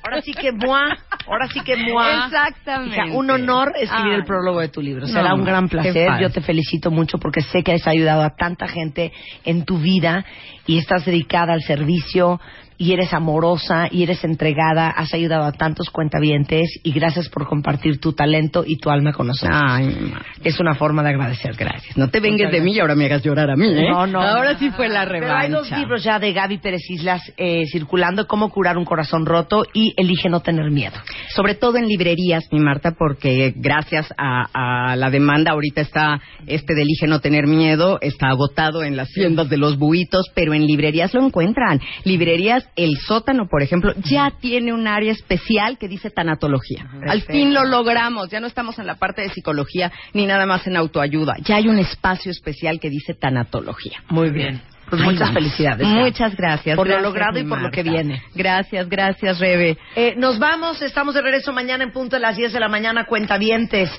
Ahora 0.04 0.20
sí 0.20 0.34
que 0.34 0.52
moi, 0.52 0.90
ahora 1.26 1.48
sí 1.48 1.60
que 1.60 1.76
moi. 1.76 2.12
Exactamente. 2.26 3.16
Un 3.16 3.30
honor 3.30 3.72
escribir 3.76 4.12
Ay. 4.12 4.18
el 4.18 4.24
prólogo 4.24 4.60
de 4.60 4.68
tu 4.68 4.82
libro. 4.82 5.06
No, 5.06 5.12
Será 5.12 5.32
un 5.32 5.44
gran 5.44 5.68
placer. 5.68 6.10
Yo 6.20 6.28
te 6.30 6.42
felicito 6.42 6.90
mucho 6.90 7.18
porque 7.18 7.40
sé 7.40 7.62
que 7.62 7.72
has 7.72 7.86
ayudado 7.86 8.22
a 8.22 8.34
tanta 8.36 8.66
gente 8.68 9.12
en 9.44 9.64
tu 9.64 9.78
vida 9.78 10.26
y 10.66 10.76
estás 10.76 11.06
dedicada 11.06 11.54
al 11.54 11.62
servicio 11.62 12.38
y 12.82 12.92
eres 12.92 13.14
amorosa 13.14 13.86
y 13.92 14.02
eres 14.02 14.24
entregada. 14.24 14.88
Has 14.90 15.14
ayudado 15.14 15.44
a 15.44 15.52
tantos 15.52 15.88
cuentavientes 15.90 16.80
y 16.82 16.90
gracias 16.90 17.28
por 17.28 17.46
compartir 17.46 18.00
tu 18.00 18.12
talento 18.12 18.64
y 18.66 18.78
tu 18.78 18.90
alma 18.90 19.12
con 19.12 19.28
nosotros. 19.28 19.56
Ay, 19.56 20.12
es 20.42 20.58
una 20.58 20.74
forma 20.74 21.04
de 21.04 21.10
agradecer. 21.10 21.54
Gracias. 21.54 21.96
No 21.96 22.10
te 22.10 22.18
vengues 22.18 22.50
de 22.50 22.60
mí 22.60 22.72
y 22.72 22.80
ahora 22.80 22.96
me 22.96 23.04
hagas 23.04 23.22
llorar 23.22 23.50
a 23.50 23.54
mí, 23.54 23.68
¿eh? 23.68 23.88
No, 23.88 24.08
no. 24.08 24.20
Ahora 24.20 24.58
sí 24.58 24.68
fue 24.70 24.88
la 24.88 25.06
Pero 25.06 25.32
hay 25.32 25.48
dos 25.48 25.68
revancha. 25.68 25.78
libros 25.78 26.02
ya 26.02 26.18
de 26.18 26.32
Gaby 26.32 26.58
Pérez 26.58 26.82
Islas 26.90 27.22
eh, 27.36 27.66
circulando, 27.70 28.26
Cómo 28.26 28.50
curar 28.50 28.76
un 28.76 28.84
corazón 28.84 29.26
roto 29.26 29.62
y 29.72 29.94
Elige 29.96 30.28
no 30.28 30.40
tener 30.40 30.72
miedo. 30.72 30.96
Sobre 31.36 31.54
todo 31.54 31.76
en 31.76 31.86
librerías, 31.86 32.48
mi 32.50 32.58
Marta, 32.58 32.96
porque 32.98 33.52
gracias 33.54 34.12
a, 34.18 34.90
a 34.90 34.96
la 34.96 35.08
demanda 35.08 35.52
ahorita 35.52 35.82
está 35.82 36.20
este 36.48 36.74
de 36.74 36.82
Elige 36.82 37.06
no 37.06 37.20
tener 37.20 37.46
miedo, 37.46 37.98
está 38.00 38.26
agotado 38.30 38.82
en 38.82 38.96
las 38.96 39.08
tiendas 39.12 39.48
de 39.48 39.56
los 39.56 39.78
buitos, 39.78 40.26
pero 40.34 40.52
en 40.52 40.66
librerías 40.66 41.14
lo 41.14 41.24
encuentran. 41.24 41.80
Librerías 42.02 42.66
El 42.74 42.96
Sótano, 42.96 43.48
por 43.48 43.62
ejemplo, 43.62 43.92
ya 44.04 44.32
tiene 44.40 44.72
un 44.72 44.86
área 44.86 45.12
especial 45.12 45.76
que 45.78 45.88
dice 45.88 46.10
tanatología. 46.10 46.86
Al 47.06 47.22
fin 47.22 47.52
lo 47.52 47.64
logramos, 47.64 48.30
ya 48.30 48.40
no 48.40 48.46
estamos 48.46 48.78
en 48.78 48.86
la 48.86 48.94
parte 48.94 49.22
de 49.22 49.28
psicología 49.28 49.92
ni 50.14 50.26
nada 50.26 50.46
más 50.46 50.66
en 50.66 50.76
autoayuda, 50.76 51.36
ya 51.42 51.56
hay 51.56 51.68
un 51.68 51.78
espacio 51.78 52.30
especial 52.30 52.80
que 52.80 52.88
dice 52.88 53.14
tanatología. 53.14 54.02
Muy 54.08 54.30
bien. 54.30 54.62
Pues 54.88 55.00
muchas 55.00 55.20
vamos. 55.20 55.34
felicidades. 55.34 55.86
Muchas 55.86 56.36
gracias. 56.36 56.76
Por 56.76 56.86
lo 56.86 57.00
logrado 57.00 57.38
y 57.38 57.44
por 57.44 57.62
lo 57.62 57.70
que 57.70 57.82
viene. 57.82 58.22
Gracias, 58.34 58.88
gracias, 58.90 59.38
Rebe. 59.38 59.78
Eh, 59.96 60.14
nos 60.18 60.38
vamos, 60.38 60.82
estamos 60.82 61.14
de 61.14 61.22
regreso 61.22 61.50
mañana 61.52 61.84
en 61.84 61.92
punto 61.92 62.16
de 62.16 62.20
las 62.20 62.36
10 62.36 62.52
de 62.52 62.60
la 62.60 62.68
mañana, 62.68 63.06
cuentavientes. 63.06 63.90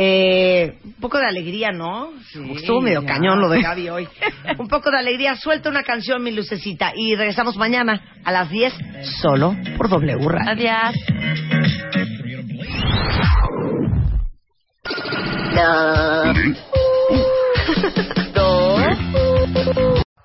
Eh, 0.00 0.78
un 0.84 0.92
poco 1.00 1.18
de 1.18 1.26
alegría, 1.26 1.72
¿no? 1.72 2.10
Estuvo 2.54 2.80
medio 2.80 3.02
ya. 3.02 3.08
cañón 3.08 3.40
lo 3.40 3.48
de 3.48 3.60
Gaby 3.60 3.88
hoy. 3.88 4.08
un 4.58 4.68
poco 4.68 4.92
de 4.92 4.98
alegría, 4.98 5.34
suelta 5.34 5.68
una 5.68 5.82
canción, 5.82 6.22
mi 6.22 6.30
lucecita. 6.30 6.92
Y 6.94 7.16
regresamos 7.16 7.56
mañana 7.56 8.00
a 8.24 8.30
las 8.30 8.48
10, 8.48 8.72
solo 9.20 9.56
por 9.76 9.88
W 9.88 10.28
Radio. 10.28 10.50
Adiós. 10.52 10.94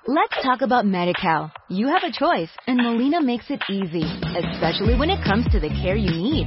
Let's 0.06 0.42
talk 0.44 0.62
about 0.62 0.84
MediCal. 0.84 1.50
You 1.68 1.88
have 1.88 2.04
a 2.04 2.12
choice, 2.12 2.50
and 2.68 2.76
Molina 2.80 3.20
makes 3.20 3.50
it 3.50 3.60
easy, 3.68 4.04
especially 4.36 4.94
when 4.94 5.10
it 5.10 5.18
comes 5.24 5.50
to 5.50 5.58
the 5.58 5.70
care 5.82 5.96
you 5.96 6.12
need. 6.12 6.46